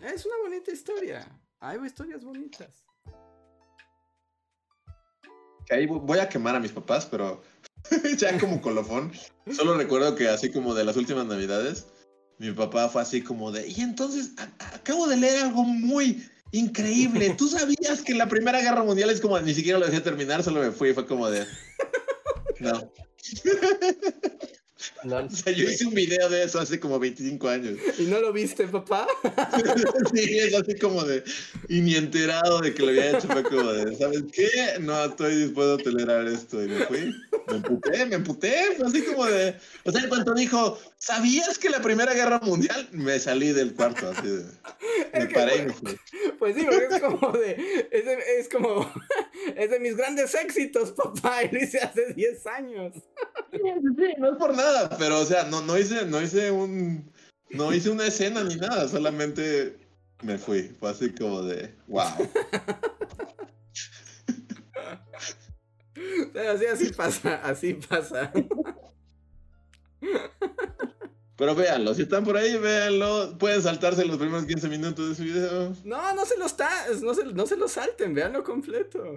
Es 0.00 0.26
una 0.26 0.36
bonita 0.42 0.70
historia, 0.72 1.28
hay 1.60 1.78
historias 1.84 2.24
bonitas. 2.24 2.84
Que 5.66 5.74
ahí 5.74 5.86
vo- 5.86 6.00
voy 6.00 6.18
a 6.18 6.28
quemar 6.28 6.54
a 6.54 6.60
mis 6.60 6.72
papás, 6.72 7.06
pero 7.06 7.42
ya 8.18 8.38
como 8.38 8.60
colofón. 8.60 9.12
Solo 9.52 9.76
recuerdo 9.76 10.14
que 10.16 10.28
así 10.28 10.50
como 10.52 10.74
de 10.74 10.84
las 10.84 10.96
últimas 10.96 11.26
navidades, 11.26 11.86
mi 12.38 12.52
papá 12.52 12.88
fue 12.88 13.02
así 13.02 13.22
como 13.22 13.50
de, 13.52 13.68
y 13.68 13.80
entonces 13.80 14.32
acabo 14.58 15.06
de 15.08 15.16
leer 15.16 15.44
algo 15.44 15.64
muy 15.64 16.26
increíble. 16.52 17.34
¿Tú 17.36 17.48
sabías 17.48 18.02
que 18.02 18.14
la 18.14 18.28
Primera 18.28 18.60
Guerra 18.60 18.84
Mundial 18.84 19.10
es 19.10 19.20
como, 19.20 19.38
ni 19.40 19.54
siquiera 19.54 19.78
lo 19.78 19.86
dejé 19.86 20.00
terminar, 20.00 20.42
solo 20.42 20.60
me 20.60 20.70
fui 20.70 20.92
fue 20.92 21.06
como 21.06 21.30
de, 21.30 21.46
no. 22.60 22.92
Lol. 25.04 25.28
O 25.32 25.36
sea, 25.36 25.52
yo 25.52 25.68
hice 25.68 25.86
un 25.86 25.94
video 25.94 26.28
de 26.28 26.44
eso 26.44 26.60
hace 26.60 26.78
como 26.78 26.98
25 26.98 27.48
años. 27.48 27.78
¿Y 27.98 28.02
no 28.02 28.20
lo 28.20 28.32
viste, 28.32 28.66
papá? 28.66 29.06
Sí, 30.14 30.38
es 30.38 30.54
así 30.54 30.76
como 30.78 31.02
de, 31.04 31.22
y 31.68 31.80
ni 31.80 31.94
enterado 31.96 32.60
de 32.60 32.72
que 32.74 32.82
lo 32.82 32.88
había 32.88 33.16
hecho, 33.16 33.28
fue 33.28 33.42
como 33.42 33.72
de, 33.72 33.96
¿sabes 33.96 34.24
qué? 34.32 34.48
No 34.80 35.04
estoy 35.04 35.34
dispuesto 35.36 35.74
a 35.74 35.78
tolerar 35.78 36.26
esto. 36.26 36.62
Y 36.62 36.68
me 36.68 36.84
fui, 36.86 37.14
me 37.48 37.56
emputé, 37.56 38.06
me 38.06 38.14
emputé, 38.16 38.54
fue 38.76 38.86
así 38.86 39.02
como 39.02 39.26
de, 39.26 39.56
o 39.84 39.92
sea, 39.92 40.02
en 40.02 40.08
cuanto 40.08 40.34
dijo, 40.34 40.78
¿sabías 40.98 41.58
que 41.58 41.70
la 41.70 41.80
Primera 41.80 42.14
Guerra 42.14 42.40
Mundial? 42.42 42.88
Me 42.92 43.18
salí 43.18 43.52
del 43.52 43.74
cuarto, 43.74 44.08
así 44.10 44.26
de, 44.26 44.44
me 45.14 45.26
paré 45.26 45.56
y 45.56 45.62
me 45.66 45.72
pues, 45.72 45.78
fui. 45.80 46.30
Pues 46.38 46.56
sí, 46.56 46.64
porque 46.64 46.94
es 46.96 47.00
como 47.02 47.32
de. 47.32 47.88
Es, 47.90 48.04
de- 48.04 48.40
es 48.40 48.48
como. 48.48 48.92
Es 49.54 49.70
de 49.70 49.78
mis 49.80 49.96
grandes 49.96 50.34
éxitos, 50.34 50.92
papá. 50.96 51.44
Y 51.44 51.50
lo 51.50 51.62
hice 51.62 51.78
hace 51.78 52.12
10 52.14 52.46
años. 52.46 52.94
Sí, 53.52 54.14
no 54.18 54.32
es 54.32 54.38
por 54.38 54.54
nada, 54.56 54.88
pero, 54.98 55.20
o 55.20 55.24
sea, 55.24 55.44
no, 55.44 55.62
no 55.62 55.78
hice, 55.78 56.04
no 56.06 56.20
hice 56.20 56.50
un, 56.50 57.12
no 57.50 57.72
hice 57.72 57.90
una 57.90 58.06
escena 58.06 58.42
ni 58.44 58.56
nada, 58.56 58.88
solamente 58.88 59.78
me 60.22 60.38
fui, 60.38 60.62
fue 60.80 60.90
así 60.90 61.14
como 61.14 61.42
de, 61.42 61.74
wow. 61.86 62.28
Pero 66.32 66.58
sí, 66.58 66.66
así 66.66 66.92
pasa. 66.92 67.36
Así 67.42 67.74
pasa. 67.74 68.32
Pero 71.36 71.54
véanlo, 71.54 71.94
si 71.94 72.02
están 72.02 72.24
por 72.24 72.36
ahí, 72.36 72.56
véanlo. 72.56 73.36
Pueden 73.38 73.62
saltarse 73.62 74.04
los 74.04 74.16
primeros 74.16 74.46
15 74.46 74.68
minutos 74.68 75.08
de 75.10 75.14
su 75.14 75.22
video. 75.22 75.74
No, 75.84 76.14
no 76.14 76.24
se 76.24 76.36
los 76.38 76.54
no 77.02 77.14
se, 77.14 77.24
no 77.24 77.46
se 77.46 77.56
lo 77.56 77.68
salten, 77.68 78.14
véanlo 78.14 78.42
completo. 78.42 79.16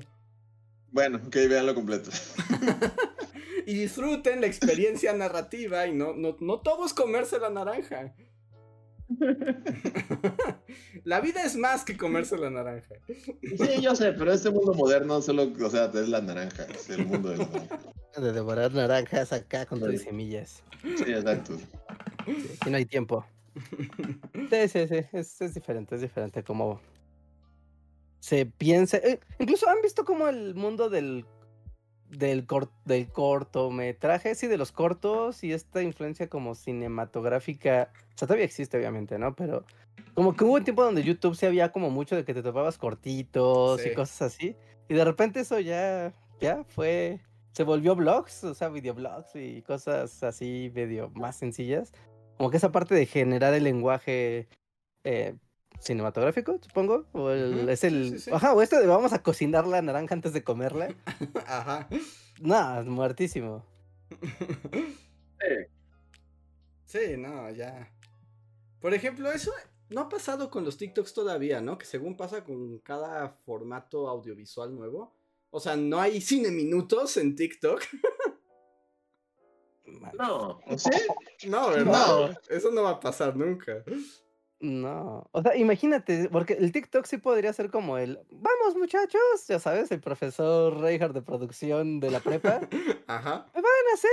Bueno, 0.91 1.19
ok, 1.25 1.35
véanlo 1.35 1.75
completo. 1.75 2.09
Y 3.65 3.73
disfruten 3.73 4.41
la 4.41 4.47
experiencia 4.47 5.13
narrativa 5.13 5.85
y 5.85 5.93
no, 5.93 6.15
no, 6.15 6.37
no 6.39 6.59
todo 6.59 6.87
es 6.87 6.93
comerse 6.93 7.37
la 7.37 7.51
naranja. 7.51 8.15
La 11.03 11.21
vida 11.21 11.43
es 11.43 11.55
más 11.55 11.83
que 11.83 11.95
comerse 11.95 12.35
la 12.37 12.49
naranja. 12.49 12.95
Sí, 13.07 13.81
yo 13.81 13.95
sé, 13.95 14.13
pero 14.13 14.31
este 14.33 14.49
mundo 14.49 14.73
moderno 14.73 15.21
solo, 15.21 15.51
o 15.63 15.69
sea, 15.69 15.85
es 15.85 16.09
la 16.09 16.21
naranja, 16.21 16.63
es 16.63 16.89
el 16.89 17.05
mundo 17.05 17.29
de 17.29 17.37
la 17.37 17.45
naranja. 17.45 17.79
De 18.17 18.31
devorar 18.31 18.73
naranjas 18.73 19.33
acá 19.33 19.65
con 19.65 19.79
tus 19.79 20.01
semillas. 20.01 20.63
Sí, 20.81 21.05
exacto. 21.11 21.55
Sí, 22.25 22.33
aquí 22.59 22.69
no 22.69 22.77
hay 22.77 22.85
tiempo. 22.85 23.25
Sí, 24.49 24.67
sí, 24.67 24.87
sí. 24.87 25.05
Es, 25.13 25.41
es 25.41 25.53
diferente, 25.53 25.95
es 25.95 26.01
diferente 26.01 26.43
como 26.43 26.81
se 28.19 28.45
piensa. 28.45 28.97
eh, 28.97 29.19
incluso 29.39 29.69
han 29.69 29.81
visto 29.81 30.05
como 30.05 30.27
el 30.27 30.55
mundo 30.55 30.89
del 30.89 31.25
del, 32.09 32.47
cor- 32.47 32.71
del 32.85 33.07
cortometraje, 33.11 34.33
sí, 34.33 34.47
de 34.47 34.57
los 34.57 34.71
cortos 34.71 35.43
y 35.43 35.53
esta 35.53 35.83
influencia 35.83 36.27
como 36.27 36.55
cinematográfica. 36.55 37.91
O 38.15 38.17
sea, 38.17 38.27
todavía 38.27 38.45
existe, 38.45 38.77
obviamente, 38.77 39.19
¿no? 39.19 39.35
Pero 39.35 39.63
como 40.15 40.35
que 40.35 40.43
hubo 40.43 40.53
un 40.55 40.63
tiempo 40.63 40.83
donde 40.83 41.03
YouTube 41.03 41.35
sí 41.35 41.45
había 41.45 41.71
como 41.71 41.89
mucho 41.91 42.15
de 42.15 42.25
que 42.25 42.33
te 42.33 42.41
topabas 42.41 42.77
cortitos 42.79 43.81
Sí. 43.81 43.89
y 43.89 43.93
cosas 43.93 44.21
así. 44.33 44.55
Y 44.87 44.95
de 44.95 45.05
repente 45.05 45.41
eso 45.41 45.59
ya, 45.59 46.11
ya 46.39 46.63
fue. 46.63 47.19
Se 47.51 47.63
volvió 47.63 47.95
blogs, 47.95 48.43
o 48.43 48.53
sea, 48.55 48.69
videoblogs 48.69 49.35
y 49.35 49.61
cosas 49.61 50.23
así 50.23 50.71
medio 50.73 51.11
más 51.13 51.35
sencillas. 51.35 51.91
Como 52.37 52.49
que 52.49 52.57
esa 52.57 52.71
parte 52.71 52.95
de 52.95 53.05
generar 53.05 53.53
el 53.53 53.65
lenguaje 53.65 54.47
eh, 55.03 55.35
cinematográfico, 55.80 56.60
supongo. 56.61 57.06
O 57.14 57.30
el- 57.31 57.68
es 57.69 57.84
el. 57.84 58.11
sí, 58.11 58.19
sí. 58.19 58.31
Ajá, 58.34 58.53
o 58.53 58.61
este 58.61 58.80
de 58.80 58.88
vamos 58.88 59.14
a 59.14 59.22
cocinar 59.23 59.65
la 59.68 59.81
naranja 59.81 60.14
antes 60.15 60.34
de 60.34 60.43
comerla. 60.43 60.93
Ajá. 61.47 61.88
No, 62.41 62.80
es 62.80 62.85
muertísimo. 62.88 63.65
Sí, 66.85 67.18
no, 67.18 67.49
ya. 67.51 67.91
Por 68.80 68.93
ejemplo, 68.93 69.31
eso 69.31 69.51
no 69.89 70.01
ha 70.01 70.10
pasado 70.10 70.49
con 70.49 70.64
los 70.65 70.77
TikToks 70.77 71.14
todavía, 71.14 71.61
¿no? 71.61 71.77
Que 71.77 71.85
según 71.85 72.18
pasa 72.18 72.43
con 72.43 72.80
cada 72.80 73.30
formato 73.30 74.07
audiovisual 74.10 74.73
nuevo. 74.76 75.14
O 75.51 75.60
sea, 75.60 75.76
no 75.76 75.99
hay 75.99 76.22
cine 76.22 76.51
minutos 76.51 77.18
en 77.18 77.35
TikTok. 77.35 77.81
No, 80.19 80.60
¿sí? 80.77 80.89
No, 81.47 81.72
¿verdad? 81.72 82.39
Eso 82.47 82.69
no 82.69 82.84
va 82.84 82.91
a 82.91 82.99
pasar 82.99 83.35
nunca. 83.35 83.84
No, 84.61 85.26
o 85.31 85.41
sea, 85.41 85.56
imagínate, 85.56 86.27
porque 86.30 86.53
el 86.53 86.73
TikTok 86.73 87.06
sí 87.06 87.18
podría 87.18 87.53
ser 87.53 87.72
como 87.72 87.98
el, 87.98 88.19
vamos 88.30 88.76
muchachos, 88.77 89.48
ya 89.48 89.57
sabes, 89.57 89.90
el 89.91 90.02
profesor 90.02 90.77
Reinhardt 90.81 91.14
de 91.14 91.22
producción 91.22 92.02
de 92.02 92.11
la 92.11 92.19
prepa, 92.19 92.60
Ajá. 93.07 93.45
van 93.53 93.64
a 93.64 93.94
hacer 93.94 94.10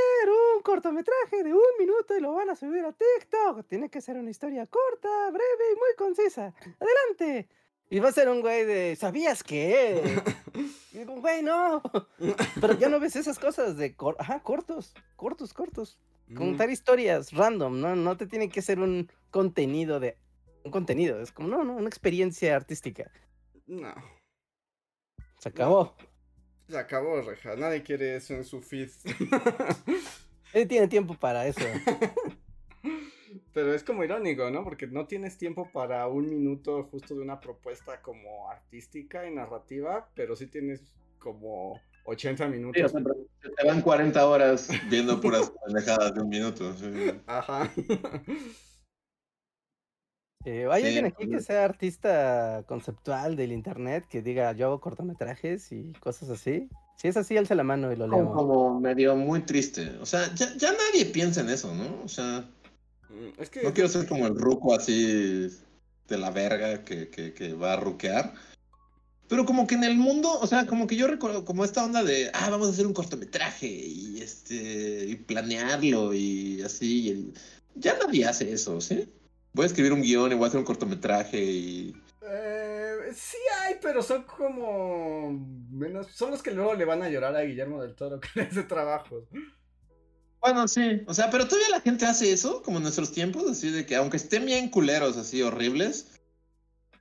un 0.55 0.63
cortometraje 0.63 1.43
de 1.43 1.53
un 1.53 1.61
minuto 1.81 2.17
y 2.17 2.21
lo 2.21 2.33
van 2.35 2.49
a 2.51 2.55
subir 2.55 2.85
a 2.85 2.93
TikTok. 2.93 3.67
Tiene 3.67 3.89
que 3.91 4.01
ser 4.01 4.17
una 4.19 4.31
historia 4.31 4.67
corta, 4.69 5.09
breve 5.31 5.73
y 5.73 5.77
muy 5.77 5.97
concisa. 5.99 6.55
Adelante. 6.79 7.49
Y 7.91 7.99
va 8.01 8.09
a 8.09 8.13
ser 8.13 8.29
un 8.29 8.41
güey 8.41 8.65
de, 8.65 8.95
¿sabías 8.97 9.43
qué? 9.43 10.03
Y 10.93 10.99
digo, 11.01 11.21
güey, 11.21 11.43
no. 11.43 11.83
Pero 12.61 12.73
ya 12.79 12.89
no 12.89 12.99
ves 12.99 13.17
esas 13.17 13.39
cosas 13.39 13.77
de, 13.77 13.95
cor- 13.95 14.17
ajá, 14.19 14.41
cortos, 14.43 14.95
cortos, 15.17 15.53
cortos. 15.53 15.99
Mm, 16.29 16.35
Contar 16.37 16.71
historias 16.71 17.33
random, 17.33 17.79
¿no? 17.81 17.95
No 17.95 18.17
te 18.17 18.27
tiene 18.27 18.49
que 18.49 18.63
ser 18.63 18.79
un 18.81 19.11
contenido 19.31 20.01
de, 20.01 20.17
un 20.67 20.71
contenido, 20.73 21.21
es 21.21 21.33
como, 21.33 21.49
no, 21.49 21.65
no, 21.65 21.77
una 21.77 21.89
experiencia 21.89 22.55
artística. 22.57 23.11
No. 23.67 23.95
Se 25.39 25.49
acabó. 25.49 25.97
Se 26.69 26.77
acabó, 26.79 27.21
Reja. 27.23 27.57
Nadie 27.57 27.83
quiere 27.83 28.17
eso 28.17 28.35
en 28.35 28.45
su 28.45 28.61
feed. 28.61 28.91
Él 30.53 30.69
tiene 30.69 30.89
tiempo 30.89 31.15
para 31.15 31.47
eso. 31.47 31.61
Pero 33.53 33.75
es 33.75 33.83
como 33.83 34.05
irónico, 34.05 34.51
¿no? 34.51 34.65
Porque 34.65 34.87
no 34.87 35.07
tienes 35.07 35.39
tiempo 35.39 35.71
para 35.73 36.07
un 36.09 36.29
minuto 36.29 36.85
justo 36.91 37.15
de 37.15 37.21
una 37.23 37.41
propuesta 37.41 38.03
como 38.03 38.51
artística 38.51 39.27
y 39.27 39.35
narrativa, 39.35 40.11
pero 40.15 40.37
sí 40.37 40.47
tienes 40.47 40.83
como 41.19 41.81
80 42.05 42.45
Sí, 42.45 42.51
minutos. 42.51 42.83
o 42.85 42.89
sea, 42.89 43.01
pero 43.03 43.17
se 43.43 43.49
te 43.51 43.67
van 43.67 43.81
40 43.81 44.27
horas 44.29 44.69
viendo 44.91 45.21
puras 45.21 45.51
pendejadas 45.67 46.15
de 46.15 46.21
un 46.21 46.29
minuto. 46.29 46.73
sí. 46.75 47.13
Ajá. 47.27 47.71
Eh, 50.47 50.67
¿Hay 50.71 50.81
Sí, 50.83 50.87
alguien 50.89 51.07
aquí 51.07 51.29
que 51.29 51.41
sea 51.41 51.65
artista 51.65 52.63
conceptual 52.69 53.35
del 53.35 53.51
internet 53.51 54.07
que 54.09 54.23
diga 54.23 54.53
yo 54.53 54.67
hago 54.67 54.81
cortometrajes 54.81 55.73
y 55.73 55.93
cosas 55.95 56.31
así? 56.31 56.69
Si 56.97 57.09
es 57.09 57.17
así, 57.17 57.37
alza 57.37 57.55
la 57.57 57.65
mano 57.65 57.93
y 57.93 57.97
lo 57.97 58.07
leo. 58.07 58.33
como 58.33 58.81
medio 58.81 59.17
muy 59.17 59.41
triste. 59.43 59.91
O 60.01 60.07
sea, 60.07 60.33
ya, 60.35 60.55
ya 60.57 60.71
nadie 60.73 61.05
piensa 61.07 61.41
en 61.41 61.51
eso, 61.51 61.75
¿no? 61.75 62.03
O 62.05 62.09
sea, 62.09 62.49
Mm, 63.09 63.41
Es 63.41 63.51
que. 63.51 63.63
No 63.63 63.73
quiero 63.73 63.89
ser 63.89 64.07
como 64.09 64.27
el 64.27 64.35
ruco 64.37 64.75
así 64.75 65.49
de 66.09 66.19
la 66.19 66.31
verga 66.31 66.85
que, 66.85 67.09
que, 67.09 67.33
que 67.35 67.53
va 67.55 67.75
a 67.75 67.77
ruquear. 67.77 68.35
Pero 69.29 69.45
como 69.47 69.67
que 69.67 69.75
en 69.77 69.85
el 69.85 69.97
mundo, 69.97 70.39
o 70.41 70.47
sea, 70.47 70.67
como 70.67 70.87
que 70.87 70.97
yo 70.97 71.07
recuerdo 71.09 71.45
como 71.45 71.65
esta 71.65 71.85
onda 71.85 72.03
de, 72.05 72.31
ah, 72.35 72.51
vamos 72.51 72.69
a 72.69 72.71
hacer 72.71 72.87
un 72.87 72.93
cortometraje 72.95 73.67
y 73.69 74.21
este, 74.21 75.07
y 75.07 75.15
planearlo 75.17 76.15
y 76.15 76.63
así. 76.63 77.09
y- 77.11 77.35
ya 77.77 77.97
nadie 77.99 78.25
hace 78.27 78.53
eso, 78.53 78.81
¿sí? 78.81 79.09
Voy 79.57 79.65
a 79.65 79.67
escribir 79.69 79.95
un 79.95 80.03
guion 80.03 80.31
y 80.31 80.35
voy 80.35 80.45
a 80.45 80.49
hacer 80.49 80.59
un 80.61 80.67
cortometraje 80.67 81.43
y... 81.43 81.97
Eh, 82.21 82.97
sí 83.15 83.39
hay, 83.63 83.77
pero 83.81 84.03
son 84.03 84.25
como 84.25 85.31
menos, 85.71 86.09
son 86.15 86.31
los 86.33 86.43
que 86.43 86.51
luego 86.51 86.75
le 86.75 86.85
van 86.85 87.03
a 87.03 87.09
llorar 87.09 87.35
a 87.35 87.41
Guillermo 87.41 87.81
del 87.81 87.95
Toro 87.95 88.21
con 88.35 88.43
ese 88.43 88.65
trabajo. 88.65 89.27
Bueno, 90.43 90.69
sí. 90.69 91.01
O 91.07 91.15
sea, 91.15 91.31
pero 91.31 91.49
todavía 91.49 91.71
la 91.71 91.81
gente 91.81 92.05
hace 92.05 92.31
eso, 92.33 92.61
como 92.63 92.77
en 92.77 92.83
nuestros 92.83 93.13
tiempos, 93.13 93.51
así 93.51 93.71
de 93.71 93.87
que 93.87 93.97
aunque 93.97 94.19
estén 94.19 94.45
bien 94.45 94.69
culeros, 94.69 95.17
así 95.17 95.41
horribles, 95.41 96.21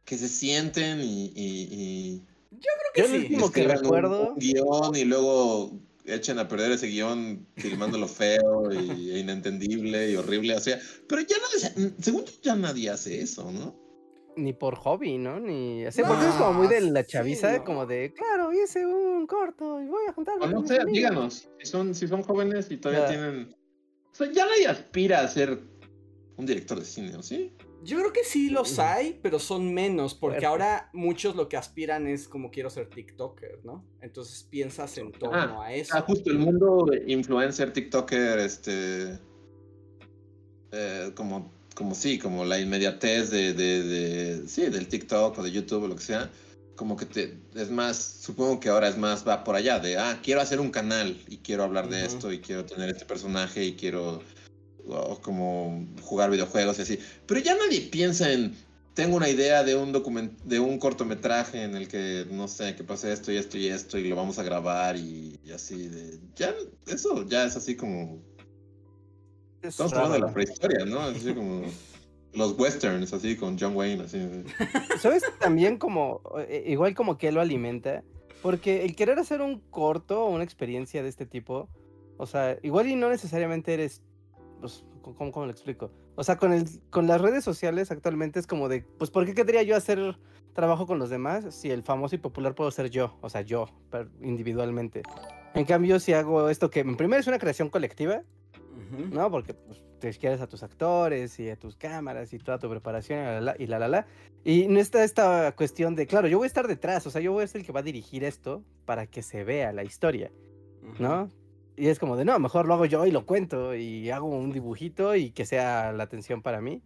que 0.05 0.17
se 0.17 0.29
sienten 0.29 1.01
y... 1.01 1.25
y, 1.35 1.67
y- 1.71 2.25
Creo 2.51 2.61
Yo 2.61 2.69
que 2.93 3.01
el 3.01 3.07
sí. 3.07 3.17
último 3.27 3.51
que 3.51 3.67
recuerdo- 3.67 4.29
Un, 4.29 4.35
guion 4.39 4.95
y 4.95 5.03
luego 5.03 5.77
echen 6.05 6.39
a 6.39 6.47
perder 6.47 6.71
ese 6.73 6.87
guion 6.87 7.47
filmándolo 7.55 8.07
feo 8.07 8.71
y, 8.71 9.11
e 9.11 9.19
inentendible 9.19 10.11
y 10.11 10.15
horrible. 10.15 10.55
O 10.55 10.59
sea, 10.59 10.79
pero 11.07 11.21
ya 11.21 11.35
nadie, 11.37 11.93
según 11.99 12.25
yo, 12.25 12.31
ya 12.41 12.55
nadie 12.55 12.89
hace 12.89 13.21
eso, 13.21 13.51
¿no? 13.51 13.75
Ni 14.37 14.51
por 14.53 14.75
hobby, 14.75 15.17
¿no? 15.17 15.39
Ni. 15.39 15.85
así 15.85 16.01
No, 16.01 16.09
porque 16.09 16.25
es 16.27 16.33
como 16.35 16.53
muy 16.53 16.67
de 16.67 16.81
la 16.81 17.03
sí, 17.03 17.11
chaviza, 17.11 17.57
no. 17.57 17.63
como 17.63 17.85
de, 17.85 18.13
claro, 18.13 18.51
hice 18.51 18.85
un 18.85 19.25
corto 19.27 19.81
y 19.81 19.87
voy 19.87 20.03
a 20.09 20.13
juntarme. 20.13 20.43
O 20.45 20.47
no 20.47 20.53
con 20.55 20.61
mis 20.63 20.69
sé, 20.71 20.75
amigos". 20.81 20.93
díganos, 20.93 21.49
si 21.59 21.65
son, 21.65 21.95
si 21.95 22.07
son 22.07 22.21
jóvenes 22.21 22.69
y 22.69 22.77
todavía 22.77 23.05
Ya. 23.05 23.11
tienen... 23.11 23.55
O 24.11 24.15
sea, 24.15 24.31
ya 24.31 24.45
nadie 24.45 24.67
aspira 24.67 25.21
a 25.21 25.27
ser 25.29 25.57
un 26.37 26.45
director 26.45 26.77
de 26.79 26.85
cine, 26.85 27.15
¿o 27.15 27.23
sí? 27.23 27.54
Yo 27.83 27.99
creo 27.99 28.11
que 28.13 28.23
sí 28.23 28.49
los 28.49 28.79
hay, 28.79 29.19
pero 29.21 29.37
son 29.37 29.73
menos, 29.73 30.15
porque 30.15 30.45
ahora 30.45 30.89
muchos 30.93 31.35
lo 31.35 31.47
que 31.49 31.55
aspiran 31.57 32.07
es 32.07 32.27
como 32.27 32.49
quiero 32.49 32.69
ser 32.71 32.89
TikToker, 32.89 33.59
¿no? 33.63 33.85
Entonces 34.01 34.43
piensas 34.49 34.97
en 34.97 35.11
torno 35.11 35.61
a 35.61 35.71
eso. 35.73 35.93
Ah, 35.95 36.01
justo 36.01 36.31
el 36.31 36.39
mundo 36.39 36.85
de 36.89 37.03
influencer, 37.11 37.71
TikToker, 37.73 38.39
este. 38.39 39.19
eh, 40.71 41.11
como, 41.15 41.51
como 41.75 41.93
sí, 41.95 42.17
como 42.17 42.43
la 42.45 42.59
inmediatez 42.59 43.29
de, 43.29 43.53
de, 43.53 43.83
de- 43.83 44.47
Sí, 44.47 44.63
del 44.67 44.87
TikTok 44.87 45.37
o 45.37 45.43
de 45.43 45.51
YouTube 45.51 45.83
o 45.83 45.87
lo 45.87 45.95
que 45.95 46.03
sea. 46.03 46.31
Como 46.75 46.97
que 46.97 47.05
te. 47.05 47.37
Es 47.55 47.69
más. 47.71 47.95
Supongo 47.97 48.59
que 48.59 48.69
ahora 48.69 48.89
es 48.89 48.97
más. 48.97 49.25
Va 49.25 49.43
por 49.45 49.55
allá. 49.55 49.79
De. 49.79 49.97
Ah, 49.97 50.19
quiero 50.21 50.41
hacer 50.41 50.59
un 50.59 50.71
canal. 50.71 51.17
Y 51.29 51.37
quiero 51.37 51.63
hablar 51.63 51.87
de 51.87 52.03
esto. 52.05 52.33
Y 52.33 52.39
quiero 52.39 52.65
tener 52.65 52.89
este 52.89 53.05
personaje. 53.05 53.63
Y 53.63 53.75
quiero. 53.75 54.21
O 54.87 55.19
como 55.21 55.85
jugar 56.01 56.29
videojuegos 56.31 56.79
y 56.79 56.81
así. 56.83 56.99
Pero 57.25 57.39
ya 57.39 57.55
nadie 57.55 57.81
piensa 57.81 58.31
en. 58.31 58.55
Tengo 58.93 59.17
una 59.17 59.27
idea 59.27 59.63
de 59.63 59.75
un 59.75 59.91
document 59.91 60.39
de 60.43 60.59
un 60.59 60.79
cortometraje 60.79 61.63
en 61.63 61.75
el 61.75 61.89
que 61.89 62.25
no 62.31 62.47
sé 62.47 62.75
que 62.75 62.83
pase 62.85 63.11
esto 63.11 63.29
y 63.31 63.35
esto 63.35 63.57
y 63.57 63.67
esto 63.67 63.97
y 63.97 64.07
lo 64.07 64.15
vamos 64.15 64.39
a 64.39 64.43
grabar 64.43 64.95
y, 64.95 65.37
y 65.43 65.51
así 65.51 65.89
de 65.89 66.17
ya 66.37 66.55
eso 66.87 67.27
ya 67.27 67.43
es 67.43 67.57
así 67.57 67.75
como 67.75 68.21
Es 69.61 69.71
estamos 69.71 69.91
raro, 69.91 70.05
hablando 70.05 70.25
de 70.25 70.31
la 70.31 70.33
prehistoria 70.33 70.85
no 70.85 71.01
así 71.01 71.33
como 71.33 71.63
los 72.35 72.57
westerns 72.57 73.11
así 73.13 73.35
con 73.35 73.57
John 73.59 73.75
Wayne 73.75 74.03
así 74.03 74.17
¿Sabes? 74.99 75.23
También 75.39 75.77
como, 75.77 76.21
eh, 76.47 76.63
igual 76.67 76.93
como 76.93 77.17
que 77.17 77.31
lo 77.31 77.41
alimenta, 77.41 78.03
porque 78.41 78.83
el 78.85 78.95
querer 78.95 79.17
hacer 79.19 79.41
un 79.41 79.59
corto 79.59 80.25
o 80.25 80.29
una 80.29 80.43
experiencia 80.43 81.01
de 81.01 81.09
este 81.09 81.25
tipo, 81.25 81.69
o 82.17 82.25
sea, 82.25 82.57
igual 82.63 82.87
y 82.87 82.95
no 82.95 83.09
necesariamente 83.09 83.73
eres, 83.73 84.01
pues, 84.59 84.83
¿cómo, 85.01 85.31
cómo 85.31 85.45
lo 85.45 85.51
explico? 85.51 85.91
O 86.15 86.23
sea, 86.23 86.37
con, 86.37 86.53
el, 86.53 86.65
con 86.89 87.07
las 87.07 87.21
redes 87.21 87.43
sociales 87.43 87.91
actualmente 87.91 88.39
es 88.39 88.47
como 88.47 88.69
de, 88.69 88.85
pues, 88.97 89.11
¿por 89.11 89.25
qué 89.25 89.33
querría 89.33 89.63
yo 89.63 89.75
hacer 89.75 90.17
trabajo 90.53 90.87
con 90.87 90.99
los 90.99 91.09
demás 91.09 91.53
si 91.53 91.69
el 91.71 91.83
famoso 91.83 92.15
y 92.15 92.19
popular 92.19 92.55
puedo 92.55 92.71
ser 92.71 92.89
yo? 92.89 93.17
O 93.21 93.29
sea, 93.29 93.41
yo, 93.41 93.67
individualmente. 94.21 95.03
En 95.53 95.65
cambio, 95.65 95.99
si 95.99 96.13
hago 96.13 96.49
esto 96.49 96.69
que, 96.69 96.81
en 96.81 96.97
primero 96.97 97.19
es 97.19 97.27
una 97.27 97.39
creación 97.39 97.69
colectiva. 97.69 98.21
¿no? 99.11 99.31
Porque 99.31 99.53
pues, 99.53 99.81
te 99.99 100.11
quieres 100.13 100.41
a 100.41 100.47
tus 100.47 100.61
actores 100.61 101.39
y 101.39 101.49
a 101.49 101.55
tus 101.55 101.75
cámaras 101.75 102.33
y 102.33 102.37
toda 102.39 102.59
tu 102.59 102.69
preparación 102.69 103.19
y 103.19 103.23
la, 103.23 103.41
la, 103.41 103.55
y 103.57 103.67
la, 103.67 103.79
la, 103.79 103.87
la. 103.87 104.07
Y 104.43 104.67
no 104.67 104.79
está 104.79 105.03
esta 105.03 105.53
cuestión 105.55 105.95
de, 105.95 106.05
claro, 106.05 106.27
yo 106.27 106.37
voy 106.37 106.45
a 106.45 106.47
estar 106.47 106.67
detrás, 106.67 107.07
o 107.07 107.09
sea, 107.09 107.21
yo 107.21 107.31
voy 107.31 107.43
a 107.43 107.47
ser 107.47 107.61
el 107.61 107.65
que 107.65 107.71
va 107.71 107.79
a 107.79 107.83
dirigir 107.83 108.23
esto 108.23 108.63
para 108.85 109.07
que 109.07 109.23
se 109.23 109.43
vea 109.43 109.71
la 109.73 109.83
historia. 109.83 110.31
¿no? 110.99 111.29
Y 111.77 111.87
es 111.87 111.99
como 111.99 112.15
de, 112.15 112.25
no, 112.25 112.39
mejor 112.39 112.67
lo 112.67 112.73
hago 112.73 112.85
yo 112.85 113.05
y 113.05 113.11
lo 113.11 113.25
cuento 113.25 113.75
y 113.75 114.09
hago 114.09 114.27
un 114.27 114.51
dibujito 114.51 115.15
y 115.15 115.31
que 115.31 115.45
sea 115.45 115.91
la 115.91 116.03
atención 116.03 116.41
para 116.41 116.61
mí. 116.61 116.81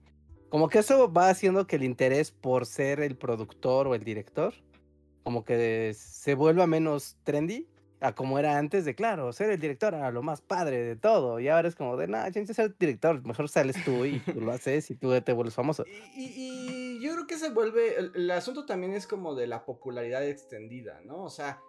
Como 0.50 0.68
que 0.68 0.80
eso 0.80 1.12
va 1.12 1.30
haciendo 1.30 1.68
que 1.68 1.76
el 1.76 1.84
interés 1.84 2.32
por 2.32 2.66
ser 2.66 3.02
el 3.02 3.16
productor 3.16 3.88
o 3.88 3.94
el 3.94 4.04
director, 4.04 4.54
como 5.24 5.46
que 5.46 5.94
se 5.96 6.34
vuelva 6.34 6.66
menos 6.66 7.18
trendy 7.24 7.68
a 8.02 8.16
como 8.16 8.40
era 8.40 8.58
antes 8.58 8.86
de, 8.86 8.96
claro, 8.96 9.32
ser 9.34 9.52
el 9.52 9.60
director 9.60 9.94
era 9.94 10.10
lo 10.12 10.24
más 10.24 10.42
padre 10.42 10.78
de 10.84 10.96
todo. 10.96 11.40
Y 11.40 11.50
ahora 11.50 11.68
es 11.68 11.76
como 11.76 11.98
de, 11.98 12.08
nah, 12.08 12.32
chance 12.32 12.54
ser 12.54 12.76
director, 12.80 13.24
mejor 13.26 13.50
sales 13.50 13.76
tú 13.84 14.06
y 14.06 14.22
lo 14.36 14.52
haces 14.52 14.90
y 14.90 14.96
tú 14.96 15.20
te 15.22 15.34
vuelves 15.34 15.54
famoso. 15.54 15.86
Y 16.16 17.00
yo 17.02 17.14
creo 17.14 17.28
que 17.28 17.38
se 17.38 17.50
vuelve. 17.50 18.00
El, 18.00 18.12
el 18.16 18.32
asunto 18.32 18.66
también 18.66 18.94
es 18.94 19.06
como 19.06 19.36
de 19.36 19.48
la 19.48 19.66
popularidad 19.66 20.26
extendida, 20.26 21.02
¿no? 21.06 21.24
O 21.24 21.30
sea, 21.30 21.62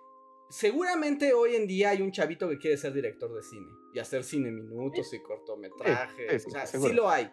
seguramente 0.51 1.33
hoy 1.33 1.55
en 1.55 1.67
día 1.67 1.91
hay 1.91 2.03
un 2.03 2.13
chavito 2.13 2.49
que 2.49 2.59
quiere 2.59 2.77
ser 2.77 2.93
director 2.93 3.33
de 3.33 3.43
cine 3.43 3.69
y 3.95 3.99
hacer 3.99 4.25
cine 4.25 4.51
minutos 4.51 5.13
y 5.15 5.23
cortometrajes. 5.23 6.43
sí, 6.43 6.49
o 6.49 6.51
sea, 6.51 6.67
seguro. 6.67 6.91
sí 6.91 6.97
lo 6.97 7.09
hay. 7.09 7.31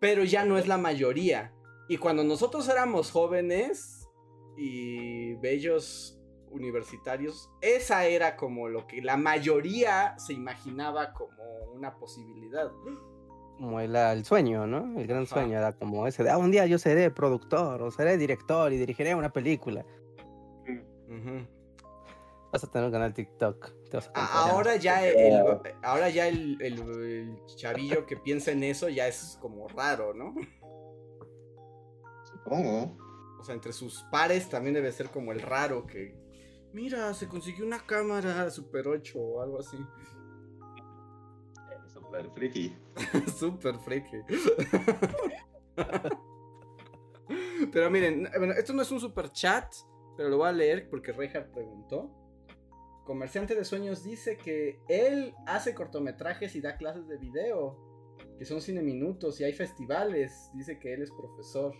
Pero 0.00 0.24
ya 0.24 0.44
no 0.44 0.56
es 0.56 0.66
la 0.66 0.78
mayoría. 0.78 1.52
Y 1.88 1.98
cuando 1.98 2.24
nosotros 2.24 2.68
éramos 2.68 3.10
jóvenes 3.10 4.08
y 4.56 5.34
bellos 5.36 6.18
universitarios, 6.50 7.50
esa 7.60 8.06
era 8.06 8.36
como 8.36 8.68
lo 8.68 8.86
que 8.86 9.02
la 9.02 9.16
mayoría 9.16 10.16
se 10.18 10.32
imaginaba 10.32 11.12
como 11.12 11.42
una 11.74 11.96
posibilidad. 11.96 12.70
Como 13.58 13.80
el, 13.80 13.94
el 13.94 14.24
sueño, 14.24 14.66
¿no? 14.66 14.98
El 14.98 15.06
gran 15.06 15.24
Ajá. 15.24 15.34
sueño 15.34 15.58
era 15.58 15.72
como 15.72 16.06
ese 16.06 16.22
de, 16.22 16.30
ah, 16.30 16.38
un 16.38 16.50
día 16.50 16.66
yo 16.66 16.78
seré 16.78 17.10
productor 17.10 17.82
o 17.82 17.90
seré 17.90 18.16
director 18.16 18.72
y 18.72 18.78
dirigiré 18.78 19.14
una 19.14 19.32
película. 19.32 19.84
Vas 22.54 22.62
a 22.62 22.70
tener 22.70 22.86
un 22.86 22.92
canal 22.92 23.12
TikTok. 23.12 23.72
te 23.90 23.96
vas 23.96 24.06
a 24.06 24.10
A- 24.10 24.12
comprar. 24.14 24.50
Ahora 24.54 24.76
ya 24.76 25.04
el, 25.04 25.58
ahora 25.82 26.08
ya 26.08 26.28
el, 26.28 26.56
el- 26.62 26.78
el 26.78 27.36
chavillo 27.56 28.06
que 28.06 28.16
piensa 28.16 28.52
en 28.52 28.62
eso 28.62 28.88
ya 28.88 29.08
es 29.08 29.36
como 29.40 29.66
raro, 29.66 30.14
¿no? 30.14 30.32
supongo 32.22 32.96
O 33.40 33.42
sea, 33.44 33.56
entre 33.56 33.72
sus 33.72 34.04
pares 34.12 34.48
también 34.48 34.74
debe 34.74 34.92
ser 34.92 35.10
como 35.10 35.32
el 35.32 35.40
raro 35.40 35.84
que. 35.84 36.14
Mira, 36.72 37.12
se 37.12 37.26
consiguió 37.26 37.66
una 37.66 37.80
cámara 37.84 38.48
Super 38.50 38.86
8 38.86 39.18
o 39.18 39.42
algo 39.42 39.58
así. 39.58 39.76
super 41.92 42.30
friki 42.34 42.72
Super 43.36 43.80
freaky. 43.80 44.18
pero 47.72 47.90
miren, 47.90 48.28
bueno, 48.38 48.52
esto 48.52 48.72
no 48.72 48.82
es 48.82 48.90
un 48.92 49.00
super 49.00 49.32
chat, 49.32 49.74
pero 50.16 50.28
lo 50.28 50.36
voy 50.38 50.48
a 50.48 50.52
leer 50.52 50.88
porque 50.88 51.10
Reinhardt 51.12 51.52
preguntó. 51.52 52.20
Comerciante 53.04 53.54
de 53.54 53.64
sueños 53.64 54.02
dice 54.02 54.36
que 54.36 54.80
él 54.88 55.34
hace 55.46 55.74
cortometrajes 55.74 56.56
y 56.56 56.60
da 56.60 56.76
clases 56.76 57.06
de 57.06 57.18
video, 57.18 57.76
que 58.38 58.44
son 58.44 58.60
cine 58.60 58.82
minutos 58.82 59.40
y 59.40 59.44
hay 59.44 59.52
festivales. 59.52 60.50
Dice 60.54 60.78
que 60.78 60.94
él 60.94 61.02
es 61.02 61.10
profesor. 61.10 61.74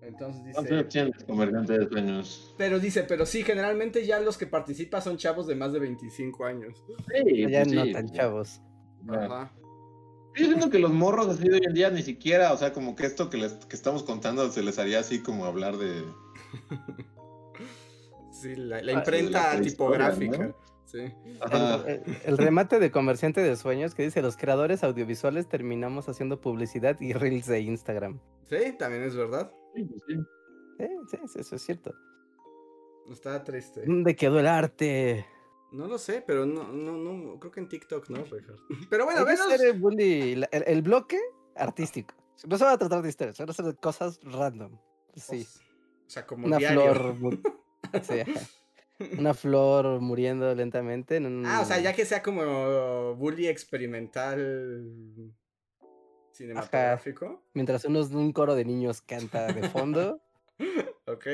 Entonces 0.00 0.42
¿Cuántos 0.54 0.64
dice. 0.64 0.74
años 0.74 0.88
tienes, 0.88 1.24
comerciante 1.24 1.78
de 1.78 1.88
sueños? 1.88 2.54
Pero 2.56 2.78
dice, 2.78 3.04
pero 3.04 3.26
sí, 3.26 3.42
generalmente 3.42 4.06
ya 4.06 4.20
los 4.20 4.36
que 4.38 4.46
participan 4.46 5.02
son 5.02 5.16
chavos 5.16 5.46
de 5.46 5.54
más 5.54 5.72
de 5.72 5.80
25 5.80 6.44
años. 6.44 6.84
Sí, 7.12 7.46
Ya 7.48 7.62
pues 7.62 7.72
no 7.72 7.84
sí, 7.84 7.92
tan 7.92 8.08
chavos. 8.10 8.60
Ajá. 9.08 9.52
Yo 10.36 10.46
siento 10.46 10.70
que 10.70 10.78
los 10.78 10.92
morros 10.92 11.28
así 11.28 11.48
de 11.48 11.54
hoy 11.54 11.60
en 11.66 11.74
día 11.74 11.90
ni 11.90 12.02
siquiera, 12.02 12.52
o 12.52 12.56
sea, 12.56 12.72
como 12.72 12.94
que 12.94 13.06
esto 13.06 13.28
que 13.28 13.38
les 13.38 13.52
que 13.54 13.74
estamos 13.74 14.04
contando 14.04 14.48
se 14.50 14.62
les 14.62 14.78
haría 14.78 15.00
así 15.00 15.20
como 15.20 15.44
hablar 15.46 15.76
de 15.78 16.04
Sí, 18.40 18.54
la, 18.56 18.80
la 18.82 18.92
Ah, 18.92 18.94
imprenta 18.96 19.54
la 19.54 19.60
tipográfica. 19.60 20.38
¿no? 20.38 20.56
Sí. 20.86 21.00
Ajá. 21.40 21.82
El, 21.86 22.02
el- 22.06 22.16
el 22.24 22.38
remate 22.38 22.78
de 22.78 22.90
comerciante 22.90 23.42
de 23.42 23.56
sueños 23.56 23.94
que 23.94 24.04
dice 24.04 24.22
los 24.22 24.36
creadores 24.36 24.82
audiovisuales 24.84 25.48
terminamos 25.48 26.08
haciendo 26.08 26.40
publicidad 26.40 26.98
y 27.00 27.12
reels 27.12 27.46
de 27.46 27.60
Instagram. 27.60 28.20
Sí, 28.44 28.74
también 28.78 29.02
es 29.02 29.14
verdad. 29.14 29.52
Sí, 29.74 29.84
pues 29.84 30.02
sí. 30.06 30.14
Sí, 30.78 31.18
sí, 31.28 31.38
eso 31.40 31.56
es 31.56 31.62
cierto. 31.62 31.92
Está 33.10 33.42
triste. 33.44 33.82
¿Dónde 33.86 34.14
quedó 34.16 34.38
el 34.38 34.46
arte? 34.46 35.26
No 35.72 35.86
lo 35.86 35.98
sé, 35.98 36.22
pero 36.26 36.46
no, 36.46 36.68
no, 36.72 36.92
no, 36.96 37.38
creo 37.40 37.50
que 37.52 37.60
en 37.60 37.68
TikTok 37.68 38.08
no. 38.10 38.22
Pero 38.90 39.04
bueno, 39.04 39.26
ser 39.26 39.60
el, 39.66 39.80
bully- 39.80 40.48
el, 40.50 40.64
el 40.66 40.82
bloque 40.82 41.18
artístico. 41.56 42.14
No 42.46 42.56
se 42.56 42.64
va 42.64 42.72
a 42.72 42.78
tratar 42.78 43.02
de 43.02 43.08
historias, 43.08 43.36
se 43.36 43.42
van 43.42 43.50
a 43.50 43.52
hacer 43.52 43.64
de 43.66 43.74
cosas 43.74 44.20
random. 44.22 44.78
Sí. 45.16 45.46
O 46.06 46.10
sea, 46.10 46.26
como 46.26 46.46
Una 46.46 46.56
diario. 46.58 46.94
flor. 46.94 47.38
sí. 48.02 48.22
Una 49.18 49.32
flor 49.32 50.00
muriendo 50.00 50.52
lentamente 50.54 51.16
en 51.16 51.26
un. 51.26 51.46
Ah, 51.46 51.60
o 51.60 51.64
sea, 51.64 51.78
ya 51.78 51.92
que 51.92 52.04
sea 52.04 52.20
como 52.22 53.14
bully 53.14 53.46
experimental. 53.46 55.32
cinematográfico. 56.32 57.42
Mientras 57.54 57.84
unos, 57.84 58.10
un 58.10 58.32
coro 58.32 58.56
de 58.56 58.64
niños 58.64 59.00
canta 59.00 59.52
de 59.52 59.68
fondo. 59.68 60.20
ok. 61.06 61.26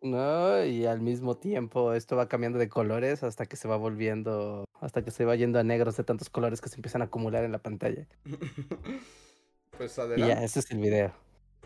No, 0.00 0.64
y 0.64 0.86
al 0.86 1.00
mismo 1.00 1.36
tiempo 1.36 1.92
esto 1.92 2.14
va 2.14 2.28
cambiando 2.28 2.60
de 2.60 2.68
colores 2.68 3.24
hasta 3.24 3.46
que 3.46 3.56
se 3.56 3.66
va 3.66 3.76
volviendo, 3.76 4.64
hasta 4.80 5.02
que 5.02 5.10
se 5.10 5.24
va 5.24 5.34
yendo 5.34 5.58
a 5.58 5.64
negros 5.64 5.96
de 5.96 6.04
tantos 6.04 6.30
colores 6.30 6.60
que 6.60 6.68
se 6.68 6.76
empiezan 6.76 7.02
a 7.02 7.06
acumular 7.06 7.42
en 7.42 7.50
la 7.50 7.58
pantalla. 7.58 8.06
pues 9.76 9.98
Y 9.98 10.00
adelante. 10.00 10.34
ya, 10.34 10.44
ese 10.44 10.60
es 10.60 10.70
el 10.70 10.78
video. 10.78 11.12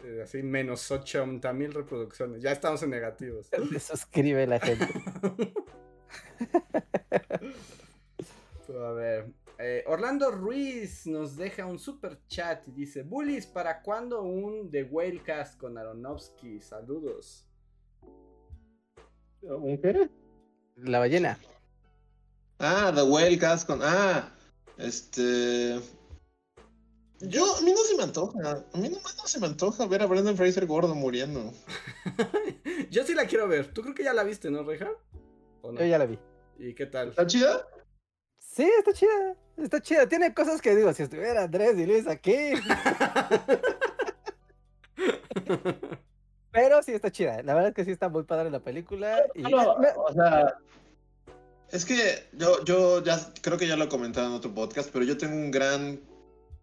Eh, 0.04 0.22
Así 0.22 0.42
menos 0.42 0.90
80 0.90 1.52
mil 1.52 1.72
reproducciones. 1.72 2.42
Ya 2.42 2.52
estamos 2.52 2.82
en 2.82 2.90
negativos. 2.90 3.46
Se 3.72 3.78
suscribe 3.80 4.46
la 4.46 4.58
gente. 4.60 4.86
A 8.68 8.92
ver. 8.92 9.32
eh, 9.58 9.84
Orlando 9.86 10.30
Ruiz 10.30 11.06
nos 11.06 11.36
deja 11.36 11.66
un 11.66 11.78
super 11.78 12.18
chat 12.26 12.66
y 12.68 12.72
dice: 12.72 13.02
Bullies, 13.02 13.46
¿para 13.46 13.82
cuándo 13.82 14.22
un 14.22 14.70
The 14.70 14.84
Whalecast 14.84 15.58
con 15.58 15.76
Aronofsky? 15.78 16.60
Saludos. 16.60 17.46
¿Un 19.42 19.78
qué? 19.80 20.08
La 20.76 20.98
ballena. 21.00 21.38
Ah, 22.58 22.92
The 22.94 23.02
Whale 23.02 23.38
Cast 23.38 23.66
con. 23.66 23.80
Ah, 23.82 24.32
este. 24.78 25.80
Yo, 27.22 27.56
a 27.56 27.60
mí 27.60 27.70
no 27.70 27.78
se 27.84 27.96
me 27.96 28.02
antoja. 28.02 28.64
A 28.72 28.78
mí 28.78 28.88
nomás 28.88 29.16
no 29.16 29.26
se 29.26 29.38
me 29.38 29.46
antoja 29.46 29.86
ver 29.86 30.02
a 30.02 30.06
Brendan 30.06 30.36
Fraser 30.36 30.66
gordo 30.66 30.94
muriendo. 30.94 31.52
Yo 32.90 33.04
sí 33.04 33.14
la 33.14 33.26
quiero 33.26 33.46
ver. 33.48 33.72
¿Tú 33.72 33.82
creo 33.82 33.94
que 33.94 34.02
ya 34.04 34.12
la 34.12 34.24
viste, 34.24 34.50
no, 34.50 34.64
Reja? 34.64 34.90
¿O 35.62 35.70
no? 35.72 35.80
Yo 35.80 35.86
ya 35.86 35.98
la 35.98 36.06
vi. 36.06 36.18
¿Y 36.58 36.74
qué 36.74 36.86
tal? 36.86 37.10
¿Está 37.10 37.26
chida? 37.26 37.66
Sí, 38.38 38.68
está 38.78 38.92
chida. 38.92 39.36
Está 39.56 39.80
chida. 39.80 40.08
Tiene 40.08 40.34
cosas 40.34 40.60
que 40.60 40.74
digo, 40.74 40.92
si 40.92 41.04
estuviera 41.04 41.44
Andrés 41.44 41.78
y 41.78 41.86
Luis 41.86 42.06
aquí. 42.08 42.34
Pero 46.50 46.82
sí 46.82 46.92
está 46.92 47.10
chida. 47.10 47.42
La 47.42 47.54
verdad 47.54 47.70
es 47.70 47.74
que 47.74 47.84
sí 47.84 47.92
está 47.92 48.08
muy 48.08 48.24
padre 48.24 48.50
la 48.50 48.60
película. 48.60 49.22
Y... 49.34 49.42
No, 49.42 49.78
me- 49.78 49.88
o 49.96 50.12
sea. 50.12 50.58
Es 51.70 51.86
que 51.86 52.28
yo, 52.32 52.62
yo 52.64 53.02
ya 53.02 53.18
creo 53.40 53.56
que 53.56 53.66
ya 53.66 53.76
lo 53.76 53.84
he 53.84 53.88
comentado 53.88 54.26
en 54.26 54.34
otro 54.34 54.52
podcast, 54.54 54.90
pero 54.92 55.06
yo 55.06 55.16
tengo 55.16 55.34
un 55.34 55.50
gran 55.50 55.98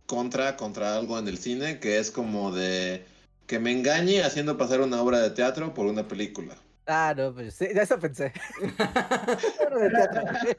contra 0.10 0.58
contra 0.58 0.96
algo 0.96 1.20
en 1.20 1.28
el 1.28 1.38
cine 1.38 1.80
que 1.80 2.00
es 2.00 2.10
como 2.10 2.52
de 2.52 3.06
que 3.46 3.60
me 3.60 3.72
engañe 3.72 4.24
haciendo 4.24 4.58
pasar 4.58 4.82
una 4.82 5.02
obra 5.02 5.20
de 5.20 5.30
teatro 5.30 5.74
por 5.74 5.86
una 5.86 6.08
película. 6.08 6.56
Ah, 6.88 7.14
no, 7.16 7.34
pues 7.34 7.54
sí, 7.54 7.68
ya 7.74 7.84
eso 7.84 8.00
pensé. 8.00 8.34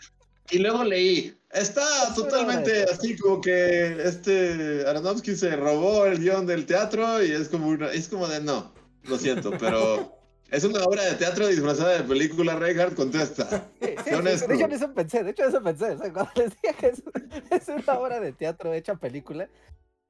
Y 0.53 0.59
luego 0.59 0.83
leí, 0.83 1.33
está 1.53 2.13
totalmente 2.13 2.83
así 2.83 3.17
como 3.17 3.41
que 3.41 4.03
este 4.03 4.85
Aronofsky 4.85 5.37
se 5.37 5.55
robó 5.55 6.07
el 6.07 6.19
guion 6.19 6.45
del 6.45 6.67
teatro 6.67 7.23
y 7.23 7.31
es 7.31 7.49
como 7.49 7.69
una, 7.69 7.93
es 7.93 8.09
como 8.09 8.27
de 8.27 8.41
no, 8.41 8.75
lo 9.05 9.17
siento, 9.17 9.53
pero 9.61 10.20
es 10.51 10.65
una 10.65 10.85
obra 10.85 11.05
de 11.05 11.15
teatro 11.15 11.47
disfrazada 11.47 11.99
de 11.99 12.05
película, 12.05 12.57
Reinhardt 12.57 12.95
contesta. 12.95 13.71
Sí, 13.81 13.95
sí, 14.05 14.11
de 14.11 14.55
hecho, 14.55 14.65
en 14.65 14.73
eso 14.73 14.93
pensé, 14.95 15.23
de 15.25 15.31
hecho, 15.31 15.43
en 15.45 15.49
eso 15.51 15.63
pensé. 15.63 15.91
O 15.93 15.99
sea, 15.99 16.13
cuando 16.13 16.33
les 16.37 16.51
dije 16.61 16.75
que 16.79 16.87
es, 16.89 17.03
es 17.51 17.69
una 17.69 17.99
obra 17.99 18.21
de 18.21 18.33
teatro 18.33 18.73
hecha 18.73 18.95
película. 18.97 19.49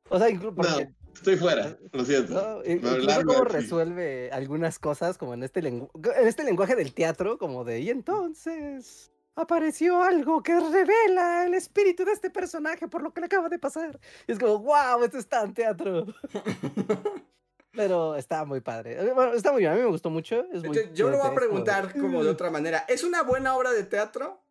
O 0.08 0.18
sea, 0.18 0.28
incluso 0.30 0.54
porque. 0.54 0.84
No, 0.84 1.12
estoy 1.14 1.36
fuera, 1.36 1.76
lo 1.92 2.04
siento. 2.04 2.32
¿no? 2.34 2.64
Incluso 2.70 3.24
cómo 3.26 3.42
aquí. 3.42 3.52
resuelve 3.52 4.30
algunas 4.32 4.78
cosas, 4.78 5.18
como 5.18 5.34
en 5.34 5.42
este, 5.42 5.62
lengu- 5.62 5.90
en 6.16 6.26
este 6.26 6.42
lenguaje 6.44 6.74
del 6.74 6.92
teatro, 6.94 7.38
como 7.38 7.64
de, 7.64 7.80
y 7.80 7.90
entonces 7.90 9.12
apareció 9.36 10.02
algo 10.02 10.42
que 10.42 10.58
revela 10.58 11.46
el 11.46 11.54
espíritu 11.54 12.04
de 12.04 12.12
este 12.12 12.28
personaje 12.30 12.88
por 12.88 13.02
lo 13.02 13.12
que 13.14 13.20
le 13.20 13.26
acaba 13.26 13.48
de 13.48 13.58
pasar. 13.58 13.98
Y 14.26 14.32
es 14.32 14.38
como, 14.38 14.58
wow, 14.58 15.02
esto 15.04 15.18
está 15.18 15.42
en 15.42 15.54
teatro. 15.54 16.06
Pero 17.72 18.16
está 18.16 18.44
muy 18.44 18.60
padre. 18.60 19.00
Eh, 19.00 19.12
Bueno, 19.12 19.32
está 19.34 19.52
muy 19.52 19.60
bien, 19.60 19.72
a 19.72 19.76
mí 19.76 19.80
me 19.82 19.86
gustó 19.88 20.10
mucho. 20.10 20.44
Es 20.52 20.64
muy 20.64 20.76
yo 20.92 21.08
lo 21.08 21.18
voy 21.18 21.28
a 21.28 21.34
preguntar 21.34 21.92
como 21.92 22.22
de 22.24 22.30
otra 22.30 22.50
manera. 22.50 22.84
¿Es 22.88 23.04
una 23.04 23.22
buena 23.22 23.56
obra 23.56 23.72
de 23.72 23.84
teatro? 23.84 24.42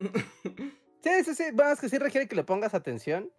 Sí, 1.02 1.24
sí, 1.24 1.34
sí. 1.34 1.44
Bueno, 1.54 1.72
es 1.72 1.80
que 1.80 1.88
sí 1.88 1.96
requiere 1.96 2.28
que 2.28 2.36
le 2.36 2.44
pongas 2.44 2.74
atención. 2.74 3.32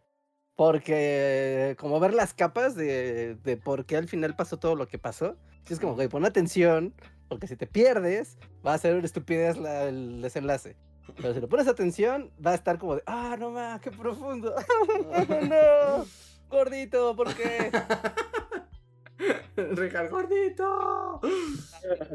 Porque 0.56 1.76
como 1.80 2.00
ver 2.00 2.14
las 2.14 2.34
capas 2.34 2.76
de, 2.76 3.36
de 3.36 3.58
por 3.58 3.86
qué 3.86 3.98
al 3.98 4.08
final 4.08 4.36
pasó 4.36 4.58
todo 4.58 4.76
lo 4.76 4.88
que 4.88 4.98
pasó. 4.98 5.38
Sí, 5.68 5.74
es 5.76 5.80
como, 5.80 5.94
güey, 5.94 6.08
pon 6.08 6.26
atención. 6.26 6.94
Porque 7.30 7.48
si 7.48 7.56
te 7.56 7.68
pierdes, 7.68 8.38
va 8.66 8.74
a 8.74 8.78
ser 8.80 8.96
una 8.96 9.06
estupidez 9.06 9.58
la- 9.58 9.84
el 9.84 10.22
desenlace. 10.24 10.76
Pero 11.18 11.34
si 11.36 11.40
le 11.40 11.48
pones 11.48 11.68
atención, 11.68 12.32
va 12.44 12.52
a 12.52 12.56
estar 12.56 12.80
como 12.80 12.96
de, 12.96 13.04
ah, 13.06 13.36
no 13.40 13.52
más, 13.52 13.80
qué 13.80 13.92
profundo. 13.92 14.56
no, 15.50 16.06
gordito, 16.52 17.16
¿por 17.16 17.34
qué? 17.34 17.72
Rejar 19.56 20.10
gordito. 20.10 21.20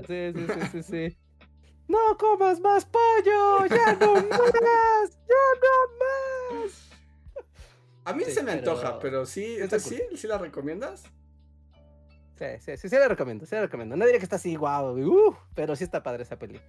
Sí, 0.06 0.32
sí, 0.34 0.46
sí, 0.46 0.60
sí, 0.72 0.82
sí. 0.82 1.18
No 1.88 2.16
comas 2.18 2.60
más 2.60 2.84
pollo, 2.84 3.66
ya 3.66 3.94
no 3.94 4.14
más, 4.14 5.10
ya 5.28 5.44
no 5.62 6.62
más. 6.62 6.90
A 8.04 8.12
mí 8.12 8.24
Sí, 8.24 8.32
se 8.32 8.42
me 8.42 8.56
pero- 8.56 8.72
antoja, 8.72 8.98
pero 8.98 9.26
sí, 9.26 9.56
entonces, 9.58 9.82
¿sí? 10.10 10.16
¿Sí 10.16 10.26
la 10.26 10.38
recomiendas? 10.38 11.04
Sí, 12.38 12.44
sí, 12.60 12.76
sí, 12.76 12.88
sí 12.88 12.96
la 12.96 13.08
recomiendo, 13.08 13.46
sí 13.46 13.54
la 13.54 13.62
recomiendo. 13.62 13.96
No 13.96 14.04
diría 14.04 14.18
que 14.18 14.24
está 14.24 14.36
así, 14.36 14.56
guau, 14.56 14.96
uh, 14.98 15.36
pero 15.54 15.74
sí 15.74 15.84
está 15.84 16.02
padre 16.02 16.22
esa 16.24 16.38
peli. 16.38 16.60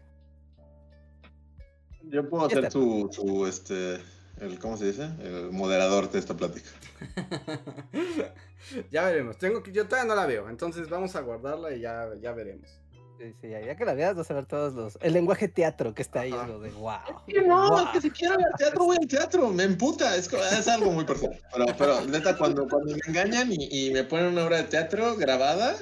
Yo 2.04 2.30
puedo 2.30 2.48
está. 2.48 2.72
su, 2.72 3.10
su, 3.12 3.46
este, 3.48 4.00
el, 4.42 4.60
¿cómo 4.60 4.78
se 4.78 4.86
dice? 4.86 5.10
El 5.22 5.52
moderador 5.52 6.10
de 6.12 6.20
esta 6.20 6.36
plática. 6.36 6.70
ya 8.92 9.06
veremos. 9.06 9.38
Tengo 9.38 9.64
que, 9.64 9.72
yo 9.72 9.88
todavía 9.88 10.08
no 10.08 10.16
la 10.16 10.26
veo, 10.26 10.50
entonces 10.50 10.90
vamos 10.90 11.16
a 11.16 11.22
guardarla 11.22 11.74
y 11.74 11.82
ya, 11.82 12.10
ya 12.22 12.32
veremos. 12.34 12.80
Sí, 13.18 13.34
sí, 13.42 13.50
ya, 13.50 13.60
ya 13.62 13.76
que 13.76 13.84
la 13.84 13.96
veas 13.96 14.16
vas 14.16 14.30
a 14.30 14.36
ver 14.36 14.46
todos 14.46 14.74
los... 14.74 15.00
El 15.02 15.14
lenguaje 15.14 15.48
teatro 15.48 15.96
que 15.96 16.04
está 16.04 16.22
ahí, 16.22 16.32
Ajá. 16.32 16.44
es 16.44 16.50
lo 16.50 16.60
de 16.60 16.70
wow. 16.70 17.00
Que 17.26 17.42
no, 17.42 17.70
wow. 17.70 17.92
que 17.92 18.00
si 18.02 18.12
quiero 18.12 18.36
al 18.36 18.54
teatro, 18.60 18.86
voy 18.86 18.98
al 19.02 19.08
teatro, 19.08 19.50
me 19.50 19.64
emputa, 19.64 20.16
es, 20.16 20.32
es 20.32 20.68
algo 20.68 20.92
muy 20.92 21.04
personal. 21.04 21.40
Pero, 21.52 21.66
pero 21.78 22.02
neta, 22.06 22.38
cuando, 22.38 22.68
cuando 22.68 22.94
me 22.94 23.00
engañan 23.08 23.52
y, 23.52 23.88
y 23.88 23.92
me 23.92 24.04
ponen 24.04 24.34
una 24.34 24.46
obra 24.46 24.58
de 24.58 24.66
teatro 24.66 25.16
grabada, 25.16 25.76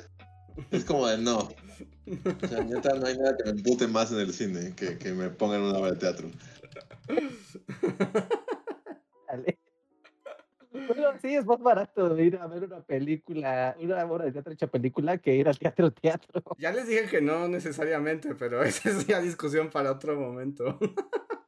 es 0.71 0.85
como 0.85 1.07
de 1.07 1.17
no. 1.17 1.49
O 2.07 2.47
sea, 2.47 2.63
neta, 2.63 2.93
no 2.93 3.07
hay 3.07 3.17
nada 3.17 3.35
que 3.35 3.43
me 3.45 3.49
empute 3.51 3.87
más 3.87 4.11
en 4.11 4.19
el 4.19 4.31
cine 4.33 4.73
que, 4.75 4.97
que 4.97 5.11
me 5.11 5.29
pongan 5.29 5.61
una 5.61 5.79
obra 5.79 5.91
de 5.91 5.97
teatro. 5.97 6.29
Dale. 9.35 9.59
Bueno, 10.71 11.17
sí, 11.21 11.35
es 11.35 11.45
más 11.45 11.59
barato 11.59 12.19
ir 12.19 12.35
a 12.37 12.47
ver 12.47 12.65
una 12.65 12.81
película, 12.83 13.75
una 13.79 14.05
obra 14.05 14.25
de 14.25 14.33
teatro 14.33 14.51
hecha 14.53 14.67
película 14.67 15.17
que 15.17 15.33
ir 15.33 15.47
al 15.47 15.57
teatro 15.57 15.91
teatro. 15.91 16.43
Ya 16.57 16.71
les 16.71 16.87
dije 16.87 17.07
que 17.07 17.21
no 17.21 17.47
necesariamente, 17.47 18.35
pero 18.35 18.61
esa 18.63 18.89
es 18.89 19.07
ya 19.07 19.21
discusión 19.21 19.69
para 19.69 19.91
otro 19.91 20.19
momento. 20.19 20.77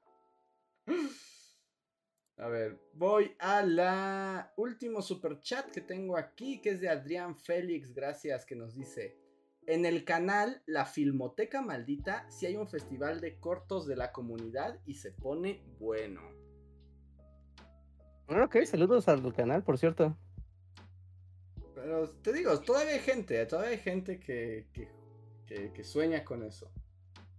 A 2.38 2.48
ver, 2.50 2.80
voy 2.94 3.36
a 3.40 3.64
la 3.64 4.54
último 4.58 5.02
super 5.02 5.42
chat 5.42 5.72
que 5.72 5.82
tengo 5.82 6.16
aquí, 6.16 6.62
que 6.62 6.70
es 6.70 6.80
de 6.80 6.88
Adrián 6.88 7.36
Félix, 7.36 7.96
gracias, 7.96 8.46
que 8.46 8.56
nos 8.56 8.76
dice, 8.76 9.18
en 9.66 9.88
el 9.88 10.06
canal 10.06 10.62
La 10.68 10.86
Filmoteca 10.86 11.64
Maldita, 11.64 12.30
si 12.30 12.46
hay 12.46 12.56
un 12.56 12.68
festival 12.68 13.22
de 13.22 13.40
cortos 13.40 13.88
de 13.88 13.96
la 13.96 14.12
comunidad 14.12 14.80
y 14.86 14.94
se 14.94 15.12
pone 15.12 15.64
bueno. 15.80 16.37
Bueno, 18.28 18.44
ok, 18.46 18.58
saludos 18.66 19.08
al 19.08 19.34
canal, 19.34 19.64
por 19.64 19.78
cierto. 19.78 20.16
Pero 21.76 22.10
te 22.10 22.34
digo, 22.34 22.60
todavía 22.60 22.94
hay 22.94 23.00
gente, 23.00 23.46
todavía 23.46 23.72
hay 23.72 23.78
gente 23.80 24.20
que, 24.20 24.66
que, 24.74 24.90
que- 25.46 25.72
que 25.74 25.84
sueña 25.84 26.24
con 26.26 26.44
eso. 26.44 26.70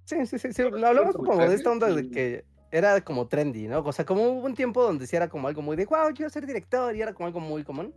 Sí, 0.04 0.24
sí, 0.26 0.38
sí, 0.38 0.52
sí. 0.52 0.62
Lo 0.62 0.86
hablamos 0.86 1.14
Como 1.16 1.38
de 1.46 1.54
esta 1.54 1.70
onda 1.70 1.94
de 1.94 2.08
que 2.08 2.44
era 2.70 3.00
como 3.02 3.28
trendy, 3.28 3.68
¿no? 3.68 3.80
O 3.80 3.92
sea, 3.92 4.04
como 4.06 4.22
hubo 4.22 4.46
un 4.46 4.54
tiempo 4.54 4.82
donde 4.82 5.06
sí 5.06 5.16
era 5.16 5.28
como 5.28 5.48
algo 5.48 5.60
muy 5.60 5.76
de, 5.76 5.84
wow, 5.84 6.12
quiero 6.14 6.30
ser 6.30 6.46
director, 6.46 6.94
y 6.96 7.02
era 7.02 7.12
como 7.12 7.26
algo 7.26 7.40
muy 7.40 7.64
común. 7.64 7.92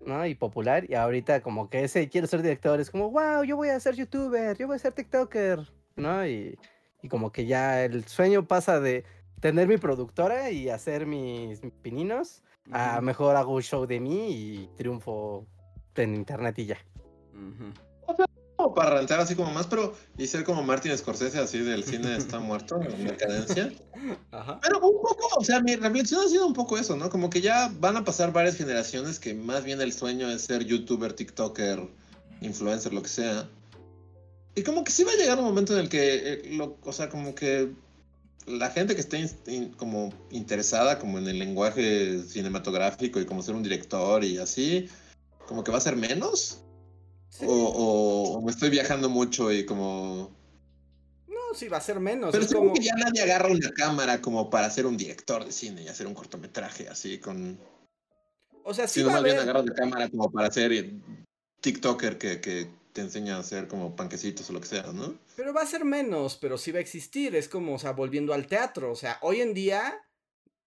¿no? 0.00 0.26
Y 0.26 0.34
popular, 0.34 0.84
y 0.90 0.94
ahorita 0.94 1.42
como 1.42 1.68
que 1.70 1.84
ese 1.84 2.08
quiero 2.08 2.26
ser 2.26 2.42
director 2.42 2.80
es 2.80 2.90
como, 2.90 3.10
wow, 3.10 3.44
yo 3.44 3.56
voy 3.56 3.68
a 3.68 3.78
ser 3.80 3.94
youtuber, 3.94 4.56
yo 4.56 4.66
voy 4.66 4.76
a 4.76 4.78
ser 4.78 4.92
tiktoker, 4.92 5.60
¿no? 5.96 6.26
Y, 6.26 6.58
y 7.02 7.08
como 7.08 7.30
que 7.32 7.46
ya 7.46 7.84
el 7.84 8.04
sueño 8.06 8.46
pasa 8.46 8.80
de 8.80 9.04
tener 9.42 9.66
mi 9.66 9.76
productora 9.76 10.50
y 10.52 10.70
hacer 10.70 11.04
mis, 11.04 11.60
pininos, 11.82 12.42
a 12.70 13.00
mejor 13.00 13.34
hago 13.34 13.54
un 13.56 13.62
show 13.62 13.86
de 13.86 13.98
mí 13.98 14.28
y 14.30 14.70
triunfo 14.76 15.44
en 15.96 16.14
internet 16.14 16.56
y 16.60 16.66
ya. 16.66 16.78
Ujú. 17.34 18.16
Como 18.54 18.74
para 18.74 18.90
rentar 18.98 19.18
así 19.18 19.34
como 19.34 19.50
más, 19.50 19.66
pero 19.66 19.94
y 20.16 20.28
ser 20.28 20.44
como 20.44 20.62
Martin 20.62 20.96
Scorsese, 20.96 21.40
así 21.40 21.58
del 21.58 21.82
cine 21.82 22.16
está 22.16 22.38
muerto, 22.38 22.80
en 22.80 23.04
decadencia. 23.04 23.72
Ajá. 24.30 24.60
Pero 24.62 24.76
un 24.78 25.02
poco, 25.02 25.26
o 25.36 25.42
sea, 25.42 25.60
mi 25.60 25.74
reflexión 25.74 26.24
ha 26.24 26.28
sido 26.28 26.46
un 26.46 26.52
poco 26.52 26.78
eso, 26.78 26.96
¿no? 26.96 27.10
Como 27.10 27.28
que 27.28 27.40
ya 27.40 27.72
van 27.80 27.96
a 27.96 28.04
pasar 28.04 28.32
varias 28.32 28.56
generaciones 28.56 29.18
que 29.18 29.34
más 29.34 29.64
bien 29.64 29.80
el 29.80 29.92
sueño 29.92 30.30
es 30.30 30.42
ser 30.42 30.64
youtuber, 30.64 31.14
tiktoker, 31.14 31.80
influencer, 32.42 32.92
lo 32.92 33.02
que 33.02 33.08
sea. 33.08 33.48
Y 34.54 34.62
como 34.62 34.84
que 34.84 34.92
sí 34.92 35.02
va 35.02 35.10
a 35.10 35.16
llegar 35.16 35.38
un 35.38 35.44
momento 35.46 35.72
en 35.72 35.80
el 35.80 35.88
que, 35.88 36.14
eh, 36.14 36.42
lo- 36.52 36.78
o 36.84 36.92
sea, 36.92 37.08
como 37.08 37.34
que 37.34 37.72
la 38.46 38.70
gente 38.70 38.94
que 38.94 39.00
esté 39.00 39.18
in- 39.18 39.30
in- 39.46 39.72
como 39.74 40.12
interesada 40.30 40.98
como 40.98 41.18
en 41.18 41.28
el 41.28 41.38
lenguaje 41.38 42.18
cinematográfico 42.24 43.20
y 43.20 43.26
como 43.26 43.42
ser 43.42 43.54
un 43.54 43.62
director 43.62 44.24
y 44.24 44.38
así, 44.38 44.88
como 45.46 45.62
que 45.64 45.70
va 45.72 45.78
a 45.78 45.82
ser 45.82 45.96
menos. 45.96 46.62
Sí. 47.28 47.46
O, 47.48 47.52
o- 47.52 48.32
o 48.38 48.42
me 48.42 48.50
estoy 48.50 48.68
viajando 48.70 49.08
mucho 49.08 49.50
y 49.52 49.64
como... 49.64 50.30
No, 51.28 51.54
sí, 51.54 51.68
va 51.68 51.78
a 51.78 51.80
ser 51.80 51.98
menos. 51.98 52.32
Pero 52.32 52.44
es 52.44 52.52
como... 52.52 52.72
que 52.74 52.82
ya 52.82 52.94
nadie 52.94 53.22
agarra 53.22 53.48
una 53.48 53.70
cámara 53.70 54.20
como 54.20 54.50
para 54.50 54.68
ser 54.70 54.86
un 54.86 54.96
director 54.96 55.44
de 55.44 55.52
cine 55.52 55.82
y 55.82 55.88
hacer 55.88 56.06
un 56.06 56.14
cortometraje 56.14 56.88
así 56.88 57.18
con... 57.18 57.58
O 58.64 58.74
sea, 58.74 58.86
sí 58.86 59.02
va 59.02 59.10
a 59.10 59.14
más 59.14 59.22
bien 59.24 59.36
haber... 59.36 59.48
agarras 59.48 59.66
la 59.66 59.74
cámara 59.74 60.08
como 60.10 60.30
para 60.30 60.50
ser 60.52 60.72
eh, 60.72 61.00
TikToker 61.62 62.18
que, 62.18 62.40
que 62.40 62.70
te 62.92 63.00
enseña 63.00 63.36
a 63.36 63.40
hacer 63.40 63.68
como 63.68 63.96
panquecitos 63.96 64.48
o 64.50 64.52
lo 64.52 64.60
que 64.60 64.66
sea, 64.66 64.92
¿no? 64.92 65.14
Pero 65.36 65.54
va 65.54 65.62
a 65.62 65.66
ser 65.66 65.84
menos, 65.84 66.36
pero 66.36 66.58
sí 66.58 66.72
va 66.72 66.78
a 66.78 66.82
existir. 66.82 67.34
Es 67.34 67.48
como, 67.48 67.74
o 67.74 67.78
sea, 67.78 67.92
volviendo 67.92 68.34
al 68.34 68.46
teatro. 68.46 68.90
O 68.90 68.94
sea, 68.94 69.18
hoy 69.22 69.40
en 69.40 69.54
día, 69.54 70.00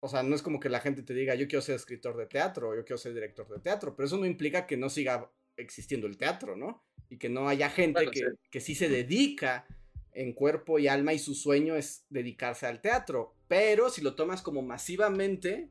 o 0.00 0.08
sea, 0.08 0.22
no 0.22 0.34
es 0.34 0.42
como 0.42 0.60
que 0.60 0.68
la 0.68 0.80
gente 0.80 1.02
te 1.02 1.14
diga, 1.14 1.34
yo 1.34 1.48
quiero 1.48 1.62
ser 1.62 1.74
escritor 1.74 2.16
de 2.16 2.26
teatro, 2.26 2.74
yo 2.74 2.84
quiero 2.84 2.98
ser 2.98 3.14
director 3.14 3.48
de 3.48 3.60
teatro, 3.60 3.96
pero 3.96 4.06
eso 4.06 4.16
no 4.16 4.26
implica 4.26 4.66
que 4.66 4.76
no 4.76 4.88
siga 4.88 5.30
existiendo 5.56 6.06
el 6.06 6.16
teatro, 6.16 6.56
¿no? 6.56 6.84
Y 7.10 7.18
que 7.18 7.28
no 7.28 7.48
haya 7.48 7.68
gente 7.68 7.98
Bueno, 7.98 8.10
que, 8.12 8.20
sí. 8.20 8.26
que 8.50 8.60
sí 8.60 8.74
se 8.74 8.88
dedica 8.88 9.66
en 10.12 10.32
cuerpo 10.32 10.78
y 10.78 10.86
alma 10.86 11.12
y 11.12 11.18
su 11.18 11.34
sueño 11.34 11.74
es 11.74 12.04
dedicarse 12.08 12.66
al 12.66 12.80
teatro. 12.80 13.34
Pero 13.48 13.90
si 13.90 14.00
lo 14.02 14.14
tomas 14.14 14.42
como 14.42 14.62
masivamente, 14.62 15.70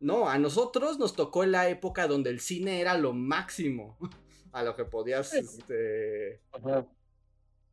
no, 0.00 0.28
a 0.28 0.38
nosotros 0.38 0.98
nos 0.98 1.16
tocó 1.16 1.42
en 1.42 1.52
la 1.52 1.68
época 1.68 2.06
donde 2.06 2.30
el 2.30 2.40
cine 2.40 2.80
era 2.80 2.98
lo 2.98 3.12
máximo 3.14 3.96
a 4.56 4.62
lo 4.62 4.74
que 4.74 4.84
podías, 4.86 5.28
Sí. 5.30 5.38
este... 5.38 6.40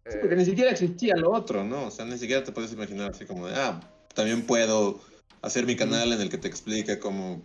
Sí, 0.06 0.18
porque 0.20 0.36
ni 0.36 0.44
siquiera 0.44 0.70
existía 0.70 1.16
lo 1.16 1.32
otro, 1.32 1.64
¿no? 1.64 1.88
O 1.88 1.92
sea, 1.92 2.04
ni 2.04 2.18
siquiera 2.18 2.44
te 2.44 2.52
puedes 2.52 2.74
imaginar 2.74 3.12
así 3.12 3.26
como 3.26 3.48
de, 3.48 3.56
ah, 3.56 3.80
también 4.14 4.46
puedo 4.46 5.00
hacer 5.42 5.66
mi 5.66 5.78
canal 5.78 6.12
en 6.12 6.20
el 6.20 6.30
que 6.30 6.38
te 6.38 6.50
explique 6.50 7.00
cómo 7.00 7.42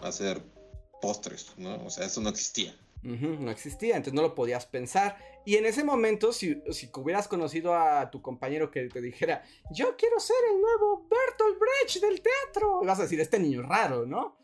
hacer 0.00 0.40
postres, 1.02 1.52
¿no? 1.56 1.84
O 1.84 1.90
sea, 1.90 2.06
eso 2.06 2.20
no 2.20 2.28
existía. 2.30 2.76
No 3.02 3.50
existía, 3.50 3.96
entonces 3.96 4.14
no 4.14 4.22
lo 4.22 4.34
podías 4.36 4.66
pensar. 4.66 5.18
Y 5.44 5.56
en 5.56 5.66
ese 5.66 5.82
momento, 5.82 6.32
si, 6.32 6.62
si 6.70 6.88
hubieras 6.94 7.26
conocido 7.26 7.74
a 7.74 8.08
tu 8.08 8.22
compañero 8.22 8.70
que 8.70 8.88
te 8.88 9.00
dijera, 9.02 9.42
yo 9.72 9.96
quiero 9.96 10.20
ser 10.20 10.36
el 10.54 10.60
nuevo 10.60 11.08
Bertolt 11.10 11.58
Brecht 11.58 12.00
del 12.00 12.22
teatro, 12.22 12.82
vas 12.84 13.00
a 13.00 13.02
decir, 13.02 13.20
este 13.20 13.40
niño 13.40 13.62
es 13.62 13.68
raro, 13.68 14.06
¿no? 14.06 14.38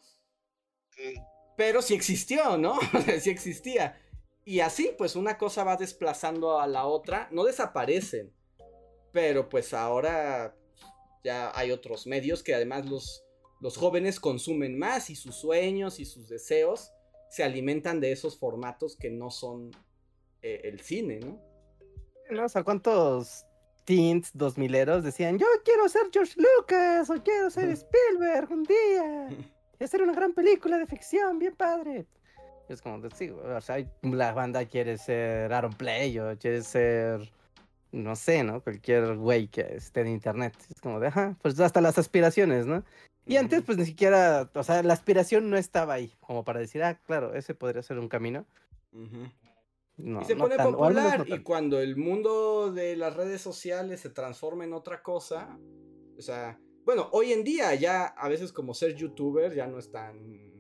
Pero 1.57 1.83
sí 1.83 1.95
existió, 1.95 2.57
¿no? 2.57 2.79
Sí 3.21 3.31
existía. 3.31 4.01
Y 4.45 4.61
así, 4.61 4.95
pues 4.97 5.17
una 5.17 5.39
cosa 5.39 5.65
va 5.65 5.77
desplazando 5.77 6.59
a 6.59 6.67
la 6.67 6.87
otra, 6.87 7.29
no 7.31 7.45
desaparecen, 7.45 8.33
pero 9.13 9.49
pues 9.49 9.75
ahora 9.75 10.57
ya 11.23 11.53
hay 11.55 11.71
otros 11.71 12.07
medios 12.07 12.43
que 12.43 12.55
además 12.55 12.87
los, 12.87 13.23
los 13.61 13.77
jóvenes 13.77 14.19
consumen 14.19 14.79
más 14.79 15.11
y 15.11 15.15
sus 15.15 15.37
sueños 15.37 16.01
y 16.01 16.07
sus 16.07 16.29
deseos 16.29 16.93
se 17.29 17.45
alimentan 17.45 18.01
de 18.01 18.13
esos 18.13 18.39
formatos 18.39 18.97
que 18.97 19.11
no 19.11 19.31
son 19.31 19.71
eh, 20.43 20.63
el 20.65 20.81
cine, 20.81 21.21
¿no? 21.21 21.41
¿no? 22.31 22.45
O 22.45 22.49
sea, 22.49 22.65
¿cuántos 22.65 23.45
teens 23.85 24.31
dos 24.35 24.57
mileros 24.57 25.05
decían, 25.05 25.39
yo 25.39 25.47
quiero 25.65 25.89
ser 25.89 26.03
George 26.13 26.35
Lucas 26.37 27.11
o 27.11 27.23
quiero 27.23 27.51
ser 27.51 27.69
Spielberg 27.71 28.51
un 28.51 28.63
día 28.65 29.29
y 29.81 29.85
hacer 29.85 30.03
una 30.03 30.13
gran 30.13 30.33
película 30.35 30.79
de 30.79 30.87
ficción, 30.87 31.39
bien 31.39 31.57
padre? 31.57 32.07
Es 32.69 32.83
como, 32.83 33.09
sí, 33.11 33.31
o 33.31 33.61
sea, 33.61 33.85
la 34.03 34.33
banda 34.33 34.65
quiere 34.67 34.99
ser 34.99 35.53
Aaron 35.53 35.73
Play 35.73 36.19
o 36.21 36.39
quiere 36.39 36.63
ser, 36.63 37.33
no 37.91 38.15
sé, 38.15 38.45
¿no? 38.45 38.61
Cualquier 38.63 39.17
güey 39.17 39.49
que 39.49 39.63
esté 39.63 40.03
en 40.03 40.09
internet. 40.09 40.55
Es 40.71 40.81
como 40.81 41.01
de, 41.01 41.09
ajá, 41.09 41.37
pues 41.43 41.59
hasta 41.59 41.81
las 41.81 41.99
aspiraciones, 41.99 42.67
¿no? 42.67 42.85
Y 43.27 43.37
antes, 43.37 43.63
pues 43.63 43.79
ni 43.79 43.87
siquiera, 43.87 44.51
o 44.55 44.63
sea, 44.63 44.83
la 44.83 44.93
aspiración 44.93 45.51
no 45.51 45.57
estaba 45.57 45.95
ahí, 45.95 46.13
como 46.21 46.45
para 46.45 46.61
decir, 46.61 46.83
ah, 46.83 46.99
claro, 47.07 47.35
ese 47.35 47.55
podría 47.55 47.83
ser 47.83 47.99
un 47.99 48.09
camino. 48.09 48.45
Ujú. 48.93 49.29
No, 49.97 50.23
y 50.23 50.25
se 50.25 50.35
no 50.35 50.45
pone 50.45 50.57
tan- 50.57 50.67
menos 50.67 50.81
no 50.81 50.87
popular 50.87 51.25
y 51.29 51.43
cuando 51.43 51.81
el 51.81 51.97
mundo 51.97 52.73
de 52.73 52.97
las 52.97 53.15
redes 53.15 53.41
sociales 53.43 54.01
se 54.01 54.11
transforma 54.11 54.65
en 54.65 54.73
otra 54.73 55.03
cosa, 55.03 55.59
o 56.19 56.23
sea, 56.23 56.59
bueno, 56.85 57.09
hoy 57.13 57.33
en 57.33 57.45
día 57.45 57.75
ya 57.75 58.07
a 58.07 58.29
veces 58.29 58.53
como 58.53 58.75
ser 58.75 58.95
youtuber 58.95 59.55
ya 59.55 59.67
no 59.67 59.79
es 59.79 59.91
tan, 59.91 60.53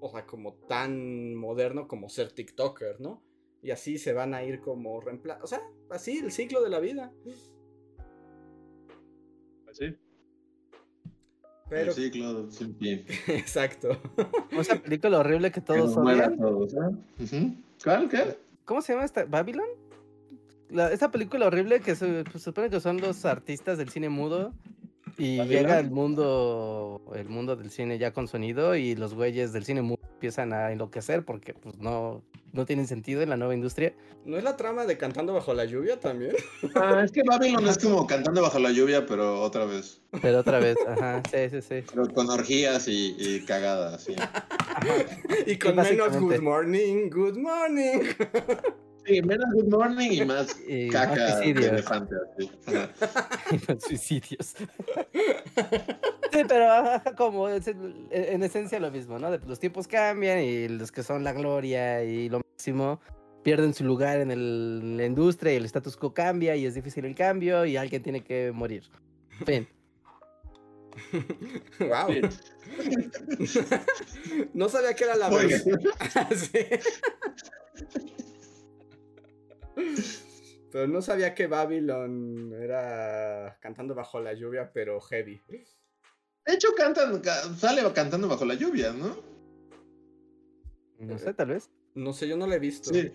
o 0.00 0.10
sea, 0.10 0.26
como 0.26 0.54
tan 0.54 1.34
moderno 1.34 1.88
como 1.88 2.08
ser 2.08 2.32
tiktoker, 2.32 3.00
¿no? 3.00 3.22
Y 3.62 3.70
así 3.70 3.98
se 3.98 4.12
van 4.12 4.34
a 4.34 4.42
ir 4.42 4.60
como 4.60 5.00
reempla, 5.00 5.38
o 5.42 5.46
sea, 5.46 5.62
así 5.90 6.18
el 6.18 6.32
ciclo 6.32 6.62
de 6.62 6.70
la 6.70 6.80
vida. 6.80 7.12
Sí. 9.72 9.96
Pero, 11.68 11.92
El 11.92 11.96
ciclo 11.96 12.50
sin 12.50 12.76
fin. 12.76 13.04
exacto. 13.28 13.98
Como 14.50 14.60
esa 14.60 14.76
película 14.82 15.18
horrible 15.18 15.50
que 15.50 15.60
todos 15.62 15.94
todos, 15.94 16.74
¿eh? 16.74 17.56
¿Cuál? 17.82 18.08
¿Qué? 18.10 18.36
¿Cómo 18.64 18.82
se 18.82 18.92
llama 18.92 19.06
esta? 19.06 19.24
¿Babylon? 19.24 19.68
La- 20.72 20.90
esa 20.92 21.10
película 21.10 21.46
horrible 21.46 21.80
que 21.80 21.94
se, 21.94 22.24
pues, 22.24 22.42
supone 22.42 22.70
que 22.70 22.80
son 22.80 23.00
los 23.00 23.24
artistas 23.24 23.78
del 23.78 23.90
cine 23.90 24.08
mudo 24.08 24.52
y 25.18 25.42
llega 25.44 25.78
el 25.78 25.90
mundo 25.90 27.02
el 27.14 27.28
mundo 27.28 27.54
del 27.56 27.70
cine 27.70 27.98
ya 27.98 28.12
con 28.12 28.28
sonido 28.28 28.74
y 28.74 28.94
los 28.96 29.14
güeyes 29.14 29.52
del 29.52 29.64
cine 29.64 29.82
mudo 29.82 30.00
empiezan 30.14 30.52
a 30.54 30.72
enloquecer 30.72 31.24
porque 31.24 31.52
pues 31.52 31.76
no 31.78 32.22
no 32.52 32.66
tienen 32.66 32.86
sentido 32.86 33.22
en 33.22 33.30
la 33.30 33.36
nueva 33.36 33.54
industria. 33.54 33.94
¿No 34.26 34.36
es 34.36 34.44
la 34.44 34.56
trama 34.58 34.84
de 34.84 34.98
Cantando 34.98 35.32
bajo 35.32 35.54
la 35.54 35.64
lluvia 35.64 35.98
también? 35.98 36.36
Ah, 36.74 37.02
es 37.04 37.10
que 37.10 37.22
Babylon 37.26 37.66
es 37.66 37.78
como 37.78 38.06
cantando 38.06 38.42
bajo 38.42 38.58
la 38.58 38.70
lluvia, 38.70 39.06
pero 39.06 39.40
otra 39.40 39.64
vez. 39.64 40.02
Pero 40.20 40.40
otra 40.40 40.58
vez, 40.58 40.76
ajá, 40.86 41.22
sí, 41.30 41.48
sí, 41.50 41.62
sí. 41.62 41.84
Pero 41.90 42.08
con 42.12 42.28
orgías 42.28 42.88
y, 42.88 43.16
y 43.18 43.40
cagadas, 43.46 44.04
sí. 44.04 44.14
y 45.46 45.56
con 45.58 45.76
menos 45.76 46.16
good 46.18 46.40
morning, 46.40 47.08
good 47.10 47.36
morning. 47.38 48.00
Sí, 49.04 49.20
menos 49.22 49.46
good 49.54 49.68
morning 49.68 50.10
y 50.12 50.24
más 50.24 50.56
Y 50.68 50.86
más 50.86 50.92
caca 51.08 51.24
de 51.26 51.32
suicidios. 51.44 51.72
elefante. 51.72 52.14
así. 52.36 52.50
Ajá. 52.66 52.90
y 53.50 53.72
los 53.72 53.82
suicidios. 53.82 54.54
Sí, 56.32 56.38
pero 56.48 56.66
como 57.18 57.46
es 57.50 57.66
en 57.68 58.08
en 58.10 58.42
esencia 58.42 58.80
lo 58.80 58.90
mismo, 58.90 59.18
¿no? 59.18 59.30
De- 59.30 59.38
Los 59.46 59.60
tiempos 59.60 59.86
cambian 59.86 60.38
y 60.40 60.66
los 60.66 60.90
que 60.90 61.02
son 61.02 61.24
la 61.24 61.34
gloria 61.34 62.02
y 62.04 62.30
lo 62.30 62.38
máximo 62.38 63.00
pierden 63.42 63.74
su 63.74 63.84
lugar 63.84 64.18
en, 64.20 64.30
el- 64.30 64.80
en 64.82 64.96
la 64.96 65.04
industria 65.04 65.52
y 65.52 65.56
el 65.56 65.66
status 65.66 65.94
quo 65.96 66.14
cambia 66.14 66.56
y 66.56 66.64
es 66.64 66.74
difícil 66.74 67.04
el 67.04 67.14
cambio 67.14 67.66
y 67.66 67.76
alguien 67.76 68.02
tiene 68.02 68.22
que 68.24 68.50
morir. 68.50 68.84
Fin. 69.44 69.68
wow. 71.80 72.30
Sí. 73.46 73.60
no 74.54 74.70
sabía 74.70 74.94
que 74.94 75.04
era 75.04 75.16
la 75.16 75.28
Oiga. 75.28 75.58
Pero 80.70 80.88
no 80.88 81.02
sabía 81.02 81.34
que 81.34 81.46
Babylon 81.46 82.52
era 82.54 83.58
cantando 83.60 83.94
bajo 83.94 84.20
la 84.20 84.32
lluvia, 84.32 84.72
pero 84.72 85.00
heavy. 85.00 85.42
De 86.46 86.54
hecho, 86.54 86.68
cantan, 86.76 87.20
ca- 87.20 87.42
sale 87.56 87.82
cantando 87.92 88.26
bajo 88.28 88.44
la 88.44 88.54
lluvia, 88.54 88.92
¿no? 88.92 89.16
No 90.98 91.18
sé, 91.18 91.34
tal 91.34 91.48
vez. 91.48 91.70
No 91.94 92.12
sé, 92.12 92.26
yo 92.28 92.36
no 92.36 92.46
la 92.46 92.56
he 92.56 92.58
visto. 92.58 92.92
Sí. 92.92 93.12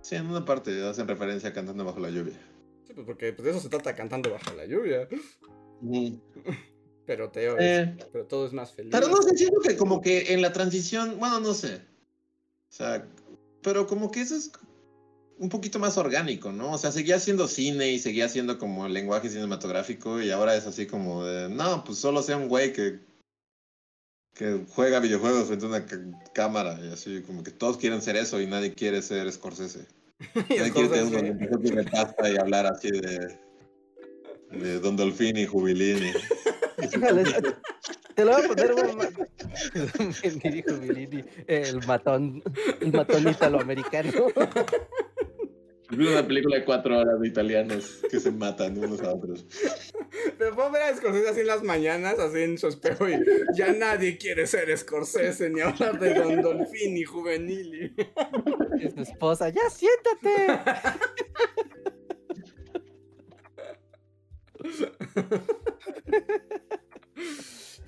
Sí, 0.00 0.16
en 0.16 0.26
una 0.26 0.44
parte 0.44 0.84
hacen 0.86 1.06
referencia 1.06 1.50
a 1.50 1.52
cantando 1.52 1.84
bajo 1.84 2.00
la 2.00 2.10
lluvia. 2.10 2.34
Sí, 2.86 2.92
pues 2.94 3.06
porque 3.06 3.32
pues, 3.32 3.44
de 3.44 3.50
eso 3.50 3.60
se 3.60 3.68
trata 3.68 3.94
cantando 3.94 4.30
bajo 4.30 4.52
la 4.56 4.64
lluvia. 4.66 5.08
Pero 7.04 7.30
Teo, 7.30 7.56
Eh. 7.58 7.96
pero 8.12 8.26
todo 8.26 8.46
es 8.46 8.52
más 8.52 8.72
feliz. 8.72 8.92
Pero 8.92 9.08
no 9.08 9.20
sé, 9.22 9.36
siento 9.36 9.60
que 9.60 9.76
como 9.76 10.00
que 10.00 10.32
en 10.32 10.40
la 10.40 10.52
transición, 10.52 11.18
bueno, 11.18 11.40
no 11.40 11.52
sé. 11.52 11.76
O 12.70 12.72
sea, 12.72 13.06
pero 13.60 13.88
como 13.88 14.10
que 14.12 14.20
eso 14.20 14.36
es 14.36 14.52
un 15.42 15.48
poquito 15.48 15.80
más 15.80 15.98
orgánico, 15.98 16.52
¿no? 16.52 16.70
O 16.70 16.78
sea, 16.78 16.92
seguía 16.92 17.18
siendo 17.18 17.48
cine 17.48 17.90
y 17.90 17.98
seguía 17.98 18.28
siendo 18.28 18.58
como 18.58 18.86
el 18.86 18.92
lenguaje 18.92 19.28
cinematográfico 19.28 20.22
y 20.22 20.30
ahora 20.30 20.54
es 20.54 20.68
así 20.68 20.86
como 20.86 21.24
de, 21.24 21.48
no, 21.48 21.82
pues 21.82 21.98
solo 21.98 22.22
sea 22.22 22.36
un 22.36 22.46
güey 22.46 22.72
que, 22.72 23.00
que 24.34 24.60
juega 24.68 25.00
videojuegos 25.00 25.48
frente 25.48 25.66
a 25.66 25.68
una 25.68 25.84
cámara 26.32 26.78
y 26.80 26.92
así, 26.92 27.22
como 27.22 27.42
que 27.42 27.50
todos 27.50 27.76
quieren 27.76 28.00
ser 28.02 28.14
eso 28.14 28.40
y 28.40 28.46
nadie 28.46 28.72
quiere 28.72 29.02
ser 29.02 29.30
Scorsese. 29.32 29.84
Nadie 30.48 30.70
quiere 30.70 30.88
tener 30.88 31.36
de 31.36 31.90
pasta 31.90 32.30
y 32.30 32.36
hablar 32.36 32.64
así 32.66 32.92
de, 32.92 33.36
de 34.52 34.78
Don 34.78 34.96
Dolfini 34.96 35.40
y 35.40 35.46
Jubilini. 35.46 36.12
Híjole, 36.80 37.24
Te 38.14 38.24
lo 38.24 38.32
voy 38.32 38.44
a 38.44 38.48
poner, 38.48 38.74
dijo 40.52 40.72
Milini, 40.74 41.24
el 41.48 41.84
matón, 41.84 42.42
el 42.80 42.92
matón 42.92 43.28
italoamericano. 43.28 44.26
Vi 45.94 46.06
una 46.06 46.26
película 46.26 46.56
de 46.56 46.64
cuatro 46.64 46.98
horas 46.98 47.20
de 47.20 47.28
italianos 47.28 48.00
que 48.10 48.18
se 48.18 48.30
matan 48.30 48.78
unos 48.78 49.02
a 49.02 49.12
otros. 49.12 49.44
Pero 50.38 50.54
puedo 50.54 50.70
ver 50.70 50.82
a 50.82 50.96
Scorsese 50.96 51.28
así 51.28 51.40
en 51.40 51.46
las 51.46 51.62
mañanas, 51.62 52.18
así 52.18 52.40
en 52.40 52.56
su 52.56 52.68
espejo, 52.68 53.10
y 53.10 53.22
ya 53.54 53.74
nadie 53.74 54.16
quiere 54.16 54.46
ser 54.46 54.74
Scorsese 54.76 55.50
ni 55.50 55.60
hablar 55.60 56.00
de 56.00 56.14
Don 56.14 56.40
Dolfini 56.40 57.04
Juvenili. 57.04 57.94
Y 58.80 58.90
su 58.90 59.02
esposa, 59.02 59.50
ya 59.50 59.68
siéntate. 59.68 60.46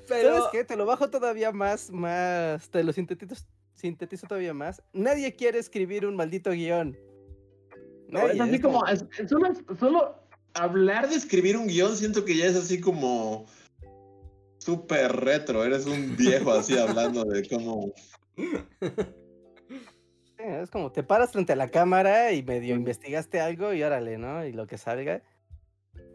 ¿Sabes 0.04 0.42
qué? 0.52 0.64
Te 0.64 0.76
lo 0.76 0.84
bajo 0.84 1.08
todavía 1.08 1.52
más, 1.52 1.90
más, 1.90 2.68
te 2.68 2.84
lo 2.84 2.92
sintetizo, 2.92 3.34
sintetizo 3.72 4.26
todavía 4.26 4.52
más. 4.52 4.82
Nadie 4.92 5.34
quiere 5.34 5.58
escribir 5.58 6.04
un 6.04 6.16
maldito 6.16 6.50
guion. 6.50 6.98
No, 8.14 8.28
es 8.28 8.40
así 8.40 8.60
como, 8.60 8.80
solo, 9.28 9.52
solo 9.76 10.14
hablar 10.54 11.08
de 11.08 11.16
escribir 11.16 11.56
un 11.56 11.66
guion 11.66 11.96
siento 11.96 12.24
que 12.24 12.36
ya 12.36 12.46
es 12.46 12.54
así 12.54 12.80
como 12.80 13.44
súper 14.58 15.10
retro. 15.16 15.64
Eres 15.64 15.86
un 15.86 16.16
viejo 16.16 16.52
así 16.52 16.78
hablando 16.78 17.24
de 17.24 17.48
cómo... 17.48 17.92
Es 20.38 20.70
como 20.70 20.92
te 20.92 21.02
paras 21.02 21.32
frente 21.32 21.54
a 21.54 21.56
la 21.56 21.70
cámara 21.70 22.30
y 22.30 22.44
medio 22.44 22.76
investigaste 22.76 23.40
algo 23.40 23.72
y 23.72 23.82
órale, 23.82 24.16
¿no? 24.16 24.46
Y 24.46 24.52
lo 24.52 24.68
que 24.68 24.78
salga. 24.78 25.20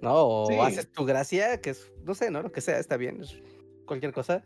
No, 0.02 0.14
o 0.14 0.64
haces 0.64 0.90
tu 0.94 1.04
gracia, 1.04 1.60
que 1.60 1.72
es, 1.72 1.92
no 2.06 2.16
sé, 2.16 2.32
¿no? 2.32 2.42
Lo 2.42 2.52
que 2.54 2.62
sea, 2.62 2.80
está 2.80 2.96
bien, 2.96 3.22
cualquier 3.86 4.14
cosa. 4.14 4.42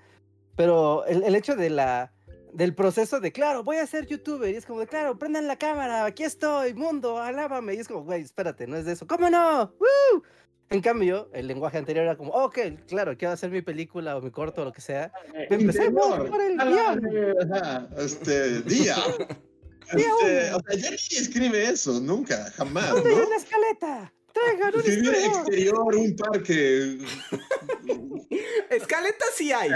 Pero 0.55 1.05
el, 1.05 1.23
el, 1.23 1.35
hecho 1.35 1.55
de 1.55 1.69
la, 1.69 2.13
del 2.53 2.75
proceso 2.75 3.19
de, 3.19 3.31
claro, 3.31 3.63
voy 3.63 3.77
a 3.77 3.87
ser 3.87 4.05
youtuber, 4.05 4.53
y 4.53 4.57
es 4.57 4.65
como 4.65 4.79
de, 4.79 4.87
claro, 4.87 5.17
prendan 5.17 5.47
la 5.47 5.57
cámara, 5.57 6.05
aquí 6.05 6.23
estoy, 6.23 6.73
mundo, 6.73 7.19
alábame, 7.19 7.73
y 7.75 7.79
es 7.79 7.87
como, 7.87 8.03
güey, 8.03 8.21
espérate, 8.21 8.67
no 8.67 8.77
es 8.77 8.85
de 8.85 8.93
eso, 8.93 9.07
¿cómo 9.07 9.29
no? 9.29 9.73
¡Woo! 9.79 10.23
En 10.69 10.81
cambio, 10.81 11.29
el 11.33 11.47
lenguaje 11.47 11.77
anterior 11.77 12.05
era 12.05 12.17
como, 12.17 12.31
ok, 12.31 12.57
claro, 12.87 13.15
quiero 13.17 13.33
hacer 13.33 13.51
mi 13.51 13.61
película 13.61 14.17
o 14.17 14.21
mi 14.21 14.31
corto 14.31 14.61
o 14.61 14.65
lo 14.65 14.71
que 14.71 14.81
sea. 14.81 15.11
Eh, 15.35 15.47
Empecemos 15.49 16.27
por 16.29 16.41
el 16.41 16.57
guion. 16.57 17.01
Este, 17.97 18.61
día. 18.61 18.95
Este, 19.91 20.53
o 20.53 20.61
sea, 20.61 20.77
ya 20.77 20.89
ni 20.89 20.95
escribe 20.95 21.65
eso, 21.65 21.99
nunca, 21.99 22.49
jamás. 22.55 22.89
¿Dónde 22.89 23.15
¿no? 23.15 23.29
la 23.29 23.35
escaleta? 23.35 24.13
Traigan 24.31 24.73
un 24.73 24.81
exterior, 24.81 25.95
un 25.95 26.15
parque. 26.15 26.97
escaleta 28.75 29.25
sí 29.35 29.51
hay. 29.51 29.71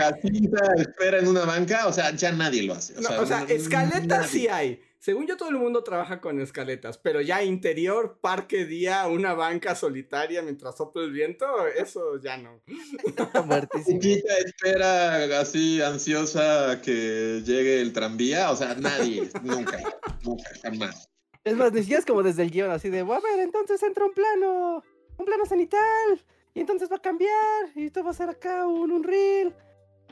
espera 0.77 1.19
en 1.19 1.27
una 1.27 1.45
banca, 1.45 1.87
o 1.87 1.93
sea, 1.93 2.11
ya 2.15 2.31
nadie 2.31 2.63
lo 2.63 2.73
hace. 2.73 2.97
O 2.97 3.01
sea, 3.01 3.21
o 3.21 3.25
sea 3.25 3.43
escaleta 3.43 4.23
sí 4.23 4.47
hay. 4.47 4.81
Según 4.99 5.27
yo, 5.27 5.37
todo 5.37 5.49
el 5.49 5.57
mundo 5.57 5.83
trabaja 5.83 6.19
con 6.19 6.41
escaletas, 6.41 6.97
pero 6.97 7.21
ya 7.21 7.43
interior, 7.43 8.17
parque, 8.19 8.65
día, 8.65 9.07
una 9.07 9.33
banca 9.33 9.75
solitaria 9.75 10.41
mientras 10.41 10.75
sopla 10.75 11.03
el 11.03 11.11
viento, 11.11 11.45
eso 11.67 12.19
ya 12.19 12.35
no. 12.37 12.61
Chiquita 13.85 14.37
espera 14.43 15.39
así 15.39 15.81
ansiosa 15.81 16.81
que 16.81 17.41
llegue 17.45 17.79
el 17.79 17.93
tranvía, 17.93 18.51
o 18.51 18.55
sea, 18.55 18.75
nadie, 18.75 19.29
nunca, 19.43 19.79
nunca, 20.23 20.49
jamás. 20.63 21.07
Es 21.43 21.55
más, 21.55 21.71
decías 21.71 22.03
como 22.03 22.23
desde 22.23 22.43
el 22.43 22.51
guion, 22.51 22.71
así 22.71 22.89
de, 22.89 22.99
a 22.99 23.03
ver, 23.03 23.39
entonces 23.39 23.81
entra 23.83 24.03
un 24.03 24.13
plano, 24.13 24.83
un 25.17 25.25
plano 25.25 25.45
cenital, 25.45 26.25
y 26.57 26.61
entonces 26.61 26.91
va 26.91 26.95
a 26.95 27.01
cambiar, 27.01 27.69
y 27.75 27.85
esto 27.85 28.03
va 28.03 28.09
a 28.09 28.15
ser 28.15 28.29
acá 28.29 28.65
un, 28.65 28.91
un 28.91 29.03
reel. 29.03 29.53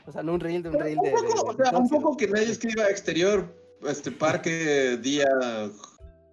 O 0.06 0.12
sea, 0.12 0.22
no 0.22 0.34
un 0.34 0.38
reel 0.38 0.62
de 0.62 0.68
un 0.68 0.78
reel 0.78 0.96
de, 1.02 1.12
O 1.12 1.56
sea, 1.56 1.76
un 1.76 1.88
poco 1.88 2.16
que 2.16 2.28
nadie 2.28 2.52
escriba 2.52 2.88
exterior 2.88 3.52
este 3.84 4.12
parque 4.12 4.96
día 4.98 5.26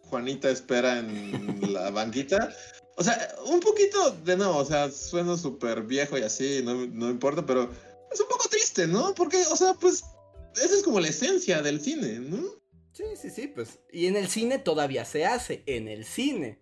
Juanita 0.03 0.51
espera 0.51 0.99
en 0.99 1.73
la 1.73 1.89
banquita. 1.89 2.53
O 2.95 3.03
sea, 3.03 3.35
un 3.47 3.59
poquito 3.59 4.11
de 4.23 4.37
no, 4.37 4.55
o 4.55 4.63
sea, 4.63 4.91
suena 4.91 5.35
súper 5.35 5.81
viejo 5.81 6.15
y 6.15 6.21
así, 6.21 6.61
no, 6.63 6.85
no 6.85 7.09
importa, 7.09 7.43
pero 7.43 7.71
es 8.11 8.19
un 8.21 8.27
poco 8.27 8.47
triste, 8.49 8.85
¿no? 8.85 9.15
Porque, 9.15 9.41
o 9.51 9.55
sea, 9.55 9.73
pues, 9.73 10.03
esa 10.53 10.75
es 10.75 10.83
como 10.83 10.99
la 10.99 11.07
esencia 11.07 11.63
del 11.63 11.81
cine, 11.81 12.19
¿no? 12.19 12.43
Sí, 12.91 13.05
sí, 13.19 13.31
sí, 13.31 13.47
pues. 13.47 13.79
Y 13.91 14.05
en 14.05 14.15
el 14.15 14.27
cine 14.27 14.59
todavía 14.59 15.05
se 15.05 15.25
hace, 15.25 15.63
en 15.65 15.87
el 15.87 16.05
cine. 16.05 16.59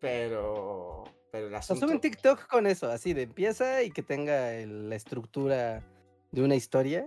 Pero. 0.00 1.04
Pero 1.36 1.48
el 1.48 1.54
asunto. 1.54 1.86
O 1.86 1.90
un 1.90 2.00
TikTok 2.00 2.46
con 2.46 2.66
eso, 2.66 2.90
así 2.90 3.12
de 3.12 3.22
empieza 3.22 3.82
y 3.82 3.90
que 3.90 4.02
tenga 4.02 4.50
la 4.66 4.94
estructura 4.94 5.82
de 6.32 6.42
una 6.42 6.54
historia. 6.54 7.06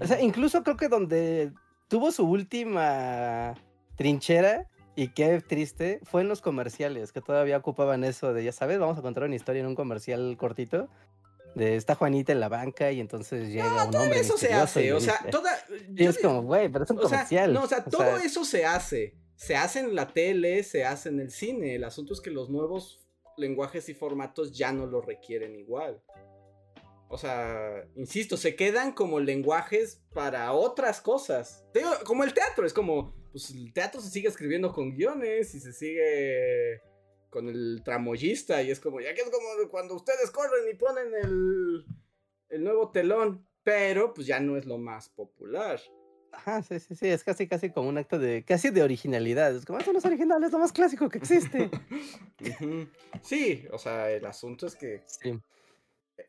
O 0.00 0.06
sea, 0.06 0.20
incluso 0.20 0.62
creo 0.62 0.76
que 0.76 0.88
donde 0.88 1.52
tuvo 1.88 2.12
su 2.12 2.28
última 2.28 3.54
trinchera 3.96 4.66
y 4.96 5.08
qué 5.08 5.40
triste 5.40 6.00
fue 6.02 6.22
en 6.22 6.28
los 6.28 6.40
comerciales, 6.42 7.12
que 7.12 7.20
todavía 7.20 7.56
ocupaban 7.56 8.04
eso 8.04 8.32
de, 8.34 8.44
ya 8.44 8.52
sabes, 8.52 8.78
vamos 8.78 8.98
a 8.98 9.02
contar 9.02 9.24
una 9.24 9.36
historia 9.36 9.60
en 9.60 9.66
un 9.66 9.74
comercial 9.74 10.36
cortito. 10.38 10.88
De 11.54 11.76
esta 11.76 11.94
Juanita 11.94 12.30
en 12.30 12.40
la 12.40 12.48
banca 12.48 12.92
y 12.92 13.00
entonces 13.00 13.48
llega 13.48 13.84
un 13.84 13.96
hombre. 13.96 14.20
Eso 14.20 14.36
se 14.36 14.52
hace, 14.52 14.92
o 14.92 15.00
sea, 15.00 15.18
toda. 15.30 15.50
Y 15.96 16.04
es 16.04 16.18
como, 16.18 16.42
güey, 16.42 16.68
pero 16.68 16.84
es 16.84 16.90
un 16.90 16.98
comercial. 16.98 17.52
no, 17.52 17.64
o 17.64 17.66
sea, 17.66 17.82
todo 17.82 18.18
eso 18.18 18.44
se 18.44 18.64
hace. 18.64 19.14
Se 19.34 19.56
hace 19.56 19.80
en 19.80 19.94
la 19.94 20.08
tele, 20.08 20.62
se 20.62 20.84
hace 20.84 21.08
en 21.08 21.20
el 21.20 21.30
cine. 21.30 21.74
El 21.74 21.84
asunto 21.84 22.12
es 22.12 22.20
que 22.20 22.30
los 22.30 22.50
nuevos 22.50 23.07
lenguajes 23.38 23.88
y 23.88 23.94
formatos 23.94 24.52
ya 24.52 24.72
no 24.72 24.86
lo 24.86 25.00
requieren 25.00 25.56
igual. 25.56 26.02
O 27.10 27.16
sea, 27.16 27.86
insisto, 27.96 28.36
se 28.36 28.54
quedan 28.54 28.92
como 28.92 29.18
lenguajes 29.18 30.02
para 30.12 30.52
otras 30.52 31.00
cosas. 31.00 31.64
como 32.04 32.24
el 32.24 32.34
teatro, 32.34 32.66
es 32.66 32.74
como, 32.74 33.14
pues 33.32 33.50
el 33.50 33.72
teatro 33.72 34.00
se 34.00 34.10
sigue 34.10 34.28
escribiendo 34.28 34.72
con 34.72 34.90
guiones 34.90 35.54
y 35.54 35.60
se 35.60 35.72
sigue 35.72 36.82
con 37.30 37.48
el 37.48 37.82
tramoyista 37.84 38.62
y 38.62 38.70
es 38.70 38.80
como, 38.80 39.00
ya 39.00 39.14
que 39.14 39.22
es 39.22 39.30
como 39.30 39.70
cuando 39.70 39.94
ustedes 39.94 40.30
corren 40.30 40.68
y 40.70 40.74
ponen 40.74 41.14
el, 41.14 41.84
el 42.48 42.64
nuevo 42.64 42.90
telón, 42.90 43.46
pero 43.62 44.12
pues 44.14 44.26
ya 44.26 44.40
no 44.40 44.56
es 44.56 44.66
lo 44.66 44.78
más 44.78 45.08
popular. 45.08 45.80
Ajá, 46.32 46.62
sí, 46.62 46.78
sí, 46.78 46.94
sí, 46.94 47.08
es 47.08 47.24
casi, 47.24 47.48
casi 47.48 47.70
como 47.70 47.88
un 47.88 47.98
acto 47.98 48.18
de, 48.18 48.44
casi 48.44 48.70
de 48.70 48.82
originalidad. 48.82 49.54
Es 49.54 49.64
como, 49.64 49.78
eso 49.78 49.92
no 49.92 49.98
es 49.98 50.04
original, 50.04 50.42
es 50.44 50.52
lo 50.52 50.58
más 50.58 50.72
clásico 50.72 51.08
que 51.08 51.18
existe. 51.18 51.70
sí, 53.22 53.66
o 53.72 53.78
sea, 53.78 54.10
el 54.10 54.24
asunto 54.26 54.66
es 54.66 54.76
que... 54.76 55.02
Sí 55.06 55.40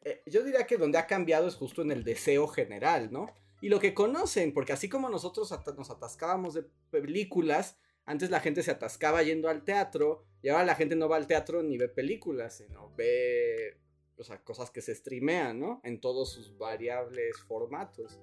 eh, 0.04 0.22
yo 0.26 0.44
diría 0.44 0.66
que 0.68 0.78
donde 0.78 0.98
ha 0.98 1.08
cambiado 1.08 1.48
es 1.48 1.56
justo 1.56 1.82
en 1.82 1.92
el 1.92 2.04
deseo 2.04 2.48
general, 2.48 3.12
¿no? 3.12 3.34
Y 3.62 3.70
lo 3.70 3.80
que 3.80 3.94
conocen, 3.94 4.54
porque 4.54 4.74
así 4.74 4.88
como 4.88 5.10
nosotros 5.10 5.52
nos 5.76 5.90
atascábamos 5.90 6.54
de 6.54 6.64
películas, 6.92 7.78
antes 8.06 8.30
la 8.30 8.40
gente 8.40 8.64
se 8.64 8.72
atascaba 8.72 9.22
yendo 9.24 9.50
al 9.50 9.64
teatro, 9.64 10.24
y 10.42 10.50
ahora 10.50 10.64
la 10.64 10.76
gente 10.76 10.96
no 10.96 11.10
va 11.10 11.18
al 11.18 11.28
teatro 11.28 11.62
ni 11.62 11.78
ve 11.78 11.90
películas, 11.90 12.58
sino 12.58 12.94
ve, 12.96 13.78
o 14.18 14.24
sea, 14.24 14.42
cosas 14.44 14.72
que 14.72 14.82
se 14.82 14.96
streamean, 14.96 15.60
¿no? 15.60 15.82
En 15.84 16.00
todos 16.00 16.32
sus 16.32 16.58
variables 16.58 17.38
formatos. 17.42 18.20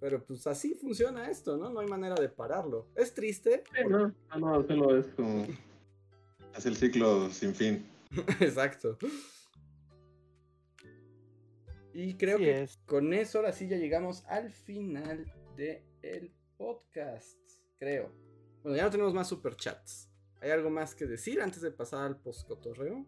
Pero 0.00 0.22
pues 0.24 0.46
así 0.46 0.74
funciona 0.74 1.30
esto, 1.30 1.56
¿no? 1.56 1.70
No 1.70 1.80
hay 1.80 1.86
manera 1.86 2.14
de 2.14 2.28
pararlo. 2.28 2.88
Es 2.94 3.14
triste. 3.14 3.64
Sí, 3.74 3.84
no, 3.88 4.14
no, 4.38 4.66
solo 4.66 4.98
es 4.98 5.06
como... 5.08 5.46
Es 6.56 6.66
el 6.66 6.76
ciclo 6.76 7.30
sin 7.30 7.54
fin. 7.54 7.86
Exacto. 8.40 8.98
Y 11.92 12.14
creo 12.18 12.38
que 12.38 12.68
con 12.84 13.14
eso 13.14 13.38
ahora 13.38 13.52
sí 13.52 13.68
ya 13.68 13.78
llegamos 13.78 14.24
al 14.26 14.50
final 14.50 15.32
del 15.56 16.30
podcast. 16.58 17.38
Creo. 17.78 18.12
Bueno, 18.62 18.76
ya 18.76 18.84
no 18.84 18.90
tenemos 18.90 19.14
más 19.14 19.28
superchats. 19.28 20.10
¿Hay 20.40 20.50
algo 20.50 20.68
más 20.68 20.94
que 20.94 21.06
decir 21.06 21.40
antes 21.40 21.62
de 21.62 21.70
pasar 21.70 22.04
al 22.04 22.20
postcotorreo? 22.20 23.06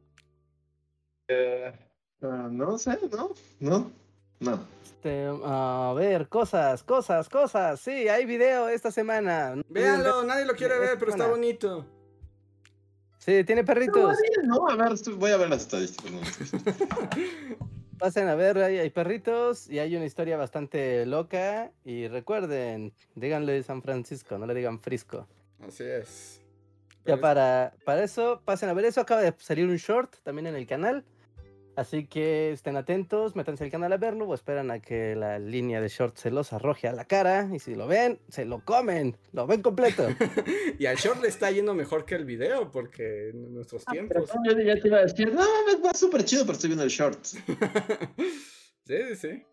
Eh, 1.29 1.73
ah, 2.23 2.49
no 2.51 2.79
sé, 2.79 2.99
no, 3.13 3.35
no, 3.61 3.93
no. 4.41 4.79
Este, 4.83 5.27
a 5.45 5.93
ver, 5.97 6.29
cosas, 6.29 6.83
cosas, 6.83 7.29
cosas. 7.29 7.81
Sí, 7.81 8.09
hay 8.09 8.25
video 8.25 8.69
esta 8.69 8.91
semana. 8.91 9.55
Véanlo, 9.69 10.25
nadie 10.25 10.45
lo 10.45 10.55
quiere 10.55 10.79
ver, 10.79 10.99
pero 10.99 11.13
está 11.13 11.27
bonito. 11.29 11.87
Sí, 13.19 13.45
tiene 13.45 13.63
perritos. 13.63 14.17
No, 14.45 14.69
a 14.69 14.75
ver, 14.75 14.93
voy 15.17 15.31
a 15.31 15.37
ver 15.37 15.51
las 15.51 15.63
estadísticas. 15.63 16.13
Pasen 17.99 18.29
a 18.29 18.35
ver, 18.35 18.59
hay, 18.59 18.91
perritos 18.91 19.69
y 19.69 19.81
hay 19.81 19.95
una 19.95 20.05
historia 20.05 20.37
bastante 20.37 21.05
loca. 21.05 21.71
Y 21.85 22.09
recuerden, 22.09 22.93
díganle 23.15 23.63
San 23.63 23.83
Francisco, 23.83 24.39
no 24.39 24.47
le 24.47 24.55
digan 24.55 24.81
Frisco. 24.81 25.29
Así 25.67 25.85
es. 25.85 26.41
Ya 27.05 27.17
para, 27.19 27.75
para 27.85 28.03
eso, 28.03 28.41
pasen 28.45 28.69
a 28.69 28.73
ver 28.73 28.85
eso. 28.85 29.01
Acaba 29.01 29.21
de 29.21 29.35
salir 29.39 29.67
un 29.67 29.77
short 29.77 30.17
también 30.23 30.47
en 30.47 30.57
el 30.57 30.67
canal. 30.67 31.05
Así 31.79 32.09
que 32.09 32.51
estén 32.51 32.77
atentos, 32.77 33.37
métanse 33.37 33.63
al 33.63 33.71
canal 33.71 33.93
a 33.93 33.99
verlo 33.99 34.27
o 34.27 34.35
esperan 34.35 34.73
a 34.73 34.81
que 34.81 35.15
la 35.15 35.39
línea 35.39 35.81
de 35.81 35.87
short 35.87 36.17
se 36.17 36.33
los 36.33 36.53
arroje 36.53 36.89
a 36.89 36.93
la 36.93 37.05
cara. 37.05 37.49
Y 37.55 37.61
si 37.61 37.77
lo 37.77 37.87
ven, 37.87 38.19
se 38.29 38.45
lo 38.45 38.65
comen, 38.65 39.17
lo 39.31 39.47
ven 39.47 39.63
completo. 39.63 40.09
y 40.81 40.87
al 40.87 40.97
short 40.97 41.23
le 41.23 41.29
está 41.29 41.53
yendo 41.53 41.75
mejor 41.75 42.05
que 42.05 42.17
el 42.17 42.25
video, 42.25 42.73
porque 42.73 43.29
en 43.29 43.55
nuestros 43.55 43.85
ah, 43.87 43.93
tiempos. 43.93 44.29
yo 44.45 44.61
ya 44.61 44.75
te 44.75 44.89
iba 44.89 44.99
a 44.99 45.03
decir, 45.03 45.33
no, 45.33 45.45
va 45.87 45.95
súper 45.95 46.25
chido, 46.25 46.43
pero 46.43 46.55
estoy 46.55 46.71
viendo 46.71 46.83
el 46.83 46.91
short. 46.91 47.25
sí, 48.85 49.15
sí. 49.15 49.47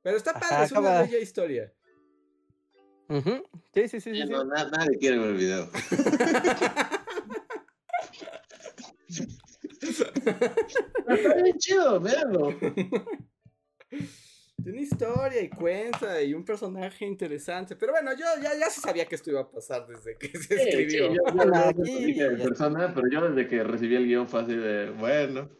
Pero 0.00 0.16
está 0.16 0.32
padre, 0.32 0.66
es 0.66 0.70
una 0.70 1.02
bella 1.02 1.18
historia. 1.18 1.72
Sí, 3.74 3.88
sí, 3.88 4.00
sí. 4.00 4.14
sí, 4.14 4.24
nadie 4.28 4.96
quiere 5.00 5.18
ver 5.18 5.30
el 5.30 5.36
video. 5.38 5.68
Está 11.08 11.34
bien 11.42 11.58
chido, 11.58 12.00
véanlo. 12.00 12.54
tiene 14.64 14.80
historia 14.80 15.42
y 15.42 15.50
cuenta 15.50 16.22
y 16.22 16.32
un 16.32 16.44
personaje 16.44 17.04
interesante. 17.04 17.76
Pero 17.76 17.92
bueno, 17.92 18.12
yo 18.12 18.24
ya, 18.42 18.58
ya 18.58 18.70
se 18.70 18.80
sabía 18.80 19.04
que 19.06 19.14
esto 19.14 19.30
iba 19.30 19.40
a 19.40 19.50
pasar 19.50 19.86
desde 19.86 20.16
que 20.16 20.28
se 20.38 20.54
escribió. 20.54 21.10
Sí, 21.10 21.16
yo, 21.16 21.34
yo, 21.36 21.44
no 21.44 21.56
aquí. 21.56 22.14
persona, 22.42 22.92
pero 22.94 23.08
yo 23.10 23.28
desde 23.28 23.48
que 23.48 23.62
recibí 23.62 23.94
el 23.96 24.06
guion 24.06 24.26
fue 24.26 24.40
así 24.42 24.54
de, 24.54 24.90
bueno. 24.90 25.50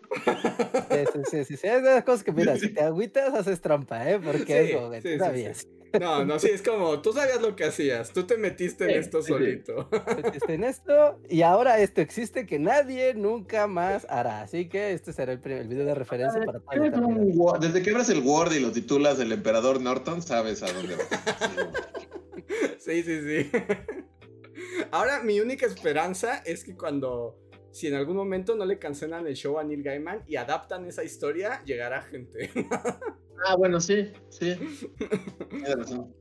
Sí, 0.90 1.05
sí, 1.12 1.20
sí, 1.30 1.44
sí, 1.44 1.56
sí, 1.56 1.66
Es 1.66 1.82
de 1.82 1.90
las 1.90 2.05
cosas 2.05 2.24
que, 2.24 2.32
mira, 2.32 2.56
si 2.56 2.72
te 2.72 2.80
agüitas, 2.80 3.34
haces 3.34 3.60
trampa, 3.60 4.09
¿eh? 4.09 4.18
Porque 4.18 4.44
Sí, 4.46 4.52
es 4.52 4.76
como 4.76 4.90
que 4.90 5.02
sí, 5.02 5.02
tú 5.02 5.12
sí, 5.12 5.18
sabías. 5.18 5.68
No, 6.00 6.24
no, 6.24 6.38
sí, 6.38 6.48
es 6.52 6.62
como, 6.62 7.00
tú 7.00 7.12
sabías 7.12 7.40
lo 7.40 7.54
que 7.56 7.64
hacías, 7.64 8.12
tú 8.12 8.24
te 8.24 8.36
metiste 8.36 8.84
en 8.84 8.90
Sí, 8.90 8.96
esto 8.96 9.22
sí, 9.22 9.28
solito. 9.32 9.88
Metiste 10.22 10.54
en 10.54 10.64
esto 10.64 11.20
y 11.28 11.42
ahora 11.42 11.78
esto 11.78 12.00
existe 12.00 12.46
que 12.46 12.58
nadie 12.58 13.14
nunca 13.14 13.66
más 13.66 14.06
hará. 14.10 14.42
Así 14.42 14.68
que 14.68 14.92
este 14.92 15.12
será 15.12 15.32
el, 15.32 15.40
primer, 15.40 15.62
el 15.62 15.68
video 15.68 15.84
de 15.86 15.94
referencia 15.94 16.40
para 16.44 16.58
un. 16.82 17.36
Word- 17.36 17.60
Desde 17.60 17.82
que 17.82 17.90
abres 17.90 18.08
el 18.10 18.20
Word 18.20 18.52
y 18.52 18.60
lo 18.60 18.72
titulas 18.72 19.18
el 19.20 19.32
emperador 19.32 19.80
Norton, 19.80 20.22
sabes 20.22 20.62
a 20.62 20.72
dónde 20.72 20.96
vas. 20.96 21.08
Sí, 22.78 23.02
sí, 23.02 23.20
sí. 23.22 23.50
Ahora, 24.90 25.22
mi 25.22 25.40
única 25.40 25.66
esperanza 25.66 26.42
es 26.44 26.64
que 26.64 26.74
cuando, 26.76 27.38
si 27.72 27.86
en 27.86 27.94
algún 27.94 28.16
momento 28.16 28.54
no 28.56 28.64
le 28.64 28.78
cancelan 28.78 29.26
el 29.26 29.34
show 29.34 29.58
a 29.58 29.64
Neil 29.64 29.82
Gaiman 29.82 30.22
y 30.26 30.36
adaptan 30.36 30.84
esa 30.86 31.02
historia, 31.04 31.62
llegará 31.64 32.02
gente. 32.02 32.50
Ah, 33.47 33.56
bueno, 33.56 33.81
sí, 33.81 34.12
sí. 34.31 34.56
Tienes 35.51 35.77
razón. 35.77 36.15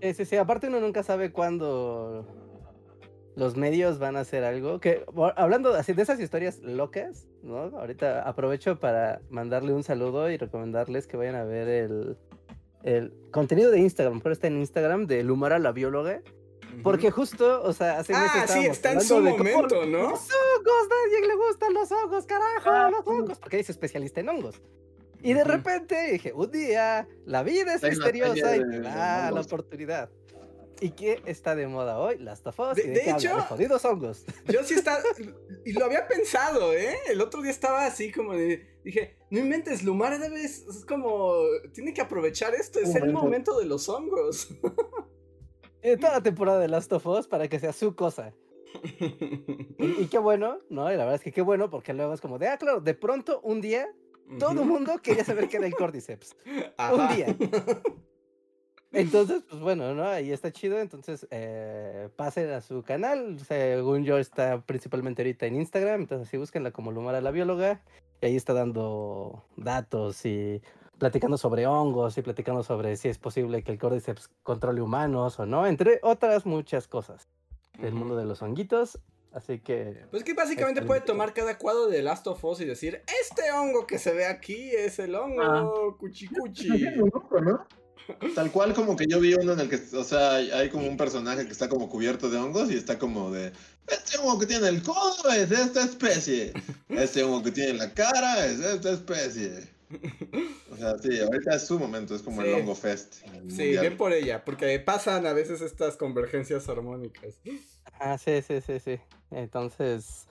Sí, 0.00 0.14
sí, 0.14 0.24
sí. 0.24 0.36
Aparte 0.36 0.68
uno 0.68 0.80
nunca 0.80 1.02
sabe 1.02 1.32
cuándo 1.32 2.26
los 3.36 3.56
medios 3.56 3.98
van 3.98 4.16
a 4.16 4.20
hacer 4.20 4.44
algo. 4.44 4.80
Que 4.80 5.04
hablando 5.36 5.74
así 5.74 5.92
de 5.92 6.02
esas 6.02 6.20
historias 6.20 6.58
locas, 6.60 7.28
¿no? 7.42 7.58
Ahorita 7.78 8.22
aprovecho 8.22 8.78
para 8.80 9.20
mandarle 9.30 9.72
un 9.72 9.82
saludo 9.82 10.30
y 10.30 10.36
recomendarles 10.36 11.06
que 11.06 11.16
vayan 11.16 11.36
a 11.36 11.44
ver 11.44 11.68
el, 11.68 12.16
el 12.82 13.12
contenido 13.30 13.70
de 13.70 13.80
Instagram. 13.80 14.20
Pero 14.20 14.32
está 14.32 14.46
en 14.46 14.58
Instagram 14.58 15.06
de 15.06 15.22
Lumara 15.22 15.58
la 15.58 15.72
bióloga. 15.72 16.22
Porque 16.82 17.10
justo, 17.10 17.62
o 17.62 17.72
sea, 17.72 17.98
hace 17.98 18.12
meses 18.12 18.30
Ah, 18.34 18.46
sí, 18.46 18.66
está 18.66 18.92
en 18.92 19.00
su 19.00 19.14
cómo 19.16 19.30
momento, 19.30 19.84
¿no? 19.86 20.10
Los 20.10 20.20
hongos, 20.20 20.88
nadie 20.88 21.26
le 21.26 21.34
gustan 21.34 21.74
los 21.74 21.90
hongos, 21.92 22.26
carajo, 22.26 22.70
Ah, 22.70 22.90
los 22.90 23.06
hongos. 23.06 23.38
Porque 23.38 23.58
es 23.58 23.70
especialista 23.70 24.20
en 24.20 24.28
hongos. 24.28 24.62
Y 25.22 25.34
de 25.34 25.44
repente 25.44 26.12
dije, 26.12 26.32
un 26.32 26.50
día 26.50 27.06
la 27.26 27.42
vida 27.42 27.74
es 27.74 27.82
una 27.82 27.90
misteriosa 27.90 28.56
y 28.56 28.60
te 28.70 28.80
da 28.80 29.30
la 29.30 29.40
oportunidad. 29.40 30.10
¿Y 30.82 30.92
qué 30.92 31.20
está 31.26 31.54
de 31.54 31.66
moda 31.66 31.98
hoy? 31.98 32.16
Las 32.18 32.46
of 32.46 32.58
Us. 32.58 32.76
De- 32.76 32.84
¿Y 32.84 32.86
de, 32.88 33.10
hecho- 33.10 33.36
De 33.36 33.42
jodidos 33.42 33.84
hongos. 33.84 34.24
Yo 34.46 34.64
sí 34.64 34.72
estaba. 34.78 35.00
Y 35.66 35.72
lo 35.72 35.84
había 35.84 36.06
pensado, 36.08 36.72
¿eh? 36.72 36.96
El 37.10 37.20
otro 37.20 37.42
día 37.42 37.50
estaba 37.50 37.84
así 37.84 38.10
como 38.10 38.32
de. 38.34 38.66
Dije, 38.82 39.18
no 39.28 39.40
inventes, 39.40 39.82
Lumar 39.82 40.18
debe. 40.18 40.42
Es, 40.42 40.66
es 40.66 40.86
como. 40.86 41.34
Tiene 41.74 41.92
que 41.92 42.00
aprovechar 42.00 42.54
esto, 42.54 42.78
es 42.80 42.94
el 42.94 43.12
Momento. 43.12 43.58
de 43.58 43.66
los 43.66 43.90
hongos. 43.90 44.48
Y 45.82 45.96
toda 46.00 46.14
la 46.14 46.22
temporada 46.22 46.58
de 46.60 46.68
Last 46.68 46.90
of 46.94 47.06
Us 47.06 47.28
para 47.28 47.46
que 47.46 47.58
sea 47.58 47.74
su 47.74 47.94
cosa. 47.94 48.32
Y, 49.78 50.02
y 50.02 50.06
qué 50.10 50.18
bueno, 50.18 50.60
¿no? 50.70 50.84
Y 50.92 50.96
la 50.96 51.04
verdad 51.04 51.14
es 51.16 51.20
que 51.22 51.32
qué 51.32 51.42
bueno 51.42 51.68
porque 51.70 51.92
luego 51.92 52.14
es 52.14 52.20
como 52.20 52.38
de, 52.38 52.48
ah, 52.48 52.56
claro, 52.56 52.80
de 52.80 52.94
pronto 52.94 53.40
un 53.42 53.60
día 53.60 53.86
todo 54.38 54.62
el 54.62 54.68
mundo 54.68 54.98
quería 55.02 55.24
saber 55.24 55.48
qué 55.48 55.58
era 55.58 55.66
el 55.66 55.74
Cordyceps. 55.74 56.36
Ajá. 56.76 56.94
Un 56.94 57.16
día. 57.16 57.36
Entonces, 58.92 59.44
pues 59.48 59.62
bueno, 59.62 59.94
¿no? 59.94 60.04
Ahí 60.04 60.32
está 60.32 60.50
chido. 60.50 60.78
Entonces, 60.78 61.26
eh, 61.30 62.08
pasen 62.16 62.50
a 62.50 62.60
su 62.60 62.82
canal. 62.82 63.38
Según 63.40 64.04
yo, 64.04 64.18
está 64.18 64.60
principalmente 64.62 65.22
ahorita 65.22 65.46
en 65.46 65.56
Instagram. 65.56 66.02
Entonces, 66.02 66.28
sí, 66.28 66.36
búsquenla 66.36 66.72
como 66.72 66.90
Lumara 66.90 67.20
la 67.20 67.30
bióloga. 67.30 67.82
Y 68.20 68.26
ahí 68.26 68.36
está 68.36 68.52
dando 68.52 69.44
datos 69.56 70.26
y 70.26 70.60
platicando 70.98 71.38
sobre 71.38 71.66
hongos 71.66 72.18
y 72.18 72.22
platicando 72.22 72.62
sobre 72.62 72.96
si 72.96 73.08
es 73.08 73.18
posible 73.18 73.62
que 73.62 73.72
el 73.72 73.78
Cordyceps 73.78 74.28
controle 74.42 74.82
humanos 74.82 75.40
o 75.40 75.46
no, 75.46 75.66
entre 75.66 75.98
otras 76.02 76.44
muchas 76.44 76.86
cosas 76.86 77.26
del 77.78 77.94
mundo 77.94 78.16
de 78.16 78.26
los 78.26 78.42
honguitos. 78.42 79.00
Así 79.32 79.60
que, 79.60 80.04
Pues 80.10 80.24
que 80.24 80.34
básicamente 80.34 80.82
puede 80.82 81.02
tomar 81.02 81.32
cada 81.32 81.56
cuadro 81.56 81.86
de 81.88 82.02
Last 82.02 82.26
of 82.26 82.44
Us 82.44 82.60
y 82.60 82.64
decir, 82.64 83.02
este 83.22 83.52
hongo 83.52 83.86
que 83.86 83.98
se 83.98 84.12
ve 84.12 84.26
aquí 84.26 84.70
es 84.70 84.98
el 84.98 85.14
hongo 85.14 85.42
Ah. 85.42 85.96
cuchicuchi. 85.98 86.68
¿no? 86.96 87.66
Tal 88.34 88.50
cual 88.50 88.74
como 88.74 88.96
que 88.96 89.06
yo 89.08 89.20
vi 89.20 89.34
uno 89.34 89.52
en 89.52 89.60
el 89.60 89.68
que, 89.68 89.78
o 89.96 90.02
sea, 90.02 90.34
hay 90.34 90.68
como 90.68 90.88
un 90.88 90.96
personaje 90.96 91.46
que 91.46 91.52
está 91.52 91.68
como 91.68 91.88
cubierto 91.88 92.28
de 92.28 92.38
hongos 92.38 92.68
y 92.72 92.74
está 92.74 92.98
como 92.98 93.30
de, 93.30 93.52
este 93.86 94.18
hongo 94.18 94.40
que 94.40 94.46
tiene 94.46 94.66
el 94.68 94.82
codo 94.82 95.30
es 95.30 95.48
de 95.48 95.56
esta 95.62 95.84
especie, 95.84 96.52
este 96.88 97.22
hongo 97.22 97.44
que 97.44 97.52
tiene 97.52 97.74
la 97.74 97.94
cara 97.94 98.46
es 98.46 98.58
de 98.58 98.74
esta 98.74 98.90
especie. 98.90 99.68
O 100.72 100.76
sea, 100.76 100.98
sí, 100.98 101.20
ahorita 101.20 101.54
es 101.54 101.66
su 101.66 101.78
momento, 101.78 102.14
es 102.16 102.22
como 102.22 102.42
Sí. 102.42 102.48
el 102.48 102.54
hongo 102.54 102.74
fest. 102.74 103.22
el 103.26 103.50
Sí, 103.50 103.62
mundial. 103.62 103.82
ven 103.84 103.96
por 103.96 104.12
ella, 104.12 104.44
porque 104.44 104.78
pasan 104.80 105.24
a 105.26 105.32
veces 105.32 105.60
estas 105.60 105.96
convergencias 105.96 106.68
armónicas. 106.68 107.34
ah, 108.00 108.18
sí, 108.18 108.42
sí, 108.42 108.60
sí, 108.60 108.80
sí. 108.80 108.98
Entonces, 109.30 110.26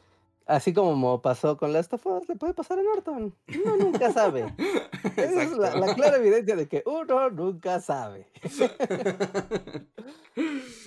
así 0.46 0.74
como 0.74 1.22
pasó 1.22 1.58
con 1.58 1.72
Last 1.72 1.94
of 1.94 2.06
Us, 2.06 2.28
le 2.28 2.36
puede 2.36 2.54
pasar 2.54 2.80
a 2.80 2.84
Norton. 2.84 3.34
Uno 3.64 3.78
nunca 3.78 4.12
sabe. 4.12 4.54
Esa 5.16 5.44
es 5.44 5.52
la, 5.58 5.76
la 5.76 5.94
clara 5.94 6.18
evidencia 6.18 6.56
de 6.56 6.68
que 6.68 6.84
uno 6.86 7.30
nunca 7.30 7.80
sabe. 7.80 8.28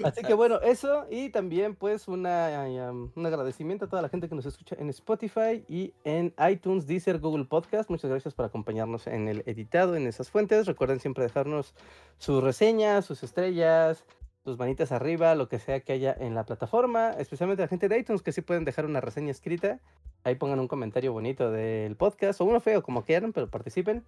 Así 0.05 0.23
que 0.23 0.35
bueno, 0.35 0.61
eso 0.61 1.07
y 1.11 1.31
también 1.31 1.75
pues 1.75 2.09
una, 2.09 2.67
un 3.15 3.27
agradecimiento 3.27 3.85
a 3.85 3.89
toda 3.89 4.03
la 4.03 4.09
gente 4.09 4.29
que 4.29 4.35
nos 4.35 4.47
escucha 4.47 4.77
en 4.79 4.89
Spotify 4.91 5.65
y 5.69 5.93
en 6.05 6.35
iTunes, 6.51 6.87
Deezer, 6.87 7.19
Google 7.19 7.45
Podcast. 7.45 7.91
Muchas 7.91 8.11
gracias 8.11 8.35
por 8.35 8.45
acompañarnos 8.45 9.07
en 9.07 9.29
el 9.29 9.43
editado, 9.47 9.95
en 9.95 10.07
esas 10.07 10.31
fuentes. 10.31 10.67
Recuerden 10.67 11.01
siempre 11.01 11.25
dejarnos 11.25 11.75
sus 12.19 12.43
reseñas, 12.43 13.05
sus 13.05 13.23
estrellas, 13.23 14.05
sus 14.45 14.59
manitas 14.59 14.93
arriba, 14.93 15.35
lo 15.35 15.49
que 15.49 15.59
sea 15.59 15.81
que 15.81 15.93
haya 15.93 16.17
en 16.19 16.35
la 16.35 16.45
plataforma, 16.45 17.11
especialmente 17.13 17.63
la 17.63 17.69
gente 17.69 17.89
de 17.89 17.99
iTunes 17.99 18.23
que 18.23 18.33
sí 18.33 18.41
pueden 18.41 18.65
dejar 18.65 18.87
una 18.87 19.01
reseña 19.01 19.31
escrita. 19.31 19.81
Ahí 20.25 20.35
pongan 20.35 20.61
un 20.61 20.69
comentario 20.69 21.13
bonito 21.13 21.51
del 21.51 21.97
podcast 21.97 22.41
o 22.41 22.45
uno 22.45 22.61
feo, 22.61 22.83
como 22.83 23.05
quieran, 23.05 23.33
pero 23.33 23.49
participen. 23.49 24.05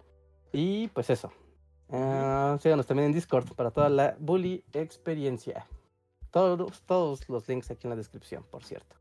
Y 0.51 0.87
pues 0.89 1.09
eso. 1.09 1.31
Ah, 1.89 2.57
síganos 2.61 2.87
también 2.87 3.07
en 3.07 3.13
Discord 3.13 3.53
para 3.53 3.71
toda 3.71 3.89
la 3.89 4.15
bully 4.19 4.63
experiencia. 4.73 5.67
Todos, 6.31 6.81
todos 6.81 7.29
los 7.29 7.47
links 7.47 7.71
aquí 7.71 7.87
en 7.87 7.91
la 7.91 7.95
descripción, 7.95 8.43
por 8.49 8.63
cierto. 8.63 8.95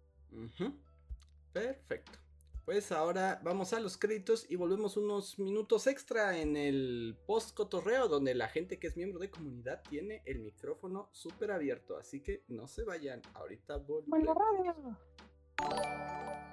Perfecto. 1.52 2.23
Pues 2.65 2.93
ahora 2.93 3.41
vamos 3.45 3.74
a 3.74 3.81
los 3.81 3.99
créditos 3.99 4.47
y 4.51 4.57
volvemos 4.57 4.97
unos 4.97 5.39
minutos 5.39 5.86
extra 5.86 6.39
en 6.39 6.57
el 6.57 7.15
post 7.27 7.55
cotorreo 7.55 8.09
donde 8.09 8.35
la 8.35 8.49
gente 8.49 8.78
que 8.78 8.86
es 8.86 8.97
miembro 8.97 9.19
de 9.19 9.31
comunidad 9.31 9.82
tiene 9.89 10.23
el 10.24 10.41
micrófono 10.41 11.11
súper 11.12 11.53
abierto. 11.53 11.99
Así 11.99 12.23
que 12.23 12.43
no 12.49 12.66
se 12.66 12.85
vayan. 12.85 13.20
Ahorita 13.35 13.77
volvemos. 13.77 14.35
radio. 14.35 14.99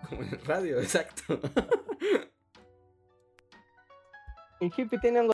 Como 0.09 0.21
en 0.23 0.45
radio, 0.45 0.79
exacto. 0.81 1.39
El 4.59 4.71
hippie 4.75 4.99
tiene 4.99 5.19
algo. 5.19 5.33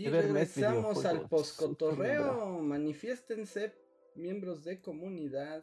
Y 0.00 0.06
Evermes 0.06 0.56
regresamos 0.56 1.04
al 1.04 1.28
postcotorreo. 1.28 2.58
Manifiéstense, 2.60 3.74
miembros 4.14 4.64
de 4.64 4.80
comunidad, 4.80 5.62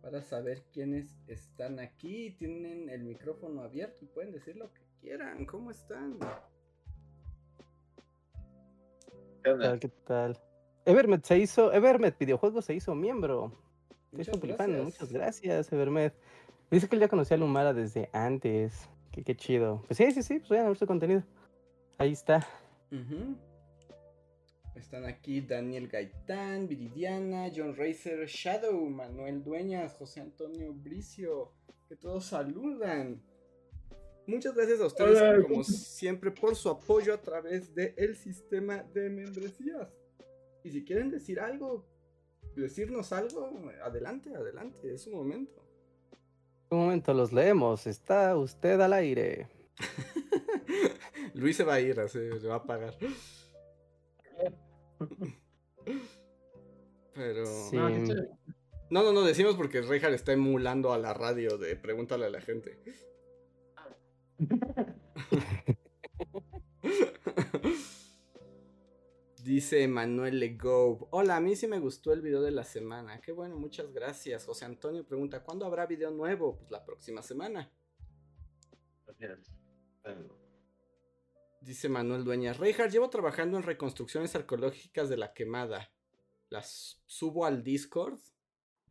para 0.00 0.22
saber 0.22 0.62
quiénes 0.72 1.14
están 1.26 1.78
aquí. 1.78 2.30
Tienen 2.38 2.88
el 2.88 3.04
micrófono 3.04 3.60
abierto 3.60 4.02
y 4.02 4.08
pueden 4.08 4.32
decir 4.32 4.56
lo 4.56 4.72
que 4.72 4.80
quieran. 5.02 5.44
¿Cómo 5.44 5.70
están? 5.70 6.18
¿Qué 9.44 9.52
tal? 9.52 9.78
¿Qué 9.78 9.88
tal? 10.06 10.40
Evermet 10.86 11.26
se 11.26 11.38
hizo, 11.38 11.70
Evermet 11.70 12.18
Videojuegos 12.18 12.64
se 12.64 12.72
hizo 12.72 12.94
miembro. 12.94 13.52
Muchas 14.10 14.40
gracias. 14.40 14.84
muchas 14.84 15.12
gracias, 15.12 15.70
Evermet. 15.70 16.14
Dice 16.70 16.88
que 16.88 16.96
él 16.96 17.00
ya 17.00 17.08
conocía 17.08 17.36
a 17.36 17.40
Lumara 17.40 17.74
desde 17.74 18.08
antes. 18.14 18.88
Qué 19.12 19.36
chido. 19.36 19.82
Pues 19.86 19.98
sí, 19.98 20.10
sí, 20.12 20.22
sí, 20.22 20.38
pues 20.38 20.48
vayan 20.48 20.64
a 20.64 20.68
ver 20.68 20.78
su 20.78 20.86
contenido. 20.86 21.22
Ahí 21.98 22.12
está. 22.12 22.46
Ujú. 22.90 23.36
Están 24.76 25.06
aquí 25.06 25.40
Daniel 25.40 25.88
Gaitán, 25.88 26.68
Viridiana, 26.68 27.50
John 27.54 27.74
Racer, 27.74 28.26
Shadow, 28.26 28.78
Manuel 28.90 29.42
Dueñas, 29.42 29.94
José 29.94 30.20
Antonio 30.20 30.72
Bricio, 30.74 31.52
que 31.88 31.96
todos 31.96 32.26
saludan. 32.26 33.22
Muchas 34.26 34.54
gracias 34.54 34.80
a 34.80 34.86
ustedes, 34.86 35.18
Hola, 35.18 35.42
como 35.42 35.64
siempre, 35.64 36.30
por 36.30 36.54
su 36.56 36.68
apoyo 36.68 37.14
a 37.14 37.22
través 37.22 37.74
del 37.74 38.16
sistema 38.16 38.82
de 38.82 39.08
membresías. 39.08 39.88
Y 40.62 40.70
si 40.70 40.84
quieren 40.84 41.10
decir 41.10 41.40
algo, 41.40 41.86
decirnos 42.54 43.12
algo, 43.12 43.50
adelante, 43.82 44.34
adelante, 44.34 44.92
es 44.92 45.06
un 45.06 45.14
momento. 45.14 45.64
Un 46.70 46.78
momento, 46.78 47.14
los 47.14 47.32
leemos. 47.32 47.86
Está 47.86 48.36
usted 48.36 48.78
al 48.80 48.92
aire. 48.92 49.48
Luis 51.34 51.56
se 51.56 51.64
va 51.64 51.74
a 51.74 51.80
ir, 51.80 51.96
le 51.96 52.48
va 52.48 52.56
a 52.56 52.64
pagar. 52.64 52.94
Pero. 57.14 57.46
Sí. 57.46 57.76
Ah. 57.78 57.90
No, 58.88 59.02
no, 59.02 59.12
no, 59.12 59.22
decimos 59.22 59.56
porque 59.56 59.82
Reinhardt 59.82 60.14
está 60.14 60.32
emulando 60.32 60.92
a 60.92 60.98
la 60.98 61.12
radio 61.12 61.58
de 61.58 61.74
Pregúntale 61.74 62.26
a 62.26 62.30
la 62.30 62.40
gente. 62.40 62.78
Dice 69.42 69.88
Manuel 69.88 70.38
Legove. 70.38 71.06
Hola, 71.10 71.36
a 71.36 71.40
mí 71.40 71.56
sí 71.56 71.66
me 71.66 71.78
gustó 71.78 72.12
el 72.12 72.20
video 72.20 72.42
de 72.42 72.50
la 72.50 72.64
semana. 72.64 73.20
Qué 73.20 73.32
bueno, 73.32 73.56
muchas 73.56 73.92
gracias. 73.92 74.44
José 74.44 74.64
Antonio 74.64 75.04
pregunta, 75.06 75.42
¿cuándo 75.42 75.66
habrá 75.66 75.86
video 75.86 76.10
nuevo? 76.10 76.56
Pues 76.56 76.70
la 76.70 76.84
próxima 76.84 77.22
semana. 77.22 77.72
Dice 81.66 81.88
Manuel 81.88 82.22
Dueñas. 82.22 82.58
Reinhardt, 82.58 82.92
llevo 82.92 83.10
trabajando 83.10 83.56
en 83.56 83.64
reconstrucciones 83.64 84.36
arqueológicas 84.36 85.08
de 85.08 85.16
la 85.16 85.32
quemada. 85.32 85.90
¿Las 86.48 87.02
subo 87.06 87.44
al 87.44 87.64
Discord? 87.64 88.20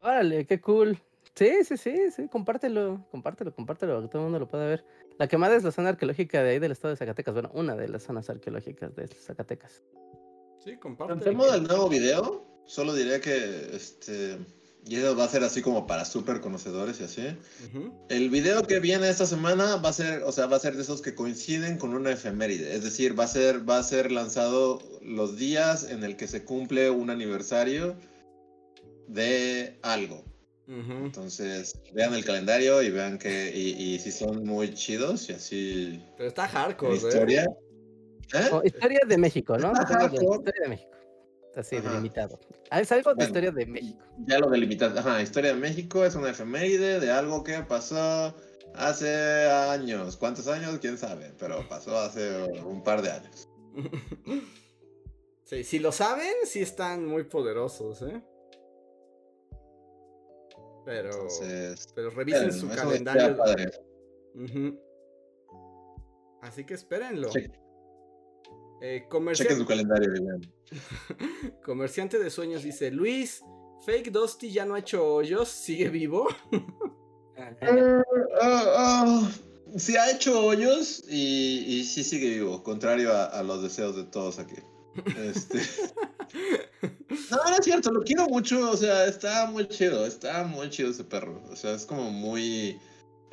Órale, 0.01 0.45
qué 0.45 0.59
cool. 0.59 0.99
Sí, 1.35 1.63
sí, 1.63 1.77
sí, 1.77 2.11
sí, 2.11 2.27
compártelo, 2.27 3.07
compártelo, 3.11 3.55
compártelo, 3.55 4.01
que 4.01 4.09
todo 4.09 4.23
el 4.23 4.23
mundo 4.25 4.39
lo 4.39 4.49
pueda 4.49 4.65
ver. 4.65 4.85
La 5.17 5.29
quemada 5.29 5.55
es 5.55 5.63
la 5.63 5.71
zona 5.71 5.87
arqueológica 5.89 6.43
de 6.43 6.49
ahí 6.51 6.59
del 6.59 6.73
estado 6.73 6.93
de 6.93 6.97
Zacatecas. 6.97 7.33
Bueno, 7.33 7.49
una 7.53 7.75
de 7.77 7.87
las 7.87 8.03
zonas 8.03 8.29
arqueológicas 8.29 8.93
de 8.93 9.07
Zacatecas. 9.07 9.81
Sí, 10.59 10.71
En 10.71 10.79
compártelo. 10.79 11.21
tema 11.21 11.45
del 11.53 11.63
nuevo 11.63 11.87
video, 11.87 12.61
solo 12.65 12.93
diré 12.93 13.21
que 13.21 13.73
este. 13.73 14.37
Y 14.87 14.97
eso 14.97 15.15
va 15.15 15.23
a 15.23 15.27
ser 15.27 15.43
así 15.43 15.63
como 15.63 15.87
para 15.87 16.05
súper 16.05 16.41
conocedores 16.41 16.99
y 17.01 17.05
así. 17.05 17.21
Ujú. 17.67 17.91
El 18.09 18.29
video 18.29 18.61
que 18.61 18.79
viene 18.79 19.09
esta 19.09 19.25
semana 19.25 19.77
va 19.77 19.89
a 19.89 19.93
ser, 19.93 20.21
o 20.23 20.31
sea, 20.31 20.45
va 20.45 20.57
a 20.57 20.59
ser 20.59 20.75
de 20.75 20.83
esos 20.83 21.01
que 21.01 21.15
coinciden 21.15 21.77
con 21.79 21.95
una 21.95 22.11
efeméride. 22.11 22.75
Es 22.75 22.83
decir, 22.83 23.19
va 23.19 23.23
a 23.23 23.27
ser, 23.27 23.67
va 23.67 23.79
a 23.79 23.83
ser 23.83 24.11
lanzado 24.11 24.79
los 25.01 25.37
días 25.37 25.89
en 25.89 26.03
el 26.03 26.15
que 26.17 26.27
se 26.27 26.43
cumple 26.43 26.91
un 26.91 27.09
aniversario 27.09 27.95
de 29.07 29.79
algo. 29.81 30.23
Ujú. 30.67 31.05
Entonces, 31.05 31.79
vean 31.93 32.13
el 32.13 32.23
calendario 32.23 32.81
y 32.83 32.91
vean 32.91 33.17
que, 33.17 33.51
y, 33.55 33.69
y 33.93 33.99
si 33.99 34.11
son 34.11 34.43
muy 34.45 34.73
chidos 34.73 35.29
y 35.29 35.33
así 35.33 36.03
Pero 36.17 36.29
está 36.29 36.47
hardcore, 36.47 36.93
¿eh? 36.93 36.97
historia. 36.97 37.45
¿Eh? 38.33 38.49
Oh, 38.51 38.61
historia 38.63 38.99
de 39.07 39.17
México, 39.17 39.57
¿no? 39.57 39.71
De, 39.73 39.85
por- 39.85 40.13
historia 40.13 40.61
de 40.61 40.69
México. 40.69 40.91
Así, 41.55 41.77
Ajá. 41.77 41.89
delimitado. 41.89 42.39
Ah, 42.69 42.81
es 42.81 42.91
algo 42.91 43.11
de 43.11 43.15
Bueno. 43.15 43.27
historia 43.29 43.51
de 43.51 43.65
México. 43.65 44.03
Ya 44.27 44.39
lo 44.39 44.49
delimitas. 44.49 44.95
Ajá, 44.97 45.21
historia 45.21 45.53
de 45.53 45.59
México 45.59 46.03
es 46.03 46.15
una 46.15 46.31
efeméride 46.31 46.99
de 46.99 47.11
algo 47.11 47.43
que 47.43 47.59
pasó 47.63 48.35
hace 48.73 49.47
años. 49.49 50.17
¿Cuántos 50.17 50.47
años? 50.47 50.77
¿Quién 50.79 50.97
sabe? 50.97 51.31
Pero 51.39 51.67
pasó 51.69 51.97
hace 51.97 52.43
un 52.65 52.83
par 52.83 53.01
de 53.01 53.11
años. 53.11 53.49
Sí, 55.47 55.63
si 55.63 55.77
lo 55.77 55.91
saben, 55.91 56.33
sí 56.45 56.59
están 56.63 57.05
muy 57.05 57.23
poderosos, 57.25 58.01
¿eh? 58.01 58.19
Pero, 60.85 61.11
Entonces, 61.11 61.87
pero 61.93 62.09
revisen 62.09 62.51
su 62.51 62.67
calendario. 62.67 63.37
Así 66.41 66.65
que 66.65 66.73
espérenlo. 66.73 67.29
Che- 67.29 67.51
Eh, 68.81 69.07
Chequen 69.33 69.57
su 69.57 69.65
calendario 69.67 70.11
vean. 70.11 70.41
Comerciante 71.65 72.19
de 72.19 72.29
sueños 72.29 72.63
dice, 72.63 72.91
Luis, 72.91 73.43
Fake 73.85 74.11
Dusty 74.11 74.51
ya 74.51 74.65
no 74.65 74.75
ha 74.75 74.79
hecho 74.79 75.05
hoyos, 75.05 75.49
sigue 75.49 75.89
vivo. 75.89 76.27
Sí 79.77 79.97
ha 79.97 80.09
hecho 80.09 80.45
hoyos 80.45 81.03
y, 81.09 81.65
y 81.67 81.83
sí 81.83 82.03
sigue 82.05 82.29
vivo, 82.29 82.63
contrario 82.63 83.11
a, 83.11 83.25
a 83.25 83.43
los 83.43 83.61
deseos 83.61 83.97
de 83.97 84.05
todos 84.05 84.39
aquí. 84.39 84.55
Este... 85.17 85.59
No, 87.31 87.37
no 87.49 87.57
es 87.57 87.63
cierto, 87.65 87.91
lo 87.91 88.03
quiero 88.03 88.27
mucho, 88.27 88.71
o 88.71 88.77
sea, 88.77 89.05
está 89.05 89.47
muy 89.47 89.67
chido, 89.67 90.05
está 90.05 90.43
muy 90.43 90.69
chido 90.69 90.91
ese 90.91 91.03
perro, 91.03 91.41
o 91.49 91.55
sea, 91.55 91.73
es 91.73 91.85
como 91.85 92.11
muy... 92.11 92.79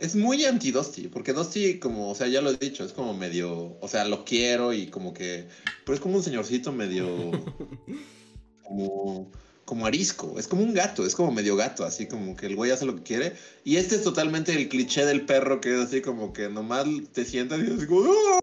Es 0.02 0.16
muy 0.16 0.44
anti-Dusty, 0.44 1.06
porque 1.06 1.32
Dusty, 1.32 1.78
como, 1.78 2.10
o 2.10 2.14
sea, 2.16 2.26
ya 2.26 2.40
lo 2.40 2.50
he 2.50 2.56
dicho, 2.56 2.84
es 2.84 2.92
como 2.92 3.14
medio, 3.14 3.78
o 3.80 3.86
sea, 3.86 4.04
lo 4.04 4.24
quiero 4.24 4.72
y 4.72 4.88
como 4.88 5.14
que, 5.14 5.46
pero 5.84 5.94
es 5.94 6.00
como 6.00 6.16
un 6.16 6.24
señorcito 6.24 6.72
medio, 6.72 7.06
como, 8.64 9.30
como 9.64 9.86
arisco, 9.86 10.40
es 10.40 10.48
como 10.48 10.64
un 10.64 10.74
gato, 10.74 11.06
es 11.06 11.14
como 11.14 11.30
medio 11.30 11.54
gato, 11.54 11.84
así 11.84 12.08
como 12.08 12.34
que 12.34 12.46
el 12.46 12.56
güey 12.56 12.72
hace 12.72 12.84
lo 12.84 12.96
que 12.96 13.04
quiere. 13.04 13.36
Y 13.62 13.76
este 13.76 13.94
es 13.94 14.02
totalmente 14.02 14.52
el 14.52 14.68
cliché 14.68 15.06
del 15.06 15.24
perro 15.24 15.60
que 15.60 15.72
es 15.72 15.78
así 15.78 16.00
como 16.00 16.32
que 16.32 16.48
nomás 16.48 16.84
te 17.12 17.24
sientas 17.24 17.60
y 17.60 17.70
es 17.70 17.86
como, 17.86 18.10
"Ah, 18.10 18.40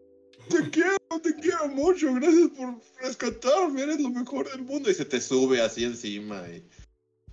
te 0.50 0.70
quiero, 0.70 0.96
te 1.22 1.36
quiero 1.36 1.68
mucho, 1.68 2.14
gracias 2.14 2.52
por 2.56 2.80
rescatarme, 3.02 3.82
eres 3.82 4.00
lo 4.00 4.10
mejor 4.12 4.50
del 4.50 4.62
mundo. 4.62 4.90
Y 4.90 4.94
se 4.94 5.04
te 5.04 5.20
sube 5.20 5.62
así 5.62 5.84
encima 5.84 6.42
y 6.48 6.64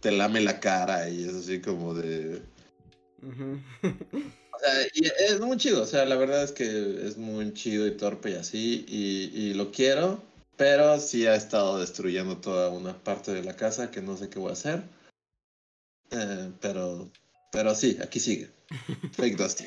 te 0.00 0.10
lame 0.10 0.40
la 0.40 0.58
cara 0.58 1.08
y 1.08 1.22
es 1.22 1.34
así 1.34 1.60
como 1.60 1.94
de... 1.94 2.42
O 4.56 4.58
sea, 4.58 4.72
y 4.94 5.06
es 5.06 5.38
muy 5.38 5.58
chido, 5.58 5.82
o 5.82 5.84
sea, 5.84 6.06
la 6.06 6.16
verdad 6.16 6.42
es 6.42 6.50
que 6.50 6.64
es 7.06 7.18
muy 7.18 7.52
chido 7.52 7.86
y 7.86 7.90
torpe 7.90 8.30
y 8.30 8.34
así, 8.36 8.86
y, 8.88 9.30
y 9.38 9.52
lo 9.52 9.70
quiero, 9.70 10.22
pero 10.56 10.98
sí 10.98 11.26
ha 11.26 11.34
estado 11.34 11.78
destruyendo 11.78 12.38
toda 12.38 12.70
una 12.70 12.96
parte 12.96 13.34
de 13.34 13.42
la 13.42 13.54
casa 13.54 13.90
que 13.90 14.00
no 14.00 14.16
sé 14.16 14.30
qué 14.30 14.38
voy 14.38 14.50
a 14.50 14.54
hacer. 14.54 14.82
Eh, 16.10 16.52
pero, 16.60 17.10
pero 17.52 17.74
sí, 17.74 17.98
aquí 18.02 18.18
sigue. 18.18 18.50
Fake 19.12 19.36
Dusty. 19.36 19.66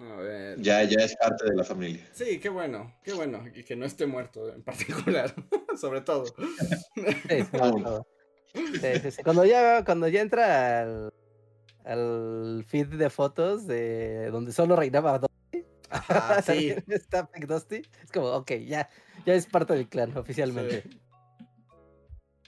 A 0.00 0.16
ver. 0.16 0.60
Ya, 0.60 0.82
ya 0.84 1.04
es 1.04 1.16
parte 1.16 1.44
de 1.44 1.56
la 1.56 1.64
familia. 1.64 2.06
Sí, 2.12 2.38
qué 2.38 2.48
bueno, 2.48 2.94
qué 3.02 3.12
bueno. 3.14 3.44
Y 3.54 3.64
que 3.64 3.76
no 3.76 3.86
esté 3.86 4.06
muerto 4.06 4.52
en 4.52 4.62
particular, 4.62 5.34
sobre 5.80 6.02
todo. 6.02 6.26
Sí, 6.26 7.04
sí, 7.28 7.58
Aún. 7.58 7.82
todo. 7.82 8.06
Sí, 8.54 9.00
sí, 9.02 9.10
sí. 9.10 9.22
Cuando 9.22 9.44
ya, 9.44 9.84
cuando 9.84 10.08
ya 10.08 10.20
entra 10.20 10.82
al, 10.82 11.12
al 11.84 12.64
feed 12.66 12.88
de 12.88 13.10
fotos 13.10 13.66
de 13.66 14.30
donde 14.30 14.52
solo 14.52 14.76
reinaba 14.76 15.18
Dusty, 15.18 15.66
Ajá, 15.90 16.42
sí. 16.42 16.46
también 16.46 16.84
está 16.88 17.26
Fake 17.26 17.46
Dusty, 17.46 17.82
es 18.02 18.12
como, 18.12 18.28
ok, 18.28 18.52
ya, 18.66 18.88
ya 19.26 19.34
es 19.34 19.46
parte 19.46 19.74
del 19.74 19.88
clan 19.88 20.16
oficialmente. 20.16 20.82
Sí. 20.82 21.00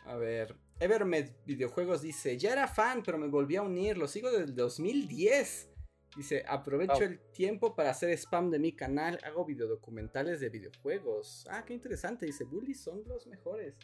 A 0.07 0.17
ver, 0.17 0.57
Evermed 0.81 1.31
Videojuegos 1.47 2.03
dice, 2.03 2.37
ya 2.37 2.53
era 2.53 2.69
fan, 2.69 3.03
pero 3.03 3.19
me 3.19 3.29
volví 3.29 3.57
a 3.57 3.63
unir, 3.63 3.97
lo 3.97 4.07
sigo 4.07 4.31
desde 4.31 4.45
el 4.45 4.55
2010. 4.55 5.71
Dice, 6.17 6.45
aprovecho 6.47 7.03
el 7.03 7.19
tiempo 7.33 7.75
para 7.75 7.91
hacer 7.91 8.11
spam 8.11 8.51
de 8.51 8.61
mi 8.61 8.73
canal, 8.73 9.19
hago 9.25 9.45
videodocumentales 9.45 10.41
de 10.41 10.49
videojuegos. 10.49 11.47
Ah, 11.51 11.65
qué 11.65 11.75
interesante, 11.75 12.27
dice, 12.27 12.45
bullies 12.45 12.81
son 12.83 13.03
los 13.07 13.27
mejores. 13.27 13.75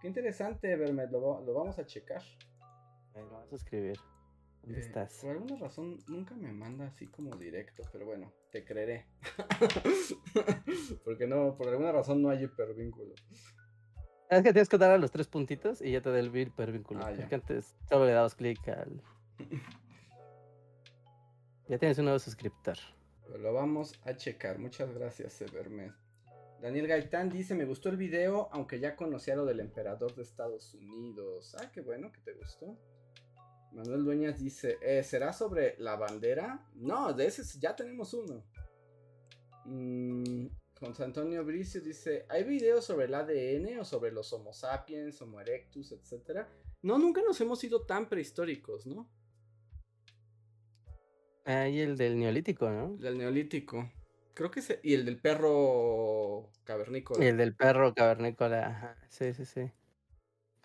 Qué 0.00 0.06
interesante, 0.08 0.70
Evermed, 0.70 1.10
lo, 1.10 1.40
lo 1.40 1.54
vamos 1.54 1.78
a 1.78 1.86
checar. 1.86 2.22
Bueno, 3.12 3.30
vamos 3.30 3.52
a 3.52 3.56
escribir. 3.56 3.98
¿Dónde 4.66 4.80
Eh, 4.80 4.82
estás? 4.82 5.18
Por 5.22 5.30
alguna 5.30 5.56
razón 5.56 5.98
nunca 6.08 6.34
me 6.34 6.52
manda 6.52 6.86
así 6.88 7.06
como 7.06 7.34
directo, 7.36 7.84
pero 7.92 8.04
bueno, 8.04 8.32
te 8.50 8.64
creeré. 8.64 9.06
Porque 11.04 11.26
no, 11.26 11.56
por 11.56 11.68
alguna 11.68 11.92
razón 11.92 12.20
no 12.20 12.30
hay 12.30 12.44
hipervínculo. 12.44 13.14
Es 14.28 14.42
que 14.42 14.52
tienes 14.52 14.68
que 14.68 14.76
dar 14.76 14.90
a 14.90 14.98
los 14.98 15.12
tres 15.12 15.28
puntitos 15.28 15.80
y 15.80 15.92
ya 15.92 16.00
te 16.00 16.10
da 16.10 16.18
el 16.18 16.36
hipervínculo. 16.36 17.00
Ah, 17.04 17.12
ya. 17.12 17.18
Porque 17.18 17.36
antes 17.36 17.76
solo 17.88 18.06
le 18.06 18.12
dabas 18.12 18.34
clic 18.34 18.66
al. 18.68 19.02
Ya 21.68 21.78
tienes 21.78 21.98
un 21.98 22.04
nuevo 22.04 22.18
suscriptor. 22.20 22.76
Pero 23.24 23.38
lo 23.38 23.52
vamos 23.52 24.00
a 24.04 24.14
checar. 24.14 24.56
Muchas 24.60 24.92
gracias, 24.94 25.40
Evermed. 25.40 25.90
Daniel 26.62 26.86
Gaitán 26.86 27.28
dice, 27.28 27.56
me 27.56 27.64
gustó 27.64 27.88
el 27.88 27.96
video, 27.96 28.48
aunque 28.52 28.78
ya 28.78 28.94
conocía 28.94 29.34
lo 29.34 29.44
del 29.44 29.58
emperador 29.58 30.14
de 30.14 30.22
Estados 30.22 30.74
Unidos. 30.74 31.56
Ah, 31.60 31.68
qué 31.72 31.80
bueno 31.80 32.12
que 32.12 32.20
te 32.20 32.34
gustó. 32.34 32.78
Manuel 33.72 34.04
Dueñas 34.04 34.38
dice, 34.38 34.78
"Eh, 34.80 35.02
¿será 35.02 35.32
sobre 35.32 35.76
la 35.78 35.96
bandera? 35.96 36.66
No, 36.74 37.12
de 37.12 37.26
ese 37.26 37.42
ya 37.58 37.76
tenemos 37.76 38.14
uno. 38.14 38.42
Mm, 39.64 40.46
José 40.78 41.04
Antonio 41.04 41.44
Bricio 41.44 41.80
dice, 41.80 42.26
¿hay 42.28 42.44
videos 42.44 42.84
sobre 42.84 43.06
el 43.06 43.14
ADN 43.14 43.78
o 43.80 43.84
sobre 43.84 44.12
los 44.12 44.32
Homo 44.32 44.52
sapiens, 44.52 45.20
Homo 45.22 45.40
erectus, 45.40 45.92
etcétera? 45.92 46.48
No, 46.82 46.98
nunca 46.98 47.22
nos 47.22 47.40
hemos 47.40 47.62
ido 47.64 47.86
tan 47.86 48.08
prehistóricos, 48.08 48.86
¿no? 48.86 49.08
Ahí 51.44 51.80
el 51.80 51.96
del 51.96 52.18
neolítico, 52.18 52.68
¿no? 52.68 52.96
Del 52.98 53.18
neolítico. 53.18 53.90
Creo 54.34 54.50
que 54.50 54.60
se... 54.60 54.80
Y 54.82 54.94
el 54.94 55.06
del 55.06 55.18
perro 55.18 56.50
cavernícola. 56.64 57.24
Y 57.24 57.28
el 57.28 57.38
del 57.38 57.54
perro 57.54 57.94
cavernícola. 57.94 58.66
ajá, 58.66 58.96
Sí, 59.08 59.32
sí, 59.32 59.46
sí. 59.46 59.70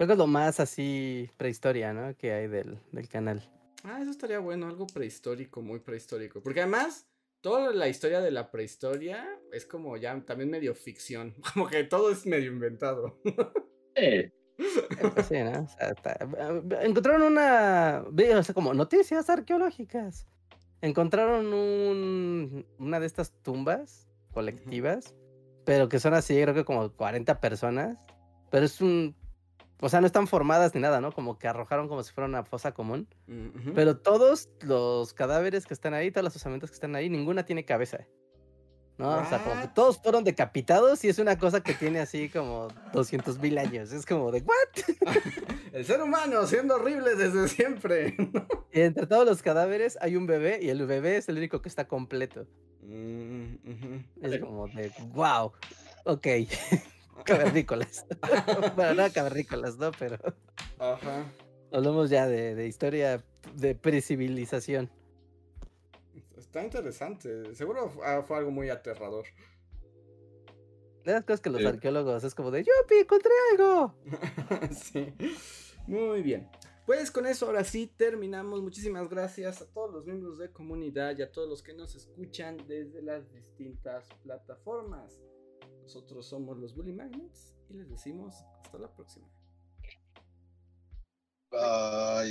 Creo 0.02 0.08
que 0.08 0.14
es 0.14 0.18
lo 0.18 0.26
más 0.26 0.60
así 0.60 1.30
prehistoria, 1.38 1.94
¿no? 1.94 2.18
Que 2.18 2.32
hay 2.34 2.48
del, 2.48 2.80
del 2.92 3.08
canal. 3.08 3.48
Ah, 3.84 4.00
eso 4.02 4.10
estaría 4.10 4.40
bueno, 4.40 4.66
algo 4.66 4.88
prehistórico, 4.88 5.62
muy 5.62 5.78
prehistórico. 5.78 6.42
Porque 6.42 6.62
además, 6.62 7.06
toda 7.40 7.72
la 7.72 7.88
historia 7.88 8.20
de 8.20 8.32
la 8.32 8.50
prehistoria 8.50 9.30
es 9.52 9.68
como 9.68 9.96
ya 9.98 10.20
también 10.26 10.50
medio 10.50 10.74
ficción. 10.74 11.36
Como 11.54 11.68
que 11.68 11.84
todo 11.84 12.10
es 12.10 12.26
medio 12.26 12.52
inventado. 12.52 13.22
Eh, 13.94 14.32
Pues 15.14 15.28
sí, 15.28 15.36
¿no? 15.38 15.52
O 15.66 15.68
sea, 15.68 15.90
está- 15.90 16.18
Encontraron 16.82 17.22
una. 17.22 18.04
O 18.40 18.44
sea, 18.44 18.56
como 18.56 18.74
noticias 18.74 19.30
arqueológicas. 19.30 20.26
Encontraron 20.82 21.54
un, 21.54 22.66
una 22.80 23.00
de 23.00 23.06
estas 23.06 23.32
tumbas 23.44 24.10
colectivas, 24.32 25.14
pero 25.64 25.90
que 25.90 26.00
son 26.00 26.16
así, 26.16 26.42
creo 26.42 26.56
que 26.56 26.66
como 26.66 26.92
40 26.92 27.40
personas. 27.40 28.00
Pero 28.50 28.66
es 28.66 28.82
un. 28.82 29.16
O 29.82 29.90
sea, 29.90 30.00
no 30.00 30.06
están 30.06 30.28
formadas 30.28 30.76
ni 30.76 30.80
nada, 30.80 31.02
¿no? 31.02 31.12
Como 31.12 31.40
que 31.40 31.48
arrojaron 31.48 31.88
como 31.88 32.04
si 32.04 32.14
fuera 32.14 32.28
una 32.28 32.44
fosa 32.44 32.72
común. 32.72 33.08
Ujú. 33.28 33.74
Pero 33.74 33.98
todos 33.98 34.48
los 34.62 35.14
cadáveres 35.14 35.66
que 35.66 35.74
están 35.74 35.96
ahí, 35.96 36.12
todas 36.12 36.24
las 36.24 36.36
osamentas 36.36 36.70
que 36.70 36.76
están 36.76 36.96
ahí, 36.96 37.10
ninguna 37.10 37.44
tiene 37.44 37.66
cabeza. 37.66 38.06
¿No? 39.00 39.18
O 39.18 39.26
sea, 39.26 39.40
como 39.40 39.56
que 39.56 39.68
What? 39.68 39.74
todos 39.74 39.98
fueron 40.00 40.24
decapitados 40.24 41.04
y 41.04 41.10
es 41.10 41.18
una 41.18 41.40
cosa 41.40 41.62
que 41.62 41.74
tiene 41.74 42.00
así 42.00 42.30
como 42.30 42.68
200 42.94 43.40
mil 43.40 43.58
años. 43.58 43.92
Es 43.92 44.06
como 44.06 44.32
de, 44.32 44.44
¿what? 44.44 45.10
El 45.74 45.86
ser 45.86 46.00
humano 46.04 46.46
siendo 46.46 46.76
horrible 46.76 47.16
desde 47.16 47.48
siempre. 47.48 48.16
Y 48.72 48.82
entre 48.82 49.08
todos 49.08 49.26
los 49.26 49.42
cadáveres 49.42 49.98
hay 50.02 50.16
un 50.16 50.28
bebé 50.28 50.60
y 50.62 50.70
el 50.70 50.86
bebé 50.86 51.18
es 51.18 51.28
el 51.30 51.38
único 51.38 51.64
que 51.64 51.70
está 51.70 51.88
completo. 51.88 52.46
Mm. 52.84 53.56
Es 54.22 54.40
como 54.40 54.68
de, 54.68 54.92
wow, 55.14 55.52
ok, 56.06 56.28
cavernícolas. 57.26 58.06
bueno, 58.76 59.04
no 59.04 59.14
cavernícolas, 59.14 59.78
¿no? 59.78 59.92
Pero 59.98 60.18
Ajá. 60.80 61.32
hablamos 61.72 62.10
ya 62.10 62.28
de, 62.28 62.56
de 62.56 62.68
historia 62.68 63.24
de 63.56 63.76
precivilización. 63.76 64.90
Está 66.38 66.64
interesante. 66.64 67.54
Seguro 67.56 67.92
ah, 68.04 68.24
fue 68.28 68.38
algo 68.38 68.52
muy 68.52 68.70
aterrador. 68.70 69.26
De 71.06 71.14
las 71.14 71.24
cosas 71.24 71.42
que 71.42 71.50
los 71.50 71.62
Sí. 71.62 71.68
arqueólogos 71.68 72.24
es 72.24 72.36
como 72.36 72.52
de, 72.52 72.64
¡Yupi, 72.64 72.96
encontré 73.02 73.32
algo! 73.52 73.96
sí. 74.72 75.14
Muy 75.88 76.22
bien. 76.22 76.50
Pues 76.86 77.10
con 77.10 77.26
eso 77.26 77.46
ahora 77.48 77.64
sí 77.64 77.88
terminamos. 77.88 78.62
Muchísimas 78.62 79.10
gracias 79.10 79.62
a 79.62 79.66
todos 79.66 79.92
los 79.94 80.06
miembros 80.06 80.38
de 80.38 80.52
comunidad 80.52 81.18
y 81.18 81.22
a 81.22 81.32
todos 81.32 81.48
los 81.48 81.64
que 81.64 81.74
nos 81.74 81.96
escuchan 81.96 82.58
desde 82.68 83.02
las 83.02 83.32
distintas 83.32 84.08
plataformas. 84.24 85.18
Nosotros 85.82 86.26
somos 86.26 86.58
los 86.58 86.76
Bully 86.76 86.94
Magnets 86.94 87.56
y 87.70 87.74
les 87.74 87.90
decimos 87.90 88.36
hasta 88.62 88.78
la 88.78 88.94
próxima. 88.94 89.28
Bye. 91.52 92.30